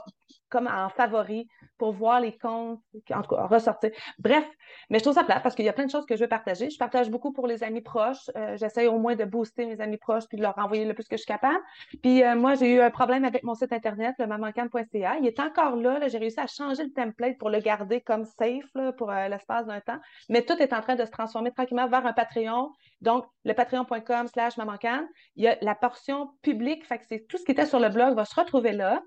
comme 0.52 0.68
en 0.68 0.90
favori 0.90 1.48
pour 1.78 1.92
voir 1.92 2.20
les 2.20 2.36
comptes, 2.36 2.80
en 3.10 3.22
tout 3.22 3.34
cas, 3.34 3.46
ressortir. 3.46 3.90
Bref, 4.18 4.44
mais 4.90 4.98
je 4.98 5.02
trouve 5.02 5.14
ça 5.14 5.24
plate 5.24 5.42
parce 5.42 5.54
qu'il 5.54 5.64
y 5.64 5.68
a 5.68 5.72
plein 5.72 5.86
de 5.86 5.90
choses 5.90 6.04
que 6.06 6.14
je 6.14 6.20
veux 6.20 6.28
partager. 6.28 6.70
Je 6.70 6.78
partage 6.78 7.10
beaucoup 7.10 7.32
pour 7.32 7.46
les 7.46 7.64
amis 7.64 7.80
proches. 7.80 8.30
Euh, 8.36 8.56
j'essaie 8.56 8.86
au 8.86 8.98
moins 8.98 9.16
de 9.16 9.24
booster 9.24 9.66
mes 9.66 9.80
amis 9.80 9.96
proches 9.96 10.28
puis 10.28 10.36
de 10.36 10.42
leur 10.42 10.56
envoyer 10.58 10.84
le 10.84 10.94
plus 10.94 11.08
que 11.08 11.16
je 11.16 11.22
suis 11.22 11.26
capable. 11.26 11.58
Puis 12.02 12.22
euh, 12.22 12.36
moi, 12.36 12.54
j'ai 12.54 12.74
eu 12.74 12.80
un 12.80 12.90
problème 12.90 13.24
avec 13.24 13.42
mon 13.42 13.54
site 13.54 13.72
internet, 13.72 14.14
le 14.18 14.26
mamancan.ca. 14.26 15.16
Il 15.18 15.26
est 15.26 15.40
encore 15.40 15.76
là. 15.76 16.06
J'ai 16.06 16.18
réussi 16.18 16.38
à 16.38 16.46
changer 16.46 16.84
le 16.84 16.92
template 16.92 17.38
pour 17.38 17.48
le 17.48 17.58
garder 17.58 18.02
comme 18.02 18.26
safe 18.26 18.94
pour 18.98 19.10
l'espace 19.10 19.66
d'un 19.66 19.80
temps. 19.80 19.98
Mais 20.28 20.42
tout 20.42 20.56
est 20.60 20.74
en 20.74 20.82
train 20.82 20.94
de 20.94 21.04
se 21.04 21.10
transformer 21.10 21.50
tranquillement 21.50 21.88
vers 21.88 22.06
un 22.06 22.12
Patreon. 22.12 22.70
Donc, 23.02 23.26
le 23.44 23.52
patreon.com 23.52 24.28
slash 24.28 24.56
mamancan. 24.56 25.06
Il 25.36 25.44
y 25.44 25.48
a 25.48 25.58
la 25.60 25.74
portion 25.74 26.30
publique, 26.40 26.86
fait 26.86 26.98
que 26.98 27.04
c'est 27.08 27.26
tout 27.28 27.36
ce 27.36 27.44
qui 27.44 27.52
était 27.52 27.66
sur 27.66 27.80
le 27.80 27.88
blog 27.88 28.14
va 28.14 28.24
se 28.24 28.34
retrouver 28.38 28.72
là. 28.72 29.02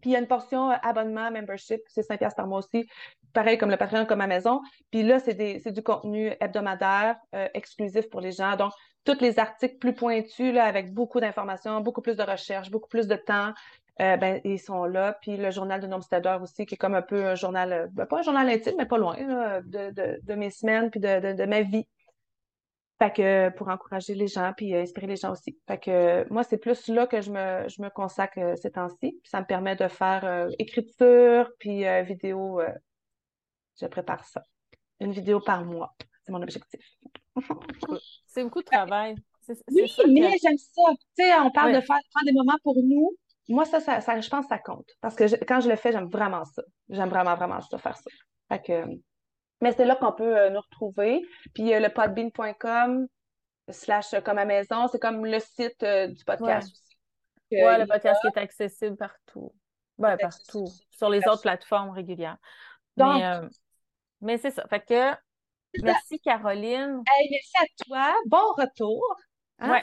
Puis 0.00 0.10
il 0.10 0.12
y 0.12 0.16
a 0.16 0.18
une 0.18 0.26
portion 0.26 0.70
euh, 0.70 0.76
abonnement, 0.82 1.30
membership, 1.30 1.80
c'est 1.88 2.02
5 2.02 2.20
par 2.36 2.46
mois 2.46 2.58
aussi, 2.58 2.88
pareil 3.32 3.58
comme 3.58 3.70
le 3.70 3.76
Patreon, 3.76 4.06
comme 4.06 4.18
ma 4.18 4.26
maison. 4.26 4.60
Puis 4.90 5.02
là, 5.02 5.18
c'est 5.18 5.72
du 5.72 5.82
contenu 5.82 6.32
hebdomadaire 6.40 7.16
euh, 7.34 7.48
exclusif 7.54 8.08
pour 8.10 8.20
les 8.20 8.32
gens. 8.32 8.56
Donc, 8.56 8.72
tous 9.04 9.20
les 9.20 9.38
articles 9.38 9.78
plus 9.78 9.94
pointus, 9.94 10.56
avec 10.58 10.92
beaucoup 10.92 11.20
d'informations, 11.20 11.80
beaucoup 11.80 12.02
plus 12.02 12.16
de 12.16 12.22
recherche, 12.22 12.70
beaucoup 12.70 12.88
plus 12.88 13.06
de 13.06 13.16
temps, 13.16 13.52
euh, 14.00 14.16
ben, 14.16 14.40
ils 14.44 14.58
sont 14.58 14.84
là. 14.84 15.16
Puis 15.22 15.36
le 15.36 15.50
journal 15.50 15.80
de 15.80 15.86
Nomsteader 15.86 16.38
aussi, 16.42 16.66
qui 16.66 16.74
est 16.74 16.78
comme 16.78 16.94
un 16.94 17.02
peu 17.02 17.26
un 17.26 17.34
journal, 17.34 17.88
ben, 17.92 18.04
pas 18.04 18.18
un 18.18 18.22
journal 18.22 18.48
intime, 18.48 18.74
mais 18.76 18.86
pas 18.86 18.98
loin, 18.98 19.16
de, 19.16 20.34
mes 20.34 20.50
semaines 20.50 20.90
puis 20.90 21.00
de, 21.00 21.46
ma 21.46 21.62
vie. 21.62 21.86
Fait 22.98 23.12
que 23.12 23.50
pour 23.50 23.68
encourager 23.68 24.14
les 24.14 24.26
gens 24.26 24.52
puis 24.56 24.74
euh, 24.74 24.80
inspirer 24.80 25.06
les 25.06 25.16
gens 25.16 25.32
aussi. 25.32 25.58
Fait 25.66 25.78
que 25.78 26.26
moi, 26.32 26.42
c'est 26.44 26.56
plus 26.56 26.88
là 26.88 27.06
que 27.06 27.20
je 27.20 27.30
me, 27.30 27.68
je 27.68 27.82
me 27.82 27.90
consacre 27.90 28.38
euh, 28.38 28.56
ces 28.56 28.70
temps-ci. 28.70 29.20
ça 29.24 29.40
me 29.40 29.46
permet 29.46 29.76
de 29.76 29.86
faire 29.86 30.24
euh, 30.24 30.48
écriture 30.58 31.50
puis 31.58 31.84
vidéo. 32.04 32.60
je 33.80 33.86
prépare 33.86 34.24
ça. 34.24 34.42
Une 35.00 35.12
vidéo 35.12 35.40
par 35.40 35.64
mois. 35.64 35.94
C'est 36.24 36.32
mon 36.32 36.40
objectif. 36.42 36.80
c'est 38.26 38.42
beaucoup 38.44 38.60
de 38.60 38.64
travail. 38.64 39.14
oui, 39.70 39.92
mais 40.08 40.32
j'aime 40.42 40.56
ça. 40.56 40.82
Tu 41.16 41.22
sais, 41.22 41.34
on 41.34 41.50
parle 41.50 41.74
de 41.74 41.80
faire 41.80 42.00
prendre 42.14 42.26
des 42.26 42.32
moments 42.32 42.58
pour 42.62 42.76
nous. 42.82 43.14
Moi, 43.48 43.64
ça, 43.66 43.80
ça, 43.80 44.20
je 44.20 44.28
pense 44.28 44.46
que 44.46 44.48
ça 44.48 44.58
compte. 44.58 44.88
Parce 45.02 45.14
que 45.14 45.44
quand 45.44 45.60
je 45.60 45.68
le 45.68 45.76
fais, 45.76 45.92
j'aime 45.92 46.08
vraiment 46.08 46.44
ça. 46.46 46.62
J'aime 46.88 47.10
vraiment, 47.10 47.36
vraiment 47.36 47.60
ça, 47.60 47.76
faire 47.78 47.96
ça. 47.96 48.10
Fait 48.48 48.62
que 48.62 48.84
mais 49.60 49.72
c'est 49.72 49.84
là 49.84 49.96
qu'on 49.96 50.12
peut 50.12 50.36
euh, 50.36 50.50
nous 50.50 50.60
retrouver. 50.60 51.22
Puis 51.54 51.72
euh, 51.72 51.80
le 51.80 51.88
podbean.com 51.88 53.06
slash 53.70 54.14
euh, 54.14 54.20
comme 54.20 54.38
à 54.38 54.44
maison, 54.44 54.86
c'est 54.88 54.98
comme 55.00 55.24
le 55.24 55.38
site 55.40 55.84
du 55.84 56.24
podcast 56.24 56.70
aussi. 56.72 56.96
Oui, 57.52 57.78
le 57.78 57.86
podcast 57.86 58.20
est 58.24 58.38
accessible 58.38 58.96
partout. 58.96 59.52
Ben, 59.98 60.16
partout. 60.18 60.66
Sur 60.90 61.08
les 61.08 61.20
autres 61.26 61.42
plateformes 61.42 61.90
régulières. 61.90 62.36
Donc, 62.96 63.22
mais, 64.20 64.38
c'est 64.38 64.50
ça. 64.50 64.66
Fait 64.68 64.80
que 64.80 65.12
merci 65.82 66.18
Caroline. 66.20 67.02
merci 67.06 67.52
à 67.60 67.84
toi. 67.84 68.14
Bon 68.26 68.52
retour. 68.56 69.04
Hein? 69.58 69.82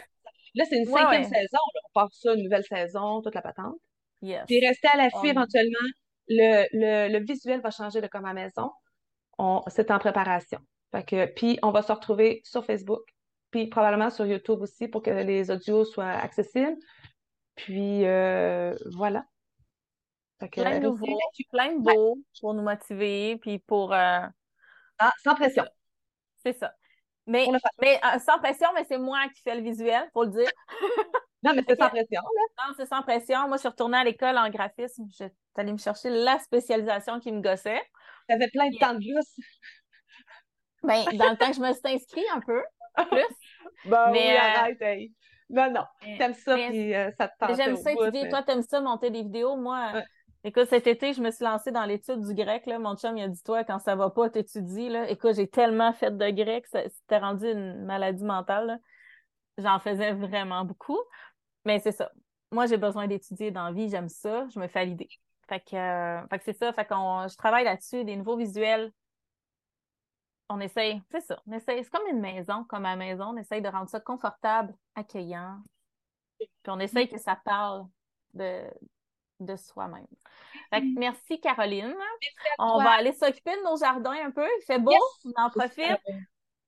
Là, 0.55 0.65
c'est 0.69 0.77
une 0.77 0.85
cinquième 0.85 1.23
saison. 1.23 1.57
On 1.85 1.93
part 1.93 2.09
ça, 2.11 2.33
une 2.33 2.43
nouvelle 2.43 2.63
saison, 2.63 3.21
toute 3.21 3.33
la 3.33 3.41
patente. 3.41 3.77
Yes. 4.21 4.43
Puis 4.45 4.65
rester 4.65 4.87
à 4.89 4.97
l'affût 4.97 5.27
éventuellement. 5.27 5.87
Le, 6.29 6.65
le, 6.71 7.11
le, 7.11 7.25
visuel 7.25 7.59
va 7.59 7.69
changer 7.69 7.99
de 7.99 8.07
comme 8.07 8.23
à 8.23 8.33
maison 8.33 8.71
c'est 9.67 9.91
en 9.91 9.99
préparation. 9.99 10.59
que, 11.07 11.25
puis 11.25 11.59
on 11.63 11.71
va 11.71 11.81
se 11.81 11.91
retrouver 11.91 12.41
sur 12.43 12.65
Facebook, 12.65 13.01
puis 13.51 13.67
probablement 13.67 14.09
sur 14.09 14.25
YouTube 14.25 14.61
aussi 14.61 14.87
pour 14.87 15.01
que 15.01 15.11
les 15.11 15.51
audios 15.51 15.85
soient 15.85 16.05
accessibles. 16.09 16.77
Puis 17.55 18.05
euh, 18.05 18.75
voilà. 18.95 19.25
plein 20.51 20.79
de 20.79 20.83
nouveaux, 20.83 21.19
plein 21.51 21.73
de 21.73 21.83
beaux 21.83 22.17
pour 22.39 22.53
nous 22.53 22.63
motiver, 22.63 23.37
puis 23.37 23.59
pour. 23.59 23.93
Euh, 23.93 24.25
ah, 24.99 25.11
sans 25.23 25.35
pression. 25.35 25.65
C'est 26.43 26.53
ça. 26.53 26.73
Mais, 27.25 27.47
mais 27.81 27.99
euh, 28.03 28.19
sans 28.19 28.37
pression, 28.39 28.67
mais 28.73 28.83
c'est 28.83 28.97
moi 28.97 29.19
qui 29.33 29.41
fais 29.43 29.55
le 29.55 29.61
visuel, 29.61 30.09
pour 30.13 30.23
le 30.23 30.31
dire. 30.31 30.49
non, 31.43 31.53
mais 31.55 31.63
c'est 31.67 31.77
sans 31.77 31.89
pression. 31.89 32.21
Là. 32.21 32.67
Non, 32.67 32.73
c'est 32.75 32.85
sans 32.85 33.01
pression. 33.01 33.47
Moi, 33.47 33.57
je 33.57 33.61
suis 33.61 33.69
retournée 33.69 33.97
à 33.97 34.03
l'école 34.03 34.37
en 34.37 34.49
graphisme. 34.49 35.05
Je 35.11 35.25
suis 35.25 35.33
allée 35.55 35.71
me 35.71 35.77
chercher 35.77 36.09
la 36.09 36.39
spécialisation 36.39 37.19
qui 37.19 37.31
me 37.31 37.41
gossait. 37.41 37.81
T'avais 38.27 38.47
plein 38.49 38.69
de 38.69 38.77
temps 38.77 38.93
de 38.93 38.99
plus. 38.99 39.43
Ben, 40.83 41.01
dans 41.13 41.31
le 41.31 41.37
temps 41.37 41.47
que 41.47 41.55
je 41.55 41.61
me 41.61 41.71
suis 41.71 41.81
inscrite 41.85 42.25
un 42.33 42.41
peu, 42.41 42.61
plus. 43.09 43.21
Bon, 43.85 44.11
mais, 44.11 44.19
oui, 44.19 44.35
euh, 44.35 44.59
arrête, 44.59 45.09
Non, 45.49 45.71
non, 45.71 45.85
t'aimes 46.17 46.33
ça, 46.33 46.55
puis 46.55 46.93
euh, 46.93 47.09
ça 47.17 47.29
te 47.29 47.33
tente. 47.39 47.55
J'aime 47.55 47.77
ça 47.77 47.93
étudier. 47.93 48.27
Toi, 48.27 48.43
t'aimes 48.43 48.63
ça, 48.63 48.81
monter 48.81 49.09
des 49.09 49.23
vidéos. 49.23 49.55
Moi, 49.55 50.03
écoute, 50.43 50.65
cet 50.65 50.87
été, 50.87 51.13
je 51.13 51.21
me 51.21 51.31
suis 51.31 51.45
lancée 51.45 51.71
dans 51.71 51.85
l'étude 51.85 52.19
du 52.19 52.33
grec. 52.33 52.65
Là. 52.65 52.79
Mon 52.79 52.97
chum, 52.97 53.17
il 53.17 53.23
a 53.23 53.27
dit, 53.29 53.41
toi, 53.43 53.63
quand 53.63 53.79
ça 53.79 53.95
va 53.95 54.09
pas, 54.09 54.29
t'étudies. 54.29 54.89
Là. 54.89 55.09
Écoute, 55.09 55.35
j'ai 55.35 55.47
tellement 55.47 55.93
fait 55.93 56.11
de 56.11 56.29
grec, 56.31 56.65
c'était 56.67 57.17
rendu 57.17 57.49
une 57.49 57.85
maladie 57.85 58.25
mentale. 58.25 58.79
J'en 59.57 59.79
faisais 59.79 60.11
vraiment 60.11 60.65
beaucoup. 60.65 60.99
Mais 61.65 61.79
c'est 61.79 61.93
ça. 61.93 62.11
Moi, 62.51 62.67
j'ai 62.67 62.77
besoin 62.77 63.07
d'étudier 63.07 63.51
dans 63.51 63.65
la 63.65 63.71
vie, 63.71 63.89
j'aime 63.89 64.09
ça, 64.09 64.47
je 64.53 64.59
me 64.59 64.67
fais 64.67 64.85
l'idée. 64.85 65.09
Fait 65.47 65.59
que, 65.59 65.75
euh, 65.75 66.27
fait 66.27 66.39
que 66.39 66.43
c'est 66.45 66.57
ça. 66.57 66.71
Fait 66.73 66.85
qu'on, 66.85 67.27
je 67.27 67.35
travaille 67.35 67.65
là-dessus, 67.65 68.03
des 68.05 68.15
nouveaux 68.15 68.37
visuels. 68.37 68.91
On 70.49 70.59
essaye, 70.59 71.01
c'est 71.09 71.21
ça. 71.21 71.41
On 71.47 71.51
essaye, 71.51 71.83
c'est 71.83 71.89
comme 71.89 72.07
une 72.07 72.19
maison, 72.19 72.63
comme 72.65 72.85
à 72.85 72.95
maison. 72.95 73.25
On 73.33 73.37
essaye 73.37 73.61
de 73.61 73.69
rendre 73.69 73.89
ça 73.89 73.99
confortable, 73.99 74.73
accueillant. 74.95 75.57
Puis 76.37 76.49
on 76.67 76.79
essaye 76.79 77.07
que 77.07 77.17
ça 77.17 77.39
parle 77.43 77.87
de, 78.33 78.63
de 79.39 79.55
soi-même. 79.55 80.07
Fait 80.69 80.81
que 80.81 80.99
merci, 80.99 81.39
Caroline. 81.39 81.95
on 82.59 82.83
va 82.83 82.91
aller 82.91 83.13
s'occuper 83.13 83.55
de 83.55 83.63
nos 83.63 83.77
jardins 83.77 84.25
un 84.25 84.31
peu. 84.31 84.47
Il 84.61 84.65
fait 84.65 84.79
beau, 84.79 84.93
on 85.25 85.41
en 85.41 85.49
profite. 85.49 85.99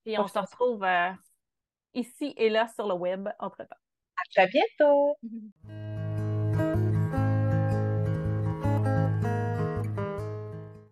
Et 0.05 0.19
on 0.19 0.27
se 0.27 0.37
retrouve 0.37 0.83
euh, 0.83 1.11
ici 1.93 2.33
et 2.37 2.49
là 2.49 2.67
sur 2.67 2.87
le 2.87 2.93
web 2.93 3.27
entre-temps. 3.39 3.75
À 4.17 4.23
très 4.31 4.47
bientôt! 4.47 5.17